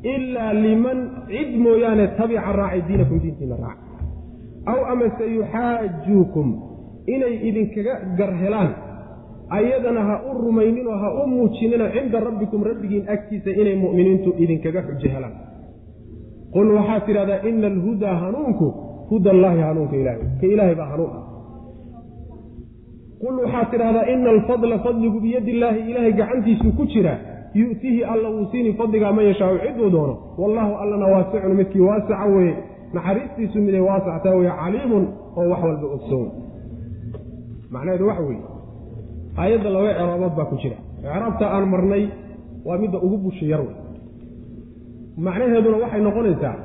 ilaa 0.03 0.53
liman 0.55 0.99
cid 1.29 1.51
mooyaane 1.65 2.07
tabica 2.19 2.53
raacay 2.61 2.83
diinakum 2.89 3.19
diintiina 3.25 3.57
raaca 3.65 3.85
aw 4.73 4.79
amase 4.93 5.25
yuxaajuukum 5.39 6.49
inay 7.15 7.35
idinkaga 7.49 7.95
gar 8.19 8.33
helaan 8.43 8.71
ayadana 9.59 10.01
ha 10.09 10.15
u 10.31 10.33
rumayninoo 10.45 10.97
ha 11.03 11.09
u 11.23 11.27
muujinina 11.27 11.87
cinda 11.95 12.21
rabbikum 12.21 12.61
rabbigiin 12.71 13.05
agtiisa 13.15 13.51
inay 13.61 13.77
mu'miniintu 13.85 14.31
idinkaga 14.45 14.81
xujo 14.89 15.09
helaan 15.15 15.35
qul 16.55 16.69
waxaad 16.77 17.03
tidhahdaa 17.07 17.41
ina 17.51 17.67
alhudaa 17.73 18.17
hanuunku 18.25 18.67
huda 19.11 19.31
allaahi 19.31 19.61
hanuunka 19.69 19.97
ilahay 19.97 20.21
ka 20.41 20.47
ilaahay 20.55 20.75
baa 20.81 20.91
hanuun 20.95 21.13
ah 21.19 21.25
qul 23.23 23.35
waxaad 23.45 23.67
tidhahdaa 23.73 24.07
ina 24.15 24.31
alfadla 24.37 24.79
fadligu 24.87 25.21
biyadi 25.21 25.51
illaahi 25.55 25.81
ilaahay 25.91 26.13
gacantiisuu 26.21 26.73
ku 26.79 26.85
jira 26.95 27.15
yu'tihi 27.55 28.05
alla 28.13 28.29
wuu 28.35 28.47
siini 28.51 28.73
fadligaa 28.79 29.13
man 29.13 29.25
yashaau 29.31 29.59
ciduu 29.65 29.91
doono. 29.91 30.15
Wallaahu 30.39 30.73
allana 30.83 31.07
waasicun 31.15 31.55
midkii 31.61 31.81
waasaca 31.89 32.27
weeye. 32.35 32.55
Naxariistiisu 32.95 33.59
miday 33.67 33.81
waasactaa 33.81 34.35
weye 34.39 34.53
caliimun 34.61 35.05
oo 35.37 35.49
wax 35.51 35.61
walba 35.65 35.87
ogsoon. 35.97 36.29
Macnaheedu 37.71 38.07
waxa 38.09 38.23
weeye 38.29 38.43
aayadda 39.41 39.71
laba 39.75 39.91
ecraabood 39.91 40.35
baa 40.39 40.45
ku 40.51 40.57
jira. 40.63 40.77
Ecraabta 41.05 41.45
aan 41.55 41.67
marnay 41.73 42.05
waa 42.67 42.79
midda 42.79 42.99
ugu 43.07 43.17
busha 43.25 43.47
yar 43.53 43.61
wey 43.61 43.77
macnaheeduna 45.27 45.77
waxay 45.83 46.01
noqonaysaa 46.07 46.57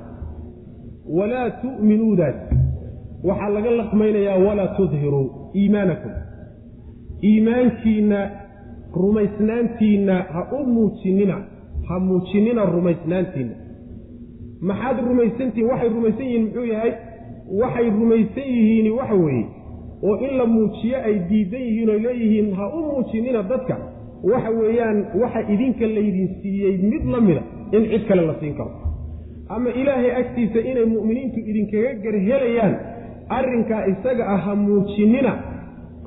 walaa 1.17 1.49
tu'minuudaas 1.61 2.35
waxaa 3.27 3.49
laga 3.55 3.71
laqmaynayaa 3.81 4.37
walaa 4.47 4.67
tudhiruu 4.77 5.25
iimaanakum. 5.59 6.11
Iimaankiinna 7.29 8.19
rumaysnaantiinna 9.03 10.15
ha 10.33 10.41
u 10.59 10.63
muujinina 10.73 11.35
ha 11.87 11.99
muujinina 11.99 12.65
rumaysnaantiinna. 12.75 13.55
Maxaad 14.69 14.97
rumaysantihin 15.09 15.67
waxay 15.71 15.89
rumaysan 15.89 16.25
yihiin 16.27 16.43
muxuu 16.45 16.65
yahay? 16.73 16.91
Waxay 17.61 17.89
rumaysan 17.99 18.47
yihiin 18.55 18.87
waxa 18.99 19.15
weeye 19.25 19.45
oo 20.07 20.15
in 20.25 20.37
la 20.37 20.45
muujiyo 20.45 20.97
ay 21.07 21.15
diidan 21.29 21.61
yihiin 21.67 21.89
oo 21.89 21.99
leeyihiin 22.05 22.53
ha 22.57 22.65
u 22.77 22.79
muujinina 22.89 23.43
dadka. 23.51 23.75
Waxa 24.31 24.49
weeyaan 24.59 24.97
waxa 25.21 25.39
idinka 25.53 25.85
laydin 25.95 26.27
siiyey 26.41 26.77
mid 26.91 27.03
la 27.13 27.21
mida 27.21 27.41
in 27.71 27.83
cid 27.91 28.03
kale 28.07 28.21
la 28.29 28.35
siin 28.39 28.53
karo. 28.57 28.71
Ama 29.49 29.69
ilaahay 29.69 30.11
agtiisa 30.21 30.59
inay 30.71 30.85
mu'miniintu 30.85 31.39
idinkaga 31.49 31.91
garhelayaan 32.03 32.73
arrinkaa 33.37 33.83
isaga 33.93 34.23
ah 34.33 34.39
ha 34.45 34.55
muujinina 34.55 35.31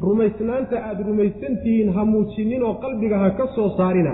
rumaysnaanta 0.07 0.77
aada 0.89 1.03
rumaysantihiin 1.11 1.89
ha 1.97 2.03
muujinninoo 2.13 2.75
qalbiga 2.85 3.17
ha 3.23 3.29
ka 3.39 3.47
soo 3.57 3.69
saarina 3.79 4.13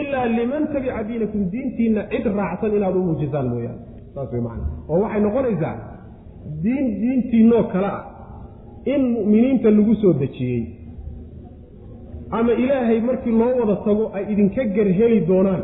ilaa 0.00 0.26
liman 0.38 0.64
tabica 0.72 1.02
diinakum 1.08 1.42
diintiinna 1.52 2.02
cid 2.12 2.26
raacsan 2.38 2.72
inaad 2.78 2.96
u 3.00 3.02
muujisaan 3.08 3.46
mooyaane. 3.52 3.80
Saas 4.14 4.28
way 4.32 4.40
macana 4.46 4.66
oo 4.92 4.98
waxay 5.04 5.20
noqonaysaa 5.26 5.74
diin 6.64 6.86
diintiinoo 7.02 7.62
kale 7.72 7.88
ah 7.96 8.02
in 8.92 9.02
mu'miniinta 9.14 9.68
lagu 9.78 9.94
soo 10.02 10.12
dejiyey 10.22 10.62
ama 12.38 12.52
ilaahay 12.62 13.00
markii 13.08 13.34
loo 13.40 13.52
wada 13.60 13.76
tago 13.86 14.04
ay 14.16 14.24
idinka 14.32 14.62
garheli 14.76 15.18
doonaan 15.30 15.62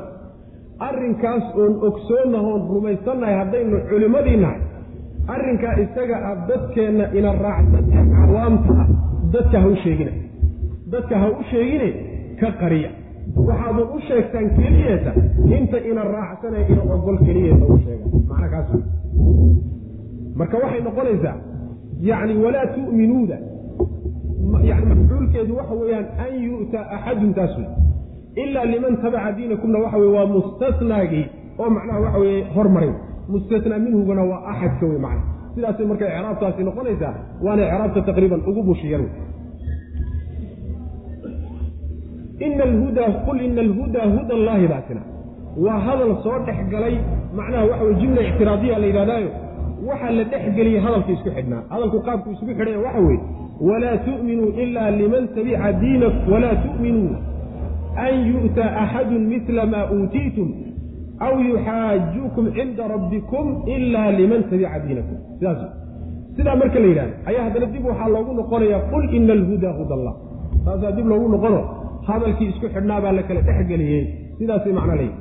arrinkaas 0.89 1.45
oon 1.61 1.73
ogsoonahoon 1.89 2.63
rumaysannahay 2.75 3.37
haddaynu 3.41 3.77
culimmadii 3.91 4.37
nahay 4.45 4.61
arrinkaa 5.35 5.75
isaga 5.85 6.17
ah 6.31 6.35
dadkeenna 6.49 7.05
ina 7.19 7.31
raacsan 7.45 7.85
ee 7.99 8.05
cawaamta 8.17 8.73
ah 8.83 8.89
dadka 9.37 9.57
ha 9.63 9.67
u 9.69 9.77
sheegina 9.85 10.13
dadka 10.93 11.15
ha 11.23 11.27
u 11.41 11.43
sheegine 11.51 11.89
ka 12.41 12.49
qariya. 12.61 12.91
Waxaadu 13.49 13.83
u 13.97 13.99
sheegtaan 14.09 14.47
keliyeeta 14.59 15.11
inta 15.59 15.79
ina 15.91 16.03
raacsanee 16.15 16.65
ina 16.73 16.83
ogol 16.95 17.19
keliyeeta 17.27 17.65
u 17.75 17.79
sheegan. 17.85 18.09
Macna 18.29 18.49
kaas 18.55 18.69
marka 20.39 20.57
waxay 20.63 20.81
noqonaysaa 20.87 21.37
yacni 22.09 22.35
walaa 22.45 22.67
tu'minuuda 22.75 23.37
yani 24.69 24.85
mafcuulkeedu 24.91 25.53
waxa 25.59 25.75
weeyaan 25.81 26.07
an 26.25 26.33
yu'ta 26.47 26.81
axadun 26.97 27.33
taas 27.39 27.53
wey 27.59 27.69
ilaa 28.43 28.65
liman 28.73 28.95
tabaca 29.03 29.31
diinakumna 29.37 29.79
waxa 29.85 29.99
weye 30.03 30.13
waa 30.17 30.27
mustasnaagii 30.37 31.25
oo 31.59 31.71
macnaha 31.77 32.01
waxa 32.05 32.19
weeye 32.23 32.43
hormaray 32.55 32.93
mustasnaa 33.33 33.79
minhugana 33.85 34.23
waa 34.31 34.41
axadka 34.53 34.87
wey 34.91 34.99
macna 35.07 35.23
sidaasay 35.57 35.87
marka 35.91 36.05
icraabtaasi 36.13 36.61
noqonaysaa 36.69 37.13
waana 37.47 37.63
icraabta 37.69 38.01
taqriiban 38.11 38.41
ugu 38.51 38.63
bushiyar 38.69 39.01
wey 39.05 39.13
ina 42.47 42.65
alhudaa 42.71 43.11
qul 43.27 43.41
ina 43.49 43.61
alhudaa 43.67 44.07
huda 44.17 44.35
allaahi 44.39 44.67
baasina 44.73 45.03
waa 45.65 45.79
hadal 45.87 46.13
soo 46.25 46.39
dhex 46.47 46.59
galay 46.75 46.95
macnaha 47.39 47.65
waxa 47.71 47.85
weye 47.85 47.97
jumla 48.03 48.21
ictiraadiya 48.29 48.79
la 48.83 48.87
yidhahdaayo 48.91 49.31
waxaa 49.89 50.11
la 50.19 50.25
dhex 50.33 50.43
geliyey 50.57 50.81
hadalka 50.85 51.13
isku 51.17 51.31
xidhnaa. 51.37 51.63
Hadalku 51.73 51.99
qaabku 52.07 52.29
isugu 52.35 52.53
xidhaya 52.59 52.79
waxa 52.87 53.01
weeye 53.07 53.21
walaa 53.69 53.97
tu'minuu 54.07 54.51
ilaa 54.63 54.91
liman 55.01 55.25
tabica 55.35 55.73
diina 55.81 56.07
walaa 56.33 56.55
tu'minuu 56.65 57.11
an 58.07 58.15
yu'ta 58.33 58.65
axadun 58.83 59.23
midla 59.33 59.67
maa 59.73 59.85
uutiitum 59.95 60.49
aw 61.21 61.35
yuxaajuukum 61.51 62.45
cinda 62.57 62.85
rabbikum 62.95 63.47
ilaa 63.75 64.11
liman 64.19 64.43
tabica 64.51 64.79
diinakum 64.85 65.17
sidaas 65.39 65.61
sidaa 66.37 66.57
marka 66.61 66.79
la 66.83 66.87
yidhahdo 66.93 67.15
ayaa 67.31 67.45
haddana 67.47 67.67
dib 67.75 67.85
waxaa 67.91 68.09
loogu 68.15 68.33
noqonaya 68.41 68.79
qul 68.93 69.05
ina 69.19 69.33
alhudaa 69.39 69.73
huda 69.81 69.95
allah 69.99 70.15
taasaa 70.65 70.93
dib 70.97 71.07
loogu 71.13 71.29
noqono 71.35 71.61
hadalkii 72.09 72.49
isku 72.53 72.67
xidhnaa 72.75 73.01
baa 73.05 73.13
la 73.19 73.23
kala 73.29 73.41
dhexgeliyey 73.49 74.03
sidaasay 74.39 74.73
macno 74.79 74.95
leeyihi 75.01 75.19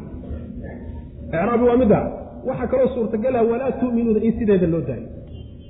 icraabi 1.27 1.63
waa 1.69 1.77
midda 1.83 1.99
waxaa 2.47 2.67
kaloo 2.71 2.89
suurtagala 2.95 3.39
walaa 3.51 3.71
tu'minuuna 3.81 4.19
in 4.27 4.33
sideeda 4.39 4.67
loo 4.73 4.81
daayo 4.89 5.07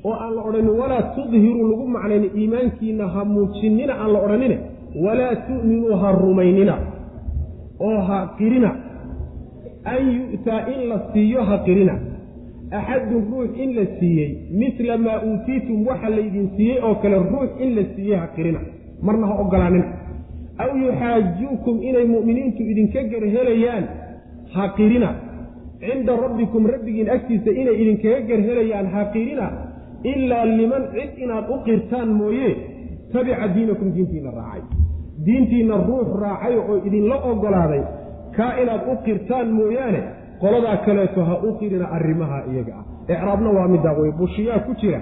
oo 0.08 0.14
aan 0.24 0.32
la 0.38 0.42
odhanin 0.50 0.70
walaa 0.82 1.04
tudhiruu 1.18 1.66
lagu 1.72 1.86
macnayni 1.96 2.28
iimaankiina 2.40 3.06
ha 3.14 3.22
muujinina 3.36 3.94
aan 4.02 4.10
la 4.14 4.20
odhanine 4.26 4.58
walaa 5.06 5.36
tu'minuu 5.48 5.96
ha 6.02 6.10
rumaynina 6.24 6.76
oo 7.88 8.00
ha 8.08 8.18
qirina 8.38 8.70
an 9.94 10.02
yu'taa 10.18 10.62
in 10.74 10.82
la 10.90 10.98
siiyo 11.14 11.42
ha 11.50 11.58
qirina 11.66 11.96
axadun 12.80 13.22
ruux 13.32 13.50
in 13.64 13.70
la 13.78 13.86
siiyey 14.00 14.30
midla 14.62 14.98
maa 15.06 15.20
uutiitum 15.28 15.78
waxa 15.88 16.10
laydin 16.18 16.48
siiyey 16.58 16.80
oo 16.88 16.96
kale 17.02 17.18
ruux 17.32 17.50
in 17.64 17.76
la 17.78 17.84
siiyey 17.96 18.18
ha 18.22 18.28
qirina 18.36 18.60
marna 19.06 19.28
ha 19.30 19.36
ogolaanina 19.44 19.88
aw 20.64 20.70
yuxaajuukum 20.84 21.76
inay 21.90 22.06
mu'miniintu 22.14 22.62
idinka 22.72 23.04
garhelayaan 23.12 23.86
ha 24.54 24.64
qirina 24.78 25.10
cinda 25.80 26.14
rabbikum 26.24 26.64
rabbigiin 26.74 27.10
agtiisa 27.16 27.52
inay 27.62 27.76
idinkaga 27.84 28.20
garhelayaan 28.30 28.88
ha 28.94 29.02
qirina 29.16 29.48
ilaa 30.12 30.46
liman 30.60 30.84
cid 30.94 31.12
inaad 31.24 31.46
u 31.54 31.58
qirtaan 31.68 32.10
mooye 32.20 32.50
tabica 33.14 33.48
diinakum 33.56 33.90
diintiinna 33.96 34.32
raacay 34.40 34.64
diintiinna 35.26 35.76
ruux 35.88 36.08
raacay 36.24 36.56
oo 36.62 36.76
idinla 36.88 37.16
ogolaaday 37.32 37.84
kaa 38.38 38.52
inaad 38.62 38.82
u 38.92 38.96
qirtaan 39.06 39.48
mooyaane 39.60 40.02
qoladaa 40.42 40.78
kaleeto 40.86 41.22
ha 41.30 41.36
u 41.48 41.50
qirina 41.60 41.86
arrimaha 41.98 42.38
iyaga 42.52 42.74
ah. 42.80 42.84
Icraabna 43.14 43.50
waa 43.58 43.68
middaa 43.74 43.94
wey 44.00 44.12
bushiyaa 44.20 44.60
ku 44.68 44.74
jira. 44.82 45.00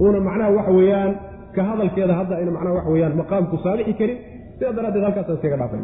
Uuna 0.00 0.20
macnaha 0.20 0.50
waxa 0.58 0.72
weeyaan 0.78 1.12
ka 1.54 1.62
hadalkeeda 1.68 2.14
hadda 2.20 2.34
ayna 2.40 2.50
macnaha 2.56 2.74
waxa 2.78 2.90
weyaan 2.94 3.14
maqaamku 3.20 3.56
saabixi 3.64 3.94
karin 4.00 4.18
sidaa 4.58 4.72
daraaddeed 4.76 5.04
halkaasaan 5.08 5.36
iskaga 5.38 5.56
dhaafay. 5.62 5.82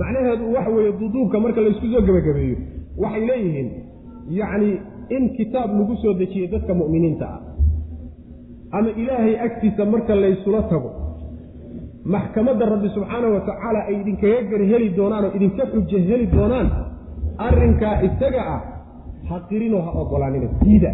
Macnaheedu 0.00 0.44
waxa 0.56 0.70
weeye 0.76 0.92
duduubka 1.00 1.40
marka 1.44 1.60
laysku 1.66 1.86
soo 1.92 2.02
gebagabeeyo 2.08 2.56
waxay 3.02 3.24
leeyihiin 3.30 3.68
yacni 4.40 4.70
in 5.16 5.24
kitaab 5.36 5.70
lagu 5.78 5.94
soo 6.02 6.14
dejiyey 6.20 6.48
dadka 6.54 6.72
mu'miniinta 6.80 7.26
ah 7.34 7.40
ama 8.78 8.90
ilaahay 9.02 9.34
agtiisa 9.46 9.84
marka 9.92 10.14
laysula 10.14 10.62
tago 10.72 10.90
maxkamadda 12.14 12.64
rabbi 12.72 12.88
subxaanahu 12.96 13.32
wa 13.36 13.40
tacaala 13.48 13.80
ay 13.88 13.94
idinkaga 14.02 14.40
garheli 14.50 14.88
doonaan 14.98 15.24
oo 15.28 15.32
idinka 15.38 15.62
xujo 15.72 15.98
heli 16.10 16.26
doonaan 16.36 16.66
arrinkaa 17.46 17.94
isaga 18.08 18.42
ah 18.54 18.60
ha 19.28 19.36
qirinoo 19.48 19.82
ha 19.86 19.90
ogolaanina 20.02 20.48
diida. 20.64 20.90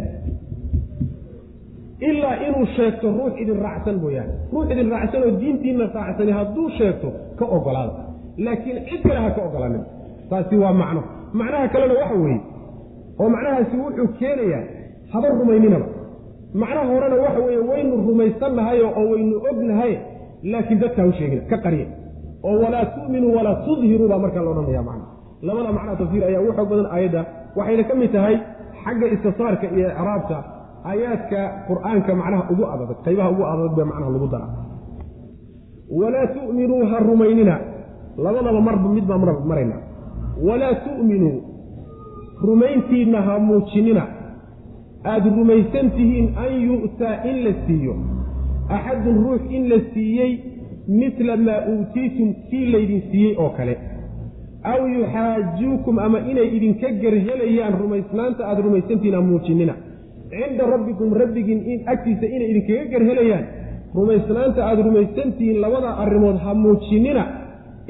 Ilaa 2.08 2.34
inuu 2.46 2.66
sheegto 2.76 3.06
ruux 3.18 3.32
idin 3.42 3.58
raacsan 3.66 3.96
mooyaane 4.02 4.32
ruux 4.52 4.66
idin 4.72 4.88
raacsan 4.94 5.22
oo 5.26 5.32
diintiinna 5.40 5.86
raacsani 5.98 6.32
hadduu 6.38 6.66
sheegto 6.78 7.08
ka 7.38 7.44
ogolaada 7.56 7.92
laakiin 8.44 8.78
cid 8.88 9.00
kale 9.08 9.20
ha 9.24 9.30
ka 9.36 9.42
ogolaanin 9.48 9.82
taasi 10.30 10.56
waa 10.62 10.72
macno. 10.82 11.02
Macnaha 11.40 11.68
kalena 11.74 11.94
waxa 12.00 12.16
weeye 12.24 12.40
oo 13.20 13.28
macnahaasi 13.34 13.76
wuxuu 13.82 14.08
keenayaa 14.18 14.62
haba 15.12 15.28
rumayninaba 15.38 15.86
macnaha 16.62 16.86
horena 16.92 17.16
waxa 17.24 17.40
weeye 17.46 17.60
waynu 17.70 17.94
rumaysannahayo 18.08 18.86
oo 18.98 19.04
waynu 19.12 19.36
ognahay 19.50 19.92
laakiin 20.52 20.78
dadka 20.82 21.00
ha 21.02 21.08
u 21.08 21.12
sheegina 21.18 21.42
ka 21.50 21.56
qarya 21.64 21.86
oo 22.48 22.56
walaa 22.64 22.84
tu'minuu 22.96 23.32
walaa 23.38 23.56
tudhiruu 23.66 24.08
baa 24.12 24.18
markaa 24.24 24.42
la 24.46 24.50
odhanaya 24.54 24.82
labada 25.48 25.70
macnaa 25.76 25.96
tafsiir 26.00 26.22
ayaa 26.28 26.40
ugu 26.44 26.52
xoog 26.58 26.68
badan 26.72 26.88
aayadda. 26.96 27.20
Waxayna 27.56 27.84
ka 27.88 27.94
mid 28.00 28.10
tahay 28.16 28.36
xagga 28.84 29.06
istisaarka 29.14 29.66
iyo 29.76 29.88
icraabta. 29.92 30.36
Aayaadka 30.90 31.40
qur'aanka 31.68 32.10
macnaha 32.20 32.42
ugu 32.52 32.64
adag 32.74 32.90
qaybaha 33.04 33.28
ugu 33.34 33.44
adag 33.52 33.72
bee 33.76 33.86
macnaha 33.90 34.10
lagu 34.14 34.28
dara 34.34 34.46
walaa 35.98 36.26
tu'minuu 36.34 36.82
ha 36.90 36.96
rumaynina. 37.08 37.54
Labadaba 38.24 38.60
marba 38.68 38.88
mid 38.96 39.04
baa 39.10 39.18
marayna. 39.50 39.76
Walaa 40.46 40.74
tu'minuu 40.84 41.34
rumayntiinna 42.46 43.18
ha 43.26 43.34
muujinina. 43.46 44.04
Aada 45.04 45.28
rumaysan 45.38 45.86
tihiin 45.96 46.26
an 46.44 46.52
yu'taa 46.68 47.14
in 47.30 47.36
la 47.44 47.52
siiyo 47.66 47.94
axadun 48.76 49.16
ruux 49.24 49.42
in 49.56 49.62
la 49.72 49.78
siiyey 49.92 50.32
midla 51.00 51.36
maa 51.46 51.60
uutiitum 51.72 52.28
kii 52.50 52.66
laydin 52.72 53.02
siiyey 53.10 53.34
oo 53.42 53.50
kale. 53.56 53.74
Aw 54.72 54.80
yuxaajuukum 54.96 55.98
ama 56.06 56.18
inay 56.30 56.48
idinka 56.56 56.88
gerhelayaan 57.02 57.74
rumaysnaanta 57.82 58.42
aada 58.48 58.60
rumaysantihiin 58.66 59.16
ha 59.18 59.22
muujinina. 59.30 59.74
Cinda 60.30 60.64
rabbikum 60.74 61.12
rabbigiin 61.22 61.60
in 61.72 61.78
agtiisa 61.92 62.26
inay 62.36 62.48
idinkaga 62.52 62.84
gerhelayaan 62.92 63.44
rumaysnaanta 63.94 64.60
aada 64.68 64.82
rumaysantihiin 64.88 65.60
labada 65.64 65.90
arrimood 66.02 66.38
ha 66.44 66.54
muujinina. 66.64 67.24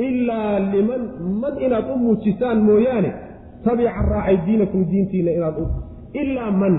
Ilaa 0.07 0.59
liman 0.73 1.03
man 1.41 1.55
inaad 1.67 1.87
u 1.95 1.97
muujisaan 2.05 2.59
mooyaane 2.69 3.11
tabica 3.65 4.03
raacay 4.11 4.37
diinakum 4.47 4.81
diintiina 4.91 5.31
inaad 5.39 5.57
u 5.63 5.67
ilaa 6.23 6.51
man 6.63 6.75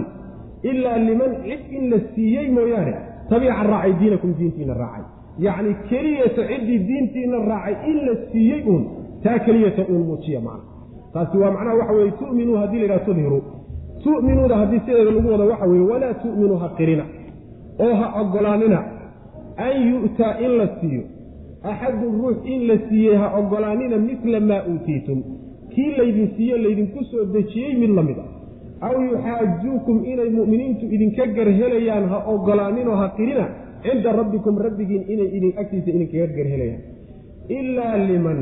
ilaa 0.70 0.98
liman 1.08 1.32
cid 1.46 1.62
in 1.78 1.84
la 1.92 1.98
siiyey 2.16 2.48
mooyaane 2.58 2.94
tabica 3.30 3.64
raacay 3.72 3.94
diinakum 4.00 4.34
diintiina 4.40 4.74
raacay. 4.74 5.06
Yacni 5.46 5.72
keliyata 5.90 6.42
ciddii 6.50 6.80
diintiina 6.88 7.38
raacay 7.50 7.76
in 7.92 7.98
la 8.06 8.14
siiyey 8.32 8.62
uun 8.72 8.84
taa 9.24 9.40
keliyata 9.40 9.82
uun 9.92 10.04
muujiya 10.10 10.40
macna. 10.48 10.64
Taasi 11.14 11.38
waa 11.38 11.52
macnaha 11.52 11.76
waxa 11.80 11.94
weye 11.94 12.12
tu'minuu 12.20 12.58
haddii 12.62 12.78
la 12.78 12.84
yidhaha 12.84 13.06
tudhiru 13.06 13.40
tu'minuuda 14.04 14.56
haddii 14.62 14.80
sideeda 14.80 15.12
lagu 15.12 15.32
wado 15.32 15.46
waxa 15.52 15.66
weeye 15.66 15.86
walaa 15.92 16.14
tu'minuu 16.24 16.58
ha 16.64 16.70
qirina. 16.78 17.06
Oo 17.80 17.94
ha 18.00 18.08
oggolaanina 18.22 18.80
an 19.58 19.76
yu'taa 19.92 20.34
in 20.46 20.52
la 20.60 20.68
siiyo. 20.80 21.04
Axadun 21.64 22.14
ruux 22.22 22.38
in 22.54 22.68
la 22.68 22.76
siiyey 22.90 23.16
ha 23.22 23.28
oggolaanina 23.40 23.98
midla 23.98 24.40
maa 24.40 24.62
uutiitum. 24.72 25.20
Kii 25.74 25.92
laydin 25.98 26.28
siiye 26.36 26.58
laydinku 26.58 27.04
soo 27.04 27.26
dejiyey 27.34 27.74
mid 27.82 27.92
la 27.98 28.04
mid 28.04 28.18
a 28.24 28.26
aw 28.82 28.94
yuxaajuukum 29.02 29.98
inay 30.12 30.30
mu'miniintu 30.30 30.86
idinka 30.96 31.26
garhelayaan 31.38 32.06
ha 32.12 32.18
oggolaaninoo 32.34 32.96
ha 33.02 33.08
qirina 33.18 33.46
cinda 33.84 34.12
rabbikum 34.20 34.58
rabbigiin 34.66 35.04
inay 35.14 35.30
idin 35.38 35.54
agtiisa 35.62 35.90
idinkaga 35.96 36.28
garhelayaan. 36.38 36.82
Ilaa 37.50 37.98
liman 38.10 38.40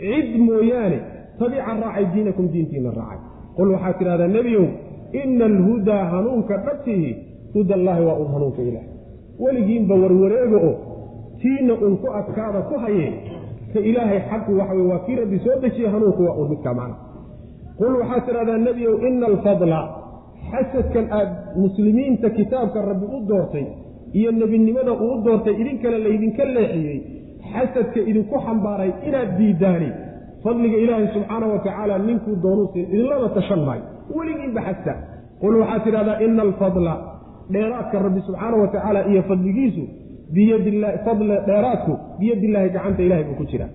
cid 0.00 0.28
mooyaane 0.46 0.98
tabica 1.38 1.72
raacay 1.82 2.04
diinakum 2.14 2.46
diintiina 2.52 2.90
raacay. 2.98 3.20
Qul 3.56 3.68
waxaad 3.74 3.94
tidhahdaa 3.98 4.28
nebiyow 4.36 4.66
ina 5.22 5.44
alhudaa 5.52 6.04
hanuunka 6.12 6.54
dhabtihi 6.66 7.10
huda 7.54 7.74
allaahi 7.74 8.02
waa 8.08 8.16
un 8.22 8.28
hanuunka 8.34 8.62
ilaah 8.62 8.86
weligiinba 9.42 9.94
warwareega 10.02 10.58
oo 10.68 10.74
tiina 11.42 11.74
un 11.86 11.96
ku 12.02 12.08
adkaada 12.20 12.60
ku 12.70 12.74
hayee 12.84 13.12
ka 13.72 13.78
ilaahay 13.80 14.20
xaqu 14.30 14.50
waxa 14.58 14.74
wey 14.74 14.86
waa 14.90 14.98
kii 15.06 15.16
rabbi 15.22 15.38
soo 15.44 15.56
dejiye 15.62 15.88
hanuunku 15.94 16.22
waa 16.26 16.34
un 16.42 16.48
midkaa 16.52 16.74
macna 16.74 16.96
qul 17.78 17.92
waxaad 18.00 18.22
tidhahdaa 18.26 18.58
nebiyow 18.68 18.94
ina 19.08 19.26
alfadla 19.32 19.80
xasadkan 20.50 21.06
aad 21.18 21.30
muslimiinta 21.64 22.28
kitaabka 22.38 22.78
rabbi 22.90 23.06
u 23.16 23.18
doortay 23.30 23.66
iyo 24.18 24.30
nebinimada 24.40 24.92
uu 25.04 25.16
doortay 25.24 25.54
idinkale 25.62 25.98
laydinka 26.06 26.44
leexiyey. 26.56 26.98
Xasadka 27.52 28.00
idinku 28.10 28.36
xambaaray 28.46 28.90
inaad 29.08 29.30
diidaani. 29.38 29.90
Fadliga 30.44 30.76
ilaahay 30.84 31.08
subxaana 31.16 31.46
wa 31.52 31.58
tacaala 31.66 31.94
ninkuu 32.08 32.36
doonuu 32.44 32.68
siin 32.72 32.86
idinlama 32.94 33.28
tashan 33.36 33.60
maayo 33.66 33.84
weligiinba 34.16 34.60
xasta. 34.68 34.92
Qul 35.42 35.54
waxaad 35.60 35.82
tidhahdaa 35.86 36.18
ina 36.26 36.42
alfadla 36.48 36.94
dheeraadka 37.54 37.96
rabbi 38.06 38.20
subxaana 38.28 38.56
wa 38.62 38.68
tacaala 38.74 39.00
iyo 39.10 39.22
fadligiisu 39.30 39.82
biyadilahi 40.34 40.98
fadle 41.06 41.34
dheeraadku 41.48 41.92
biyadillaahi 42.20 42.68
gacanta 42.76 43.02
ilahay 43.06 43.24
buu 43.28 43.36
ku 43.40 43.44
jira 43.50 43.66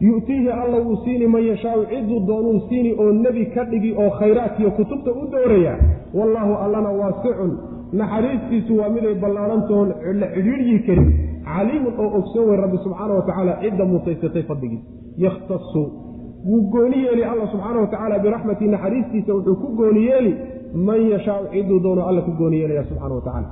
yu'tiihi 0.00 0.50
alla 0.50 0.78
wuu 0.84 0.96
siini 1.04 1.26
man 1.26 1.42
yashaau 1.46 1.84
ciduu 1.92 2.20
doonuu 2.26 2.60
siini 2.68 2.92
oo 3.02 3.12
nebi 3.12 3.46
ka 3.54 3.64
dhigi 3.64 3.92
oo 4.02 4.10
khayraadkiiyo 4.10 4.70
kutubta 4.70 5.10
u 5.12 5.26
dooraya 5.32 5.74
wallaahu 6.18 6.54
allana 6.64 6.90
waasicun 7.00 7.50
naxariistiisu 7.92 8.78
waa 8.78 8.88
miday 8.88 9.14
ballaadhantoon 9.14 9.88
la 10.20 10.26
cidhiidhyi 10.34 10.78
karin 10.86 11.08
caliimun 11.44 11.94
oo 12.04 12.08
ogsoon 12.18 12.48
wey 12.50 12.56
rabbi 12.64 12.78
subxaana 12.84 13.14
wa 13.14 13.22
tacaala 13.28 13.52
cidda 13.62 13.84
mutaysatay 13.84 14.42
fadligiisa 14.42 14.84
yakhtasu 15.24 15.82
wuu 16.48 16.62
gooni 16.74 16.98
yeeli 17.04 17.24
alla 17.24 17.46
subxaana 17.52 17.80
wa 17.80 17.86
tacaala 17.86 18.18
biraxmatii 18.18 18.68
naxariistiisa 18.74 19.34
wuxuu 19.34 19.56
ku 19.62 19.68
gooni 19.80 20.06
yeeli 20.06 20.32
man 20.74 21.00
yashaau 21.12 21.44
ciduu 21.52 21.80
doonuu 21.86 22.04
alla 22.10 22.22
ku 22.22 22.32
gooni 22.40 22.56
yeelaya 22.60 22.84
subxana 22.84 23.14
wa 23.14 23.20
tacaala. 23.20 23.48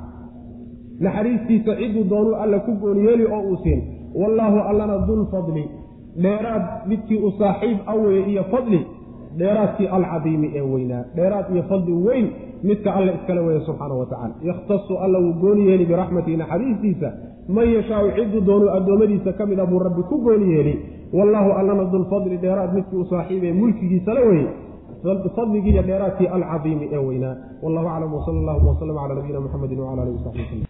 Naxariistiisa 1.00 1.76
ciduu 1.76 2.04
doonuu 2.10 2.34
alla 2.34 2.58
ku 2.66 2.72
gooni 2.82 3.06
yeeli 3.06 3.24
oo 3.26 3.40
uu 3.50 3.56
siin. 3.62 3.82
Wallaahu 4.20 4.58
allana 4.70 4.98
dulfadli 5.06 5.64
dheeraad 6.24 6.64
midkii 6.90 7.18
u 7.26 7.30
saaxiib 7.38 7.78
aweye 7.92 8.20
iyo 8.32 8.44
fadli 8.52 8.80
dheeraadkii 9.38 9.86
alcadiimi 9.96 10.48
ee 10.58 10.60
weynaa. 10.72 11.04
Dheeraad 11.16 11.46
iyo 11.54 11.62
fadli 11.70 11.92
weyn 12.06 12.26
midka 12.68 12.94
alle 12.94 13.12
iskale 13.18 13.40
weeye 13.40 13.60
subxaana 13.66 13.94
wa 13.94 14.06
tacala 14.06 14.34
yakhtasu 14.50 14.92
alla 15.04 15.18
wuu 15.24 15.32
gooni 15.42 15.62
yeeli 15.68 15.84
biraxmatihi 15.90 16.36
naxariistiisa. 16.36 17.08
Man 17.56 17.68
yashaau 17.76 18.06
ciduu 18.16 18.40
doonuu 18.48 18.70
addoommadiisa 18.76 19.32
ka 19.38 19.46
mid 19.46 19.58
a 19.60 19.66
buu 19.66 19.78
rabbi 19.86 20.02
ku 20.10 20.16
gooni 20.26 20.46
yeeli. 20.54 20.74
Wallaahu 21.18 21.50
allana 21.60 21.84
dulfadli 21.92 22.36
dheeraad 22.44 22.70
midkii 22.74 22.96
u 22.96 23.04
saaxiib 23.12 23.44
ee 23.44 23.52
mulkigiisala 23.60 24.20
weye 24.30 24.46
fadligii 25.36 25.70
iyo 25.72 25.82
dheeraadkii 25.82 26.26
alcadiimi 26.36 26.88
ee 26.92 26.96
weynaa. 27.08 27.34
Wallahu 27.62 27.88
aclam 27.88 28.14
wsala 28.14 28.38
allahuma 28.40 28.70
wslm 28.72 28.96
cala 29.00 29.14
nabiyina 29.14 29.40
muxamedi 29.44 29.74
wcala 29.80 30.02
alihi 30.02 30.16
wasaxbi 30.18 30.42
wslm 30.42 30.64